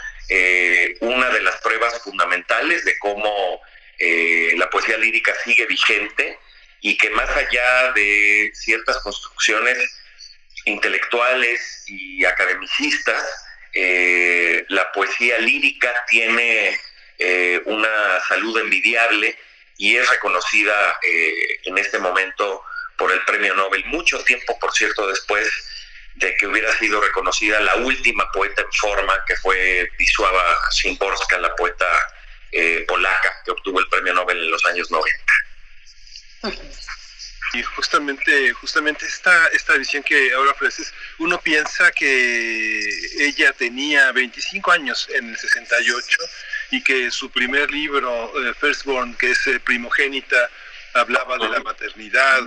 una 1.01 1.31
de 1.31 1.41
las 1.41 1.57
pruebas 1.61 2.03
fundamentales 2.03 2.85
de 2.85 2.99
cómo 2.99 3.61
la 4.57 4.69
poesía 4.71 4.99
lírica 4.99 5.33
sigue 5.45 5.67
vigente 5.67 6.37
y 6.81 6.99
que 6.99 7.11
más 7.11 7.31
allá 7.31 7.93
de 7.93 8.51
ciertas 8.53 8.99
construcciones 8.99 9.79
intelectuales 10.67 11.85
y 11.87 12.25
academicistas, 12.25 13.25
eh, 13.73 14.65
la 14.69 14.93
poesía 14.93 15.39
lírica 15.39 15.93
tiene 16.09 16.79
eh, 17.19 17.61
una 17.65 18.21
salud 18.29 18.59
envidiable 18.59 19.39
y 19.79 19.97
es 19.97 20.09
reconocida 20.11 20.99
eh, 21.03 21.61
en 21.65 21.79
este 21.79 21.99
momento 21.99 22.63
por 22.97 23.13
el 23.13 23.23
premio 23.25 23.55
Nobel, 23.55 23.85
mucho 23.87 24.23
tiempo, 24.25 24.59
por 24.59 24.73
cierto, 24.73 25.07
después 25.07 25.49
de 26.15 26.35
que 26.37 26.47
hubiera 26.47 26.73
sido 26.79 27.01
reconocida 27.01 27.61
la 27.61 27.77
última 27.77 28.31
poeta 28.33 28.63
en 28.63 28.73
forma, 28.73 29.15
que 29.27 29.37
fue 29.37 29.89
Wisława 29.99 30.57
Szymborska, 30.71 31.39
la 31.39 31.55
poeta 31.55 31.87
eh, 32.53 32.85
polaca, 32.89 33.43
que 33.45 33.51
obtuvo 33.51 33.81
el 33.81 33.89
premio 33.89 34.15
Nobel 34.15 34.39
en 34.39 34.51
los 34.51 34.65
años 34.65 34.91
90. 34.91 35.33
Y 37.53 37.63
justamente, 37.63 38.53
justamente 38.55 39.07
esta, 39.07 39.47
esta 39.49 39.77
visión 39.77 40.03
que 40.03 40.33
ahora 40.35 40.51
ofreces, 40.51 40.93
uno 41.19 41.41
piensa 41.41 41.91
que 41.93 42.81
ella 43.21 43.53
tenía 43.53 44.13
25 44.13 44.73
años 44.73 45.09
en 45.15 45.31
el 45.31 45.37
68 45.37 46.19
y 46.73 46.83
que 46.83 47.11
su 47.11 47.31
primer 47.31 47.71
libro, 47.71 48.33
eh, 48.43 48.55
Firstborn, 48.55 49.15
que 49.15 49.31
es 49.31 49.47
eh, 49.47 49.61
primogénita, 49.61 50.51
hablaba 50.95 51.39
de 51.39 51.49
la 51.49 51.61
maternidad, 51.61 52.43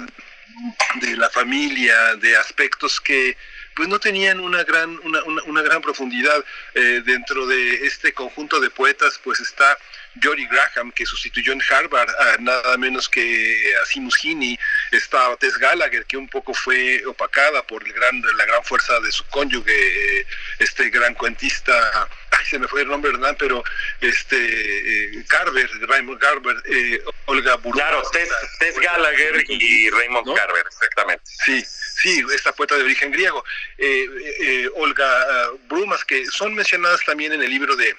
de 0.95 1.15
la 1.15 1.29
familia, 1.29 2.15
de 2.15 2.35
aspectos 2.35 2.99
que 2.99 3.37
pues 3.75 3.87
no 3.87 3.99
tenían 3.99 4.39
una 4.41 4.63
gran, 4.63 4.99
una, 5.03 5.23
una, 5.23 5.43
una 5.43 5.61
gran 5.61 5.81
profundidad. 5.81 6.43
Eh, 6.73 7.01
dentro 7.05 7.47
de 7.47 7.85
este 7.85 8.13
conjunto 8.13 8.59
de 8.59 8.69
poetas, 8.69 9.19
pues 9.23 9.39
está 9.39 9.77
Jory 10.21 10.47
Graham, 10.47 10.91
que 10.91 11.05
sustituyó 11.05 11.53
en 11.53 11.61
Harvard 11.69 12.09
a 12.09 12.37
nada 12.39 12.77
menos 12.77 13.07
que 13.07 13.73
a 13.81 13.85
Seamus 13.85 14.17
Heaney, 14.23 14.59
está 14.91 15.35
Tess 15.37 15.57
Gallagher, 15.57 16.05
que 16.05 16.17
un 16.17 16.27
poco 16.27 16.53
fue 16.53 17.05
opacada 17.05 17.61
por 17.63 17.85
el 17.85 17.93
gran, 17.93 18.21
la 18.37 18.45
gran 18.45 18.63
fuerza 18.63 18.99
de 18.99 19.11
su 19.11 19.23
cónyuge, 19.25 20.19
eh, 20.19 20.25
este 20.59 20.89
gran 20.89 21.13
cuentista, 21.13 22.07
ay, 22.31 22.45
se 22.45 22.59
me 22.59 22.67
fue 22.67 22.81
el 22.81 22.87
nombre, 22.87 23.11
¿verdad? 23.11 23.35
Pero 23.37 23.63
este 24.01 24.37
eh, 24.37 25.23
Carver, 25.27 25.69
Raymond 25.87 26.19
Carver, 26.19 26.55
eh, 26.65 27.01
Olga 27.25 27.55
Buruma. 27.57 27.83
Claro, 27.83 28.01
Tess, 28.11 28.29
Tess 28.59 28.79
Gallagher 28.79 29.43
y 29.47 29.89
Raymond 29.89 30.35
Carver, 30.35 30.65
exactamente. 30.67 31.23
Sí, 31.25 31.63
sí, 32.01 32.25
esta 32.33 32.51
poeta 32.53 32.75
de 32.75 32.83
origen 32.83 33.11
griego. 33.11 33.43
Eh, 33.77 34.05
eh, 34.41 34.69
Olga 34.75 35.51
uh, 35.51 35.59
Brumas, 35.67 36.03
que 36.05 36.25
son 36.25 36.55
mencionadas 36.55 37.01
también 37.05 37.33
en 37.33 37.41
el 37.41 37.49
libro 37.49 37.75
de, 37.75 37.95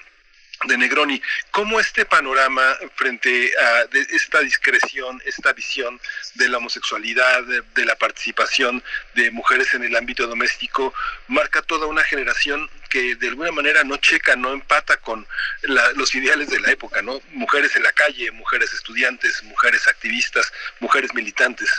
de 0.65 0.77
Negroni. 0.77 1.21
¿Cómo 1.51 1.79
este 1.79 2.05
panorama 2.05 2.77
frente 2.95 3.51
a 3.57 3.85
esta 4.11 4.39
discreción, 4.39 5.21
esta 5.25 5.53
visión 5.53 5.99
de 6.35 6.49
la 6.49 6.57
homosexualidad, 6.57 7.43
de, 7.43 7.61
de, 7.73 7.85
la 7.85 7.95
participación 7.95 8.83
de 9.15 9.31
mujeres 9.31 9.73
en 9.73 9.83
el 9.83 9.95
ámbito 9.95 10.27
doméstico, 10.27 10.93
marca 11.27 11.61
toda 11.61 11.87
una 11.87 12.03
generación 12.03 12.69
que 12.89 13.15
de 13.15 13.29
alguna 13.29 13.51
manera 13.51 13.83
no 13.83 13.97
checa, 13.97 14.35
no 14.35 14.51
empata 14.51 14.97
con 14.97 15.25
la, 15.63 15.91
los 15.93 16.13
ideales 16.13 16.49
de 16.49 16.59
la 16.59 16.71
época, 16.71 17.01
¿no? 17.01 17.21
Mujeres 17.31 17.75
en 17.75 17.83
la 17.83 17.91
calle, 17.93 18.31
mujeres 18.31 18.73
estudiantes, 18.73 19.41
mujeres 19.43 19.87
activistas, 19.87 20.51
mujeres 20.79 21.13
militantes. 21.13 21.69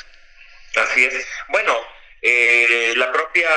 Así 0.75 1.05
es. 1.05 1.27
Bueno, 1.49 1.77
eh, 2.23 2.95
la 2.97 3.13
propia 3.13 3.49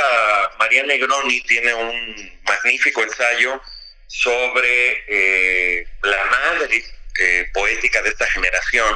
María 0.60 0.84
Negroni 0.84 1.42
tiene 1.42 1.74
un 1.74 2.42
magnífico 2.44 3.04
ensayo 3.04 3.62
sobre 4.08 5.04
eh, 5.08 5.88
la 6.04 6.26
madre 6.26 6.84
eh, 7.20 7.50
poética 7.54 8.02
de 8.02 8.10
esta 8.10 8.28
generación, 8.28 8.96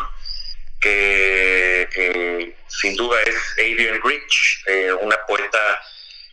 que 0.79 1.89
eh, 1.93 2.53
sin 2.67 2.95
duda 2.95 3.21
es 3.23 3.35
Adrienne 3.53 3.99
Rich, 4.03 4.63
una 5.01 5.17
poeta 5.25 5.81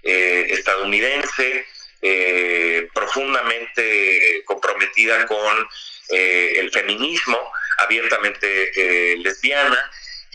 estadounidense 0.03 1.67
profundamente 2.95 4.43
comprometida 4.45 5.27
con 5.27 5.69
el 6.11 6.71
feminismo, 6.71 7.53
abiertamente 7.79 9.17
lesbiana, 9.17 9.91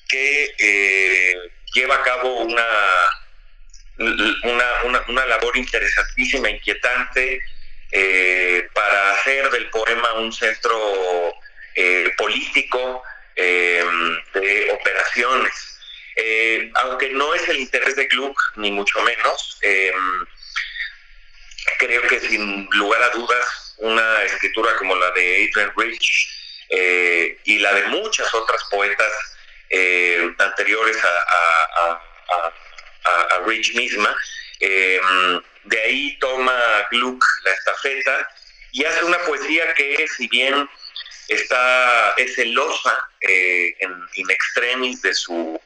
que 0.10 1.42
lleva 1.74 1.96
a 1.96 2.04
cabo 2.04 2.42
una, 2.42 2.68
una, 3.98 4.66
una, 4.84 5.06
una 5.08 5.26
labor 5.26 5.56
interesantísima, 5.56 6.50
inquietante, 6.50 7.42
eh, 7.92 8.70
para 8.74 9.16
hacer 9.16 9.50
del 9.50 9.70
poema 9.70 10.14
un 10.14 10.32
centro 10.32 11.36
eh, 11.76 12.14
político 12.18 13.04
eh, 13.36 13.84
de 14.34 14.72
operaciones. 14.72 15.68
aunque 16.76 17.10
no 17.10 17.34
es 17.34 17.48
el 17.50 17.58
interés 17.58 17.96
de 17.96 18.06
Gluck, 18.06 18.40
ni 18.56 18.72
mucho 18.72 19.02
menos, 19.02 19.60
creo 21.80 22.02
que 22.04 22.20
sin 22.20 22.70
lugar 22.72 23.02
a 23.04 23.10
dudas 23.10 23.76
una 23.78 24.24
escritura 24.24 24.76
como 24.78 24.96
la 24.96 25.12
de 25.12 25.50
Adrian 25.50 25.74
Rich 25.76 26.30
y 27.44 27.60
la 27.60 27.74
de 27.74 27.88
muchas 27.88 28.34
otras 28.34 28.64
poetas 28.70 29.12
anteriores 30.38 30.98
a 31.04 32.02
Rich 33.46 33.76
misma, 33.76 34.16
eh, 34.62 35.00
de 35.64 35.82
ahí 35.82 36.18
toma 36.20 36.60
Gluck 36.92 37.24
la 37.44 37.52
estafeta 37.52 38.30
y 38.72 38.86
hace 38.86 39.04
una 39.04 39.20
poesía 39.20 39.74
que 39.74 40.08
si 40.08 40.28
bien 40.28 40.70
está 41.28 42.14
es 42.18 42.36
celosa 42.36 43.10
eh, 43.22 43.76
en 43.80 43.92
in 44.16 44.30
extremis 44.30 45.02
de 45.02 45.14
su 45.14 45.60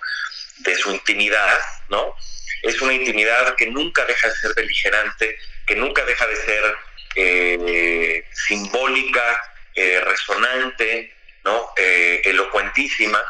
de 0.59 0.75
su 0.75 0.91
intimidad, 0.91 1.59
¿no? 1.89 2.15
Es 2.63 2.81
una 2.81 2.93
intimidad 2.93 3.55
que 3.55 3.67
nunca 3.67 4.05
deja 4.05 4.29
de 4.29 4.35
ser 4.35 4.53
beligerante, 4.55 5.37
que 5.67 5.75
nunca 5.75 6.03
deja 6.05 6.25
de 6.27 6.35
ser 6.37 6.75
eh, 7.15 8.25
simbólica, 8.47 9.53
eh, 9.75 10.01
resonante, 10.01 11.13
¿no? 11.43 11.71
Elocuentísima. 11.75 13.21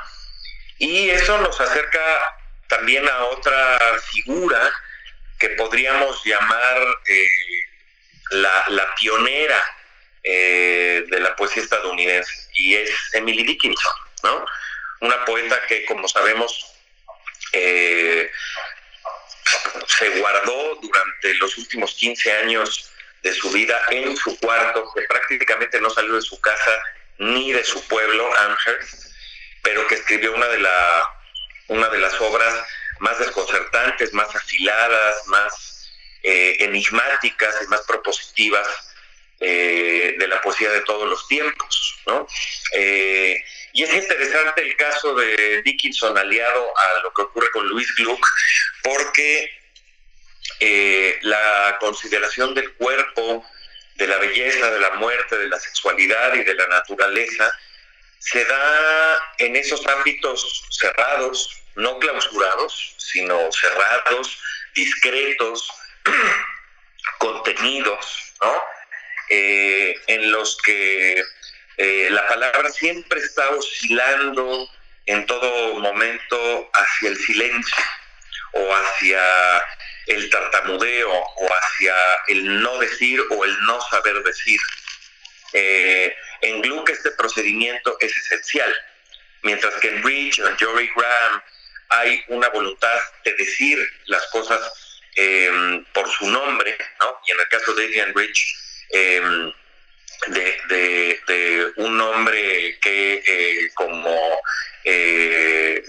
Y 0.77 1.10
eso 1.10 1.38
nos 1.40 1.60
acerca 1.60 2.00
también 2.68 3.08
a 3.10 3.26
otra 3.26 3.80
figura 4.11 4.72
que 5.40 5.50
podríamos 5.50 6.24
llamar 6.24 6.82
eh, 7.08 7.28
la, 8.32 8.66
la 8.70 8.96
pionera 8.96 9.64
eh, 10.24 11.06
de 11.08 11.20
la 11.20 11.36
poesía 11.36 11.64
estadounidense, 11.64 12.32
y 12.54 12.76
es 12.76 12.92
Emily 13.14 13.44
Dickinson, 13.44 13.94
¿no? 14.24 14.46
Una 15.02 15.24
poeta 15.26 15.60
que, 15.68 15.86
como 15.86 16.08
sabemos, 16.08 16.74
eh, 17.52 18.32
se 19.88 20.10
guardó 20.20 20.76
durante 20.82 21.34
los 21.36 21.58
últimos 21.58 21.94
15 21.94 22.32
años 22.32 22.92
de 23.22 23.34
su 23.34 23.52
vida 23.52 23.80
en 23.90 24.16
su 24.18 24.38
cuarto, 24.40 24.92
que 24.96 25.02
prácticamente 25.04 25.80
no 25.80 25.90
salió 25.90 26.16
de 26.16 26.22
su 26.22 26.40
casa 26.42 26.84
ni 27.18 27.52
de 27.52 27.64
su 27.64 27.86
pueblo, 27.88 28.30
Amherst, 28.38 29.14
pero 29.62 29.86
que 29.88 29.96
escribió 29.96 30.34
una 30.34 30.48
de, 30.48 30.60
la, 30.60 31.10
una 31.68 31.88
de 31.90 32.00
las 32.00 32.20
obras 32.20 32.54
más 32.99 33.19
desconcertantes, 33.19 34.14
más 34.14 34.33
afiladas, 34.35 35.27
más 35.27 35.91
eh, 36.24 36.57
enigmáticas 36.59 37.56
y 37.64 37.67
más 37.67 37.82
propositivas 37.82 38.67
eh, 39.40 40.15
de 40.17 40.27
la 40.27 40.41
poesía 40.41 40.72
de 40.72 40.82
todos 40.82 41.07
los 41.07 41.27
tiempos. 41.27 41.99
¿no? 42.07 42.27
Eh, 42.74 43.43
y 43.74 43.83
es 43.83 43.93
interesante 43.93 44.61
el 44.61 44.75
caso 44.75 45.14
de 45.15 45.61
Dickinson 45.64 46.17
aliado 46.17 46.74
a 46.77 47.03
lo 47.03 47.14
que 47.14 47.22
ocurre 47.24 47.51
con 47.51 47.67
Louis 47.67 47.93
Gluck, 47.95 48.25
porque 48.83 49.51
la 51.22 51.77
consideración 51.80 52.56
del 52.56 52.74
cuerpo, 52.75 53.45
de 53.95 54.07
la 54.07 54.17
belleza, 54.17 54.72
de 54.72 54.80
la 54.80 54.91
muerte, 54.91 55.38
de 55.38 55.49
la 55.49 55.59
sexualidad 55.59 56.33
y 56.33 56.43
de 56.43 56.53
la 56.53 56.67
naturaleza, 56.67 57.51
se 58.19 58.43
da 58.45 59.19
en 59.38 59.56
esos 59.56 59.85
ámbitos 59.85 60.64
cerrados, 60.72 61.65
no 61.76 62.00
clausurados, 62.00 62.95
sino 62.98 63.52
cerrados, 63.52 64.42
discretos, 64.74 65.72
contenidos, 67.20 68.34
¿no? 68.42 68.64
Eh, 69.30 70.00
en 70.08 70.32
los 70.32 70.58
que 70.58 71.24
eh, 71.78 72.08
la 72.12 72.28
palabra 72.28 72.70
siempre 72.70 73.20
está 73.20 73.50
oscilando 73.50 74.70
en 75.08 75.26
todo 75.26 75.80
momento 75.80 76.70
hacia 76.74 77.10
el 77.10 77.18
silencio 77.18 77.84
o 78.54 78.76
hacia 78.76 79.66
el 80.08 80.30
tartamudeo 80.30 81.12
o 81.12 81.50
hacia 81.50 81.95
el 82.28 82.62
no 82.62 82.78
decir 82.78 83.22
o 83.32 83.45
el 83.45 83.66
no 83.66 83.82
saber 83.82 84.24
decir. 84.24 84.60
Eh, 85.54 86.16
en 86.42 86.62
Gluck 86.62 86.90
este 86.90 87.12
procedimiento 87.12 87.98
es 88.00 88.16
esencial, 88.16 88.74
mientras 89.42 89.74
que 89.76 89.90
en 89.90 90.04
Rich 90.04 90.40
en 90.40 90.58
Jory 90.58 90.92
Graham 90.95 91.42
hay 91.90 92.24
una 92.28 92.50
voluntad 92.50 93.00
de 93.24 93.34
decir 93.34 93.78
las 94.06 94.26
cosas 94.28 94.60
eh, 95.16 95.84
por 95.94 96.10
su 96.10 96.30
nombre, 96.30 96.78
¿no? 97.00 97.20
y 97.26 97.32
en 97.32 97.40
el 97.40 97.48
caso 97.48 97.74
de 97.74 97.86
Adrian 97.86 98.14
Rich, 98.14 98.58
eh, 98.92 99.52
de, 100.28 101.74
un 101.78 102.00
hombre 102.00 102.78
que 102.82 103.24
eh, 103.26 103.70
como 103.74 104.40
eh, 104.84 105.84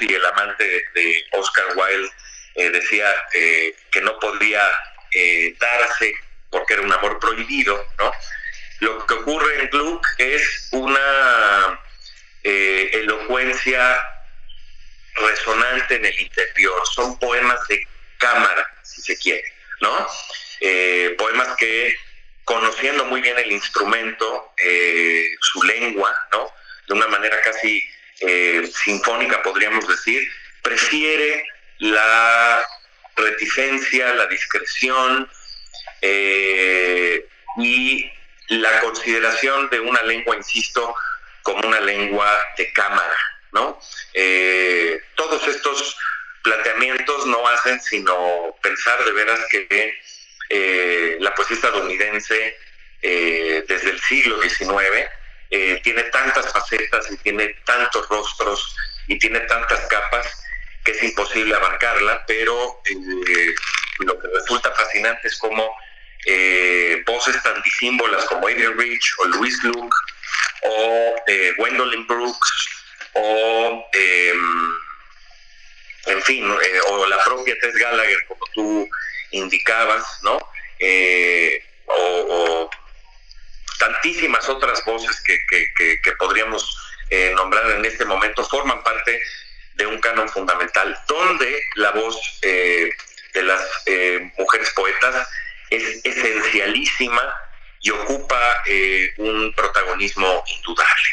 el 0.00 0.24
amante 0.26 0.64
de, 0.94 1.24
Oscar 1.32 1.64
Wilde, 1.74 2.10
eh, 2.54 2.70
decía 2.70 3.12
eh, 3.34 3.74
que 3.90 4.00
no 4.00 4.18
podía 4.20 4.62
darse 5.58 6.12
porque 6.50 6.74
era 6.74 6.82
un 6.82 6.92
amor 6.92 7.18
prohibido, 7.18 7.86
¿no? 7.98 8.12
Lo 8.80 9.06
que 9.06 9.14
ocurre 9.14 9.60
en 9.60 9.68
Gluck 9.70 10.06
es 10.18 10.68
una 10.72 11.80
elocuencia 12.42 13.98
resonante 15.16 15.96
en 15.96 16.04
el 16.04 16.20
interior, 16.20 16.82
son 16.94 17.18
poemas 17.18 17.66
de 17.68 17.86
cámara, 18.18 18.66
si 18.82 19.00
se 19.00 19.16
quiere, 19.18 19.44
¿no? 19.80 20.06
Eh, 20.60 21.14
poemas 21.18 21.56
que, 21.56 21.96
conociendo 22.44 23.04
muy 23.06 23.20
bien 23.20 23.38
el 23.38 23.52
instrumento, 23.52 24.52
eh, 24.58 25.28
su 25.40 25.62
lengua, 25.62 26.14
¿no? 26.32 26.50
De 26.88 26.94
una 26.94 27.08
manera 27.08 27.40
casi 27.42 27.82
eh, 28.20 28.70
sinfónica, 28.72 29.42
podríamos 29.42 29.86
decir, 29.86 30.26
prefiere 30.62 31.44
la 31.78 32.66
reticencia, 33.16 34.14
la 34.14 34.26
discreción 34.26 35.28
eh, 36.02 37.26
y 37.58 38.10
la 38.48 38.80
consideración 38.80 39.68
de 39.70 39.80
una 39.80 40.02
lengua, 40.02 40.36
insisto, 40.36 40.94
como 41.42 41.66
una 41.66 41.80
lengua 41.80 42.30
de 42.56 42.72
cámara, 42.72 43.16
¿no? 43.52 43.80
Todos 45.28 45.48
estos 45.48 45.96
planteamientos 46.42 47.26
no 47.26 47.46
hacen 47.48 47.80
sino 47.80 48.54
pensar 48.62 49.04
de 49.04 49.12
veras 49.12 49.40
que 49.50 49.98
eh, 50.50 51.16
la 51.18 51.34
poesía 51.34 51.56
estadounidense 51.56 52.56
eh, 53.02 53.64
desde 53.66 53.90
el 53.90 54.00
siglo 54.00 54.40
XIX 54.40 54.70
eh, 55.50 55.80
tiene 55.82 56.04
tantas 56.04 56.52
facetas 56.52 57.10
y 57.10 57.16
tiene 57.18 57.48
tantos 57.64 58.08
rostros 58.08 58.76
y 59.08 59.18
tiene 59.18 59.40
tantas 59.40 59.80
capas 59.86 60.44
que 60.84 60.92
es 60.92 61.02
imposible 61.02 61.54
abarcarla, 61.54 62.24
pero 62.26 62.80
lo 63.98 64.18
que 64.20 64.28
resulta 64.28 64.70
fascinante 64.72 65.26
es 65.26 65.36
como 65.38 65.76
eh, 66.26 67.02
voces 67.04 67.42
tan 67.42 67.60
disímbolas 67.62 68.24
como 68.26 68.46
Adrian 68.46 68.78
Rich 68.78 69.14
o 69.18 69.24
Louis 69.26 69.60
Gluck 69.62 69.94
o 70.62 71.14
Gwendolyn 71.58 72.06
Brooks 72.06 72.68
o 73.14 73.88
eh, 73.92 74.32
en 76.06 76.22
fin, 76.22 76.44
eh, 76.50 76.80
o 76.88 77.06
la 77.06 77.22
propia 77.24 77.56
Tess 77.60 77.74
Gallagher, 77.74 78.24
como 78.26 78.44
tú 78.54 78.88
indicabas, 79.32 80.04
¿no? 80.22 80.38
Eh, 80.78 81.62
o, 81.86 82.70
tantísimas 83.78 84.48
otras 84.48 84.82
voces 84.84 85.20
que, 85.22 85.38
que- 85.46 86.00
que- 86.02 86.12
podríamos 86.12 86.76
eh, 87.10 87.32
nombrar 87.36 87.70
en 87.72 87.84
este 87.84 88.04
momento 88.04 88.42
forman 88.44 88.82
parte 88.82 89.20
de 89.74 89.86
un 89.86 90.00
canon 90.00 90.28
fundamental, 90.30 90.98
donde 91.06 91.62
la 91.74 91.90
voz 91.90 92.16
de 92.40 92.92
las 93.42 93.62
mujeres 94.38 94.70
poetas 94.70 95.28
es 95.70 96.00
esencialísima 96.04 97.22
y 97.82 97.90
ocupa 97.90 98.40
un 99.18 99.52
protagonismo 99.54 100.42
indudable. 100.56 101.10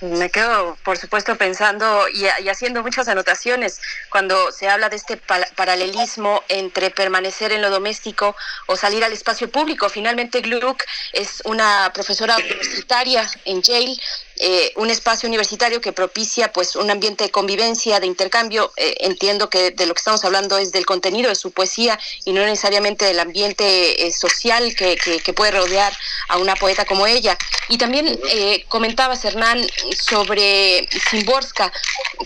Me 0.00 0.30
quedo, 0.30 0.76
por 0.84 0.98
supuesto, 0.98 1.36
pensando 1.36 2.08
y, 2.08 2.24
y 2.42 2.48
haciendo 2.48 2.82
muchas 2.82 3.08
anotaciones 3.08 3.80
cuando 4.10 4.52
se 4.52 4.68
habla 4.68 4.88
de 4.88 4.96
este 4.96 5.16
paralelismo 5.16 6.42
entre 6.48 6.90
permanecer 6.90 7.52
en 7.52 7.62
lo 7.62 7.70
doméstico 7.70 8.36
o 8.66 8.76
salir 8.76 9.04
al 9.04 9.12
espacio 9.12 9.50
público. 9.50 9.88
Finalmente, 9.88 10.40
Gluck 10.40 10.82
es 11.12 11.42
una 11.44 11.90
profesora 11.92 12.36
universitaria 12.36 13.28
en 13.44 13.62
Yale, 13.62 13.96
eh, 14.38 14.72
un 14.76 14.90
espacio 14.90 15.26
universitario 15.28 15.80
que 15.80 15.92
propicia 15.92 16.52
pues 16.52 16.76
un 16.76 16.90
ambiente 16.90 17.24
de 17.24 17.30
convivencia, 17.30 18.00
de 18.00 18.06
intercambio. 18.06 18.72
Eh, 18.76 18.96
entiendo 19.00 19.48
que 19.48 19.70
de 19.70 19.86
lo 19.86 19.94
que 19.94 19.98
estamos 19.98 20.24
hablando 20.24 20.58
es 20.58 20.72
del 20.72 20.84
contenido 20.84 21.30
de 21.30 21.34
su 21.34 21.52
poesía 21.52 21.98
y 22.24 22.32
no 22.32 22.42
necesariamente 22.42 23.06
del 23.06 23.18
ambiente 23.18 24.06
eh, 24.06 24.12
social 24.12 24.74
que, 24.74 24.96
puede 25.34 25.50
rodear 25.50 25.92
a 26.28 26.38
una 26.38 26.54
poeta 26.54 26.84
como 26.84 27.06
ella. 27.06 27.36
Y 27.68 27.78
también 27.78 28.18
eh, 28.30 28.64
comentabas, 28.68 29.24
Sobre 29.98 30.88
Simborska, 31.10 31.72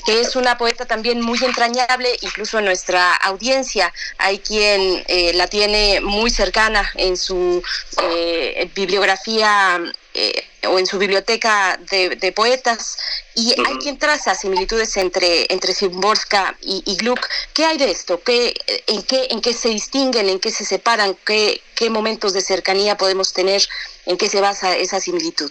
que 0.07 0.21
es 0.21 0.37
una 0.37 0.57
poeta 0.57 0.87
también 0.87 1.21
muy 1.21 1.39
entrañable, 1.45 2.17
incluso 2.21 2.59
en 2.59 2.67
nuestra 2.67 3.15
audiencia. 3.17 3.93
Hay 4.19 4.39
quien 4.39 5.05
eh, 5.09 5.33
la 5.35 5.47
tiene 5.47 6.01
muy 6.01 6.31
cercana 6.31 6.91
en 6.95 7.17
su 7.17 7.63
eh, 8.03 8.71
bibliografía. 8.75 9.81
eh, 10.15 10.45
o 10.69 10.79
en 10.79 10.87
su 10.87 10.99
biblioteca 10.99 11.79
de, 11.91 12.33
poetas 12.33 12.99
Y 13.35 13.55
hay 13.67 13.77
quien 13.79 13.99
traza 13.99 14.35
similitudes 14.35 14.97
entre, 14.97 15.47
entre 15.53 15.73
Szymborska 15.73 16.57
y, 16.61 16.83
y 16.85 16.97
Gluck. 16.97 17.27
¿Qué 17.55 17.65
hay 17.65 17.79
de 17.79 17.91
esto? 17.91 18.21
¿Qué, 18.23 18.55
en, 18.87 19.03
qué, 19.03 19.29
¿En 19.31 19.41
qué 19.41 19.55
se 19.55 19.69
distinguen? 19.69 20.29
¿En 20.29 20.41
qué 20.41 20.51
se 20.51 20.65
separan? 20.65 21.17
¿Qué, 21.25 21.63
¿Qué 21.75 21.89
momentos 21.91 22.33
de 22.33 22.41
cercanía 22.43 22.97
podemos 22.97 23.33
tener? 23.33 23.63
¿En 24.07 24.17
qué 24.19 24.29
se 24.29 24.41
basa 24.41 24.77
esa 24.77 25.01
similitud? 25.01 25.51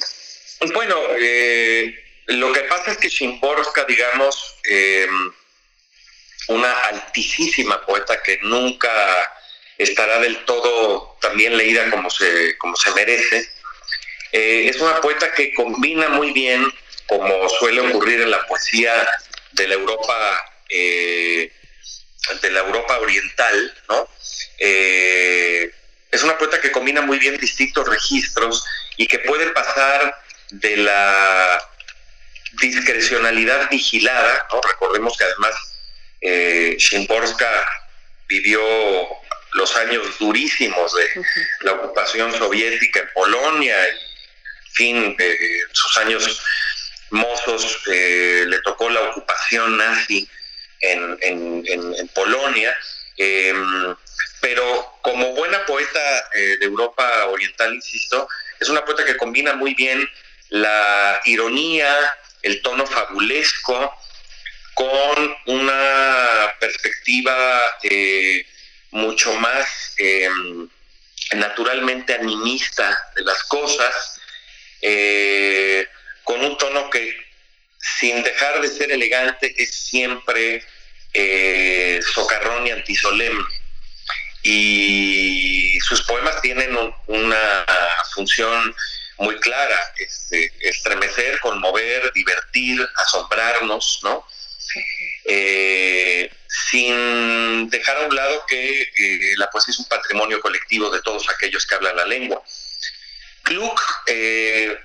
Bueno, 0.62 0.96
eh, 1.18 2.04
lo 2.28 2.52
que 2.52 2.62
pasa 2.62 2.92
es 2.92 2.98
que 2.98 3.10
Szymborska, 3.10 3.86
digamos, 3.86 4.58
eh, 4.70 5.08
una 6.50 6.72
altísima 6.86 7.86
poeta 7.86 8.22
que 8.22 8.40
nunca 8.42 8.92
estará 9.78 10.20
del 10.20 10.44
todo 10.46 11.18
también 11.22 11.56
leída 11.56 11.90
como 11.90 12.10
se, 12.10 12.58
como 12.58 12.76
se 12.76 12.92
merece, 12.92 13.50
eh, 14.32 14.68
es 14.70 14.80
una 14.82 15.00
poeta 15.02 15.32
que 15.34 15.54
combina 15.54 16.10
muy 16.10 16.32
bien, 16.32 16.72
como 17.08 17.50
suele 17.50 17.82
ocurrir 17.82 18.22
en 18.22 18.32
la 18.32 18.46
poesía 18.46 18.94
de 19.54 19.68
la 19.68 19.76
Europa, 19.76 20.52
eh, 20.70 21.52
de 22.42 22.52
la 22.52 22.60
Europa 22.60 23.00
oriental, 23.00 23.78
¿no? 23.88 24.08
Eh, 24.60 25.72
es 26.12 26.24
una 26.24 26.38
poeta 26.38 26.62
que 26.62 26.72
combina 26.72 27.02
muy 27.02 27.18
bien 27.18 27.38
distintos 27.38 27.88
registros 27.88 28.64
y 28.98 29.08
que 29.08 29.20
puede 29.20 29.48
pasar 29.52 30.16
de 30.52 30.78
la 30.78 31.62
discrecionalidad 32.62 33.70
vigilada, 33.70 34.48
¿no? 34.52 34.62
Recordemos 34.62 35.18
que 35.18 35.24
además 35.24 35.56
eh, 36.22 36.76
Szymborska 36.80 37.50
vivió 38.28 38.62
los 39.54 39.76
años 39.78 40.18
durísimos 40.20 40.94
de 40.94 41.10
la 41.62 41.74
ocupación 41.74 42.32
soviética 42.38 43.00
en 43.02 43.10
Polonia, 43.14 43.88
en 43.88 43.96
fin, 44.74 45.16
eh, 45.20 45.60
sus 45.72 45.98
años 45.98 46.42
mozos 47.12 47.80
eh, 47.92 48.46
le 48.48 48.60
tocó 48.62 48.90
la 48.90 49.02
ocupación 49.02 49.78
nazi 49.78 50.28
en, 50.82 51.18
en- 51.22 51.64
en- 51.68 51.96
en 51.96 52.08
Polonia, 52.10 52.78
eh, 53.18 53.54
pero 54.42 54.94
como 55.02 55.34
buena 55.34 55.66
poeta 55.66 56.24
eh, 56.34 56.58
de 56.60 56.66
Europa 56.66 57.26
Oriental, 57.26 57.74
insisto, 57.74 58.28
es 58.60 58.70
una 58.70 58.86
poeta 58.86 59.04
que 59.06 59.18
combina 59.18 59.54
muy 59.54 59.74
bien 59.74 60.08
la 60.50 61.22
ironía, 61.26 61.96
el 62.42 62.62
tono 62.62 62.86
fabulesco, 62.86 63.96
con 64.74 65.36
una 65.48 66.54
perspectiva 66.60 67.62
eh, 67.84 68.46
mucho 68.92 69.34
más 69.34 69.94
eh, 69.98 70.30
naturalmente 71.36 72.14
animista 72.14 72.98
de 73.16 73.24
las 73.24 73.44
cosas, 73.44 74.20
eh, 74.82 75.88
con 76.24 76.44
un 76.44 76.58
tono 76.58 76.90
que 76.90 77.16
sin 78.00 78.24
dejar 78.24 78.62
de 78.62 78.68
ser 78.70 78.92
elegante 78.92 79.54
es 79.62 79.74
siempre 79.74 80.64
eh, 81.14 82.00
socarrón 82.14 82.68
y 82.68 82.72
antisolemne. 82.72 83.44
Y 84.44 85.80
sus 85.82 86.02
poemas 86.04 86.42
tienen 86.42 86.76
un- 86.76 86.94
una 87.08 87.66
función 88.14 88.74
muy 89.20 89.38
clara, 89.40 89.80
este, 89.98 90.52
estremecer, 90.62 91.40
conmover, 91.42 92.12
divertir, 92.14 92.88
asombrarnos, 92.96 94.00
¿no? 94.04 94.26
Eh, 95.26 96.32
sin 96.48 97.70
dejar 97.70 97.98
a 97.98 98.08
un 98.08 98.16
lado 98.16 98.46
que 98.48 98.82
eh, 98.82 99.34
la 99.38 99.50
poesía 99.50 99.72
es 99.74 99.80
un 99.80 99.86
patrimonio 99.86 100.40
colectivo 100.42 100.90
de 100.90 101.02
todos 101.02 101.28
aquellos 101.30 101.66
que 101.66 101.76
hablan 101.76 101.96
la 101.96 102.06
lengua. 102.06 102.42
Gluck, 103.44 103.82
eh, 104.08 104.78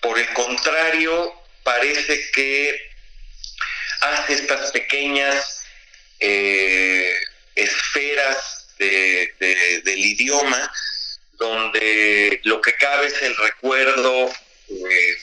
por 0.00 0.18
el 0.18 0.28
contrario, 0.32 1.34
parece 1.62 2.30
que 2.32 2.80
hace 4.00 4.34
estas 4.34 4.70
pequeñas 4.72 5.64
eh, 6.20 7.14
esferas 7.54 8.68
de- 8.78 9.34
de- 9.38 9.82
del 9.84 9.98
idioma 9.98 10.72
donde 11.42 12.40
lo 12.44 12.60
que 12.60 12.74
cabe 12.74 13.08
es 13.08 13.20
el 13.22 13.36
recuerdo 13.36 14.30
eh, 14.68 15.16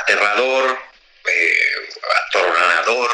aterrador, 0.00 0.78
eh, 1.26 1.56
atornador. 2.28 3.10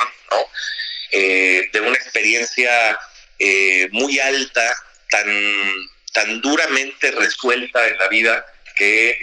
Eh, 1.10 1.70
de 1.72 1.80
una 1.80 1.96
experiencia 1.96 2.98
eh, 3.38 3.88
muy 3.92 4.18
alta, 4.20 4.76
tan, 5.08 5.26
tan 6.12 6.42
duramente 6.42 7.10
resuelta 7.12 7.86
en 7.88 7.96
la 7.96 8.08
vida 8.08 8.44
que 8.76 9.18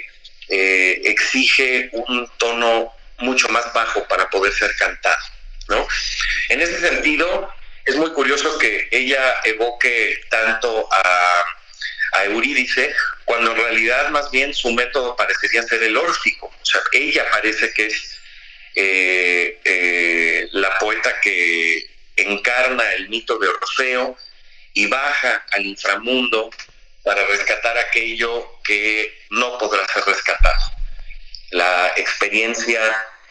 exige 0.48 1.90
un 1.92 2.28
tono 2.38 2.92
mucho 3.20 3.48
más 3.50 3.72
bajo 3.74 4.08
para 4.08 4.28
poder 4.30 4.52
ser 4.54 4.76
cantado, 4.78 5.24
¿no? 5.70 5.88
En 6.50 6.62
ese 6.62 6.80
sentido, 6.80 7.54
es 7.86 7.96
muy 7.96 8.12
curioso 8.14 8.58
que 8.58 8.88
ella 8.92 9.42
evoque 9.44 10.22
tanto 10.30 10.88
a, 10.92 11.44
a 12.18 12.26
Eurídice, 12.26 12.94
cuando 13.26 13.52
en 13.52 13.58
realidad 13.58 14.10
más 14.10 14.30
bien 14.32 14.54
su 14.54 14.72
método 14.72 15.16
parecería 15.16 15.64
ser 15.64 15.84
el 15.84 15.98
órfico. 15.98 16.48
O 16.48 16.66
sea, 16.66 16.82
ella 16.92 17.30
parece 17.32 17.74
que 17.74 17.88
es 17.88 18.20
eh, 18.76 19.60
eh, 19.64 20.48
la 20.52 20.78
poeta 20.78 21.20
que 21.22 21.90
encarna 22.16 22.94
el 22.94 23.10
mito 23.10 23.38
de 23.38 23.48
Orfeo 23.48 24.18
y 24.74 24.88
baja 24.88 25.46
al 25.52 25.66
inframundo 25.66 26.50
para 27.04 27.26
rescatar 27.28 27.78
aquello 27.78 28.60
que 28.64 29.22
no 29.30 29.58
podrá 29.58 29.88
ser 29.88 30.04
rescatado. 30.06 30.72
La 31.52 31.94
experiencia 31.96 32.82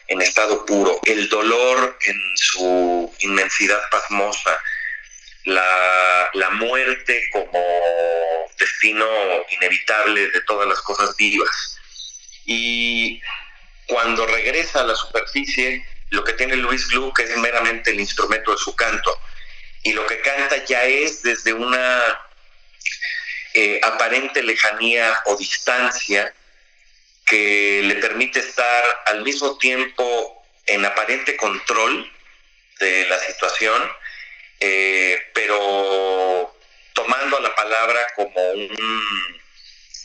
en 0.08 0.22
estado 0.22 0.64
puro, 0.64 1.00
el 1.04 1.28
dolor 1.28 1.98
en 2.06 2.20
su 2.36 3.12
inmensidad 3.20 3.80
pasmosa, 3.90 4.58
la, 5.44 6.31
la 6.34 6.50
muerte 6.50 7.28
como 7.32 7.62
destino 8.58 9.06
inevitable 9.50 10.31
de 10.31 10.40
todas 10.42 10.68
las 10.68 10.81
cosas 10.82 11.16
vivas. 11.16 11.78
Y 12.47 13.20
cuando 13.86 14.26
regresa 14.26 14.81
a 14.81 14.84
la 14.84 14.94
superficie, 14.94 15.86
lo 16.10 16.24
que 16.24 16.32
tiene 16.34 16.56
Luis 16.56 16.89
Gluck 16.89 17.18
es 17.20 17.36
meramente 17.36 17.90
el 17.90 18.00
instrumento 18.00 18.52
de 18.52 18.58
su 18.58 18.74
canto. 18.76 19.18
Y 19.82 19.92
lo 19.92 20.06
que 20.06 20.20
canta 20.20 20.64
ya 20.64 20.84
es 20.84 21.23
desde 21.23 21.52
una 21.52 22.20
eh, 23.52 23.81
aparente 23.82 24.42
lejanía 24.42 25.18
o 25.26 25.36
distancia 25.36 26.34
que 27.26 27.82
le 27.84 27.97
permite 27.97 28.40
estar 28.40 28.84
al 29.06 29.23
mismo 29.23 29.58
tiempo 29.58 30.42
en 30.66 30.84
aparente 30.84 31.36
control 31.36 32.10
de 32.81 33.06
la 33.06 33.18
situación, 33.20 33.82
eh, 34.60 35.20
pero 35.34 36.55
tomando 36.92 37.41
la 37.41 37.55
palabra 37.55 38.07
como 38.16 38.52
un 38.52 39.42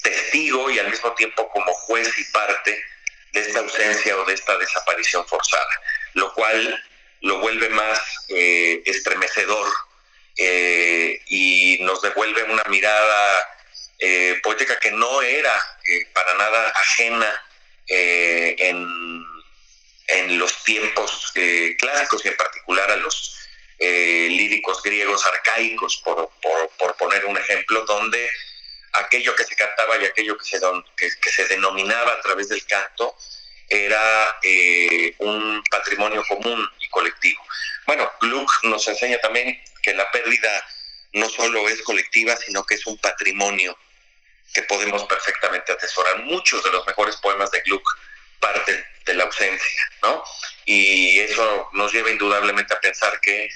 testigo 0.01 0.69
y 0.69 0.79
al 0.79 0.89
mismo 0.89 1.13
tiempo 1.13 1.49
como 1.49 1.71
juez 1.73 2.09
y 2.17 2.23
parte 2.31 2.83
de 3.33 3.39
esta 3.41 3.59
ausencia 3.59 4.17
o 4.17 4.25
de 4.25 4.33
esta 4.33 4.57
desaparición 4.57 5.27
forzada, 5.27 5.81
lo 6.13 6.33
cual 6.33 6.83
lo 7.21 7.39
vuelve 7.39 7.69
más 7.69 7.99
eh, 8.29 8.81
estremecedor 8.85 9.67
eh, 10.41 11.21
y 11.27 11.79
nos 11.81 12.01
devuelve 12.01 12.43
una 12.43 12.63
mirada 12.69 13.57
eh, 13.99 14.39
poética 14.41 14.79
que 14.79 14.89
no 14.89 15.21
era 15.21 15.51
eh, 15.83 16.07
para 16.13 16.33
nada 16.35 16.69
ajena 16.69 17.43
en, 17.85 19.25
en 20.07 20.39
los 20.39 20.63
tiempos 20.63 21.33
clásicos 21.77 22.23
y 22.23 22.27
en 22.29 22.37
particular 22.37 22.89
a 22.89 22.95
los 22.97 23.35
eh, 23.79 24.27
líricos 24.29 24.81
griegos 24.83 25.25
arcaicos, 25.25 25.97
por, 26.03 26.29
por- 26.41 26.69
por 26.77 26.95
poner 26.97 27.25
un 27.25 27.37
ejemplo, 27.37 27.85
donde 27.85 28.29
aquello 28.93 29.35
que 29.35 29.43
se 29.45 29.55
cantaba 29.55 29.97
y 29.97 30.05
aquello 30.05 30.37
que 30.37 30.45
se, 30.45 30.59
don- 30.59 30.83
que- 30.97 31.09
que 31.21 31.29
se 31.31 31.45
denominaba 31.47 32.13
a 32.13 32.21
través 32.21 32.49
del 32.49 32.65
canto 32.65 33.15
era 33.69 34.37
eh, 34.43 35.13
un 35.19 35.63
patrimonio 35.69 36.23
común 36.27 36.67
y 36.79 36.89
colectivo. 36.89 37.41
Bueno, 37.85 38.11
Gluck 38.21 38.51
nos 38.63 38.87
enseña 38.87 39.19
también 39.19 39.61
que 39.83 39.93
la 39.93 40.09
pérdida 40.11 40.65
no 41.13 41.29
solo 41.29 41.69
es 41.69 41.81
colectiva, 41.83 42.35
sino 42.35 42.63
que 42.65 42.75
es 42.75 42.85
un 42.87 42.97
patrimonio 42.97 43.77
que 44.53 44.63
podemos 44.63 45.03
perfectamente 45.05 45.71
atesorar. 45.71 46.23
Muchos 46.23 46.63
de 46.63 46.71
los 46.71 46.85
mejores 46.87 47.15
poemas 47.17 47.51
de 47.51 47.61
Gluck 47.61 47.87
parten 48.39 48.83
de 49.05 49.13
la 49.13 49.23
ausencia, 49.25 49.91
¿no? 50.01 50.23
Y 50.65 51.19
eso 51.19 51.69
nos 51.73 51.91
lleva 51.93 52.09
indudablemente 52.09 52.73
a 52.73 52.79
pensar 52.79 53.19
que 53.21 53.49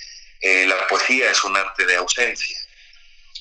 eh, 0.43 0.65
la 0.67 0.87
poesía 0.87 1.31
es 1.31 1.43
un 1.43 1.55
arte 1.57 1.85
de 1.85 1.95
ausencia. 1.95 2.57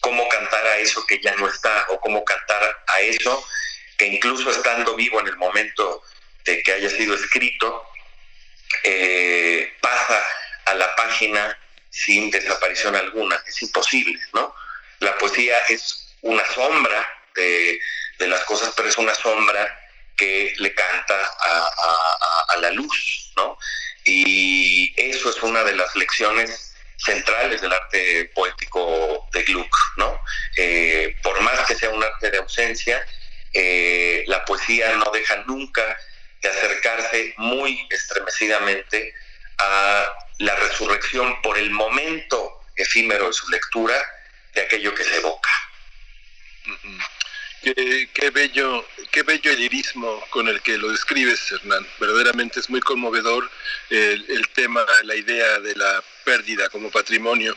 Cómo 0.01 0.29
cantar 0.29 0.67
a 0.67 0.79
eso 0.79 1.05
que 1.07 1.21
ya 1.21 1.35
no 1.37 1.49
está, 1.49 1.87
o 1.91 2.01
cómo 2.01 2.25
cantar 2.25 2.63
a 2.87 3.01
eso 3.01 3.45
que 3.99 4.07
incluso 4.07 4.51
estando 4.51 4.95
vivo 4.97 5.21
en 5.21 5.29
el 5.29 5.37
momento 5.37 6.03
de 6.45 6.63
que 6.63 6.73
haya 6.73 6.89
sido 6.91 7.15
escrito, 7.15 7.85
eh, 8.85 9.75
pasa 9.81 10.25
a 10.67 10.75
la 10.75 10.95
página 10.97 11.59
sin 11.91 12.31
desaparición 12.31 12.97
alguna. 12.97 13.43
Es 13.47 13.61
imposible, 13.63 14.19
¿no? 14.33 14.55
La 15.01 15.17
poesía 15.19 15.59
es 15.69 16.15
una 16.23 16.45
sombra 16.55 17.07
de, 17.35 17.79
de 18.19 18.27
las 18.29 18.45
cosas, 18.45 18.73
pero 18.77 18.89
es 18.89 18.97
una 18.97 19.15
sombra 19.15 19.79
que 20.17 20.55
le 20.59 20.75
canta 20.75 21.15
a, 21.21 21.59
a- 21.59 22.57
la 22.59 22.71
luz, 22.71 23.33
¿no? 23.37 23.59
Y 24.05 24.93
eso 24.97 25.31
es 25.31 25.43
una 25.43 25.65
de 25.65 25.75
las 25.75 25.97
lecciones 25.97 26.72
centrales 27.05 27.61
del 27.61 27.73
arte 27.73 28.31
poético 28.35 29.29
de 29.33 29.43
Gluck, 29.43 29.77
¿no? 29.97 30.21
Eh, 30.57 31.17
por 31.23 31.41
más 31.41 31.67
que 31.67 31.75
sea 31.75 31.91
un 31.91 32.03
arte 32.03 32.31
de 32.31 32.39
ausencia, 32.39 33.05
eh, 33.53 34.25
la 34.27 34.45
poesía 34.45 34.95
no 34.97 35.11
deja 35.11 35.37
nunca 35.47 35.97
de 36.41 36.49
acercarse 36.49 37.35
muy 37.37 37.87
estremecidamente 37.91 39.15
a 39.59 40.13
la 40.39 40.57
resurrección 40.57 41.41
por 41.43 41.59
el 41.59 41.71
momento 41.71 42.61
efímero 42.77 43.29
de 43.29 43.33
su 43.33 43.49
lectura 43.51 43.95
de 44.55 44.63
aquello 44.63 44.95
que 44.95 45.05
se 45.05 45.17
evoca. 45.17 45.51
Qué, 47.63 48.31
bello, 48.35 48.85
qué 49.13 49.23
bello 49.23 49.53
el 49.53 49.61
lirismo 49.61 50.21
con 50.31 50.49
el 50.49 50.61
que 50.63 50.77
lo 50.79 50.89
describes, 50.91 51.53
Hernán. 51.53 51.87
Verdaderamente 52.01 52.59
es 52.59 52.69
muy 52.69 52.81
conmovedor 52.81 53.49
el, 53.89 54.49
tema, 54.49 54.85
la 55.05 55.15
idea 55.15 55.61
de 55.61 55.77
la 55.77 56.03
pérdida 56.25 56.69
como 56.71 56.91
patrimonio. 56.91 57.57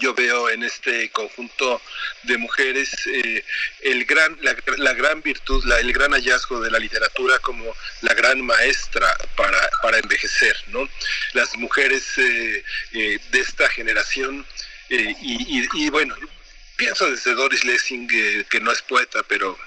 Yo 0.00 0.12
veo 0.14 0.50
en 0.50 0.62
este 0.64 1.10
conjunto 1.10 1.80
de 2.24 2.36
mujeres 2.38 2.90
eh, 3.06 3.44
el 3.80 4.04
gran, 4.06 4.38
la, 4.40 4.92
gran 4.94 5.20
virtud, 5.22 5.64
la- 5.66 5.80
el 5.80 5.92
gran 5.92 6.12
hallazgo 6.12 6.60
de 6.60 6.70
la 6.70 6.78
literatura 6.78 7.38
como 7.40 7.74
la 8.02 8.14
gran 8.14 8.40
maestra 8.40 9.14
para, 9.36 9.68
para 9.82 9.98
envejecer, 9.98 10.56
¿no? 10.68 10.88
Las 11.34 11.54
mujeres 11.56 12.06
eh, 12.18 12.64
eh, 12.92 13.18
de 13.30 13.40
esta 13.40 13.68
generación 13.68 14.46
eh, 14.88 15.14
y, 15.20 15.90
bueno, 15.90 16.16
pienso 16.76 17.10
desde 17.10 17.34
Doris 17.34 17.64
Lessing, 17.64 18.08
eh, 18.12 18.44
que 18.48 18.60
no 18.60 18.72
es 18.72 18.82
poeta, 18.82 19.22
pero 19.28 19.58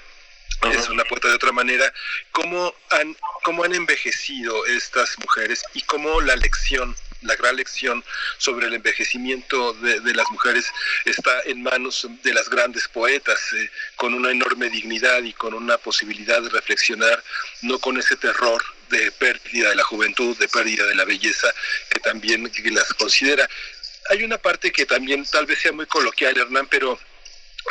es 0.72 0.88
una 0.88 1.04
poeta 1.04 1.28
de 1.28 1.34
otra 1.34 1.52
manera, 1.52 1.92
cómo 2.32 2.74
han, 2.90 3.16
cómo 3.44 3.64
han 3.64 3.74
envejecido 3.74 4.66
estas 4.66 5.18
mujeres 5.18 5.62
y 5.74 5.82
cómo 5.82 6.20
la 6.20 6.34
lección, 6.36 6.96
la 7.22 7.36
gran 7.36 7.56
lección 7.56 8.04
sobre 8.38 8.66
el 8.66 8.74
envejecimiento 8.74 9.74
de, 9.74 10.00
de 10.00 10.14
las 10.14 10.30
mujeres 10.30 10.66
está 11.04 11.40
en 11.42 11.62
manos 11.62 12.08
de 12.22 12.34
las 12.34 12.48
grandes 12.48 12.88
poetas, 12.88 13.38
eh, 13.52 13.70
con 13.96 14.14
una 14.14 14.30
enorme 14.30 14.70
dignidad 14.70 15.22
y 15.22 15.32
con 15.32 15.54
una 15.54 15.78
posibilidad 15.78 16.42
de 16.42 16.48
reflexionar, 16.48 17.22
no 17.62 17.78
con 17.78 17.98
ese 17.98 18.16
terror 18.16 18.62
de 18.88 19.10
pérdida 19.12 19.70
de 19.70 19.76
la 19.76 19.84
juventud, 19.84 20.36
de 20.38 20.48
pérdida 20.48 20.84
de 20.86 20.94
la 20.94 21.04
belleza, 21.04 21.52
que 21.90 22.00
también 22.00 22.50
las 22.72 22.92
considera. 22.94 23.48
Hay 24.10 24.22
una 24.24 24.38
parte 24.38 24.72
que 24.72 24.86
también 24.86 25.24
tal 25.24 25.46
vez 25.46 25.58
sea 25.60 25.72
muy 25.72 25.86
coloquial, 25.86 26.36
Hernán, 26.36 26.66
pero 26.68 26.98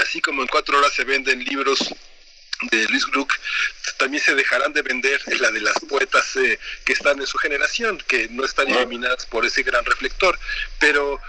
así 0.02 0.22
como 0.22 0.42
en 0.42 0.48
cuatro 0.48 0.78
horas 0.78 0.94
se 0.94 1.04
venden 1.04 1.44
libros 1.44 1.80
de 2.72 2.86
Luis 2.88 3.06
Gluck, 3.08 3.34
también 3.98 4.24
se 4.24 4.34
dejarán 4.36 4.72
de 4.74 4.82
vender 4.82 5.22
la 5.40 5.52
de 5.52 5.62
las 5.62 5.78
poetas 5.90 6.36
eh, 6.38 6.58
que 6.86 6.94
están 6.94 7.20
en 7.20 7.28
su 7.28 7.38
generación, 7.38 8.02
que 8.08 8.28
no 8.30 8.46
están 8.46 8.70
iluminadas 8.70 9.26
por 9.26 9.46
ese 9.46 9.62
gran 9.64 9.84
reflector. 9.86 10.38
Pero, 10.80 11.20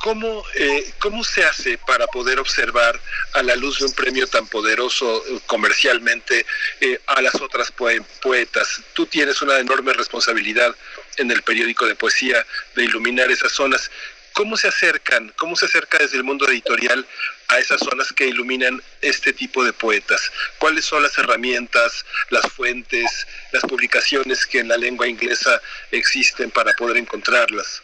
¿cómo, 0.00 0.42
eh, 0.54 0.90
¿cómo 1.00 1.22
se 1.22 1.44
hace 1.44 1.76
para 1.78 2.06
poder 2.06 2.38
observar 2.38 2.98
a 3.34 3.42
la 3.42 3.56
luz 3.56 3.78
de 3.78 3.86
un 3.86 3.92
premio 3.92 4.26
tan 4.26 4.46
poderoso 4.46 5.22
eh, 5.26 5.40
comercialmente 5.46 6.46
eh, 6.80 6.98
a 7.06 7.20
las 7.20 7.34
otras 7.36 7.70
poe- 7.70 8.02
poetas? 8.22 8.80
Tú 8.94 9.04
tienes 9.06 9.42
una 9.42 9.58
enorme 9.58 9.92
responsabilidad 9.92 10.74
en 11.18 11.30
el 11.30 11.42
periódico 11.42 11.86
de 11.86 11.94
poesía 11.94 12.44
de 12.74 12.84
iluminar 12.84 13.30
esas 13.30 13.52
zonas. 13.52 13.90
¿Cómo 14.34 14.56
se 14.56 14.66
acercan, 14.66 15.32
cómo 15.36 15.54
se 15.54 15.66
acerca 15.66 15.98
desde 15.98 16.16
el 16.16 16.24
mundo 16.24 16.48
editorial 16.48 17.06
a 17.48 17.58
esas 17.58 17.78
zonas 17.78 18.12
que 18.12 18.26
iluminan 18.26 18.82
este 19.00 19.32
tipo 19.32 19.64
de 19.64 19.72
poetas? 19.72 20.30
¿Cuáles 20.58 20.84
son 20.84 21.04
las 21.04 21.16
herramientas, 21.16 22.04
las 22.30 22.50
fuentes, 22.52 23.28
las 23.52 23.62
publicaciones 23.62 24.44
que 24.44 24.58
en 24.58 24.68
la 24.68 24.76
lengua 24.76 25.06
inglesa 25.06 25.62
existen 25.92 26.50
para 26.50 26.72
poder 26.72 26.96
encontrarlas? 26.96 27.80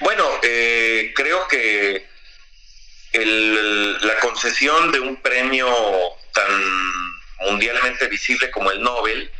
Bueno, 0.00 0.28
eh, 0.42 1.12
creo 1.16 1.48
que 1.48 2.06
la 3.12 4.18
concesión 4.20 4.92
de 4.92 5.00
un 5.00 5.16
premio 5.22 5.68
tan 6.32 7.14
mundialmente 7.40 8.08
visible 8.08 8.50
como 8.50 8.70
el 8.70 8.82
Nobel 8.82 9.30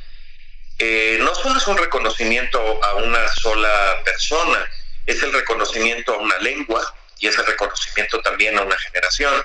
eh, 0.79 1.19
no 1.21 1.35
solo 1.35 1.59
es 1.59 1.67
un 1.67 1.77
reconocimiento 1.77 2.59
a 2.83 2.95
una 2.95 3.29
sola 3.29 4.01
persona, 4.05 4.67
es 5.07 5.23
el 5.23 5.33
reconocimiento 5.33 6.15
a 6.15 6.19
una 6.19 6.39
lengua 6.39 6.95
y 7.19 7.29
es 7.29 7.39
el 7.39 7.47
reconocimiento 7.47 8.21
también 8.21 8.59
a 8.59 8.63
una 8.63 8.77
generación. 8.79 9.43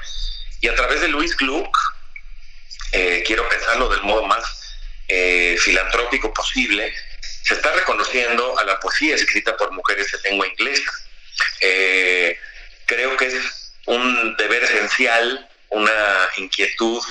Y 0.61 0.67
a 0.67 0.75
través 0.75 1.01
de 1.01 1.07
Luis 1.07 1.35
Gluck, 1.38 1.77
eh, 2.91 3.23
quiero 3.25 3.47
pensarlo 3.47 3.89
del 3.89 4.01
modo 4.01 4.25
más 4.25 4.43
eh, 5.07 5.57
filantrópico 5.59 6.33
posible, 6.33 6.93
se 7.43 7.53
está 7.55 7.71
reconociendo 7.73 8.57
a 8.59 8.63
la 8.63 8.79
poesía 8.79 9.15
escrita 9.15 9.55
por 9.57 9.71
mujeres 9.71 10.13
en 10.13 10.31
lengua 10.31 10.47
inglesa. 10.47 10.91
Eh, 11.61 12.38
creo 12.85 13.15
que 13.17 13.27
es 13.27 13.73
un 13.85 14.35
deber 14.38 14.63
esencial, 14.63 15.49
una 15.69 16.29
inquietud 16.38 17.03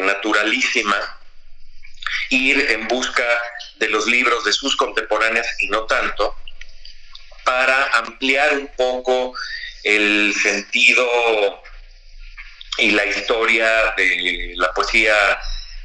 naturalísima, 0.00 1.18
ir 2.30 2.70
en 2.70 2.86
busca 2.86 3.26
de 3.76 3.88
los 3.88 4.06
libros 4.06 4.44
de 4.44 4.52
sus 4.52 4.76
contemporáneas 4.76 5.46
y 5.60 5.68
no 5.68 5.86
tanto, 5.86 6.36
para 7.46 7.84
ampliar 7.98 8.58
un 8.58 8.66
poco 8.76 9.34
el 9.84 10.34
sentido 10.34 11.62
y 12.78 12.90
la 12.90 13.06
historia 13.06 13.94
de 13.96 14.52
la 14.56 14.74
poesía 14.74 15.16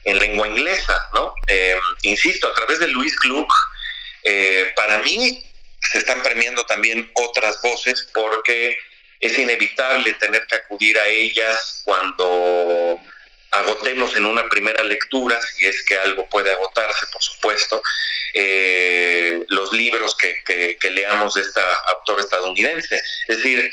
en 0.04 0.18
lengua 0.18 0.48
inglesa, 0.48 1.08
¿no? 1.14 1.36
Eh, 1.48 1.78
insisto, 2.02 2.48
a 2.48 2.54
través 2.56 2.80
de 2.80 2.88
Luis 2.88 3.16
Gluck, 3.20 3.54
eh, 4.24 4.74
para 4.76 4.98
mí 5.00 5.46
se 5.92 6.00
están 6.00 6.24
premiando 6.24 6.66
también 6.66 7.10
otras 7.14 7.62
voces 7.62 8.10
porque 8.12 8.76
es 9.20 9.38
inevitable 9.38 10.14
tener 10.16 10.48
que 10.48 10.56
acudir 10.56 10.98
a 10.98 11.06
ellas 11.06 11.84
cuando 11.86 13.00
agotemos 13.52 14.16
en 14.16 14.26
una 14.26 14.48
primera 14.50 14.84
lectura, 14.84 15.40
si 15.42 15.66
es 15.66 15.84
que 15.84 15.98
algo 15.98 16.28
puede 16.30 16.52
agotarse, 16.52 17.06
por 17.12 17.22
supuesto, 17.22 17.82
eh, 18.34 19.44
los 19.50 19.74
libros 19.74 20.16
que, 20.16 20.42
que- 20.46 20.90
leamos 20.92 21.34
de 21.36 21.42
esta 21.42 21.62
autora 21.96 22.22
estadounidense. 22.22 22.96
Es 23.28 23.38
decir, 23.38 23.72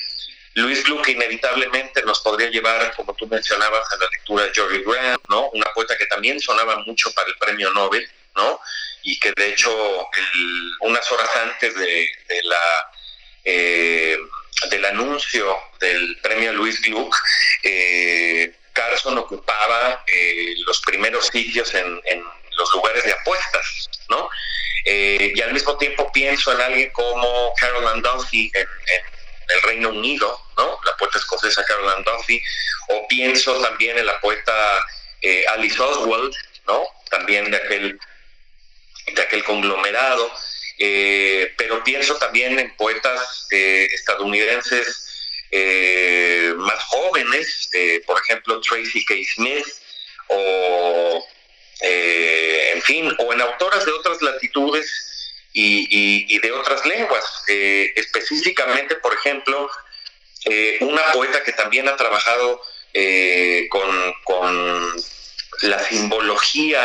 Luis 0.55 0.83
Gluck 0.85 1.09
inevitablemente 1.09 2.03
nos 2.03 2.21
podría 2.21 2.49
llevar, 2.51 2.95
como 2.97 3.15
tú 3.15 3.27
mencionabas, 3.29 3.93
a 3.93 3.97
la 3.97 4.09
lectura 4.11 4.45
de 4.45 4.55
George 4.55 4.83
Graham, 4.87 5.21
¿no? 5.29 5.49
Una 5.51 5.67
poeta 5.75 5.97
que 5.97 6.07
también 6.07 6.41
sonaba 6.41 6.77
mucho 6.85 7.13
para 7.13 7.29
el 7.29 7.37
premio 7.37 7.73
Nobel, 7.73 8.09
¿no? 8.37 8.61
Y 9.03 9.19
que 9.21 9.33
de 9.37 9.49
hecho 9.51 10.09
unas 10.81 11.11
horas 11.13 11.31
antes 11.37 11.75
de, 11.75 12.09
de 12.29 12.43
la 12.43 12.91
eh, 13.45 14.19
del 14.71 14.85
anuncio 14.87 15.57
del 15.81 16.19
premio 16.21 16.53
Luis 16.53 16.81
Gluck, 16.83 17.15
eh, 17.63 18.53
Carson 18.79 19.19
ocupaba 19.19 20.05
eh, 20.07 20.55
los 20.65 20.81
primeros 20.83 21.27
sitios 21.27 21.75
en, 21.75 22.01
los 22.57 22.73
lugares 22.75 23.05
de 23.05 23.13
apuestas, 23.13 23.89
¿no? 24.09 24.29
Eh, 24.85 25.33
y 25.35 25.41
al 25.41 25.53
mismo 25.53 25.77
tiempo 25.77 26.11
pienso 26.13 26.53
en 26.53 26.61
alguien 26.61 26.91
como 26.91 27.53
Carol 27.55 28.03
Duffy 28.03 28.51
en, 28.55 28.67
el 29.49 29.63
Reino 29.63 29.89
Unido, 29.91 30.41
¿no? 30.57 30.79
La 30.85 30.97
poeta 30.97 31.19
escocesa 31.19 31.65
Carol 31.65 32.05
Duffy, 32.05 32.41
o 32.89 33.07
pienso 33.09 33.61
también 33.61 33.99
en 33.99 34.07
la 34.07 34.21
poeta 34.21 34.85
eh, 35.23 35.45
Alice 35.49 35.81
Oswald, 35.81 36.35
¿no? 36.67 36.85
También 37.11 37.51
de 37.51 37.57
aquel, 37.57 38.01
de 39.13 39.23
aquel 39.23 39.45
conglomerado, 39.45 40.31
pero 41.57 41.83
pienso 41.83 42.17
también 42.17 42.59
en 42.59 42.77
poetas 42.77 43.49
estadounidenses 43.51 45.08
eh, 45.51 46.53
más 46.57 46.83
jóvenes, 46.85 47.69
eh, 47.73 48.03
por 48.07 48.21
ejemplo 48.21 48.61
Tracy 48.61 49.05
K. 49.05 49.15
Smith, 49.35 49.67
o 50.29 51.27
eh, 51.81 52.73
en 52.75 52.83
fin, 52.83 53.15
o 53.19 53.33
en 53.33 53.41
autoras 53.41 53.85
de 53.87 53.93
otras 53.93 54.21
latitudes 54.23 55.33
y, 55.53 55.87
y- 56.35 56.39
de 56.39 56.53
otras 56.53 56.85
lenguas. 56.87 57.25
Eh, 57.49 57.93
específicamente, 57.97 58.97
por 58.97 59.15
ejemplo, 59.15 59.71
una 60.81 61.13
poeta 61.13 61.43
que 61.45 61.53
también 61.53 61.89
ha 61.89 61.97
trabajado 61.97 62.63
con, 63.71 64.15
con 64.25 64.97
la 65.63 65.79
simbología 65.85 66.83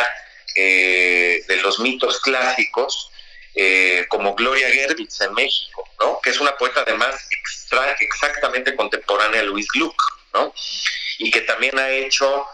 de 0.56 1.60
los 1.62 1.80
mitos 1.80 2.20
clásicos, 2.22 3.10
eh, 3.56 4.06
como 4.10 4.36
Gloria 4.36 4.70
Gervitz 4.70 5.22
en 5.22 5.34
México, 5.34 5.88
¿no? 6.00 6.20
que 6.22 6.32
es 6.32 6.40
una 6.40 6.56
poeta 6.58 6.82
además 6.82 7.16
extra- 7.32 7.96
exactamente 8.00 8.76
contemporánea 8.76 9.42
a 9.42 9.44
Luis 9.44 9.68
Gluck, 9.74 9.96
¿no? 10.34 10.54
y 11.20 11.30
que 11.32 11.42
también 11.42 11.78
ha 11.78 11.90
hecho 11.92 12.46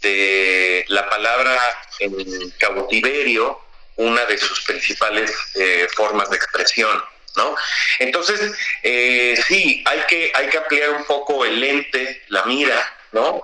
de 0.00 0.84
la 0.88 1.08
palabra 1.08 1.58
en 2.00 2.50
cautiverio 2.58 3.60
una 3.96 4.24
de 4.26 4.36
sus 4.38 4.60
principales 4.62 5.32
eh, 5.54 5.88
formas 5.94 6.28
de 6.30 6.36
expresión. 6.36 7.02
¿no? 7.36 7.56
Entonces, 7.98 8.52
eh, 8.82 9.40
sí, 9.46 9.82
hay 9.86 10.00
que, 10.08 10.32
hay 10.34 10.48
que 10.48 10.58
ampliar 10.58 10.90
un 10.90 11.04
poco 11.04 11.44
el 11.44 11.60
lente, 11.60 12.22
la 12.28 12.44
mira, 12.44 12.96
¿no? 13.12 13.40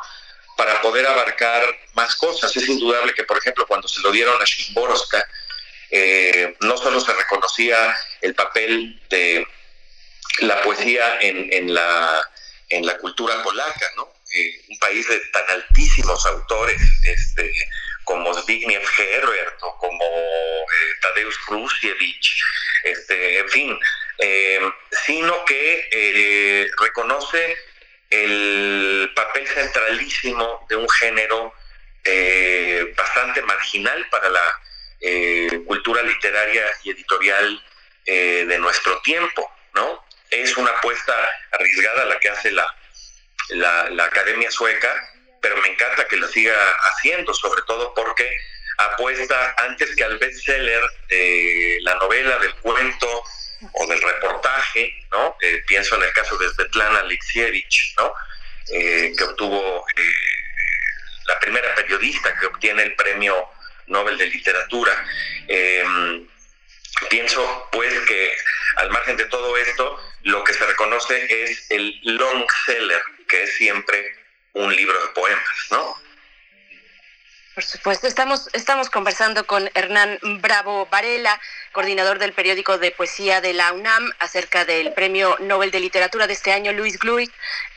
para 0.57 0.83
poder 0.83 1.07
abarcar 1.07 1.63
más 1.95 2.17
cosas. 2.17 2.55
Es 2.57 2.69
indudable 2.69 3.15
que, 3.15 3.25
por 3.25 3.39
ejemplo, 3.39 3.67
cuando 3.67 3.87
se 3.89 4.01
lo 4.01 4.11
dieron 4.11 4.41
a 4.43 4.45
Shimborska, 4.45 5.27
eh, 5.91 6.57
no 6.61 6.77
solo 6.77 7.01
se 7.01 7.13
reconocía 7.13 7.97
el 8.21 8.35
papel 8.35 9.01
de 9.11 9.47
la 10.41 10.63
poesía 10.63 11.19
en, 11.21 11.53
en 11.53 11.75
la, 11.75 12.23
en 12.69 12.87
la 12.87 12.97
cultura 12.99 13.43
polaca, 13.43 13.91
¿no? 13.97 14.19
Eh, 14.35 14.61
un 14.69 14.79
país 14.79 15.09
de 15.09 15.19
tan 15.33 15.49
altísimos 15.49 16.27
autores 16.27 16.83
este, 17.07 17.51
como 18.05 18.35
Zbigniew 18.35 18.83
Herbert 18.99 19.63
o 19.63 19.79
como 19.79 20.05
eh, 20.05 20.95
Tadeusz 21.01 21.39
Krusiewicz, 21.47 22.37
este, 22.85 23.39
en 23.39 23.49
fin, 23.49 23.79
eh, 24.19 24.61
sino 25.07 25.45
que 25.47 26.69
reconoce 26.79 27.57
el 28.11 29.11
papel 29.15 29.47
centralísimo 29.49 30.67
de 30.69 30.77
un 30.77 30.89
género 30.91 31.55
bastante 32.97 33.43
marginal 33.43 34.09
para 34.09 34.31
la 34.31 34.61
eh, 35.01 35.63
cultura 35.67 36.03
literaria 36.03 36.65
y 36.85 36.91
editorial 36.91 37.63
eh, 38.07 38.45
de 38.49 38.59
nuestro 38.59 39.01
tiempo, 39.03 39.51
¿no? 39.75 40.05
Es 40.31 40.57
una 40.57 40.71
apuesta 40.71 41.15
arriesgada 41.53 42.05
la 42.07 42.19
que 42.21 42.29
hace 42.29 42.51
la, 42.51 42.67
la, 43.51 44.05
Academia 44.05 44.51
Sueca, 44.51 44.93
pero 45.41 45.57
me 45.59 45.69
encanta 45.69 46.07
que 46.07 46.17
lo 46.17 46.29
siga 46.29 46.55
haciendo, 46.83 47.33
sobre 47.33 47.63
todo 47.63 47.95
porque 47.95 48.31
apuesta 48.79 49.55
antes 49.59 49.95
que 49.97 50.05
al 50.05 50.19
bestseller 50.19 50.83
de 51.09 51.79
la 51.83 51.95
novela, 51.97 52.39
del 52.39 52.55
cuento 52.57 53.23
o 53.73 53.87
del 53.87 54.01
reportaje, 54.01 54.95
¿no? 55.11 55.37
Eh, 55.41 55.63
pienso 55.67 55.97
en 55.97 56.05
el 56.05 56.13
caso 56.13 56.37
de 56.39 56.49
Svetlana 56.51 57.01
Alexievich, 57.01 57.95
¿no? 57.97 58.13
Eh, 58.71 59.13
que 59.17 59.25
obtuvo 59.25 59.85
eh, 59.97 60.03
la 61.27 61.39
primera 61.41 61.75
periodista 61.75 62.39
que 62.39 62.47
obtiene 62.47 62.83
el 62.83 62.95
premio 62.95 63.49
Nobel 63.89 64.19
de 64.19 64.27
Literatura. 64.27 64.93
Eh, 65.49 65.85
pienso 67.11 67.69
pues 67.73 67.93
que 68.07 68.33
al 68.77 68.91
margen 68.91 69.17
de 69.17 69.25
todo 69.27 69.57
esto, 69.57 69.99
lo 70.23 70.45
que 70.45 70.53
se 70.53 70.67
reconoce 70.67 71.43
es 71.43 71.71
el 71.71 71.99
long 72.03 72.47
seller, 72.67 73.03
que 73.29 73.43
es 73.43 73.55
siempre 73.55 74.17
un 74.53 74.75
libro 74.75 75.01
de 75.01 75.09
poemas, 75.09 75.67
¿no? 75.71 76.08
Por 77.59 77.65
supuesto, 77.65 78.07
estamos, 78.07 78.49
estamos 78.53 78.89
conversando 78.89 79.45
con 79.45 79.69
Hernán 79.75 80.21
Bravo 80.41 80.87
Varela, 80.93 81.41
coordinador 81.73 82.21
del 82.21 82.33
periódico 82.33 82.79
de 82.79 82.93
poesía 82.93 83.41
de 83.41 83.53
la 83.53 83.73
UNAM, 83.73 84.13
acerca 84.21 84.65
del 84.65 84.93
premio 84.93 85.37
Nobel 85.41 85.73
de 85.73 85.81
Literatura 85.81 86.29
de 86.29 86.35
este 86.35 86.53
año, 86.53 86.73
Luis 86.73 87.01
Gluck, 87.01 87.29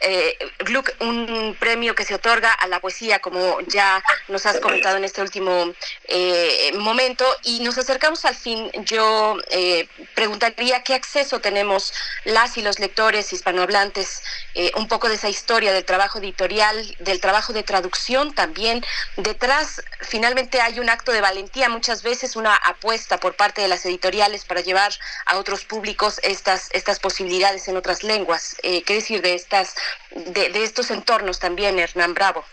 eh, 0.02 0.38
Gluck, 0.60 0.92
un 1.00 1.58
premio 1.60 1.96
que 1.96 2.06
se 2.06 2.14
otorga 2.14 2.54
a 2.54 2.68
la 2.68 2.80
poesía, 2.80 3.18
como 3.22 3.60
ya 3.62 4.04
nos 4.28 4.46
has 4.46 4.60
comentado 4.60 4.98
en 4.98 5.04
este 5.04 5.24
último 5.24 5.74
eh, 6.08 6.72
momento, 6.78 7.26
y 7.42 7.62
nos 7.62 7.80
acercamos 7.80 8.24
al 8.26 8.36
fin. 8.36 8.70
Yo 8.86 9.38
eh, 9.50 9.88
preguntaría 10.14 10.84
qué 10.84 10.94
acceso 10.94 11.42
tenemos 11.42 11.92
las 12.24 12.56
y 12.56 12.62
los 12.62 12.78
lectores 12.78 13.34
hispanohablantes, 13.34 14.22
eh, 14.54 14.72
un 14.76 14.88
poco 14.88 15.10
de 15.10 15.16
esa 15.16 15.30
historia 15.30 15.74
del 15.74 15.86
trabajo 15.86 16.20
editorial, 16.20 16.96
del 17.00 17.20
trabajo 17.20 17.52
de 17.52 17.64
traducción 17.64 18.36
también, 18.36 18.86
detrás 19.18 19.71
finalmente 20.02 20.62
hay 20.62 20.80
un 20.80 20.90
acto 20.90 21.12
de 21.12 21.22
valentía, 21.22 21.70
muchas 21.70 22.04
veces 22.04 22.36
una 22.36 22.56
apuesta 22.56 23.20
por 23.20 23.36
parte 23.36 23.62
de 23.62 23.68
las 23.68 23.86
editoriales 23.86 24.46
para 24.46 24.62
llevar 24.62 24.92
a 25.26 25.38
otros 25.38 25.66
públicos 25.66 26.20
estas, 26.24 26.70
estas 26.74 27.00
posibilidades 27.00 27.68
en 27.68 27.78
otras 27.78 28.04
lenguas. 28.04 28.58
Eh, 28.64 28.84
¿Qué 28.84 28.96
decir 28.96 29.22
de, 29.22 29.36
estas, 29.36 29.76
de, 30.12 30.64
estos 30.64 30.92
entornos 30.92 31.40
también, 31.40 31.80
Hernán 31.80 32.14
Bravo? 32.14 32.46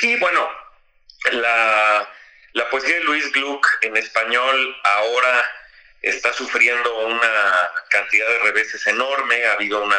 Sí, 0.00 0.16
bueno, 0.16 0.48
la, 1.32 2.08
la 2.52 2.70
poesía 2.70 2.96
de 2.96 3.04
Luis 3.04 3.30
Gluck 3.32 3.66
en 3.82 3.96
español 3.96 4.76
ahora 4.84 5.50
está 6.02 6.32
sufriendo 6.32 7.06
una 7.06 7.70
cantidad 7.88 8.28
de 8.28 8.38
reveses 8.40 8.86
enorme, 8.86 9.44
ha 9.46 9.52
habido 9.52 9.82
una 9.82 9.98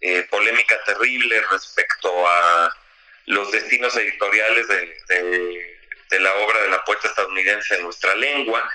eh, 0.00 0.26
polémica 0.30 0.76
terrible 0.84 1.40
respecto 1.50 2.28
a 2.28 2.74
los 3.26 3.50
destinos 3.52 3.96
editoriales 3.96 4.68
de, 4.68 4.96
de, 5.08 5.78
de, 6.10 6.20
la 6.20 6.34
obra 6.36 6.62
de 6.62 6.68
la 6.68 6.84
poeta 6.84 7.08
estadounidense 7.08 7.76
en 7.76 7.82
nuestra 7.82 8.14
lengua. 8.14 8.68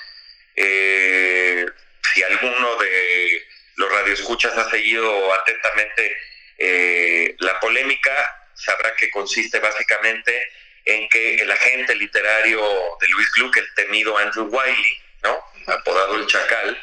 Eh, 0.56 1.66
si 2.14 2.24
alguno 2.24 2.76
de 2.78 3.44
los 3.76 3.92
radioescuchas 3.92 4.58
ha 4.58 4.70
seguido 4.70 5.34
atentamente 5.34 6.18
eh, 6.58 7.36
la 7.40 7.60
polémica, 7.60 8.14
sabrá 8.54 8.96
que 8.96 9.10
consiste 9.12 9.60
básicamente 9.60 10.52
en 10.86 11.08
que 11.10 11.36
el 11.36 11.52
agente 11.52 11.96
literario 11.96 12.62
de 13.00 13.08
Luis 13.08 13.32
Gluck, 13.36 13.58
el 13.58 13.74
temido 13.76 14.18
Andrew 14.18 14.48
Wiley, 14.48 15.02
¿no? 15.24 15.40
apodado 15.68 16.16
el 16.16 16.28
Chacal, 16.28 16.82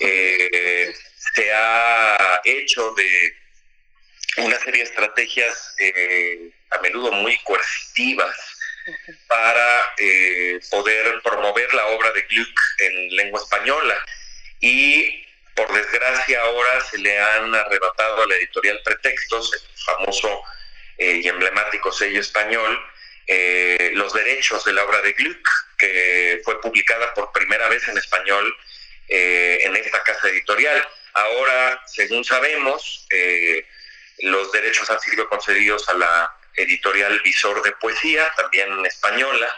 eh, 0.00 0.94
se 1.34 1.52
ha 1.52 2.40
hecho 2.44 2.92
de 2.94 3.36
una 4.38 4.58
serie 4.58 4.82
de 4.82 4.88
estrategias 4.90 5.74
eh, 5.78 6.50
a 6.70 6.78
menudo 6.80 7.12
muy 7.12 7.36
coercitivas 7.44 8.36
para 9.26 9.94
eh, 9.98 10.60
poder 10.70 11.20
promover 11.22 11.72
la 11.74 11.86
obra 11.86 12.10
de 12.12 12.22
Gluck 12.22 12.60
en 12.78 13.16
lengua 13.16 13.40
española. 13.40 13.96
Y 14.60 15.26
por 15.54 15.72
desgracia 15.72 16.40
ahora 16.40 16.80
se 16.82 16.98
le 16.98 17.18
han 17.18 17.54
arrebatado 17.54 18.22
a 18.22 18.26
la 18.26 18.36
editorial 18.36 18.80
Pretextos, 18.84 19.52
el 19.54 19.60
famoso 19.84 20.42
eh, 20.98 21.20
y 21.22 21.28
emblemático 21.28 21.92
sello 21.92 22.20
español, 22.20 22.78
eh, 23.26 23.90
los 23.94 24.12
derechos 24.12 24.64
de 24.64 24.72
la 24.72 24.84
obra 24.84 25.00
de 25.02 25.12
Gluck, 25.14 25.48
que 25.78 26.40
fue 26.44 26.60
publicada 26.60 27.12
por 27.14 27.32
primera 27.32 27.68
vez 27.68 27.86
en 27.88 27.98
español 27.98 28.56
en 29.08 29.76
esta 29.76 30.02
casa 30.02 30.28
editorial. 30.28 30.84
Ahora, 31.14 31.80
según 31.86 32.24
sabemos, 32.24 33.06
los 34.18 34.50
derechos 34.50 34.90
han 34.90 34.98
sido 34.98 35.28
concedidos 35.28 35.88
a 35.88 35.94
la 35.94 36.35
editorial 36.56 37.20
Visor 37.22 37.62
de 37.62 37.72
Poesía, 37.72 38.30
también 38.36 38.84
española, 38.86 39.48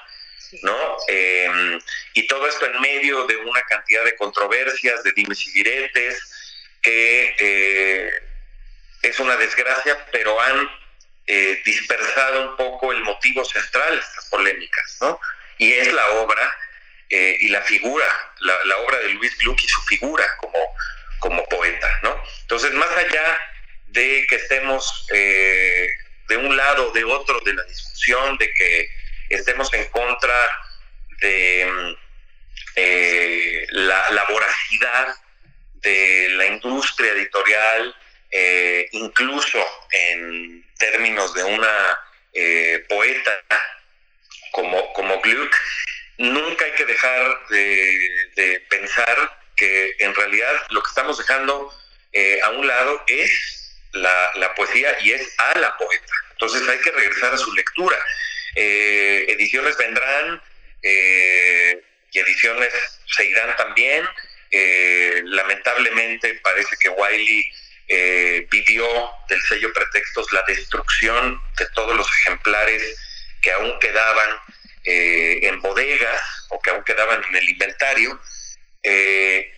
¿no? 0.62 0.96
Eh, 1.08 1.78
y 2.14 2.26
todo 2.26 2.46
esto 2.46 2.66
en 2.66 2.80
medio 2.80 3.26
de 3.26 3.36
una 3.36 3.62
cantidad 3.62 4.04
de 4.04 4.16
controversias, 4.16 5.02
de 5.02 5.12
dimes 5.12 5.46
y 5.46 5.52
diretes, 5.52 6.20
que 6.82 7.36
eh, 7.38 8.10
es 9.02 9.18
una 9.18 9.36
desgracia, 9.36 10.06
pero 10.10 10.40
han 10.40 10.68
eh, 11.26 11.60
dispersado 11.64 12.50
un 12.50 12.56
poco 12.56 12.92
el 12.92 13.02
motivo 13.02 13.44
central 13.44 13.94
de 13.94 14.00
estas 14.00 14.26
polémicas, 14.30 14.98
¿no? 15.00 15.20
Y 15.58 15.72
es 15.72 15.92
la 15.92 16.06
obra 16.10 16.56
y 17.10 17.48
la 17.48 17.62
figura, 17.62 18.04
la, 18.40 18.64
la, 18.66 18.76
obra 18.76 18.98
de 18.98 19.08
Luis 19.08 19.34
Gluck 19.38 19.58
y 19.64 19.66
su 19.66 19.80
figura 19.84 20.26
como, 20.36 20.58
como 21.20 21.42
poeta, 21.46 21.88
¿no? 22.02 22.22
Entonces, 22.42 22.70
más 22.72 22.90
allá 22.90 23.38
de 23.88 24.26
que 24.28 24.36
estemos 24.36 25.06
eh, 25.12 25.88
de 26.28 26.36
un 26.36 26.56
lado 26.56 26.88
o 26.88 26.92
de 26.92 27.04
otro 27.04 27.40
de 27.40 27.54
la 27.54 27.64
discusión, 27.64 28.36
de 28.38 28.52
que 28.52 28.88
estemos 29.30 29.72
en 29.74 29.84
contra 29.88 30.48
de 31.20 31.96
eh, 32.76 33.66
la, 33.70 34.26
voracidad 34.30 35.16
de 35.74 36.28
la 36.36 36.46
industria 36.46 37.12
editorial, 37.12 37.96
eh, 38.30 38.88
incluso 38.92 39.64
en 39.90 40.64
términos 40.78 41.34
de 41.34 41.44
una 41.44 41.98
poeta 42.88 43.42
como, 44.52 44.92
como 44.92 45.20
Gluck, 45.20 45.56
nunca 46.18 46.64
hay 46.64 46.72
que 46.72 46.84
dejar 46.84 47.48
de, 47.48 48.30
de, 48.36 48.60
pensar 48.70 49.40
que 49.56 49.96
en 49.98 50.14
realidad 50.14 50.52
lo 50.70 50.80
que 50.82 50.88
estamos 50.88 51.18
dejando 51.18 51.72
a 52.44 52.50
un 52.50 52.66
lado 52.66 53.02
es 53.08 53.57
la, 54.02 54.54
poesía 54.54 54.96
y 55.00 55.12
es 55.12 55.34
a 55.38 55.58
la 55.58 55.76
poeta. 55.76 56.12
Entonces 56.32 56.68
hay 56.68 56.78
que 56.78 56.90
regresar 56.90 57.34
a 57.34 57.38
su 57.38 57.52
lectura. 57.52 57.96
Eh, 58.54 59.26
ediciones 59.28 59.76
vendrán 59.76 60.42
eh, 60.82 61.82
y 62.12 62.18
ediciones 62.18 62.72
se 63.06 63.24
irán 63.24 63.54
también. 63.56 64.04
Eh, 64.50 65.22
lamentablemente 65.24 66.40
parece 66.42 66.76
que 66.80 66.88
Wiley 66.88 67.52
pidió 68.50 68.86
del 69.28 69.40
sello 69.42 69.72
Pretextos 69.72 70.30
la 70.32 70.44
destrucción 70.46 71.40
de 71.56 71.66
todos 71.74 71.96
los 71.96 72.06
ejemplares 72.18 72.82
que 73.40 73.50
aún 73.52 73.78
quedaban 73.78 74.38
en 74.84 75.60
bodegas 75.62 76.46
o 76.50 76.60
que 76.60 76.70
aún 76.70 76.84
quedaban 76.84 77.24
en 77.24 77.36
el 77.36 77.48
inventario. 77.48 78.20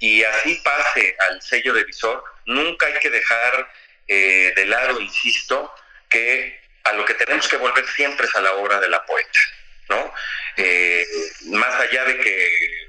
y 0.00 0.22
así 0.22 0.60
pase 0.62 1.16
al 1.28 1.42
sello 1.42 1.74
de 1.74 1.84
visor, 1.84 2.22
nunca 2.46 2.86
hay 2.86 2.94
que 3.00 3.10
dejar 3.10 3.68
eh, 4.10 4.52
de 4.56 4.66
lado, 4.66 5.00
insisto, 5.00 5.72
que 6.08 6.60
a 6.84 6.92
lo 6.94 7.04
que 7.04 7.14
tenemos 7.14 7.46
que 7.48 7.56
volver 7.56 7.86
siempre 7.94 8.26
es 8.26 8.34
a 8.34 8.40
la 8.40 8.52
obra 8.54 8.80
de 8.80 8.88
la 8.88 9.04
poeta, 9.06 9.40
¿no? 9.88 10.12
Eh, 10.56 11.06
más 11.46 11.74
allá 11.80 12.04
de 12.04 12.18
que, 12.18 12.88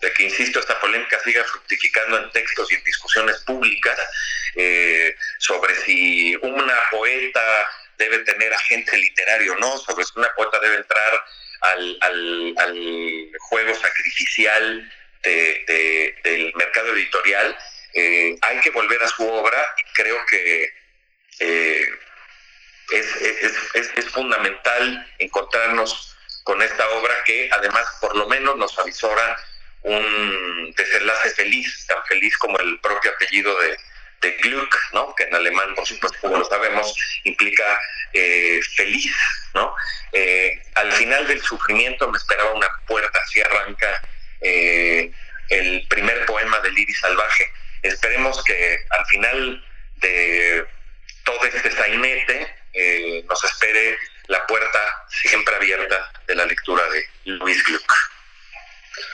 de 0.00 0.12
que, 0.14 0.22
insisto, 0.22 0.58
esta 0.60 0.80
polémica 0.80 1.20
siga 1.22 1.44
fructificando 1.44 2.18
en 2.18 2.30
textos 2.32 2.70
y 2.72 2.76
en 2.76 2.84
discusiones 2.84 3.36
públicas 3.44 3.98
eh, 4.54 5.14
sobre 5.38 5.74
si 5.84 6.34
una 6.36 6.78
poeta 6.90 7.42
debe 7.98 8.18
tener 8.20 8.52
agente 8.54 8.96
literario 8.96 9.52
o 9.54 9.58
no, 9.58 9.76
sobre 9.78 10.04
si 10.04 10.12
una 10.16 10.32
poeta 10.34 10.58
debe 10.60 10.76
entrar 10.76 11.12
al, 11.60 12.54
juego 13.40 13.74
sacrificial 13.74 14.92
de- 15.22 15.64
de- 15.66 16.14
del 16.24 16.52
mercado 16.54 16.92
editorial, 16.94 17.56
eh, 17.94 18.36
hay 18.42 18.60
que 18.60 18.70
volver 18.70 19.02
a 19.02 19.08
su 19.08 19.26
obra. 19.28 19.74
Creo 19.94 20.18
que 20.26 20.72
eh, 21.40 21.88
es, 22.92 24.10
fundamental 24.12 25.12
encontrarnos 25.18 26.16
con 26.44 26.62
esta 26.62 26.88
obra 26.90 27.14
que 27.24 27.50
además 27.52 27.86
por 28.00 28.16
lo 28.16 28.26
menos 28.28 28.56
nos 28.56 28.78
avisora 28.78 29.36
un 29.82 30.72
desenlace 30.76 31.30
feliz, 31.30 31.86
tan 31.86 32.02
feliz 32.06 32.36
como 32.38 32.58
el 32.58 32.80
propio 32.80 33.10
apellido 33.10 33.58
de, 33.60 33.76
de 34.22 34.32
Gluck, 34.38 34.74
¿no? 34.92 35.14
que 35.14 35.24
en 35.24 35.34
alemán, 35.34 35.74
por 35.74 35.86
supuesto, 35.86 36.18
como 36.20 36.38
lo 36.38 36.44
sabemos, 36.44 36.94
implica 37.24 37.78
eh, 38.12 38.60
feliz. 38.76 39.14
¿no? 39.54 39.74
Al 40.74 40.92
final 40.92 41.26
del 41.26 41.42
sufrimiento 41.42 42.10
me 42.10 42.16
esperaba 42.16 42.52
una 42.52 42.68
puerta, 42.86 43.18
así 43.22 43.40
arranca 43.40 44.02
el 45.48 45.86
primer 45.88 46.24
poema 46.26 46.58
del 46.60 46.78
Iris 46.78 47.00
Salvaje. 47.00 47.52
Esperemos 47.86 48.42
que 48.44 48.78
al 48.90 49.06
final 49.06 49.64
de 49.96 50.66
todo 51.24 51.44
este 51.44 51.70
sainete 51.70 52.56
eh, 52.72 53.24
nos 53.28 53.42
espere 53.44 53.98
la 54.26 54.46
puerta 54.46 54.80
siempre 55.08 55.54
abierta 55.54 56.12
de 56.26 56.34
la 56.34 56.46
lectura 56.46 56.82
de 56.90 57.06
Luis 57.24 57.62
Gluck. 57.64 57.92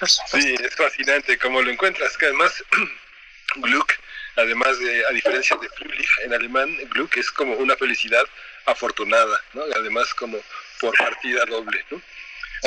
Sí, 0.06 0.54
es 0.62 0.74
fascinante 0.74 1.38
cómo 1.38 1.62
lo 1.62 1.70
encuentras, 1.70 2.16
que 2.16 2.26
además 2.26 2.64
Gluck, 3.56 3.92
además 4.36 4.78
de, 4.78 5.06
a 5.06 5.10
diferencia 5.10 5.56
de 5.56 5.68
Fröhlich 5.70 6.10
en 6.24 6.34
alemán, 6.34 6.76
Gluck 6.90 7.16
es 7.16 7.30
como 7.30 7.54
una 7.54 7.76
felicidad 7.76 8.24
afortunada, 8.66 9.40
¿no? 9.52 9.62
Además 9.74 10.12
como 10.14 10.38
por 10.80 10.96
partida 10.96 11.44
doble, 11.46 11.84
¿no? 11.90 12.00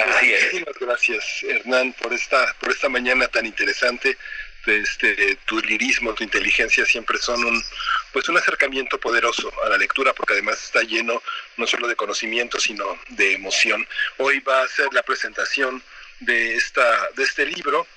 Así 0.03 0.33
es. 0.33 0.43
Muchísimas 0.43 0.79
gracias, 0.79 1.43
Hernán, 1.43 1.93
por 1.93 2.13
esta, 2.13 2.53
por 2.59 2.71
esta 2.71 2.89
mañana 2.89 3.27
tan 3.27 3.45
interesante. 3.45 4.17
Este, 4.65 5.35
tu 5.45 5.59
lirismo, 5.59 6.13
tu 6.13 6.23
inteligencia 6.23 6.85
siempre 6.85 7.17
son 7.19 7.43
un, 7.45 7.63
pues 8.11 8.27
un 8.29 8.37
acercamiento 8.37 8.99
poderoso 8.99 9.51
a 9.63 9.69
la 9.69 9.77
lectura, 9.77 10.13
porque 10.13 10.33
además 10.33 10.63
está 10.63 10.81
lleno 10.81 11.21
no 11.57 11.67
solo 11.67 11.87
de 11.87 11.95
conocimiento, 11.95 12.59
sino 12.59 12.99
de 13.09 13.33
emoción. 13.33 13.87
Hoy 14.17 14.39
va 14.39 14.63
a 14.63 14.67
ser 14.67 14.87
la 14.91 15.03
presentación 15.03 15.83
de, 16.19 16.55
esta, 16.55 17.09
de 17.15 17.23
este 17.23 17.45
libro, 17.45 17.87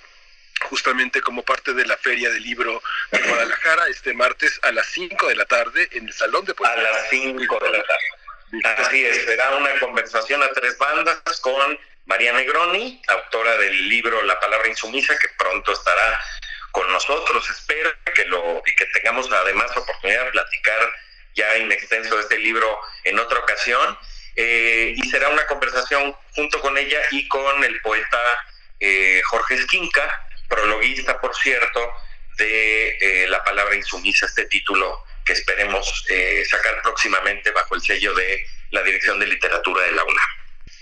justamente 0.62 1.20
como 1.20 1.42
parte 1.42 1.72
de 1.72 1.86
la 1.86 1.96
Feria 1.96 2.30
del 2.30 2.42
Libro 2.42 2.82
de 3.12 3.22
Guadalajara, 3.22 3.86
este 3.88 4.12
martes 4.12 4.58
a 4.62 4.72
las 4.72 4.86
5 4.88 5.28
de 5.28 5.36
la 5.36 5.44
tarde 5.44 5.88
en 5.92 6.08
el 6.08 6.12
Salón 6.12 6.44
de 6.44 6.54
Poesía. 6.54 6.76
A 6.76 6.82
las 6.82 7.08
5 7.10 7.58
de 7.60 7.70
la 7.70 7.82
tarde. 7.82 8.78
Así 8.78 9.04
es, 9.04 9.24
será 9.24 9.56
una 9.56 9.78
conversación 9.78 10.42
a 10.42 10.48
tres 10.48 10.76
bandas 10.78 11.20
con 11.40 11.78
María 12.06 12.32
Negroni, 12.32 13.00
autora 13.08 13.56
del 13.58 13.88
libro 13.88 14.22
La 14.22 14.40
palabra 14.40 14.68
insumisa, 14.68 15.18
que 15.18 15.28
pronto 15.36 15.72
estará 15.72 16.18
con 16.78 16.92
nosotros. 16.92 17.50
Espero 17.50 17.90
que 18.14 18.24
lo 18.26 18.62
y 18.64 18.74
que 18.76 18.86
tengamos 18.86 19.30
además 19.32 19.74
la 19.74 19.82
oportunidad 19.82 20.26
de 20.26 20.30
platicar 20.30 20.92
ya 21.34 21.56
en 21.56 21.72
extenso 21.72 22.18
este 22.20 22.38
libro 22.38 22.78
en 23.04 23.18
otra 23.18 23.40
ocasión. 23.40 23.98
Eh, 24.36 24.94
y 24.96 25.10
será 25.10 25.28
una 25.28 25.44
conversación 25.46 26.14
junto 26.36 26.60
con 26.60 26.78
ella 26.78 27.00
y 27.10 27.26
con 27.26 27.64
el 27.64 27.80
poeta 27.80 28.20
eh, 28.78 29.20
Jorge 29.24 29.54
Esquinca, 29.54 30.28
prologuista, 30.48 31.20
por 31.20 31.34
cierto, 31.34 31.80
de 32.36 32.96
eh, 33.00 33.26
La 33.28 33.42
palabra 33.42 33.74
insumisa, 33.74 34.26
este 34.26 34.46
título 34.46 35.04
que 35.24 35.32
esperemos 35.32 36.06
eh, 36.08 36.44
sacar 36.48 36.80
próximamente 36.82 37.50
bajo 37.50 37.74
el 37.74 37.82
sello 37.82 38.14
de 38.14 38.46
la 38.70 38.82
Dirección 38.84 39.18
de 39.18 39.26
Literatura 39.26 39.82
de 39.82 39.92
la 39.92 40.04
UNAM. 40.04 40.28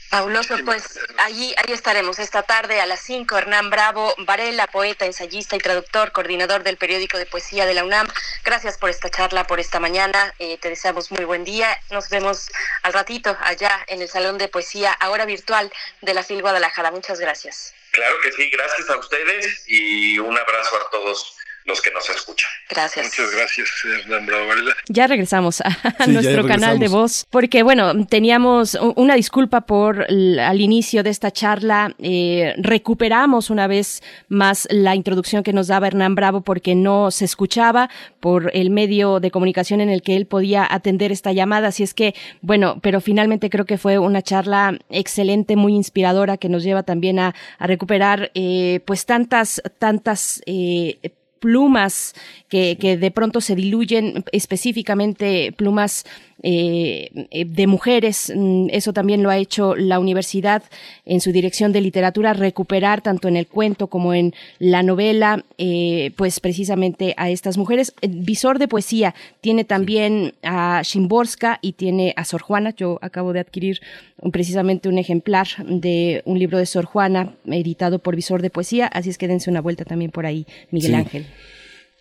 Fabuloso, 0.09 0.57
pues 0.65 1.01
allí, 1.19 1.55
ahí 1.59 1.73
estaremos 1.73 2.19
esta 2.19 2.43
tarde 2.43 2.81
a 2.81 2.87
las 2.87 3.01
5. 3.01 3.37
Hernán 3.37 3.71
Bravo 3.71 4.15
Varela, 4.19 4.67
poeta, 4.69 5.05
ensayista 5.05 5.57
y 5.57 5.59
traductor, 5.59 6.13
coordinador 6.13 6.63
del 6.63 6.77
periódico 6.77 7.19
de 7.19 7.27
poesía 7.27 7.67
de 7.67 7.75
la 7.75 7.85
UNAM. 7.85 8.09
Gracias 8.45 8.79
por 8.79 8.89
esta 8.89 9.11
charla, 9.11 9.47
por 9.47 9.59
esta 9.59 9.81
mañana. 9.81 10.35
Eh, 10.39 10.59
te 10.59 10.69
deseamos 10.69 11.11
muy 11.11 11.25
buen 11.25 11.45
día. 11.45 11.81
Nos 11.91 12.09
vemos 12.09 12.51
al 12.83 12.93
ratito 12.93 13.37
allá 13.41 13.85
en 13.89 14.01
el 14.01 14.09
Salón 14.09 14.39
de 14.39 14.49
Poesía, 14.49 14.93
ahora 14.93 15.27
virtual 15.27 15.73
de 16.03 16.15
la 16.15 16.23
FIL 16.23 16.41
Guadalajara. 16.41 16.91
Muchas 16.93 17.19
gracias. 17.19 17.75
Claro 17.91 18.17
que 18.23 18.31
sí, 18.33 18.49
gracias 18.51 18.89
a 18.91 18.97
ustedes 18.99 19.65
y 19.67 20.19
un 20.19 20.37
abrazo 20.39 20.77
a 20.77 20.91
todos 20.91 21.37
los 21.67 21.83
que 21.83 21.91
nos 21.91 22.09
escuchan. 22.09 22.51
Gracias. 22.71 23.07
Muchas 23.07 23.31
gracias, 23.35 23.69
Hernán 23.85 24.27
Bravo 24.27 24.47
Varela. 24.49 24.75
Ya 24.89 25.07
regresamos 25.07 25.61
a 25.61 25.71
Sí, 26.05 26.11
nuestro 26.13 26.47
canal 26.47 26.79
de 26.79 26.89
voz, 26.89 27.27
porque 27.31 27.63
bueno, 27.63 28.07
teníamos 28.07 28.77
una 28.97 29.15
disculpa 29.15 29.63
por 29.63 30.07
al 30.09 30.61
inicio 30.61 31.03
de 31.03 31.11
esta 31.11 31.31
charla. 31.31 31.95
eh, 31.99 32.55
recuperamos 32.59 33.51
una 33.51 33.67
vez 33.67 34.03
más 34.29 34.69
la 34.71 34.95
introducción 34.95 35.43
que 35.43 35.53
nos 35.53 35.67
daba 35.69 35.87
Hernán 35.89 36.15
Bravo 36.15 36.43
porque 36.43 36.75
no 36.75 37.11
se 37.11 37.25
escuchaba 37.25 37.91
por 38.21 38.51
el 38.55 38.71
medio 38.71 39.21
de 39.21 39.31
comunicación 39.31 39.81
en 39.81 39.89
el 39.91 40.03
que 40.03 40.17
él 40.17 40.27
podía 40.27 40.67
atender 40.69 41.11
esta 41.13 41.33
llamada. 41.33 41.69
Así 41.69 41.83
es 41.83 41.95
que, 41.95 42.15
bueno, 42.43 42.79
pero 42.83 43.01
finalmente 43.01 43.51
creo 43.51 43.65
que 43.65 43.79
fue 43.79 43.99
una 43.99 44.23
charla 44.23 44.79
excelente, 44.91 45.57
muy 45.57 45.75
inspiradora, 45.75 46.37
que 46.37 46.49
nos 46.49 46.63
lleva 46.63 46.83
también 46.85 47.19
a, 47.19 47.35
a 47.59 47.67
recuperar 47.67 48.31
eh, 48.35 48.81
pues 48.87 49.07
tantas, 49.07 49.63
tantas 49.79 50.43
eh, 50.47 50.99
plumas 51.41 52.15
que, 52.49 52.77
que 52.79 52.97
de 52.97 53.11
pronto 53.11 53.41
se 53.41 53.55
diluyen, 53.57 54.25
específicamente 54.33 55.53
plumas 55.53 56.05
eh, 56.43 57.11
eh, 57.31 57.45
de 57.45 57.67
mujeres. 57.67 58.33
Mm, 58.35 58.69
Eso 58.71 58.93
también 58.93 59.23
lo 59.23 59.31
ha 59.31 59.39
hecho 59.39 59.75
la 59.75 59.99
universidad 59.99 60.63
en 61.05 61.21
su 61.21 61.33
dirección 61.33 61.73
de 61.73 61.81
literatura, 61.81 62.33
recuperar 62.35 63.01
tanto 63.01 63.29
en 63.29 63.37
el 63.37 63.47
cuento 63.47 63.87
como 63.89 64.13
en 64.15 64.35
la 64.59 64.83
novela, 64.83 65.45
eh, 65.59 66.11
pues 66.17 66.41
precisamente 66.41 67.15
a 67.17 67.31
estas 67.31 67.57
mujeres. 67.59 67.95
El 68.01 68.11
visor 68.21 68.59
de 68.59 68.69
poesía 68.69 69.15
tiene 69.41 69.65
también 69.65 70.35
a 70.43 70.83
Shimborska 70.85 71.59
y 71.63 71.73
tiene 71.73 72.13
a 72.17 72.25
Sor 72.25 72.43
Juana. 72.43 72.75
Yo 72.77 72.99
acabo 73.03 73.33
de 73.33 73.41
adquirir 73.41 73.81
un- 74.21 74.31
precisamente 74.33 74.89
un 74.89 74.99
ejemplar 74.99 75.47
de 75.67 76.23
un 76.27 76.39
libro 76.39 76.59
de 76.59 76.67
Sor 76.67 76.85
Juana 76.85 77.33
editado 77.47 77.99
por 77.99 78.15
Visor 78.17 78.43
de 78.43 78.51
Poesía, 78.51 78.87
así 78.87 79.11
es 79.11 79.19
que 79.19 79.29
dense 79.29 79.51
una 79.51 79.61
vuelta 79.61 79.85
también 79.85 80.11
por 80.11 80.27
ahí, 80.27 80.47
Miguel 80.71 80.91
Sí. 80.93 80.97
Ángel. 80.97 81.26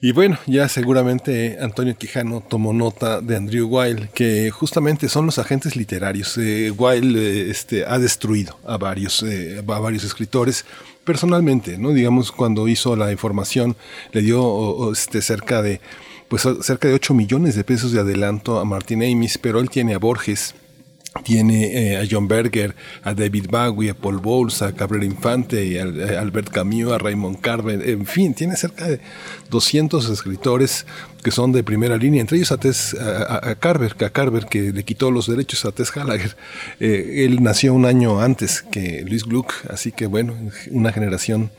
Y 0.01 0.11
bueno, 0.11 0.37
ya 0.45 0.67
seguramente 0.69 1.57
Antonio 1.59 1.97
Quijano 1.97 2.41
tomó 2.41 2.73
nota 2.73 3.21
de 3.21 3.37
Andrew 3.37 3.67
Weil, 3.67 4.09
que 4.09 4.51
justamente 4.51 5.09
son 5.09 5.25
los 5.25 5.39
agentes 5.39 5.75
literarios. 5.75 6.37
Eh, 6.37 6.67
eh, 6.67 7.47
este, 7.49 7.85
ha 7.85 7.97
destruido 7.97 8.59
a 8.65 8.77
varios, 8.77 9.23
eh, 9.23 9.63
a 9.65 9.79
varios 9.79 10.03
escritores 10.03 10.65
personalmente, 11.05 11.77
¿no? 11.77 11.91
Digamos, 11.91 12.31
cuando 12.31 12.67
hizo 12.67 12.95
la 12.95 13.11
información, 13.11 13.75
le 14.11 14.21
dio 14.21 14.91
este, 14.91 15.21
cerca 15.21 15.61
de 15.61 15.81
pues 16.27 16.43
cerca 16.61 16.87
de 16.87 16.95
8 16.95 17.13
millones 17.13 17.55
de 17.55 17.63
pesos 17.63 17.91
de 17.91 17.99
adelanto 17.99 18.59
a 18.59 18.65
Martin 18.65 19.03
Amis, 19.03 19.37
pero 19.37 19.59
él 19.59 19.69
tiene 19.69 19.93
a 19.93 19.99
Borges, 19.99 20.55
tiene 21.23 21.93
eh, 21.93 21.97
a 21.97 22.07
John 22.09 22.27
Berger, 22.27 22.75
a 23.03 23.13
David 23.13 23.47
Bowie, 23.49 23.89
a 23.89 23.93
Paul 23.93 24.19
Bowles, 24.19 24.61
a 24.61 24.73
Cabrera 24.73 25.05
Infante, 25.05 25.79
a, 25.79 25.83
a 25.83 26.21
Albert 26.21 26.49
Camus, 26.49 26.91
a 26.91 26.97
Raymond 26.97 27.39
Carver, 27.39 27.87
en 27.87 28.05
fin, 28.05 28.33
tiene 28.33 28.55
cerca 28.55 28.87
de 28.87 28.99
200 29.49 30.09
escritores 30.09 30.85
que 31.23 31.31
son 31.31 31.51
de 31.51 31.63
primera 31.63 31.97
línea, 31.97 32.21
entre 32.21 32.37
ellos 32.37 32.51
a, 32.51 32.57
Tess, 32.57 32.95
a 32.95 33.55
Carver, 33.55 33.95
a 34.05 34.09
Carver 34.11 34.45
que 34.45 34.71
le 34.71 34.83
quitó 34.83 35.09
los 35.09 35.27
derechos 35.27 35.65
a 35.65 35.71
Tess 35.71 35.91
Gallagher. 35.91 36.35
Eh, 36.79 37.25
él 37.25 37.41
nació 37.41 37.73
un 37.73 37.85
año 37.85 38.21
antes 38.21 38.61
que 38.61 39.03
Luis 39.07 39.23
Gluck, 39.23 39.53
así 39.69 39.91
que 39.91 40.05
bueno, 40.05 40.35
una 40.69 40.91
generación 40.91 41.49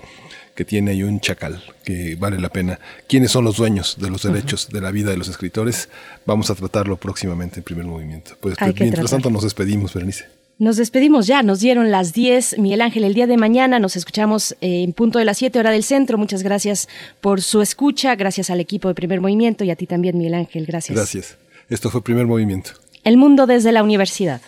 que 0.56 0.64
tiene 0.64 0.90
ahí 0.90 1.02
un 1.04 1.20
chacal 1.20 1.62
que 1.84 2.16
vale 2.16 2.40
la 2.40 2.48
pena. 2.48 2.80
¿Quiénes 3.06 3.30
son 3.30 3.44
los 3.44 3.58
dueños 3.58 3.96
de 4.00 4.10
los 4.10 4.22
derechos 4.22 4.68
de 4.70 4.80
la 4.80 4.90
vida 4.90 5.10
de 5.10 5.16
los 5.16 5.28
escritores? 5.28 5.88
Vamos 6.24 6.50
a 6.50 6.56
tratarlo 6.56 6.96
próximamente 6.96 7.60
en 7.60 7.64
primer 7.64 7.84
movimiento. 7.84 8.32
Pues, 8.40 8.56
mientras 8.60 8.90
tratar. 8.90 9.10
tanto 9.10 9.30
nos 9.30 9.44
despedimos, 9.44 9.94
Berenice. 9.94 10.24
Nos 10.58 10.78
despedimos 10.78 11.26
ya, 11.26 11.42
nos 11.42 11.60
dieron 11.60 11.90
las 11.90 12.14
10. 12.14 12.58
Miguel 12.58 12.80
Ángel, 12.80 13.04
el 13.04 13.12
día 13.12 13.26
de 13.26 13.36
mañana 13.36 13.78
nos 13.78 13.94
escuchamos 13.94 14.56
eh, 14.62 14.82
en 14.82 14.94
punto 14.94 15.18
de 15.18 15.26
las 15.26 15.36
7 15.36 15.58
hora 15.58 15.70
del 15.70 15.84
centro. 15.84 16.16
Muchas 16.16 16.42
gracias 16.42 16.88
por 17.20 17.42
su 17.42 17.60
escucha, 17.60 18.16
gracias 18.16 18.48
al 18.48 18.58
equipo 18.58 18.88
de 18.88 18.94
Primer 18.94 19.20
Movimiento 19.20 19.64
y 19.64 19.70
a 19.70 19.76
ti 19.76 19.86
también, 19.86 20.16
Miguel 20.16 20.34
Ángel. 20.34 20.64
Gracias. 20.64 20.96
Gracias. 20.96 21.36
Esto 21.68 21.90
fue 21.90 22.02
primer 22.02 22.26
movimiento. 22.26 22.70
El 23.04 23.18
mundo 23.18 23.46
desde 23.46 23.70
la 23.72 23.82
universidad. 23.82 24.40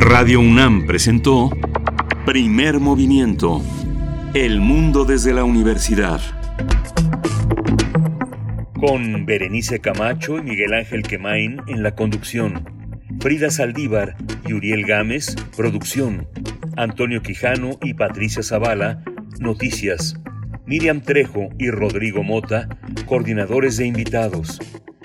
Radio 0.00 0.40
UNAM 0.40 0.86
presentó 0.86 1.50
Primer 2.24 2.80
Movimiento. 2.80 3.62
El 4.38 4.60
mundo 4.60 5.06
desde 5.06 5.32
la 5.32 5.44
universidad. 5.44 6.20
Con 8.78 9.24
Berenice 9.24 9.80
Camacho 9.80 10.36
y 10.36 10.42
Miguel 10.42 10.74
Ángel 10.74 11.04
Quemain 11.04 11.62
en 11.68 11.82
la 11.82 11.94
conducción. 11.94 12.62
Frida 13.18 13.48
Saldívar 13.48 14.14
y 14.46 14.52
Uriel 14.52 14.84
Gámez, 14.84 15.36
producción. 15.56 16.28
Antonio 16.76 17.22
Quijano 17.22 17.78
y 17.80 17.94
Patricia 17.94 18.42
Zavala, 18.42 19.02
noticias. 19.40 20.20
Miriam 20.66 21.00
Trejo 21.00 21.48
y 21.58 21.70
Rodrigo 21.70 22.22
Mota, 22.22 22.68
coordinadores 23.06 23.78
de 23.78 23.86
invitados. 23.86 24.60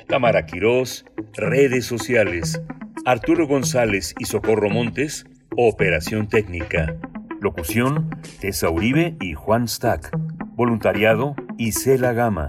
Tamara 0.10 0.46
Quirós, 0.46 1.06
redes 1.36 1.86
sociales. 1.86 2.62
Arturo 3.06 3.48
González 3.48 4.14
y 4.20 4.26
Socorro 4.26 4.70
Montes, 4.70 5.26
operación 5.56 6.28
técnica. 6.28 6.98
Locución, 7.42 8.08
Tessa 8.40 8.70
Uribe 8.70 9.18
y 9.20 9.34
Juan 9.34 9.68
Stack. 9.68 10.16
Voluntariado, 10.56 11.34
Isela 11.58 12.14
Gama. 12.14 12.46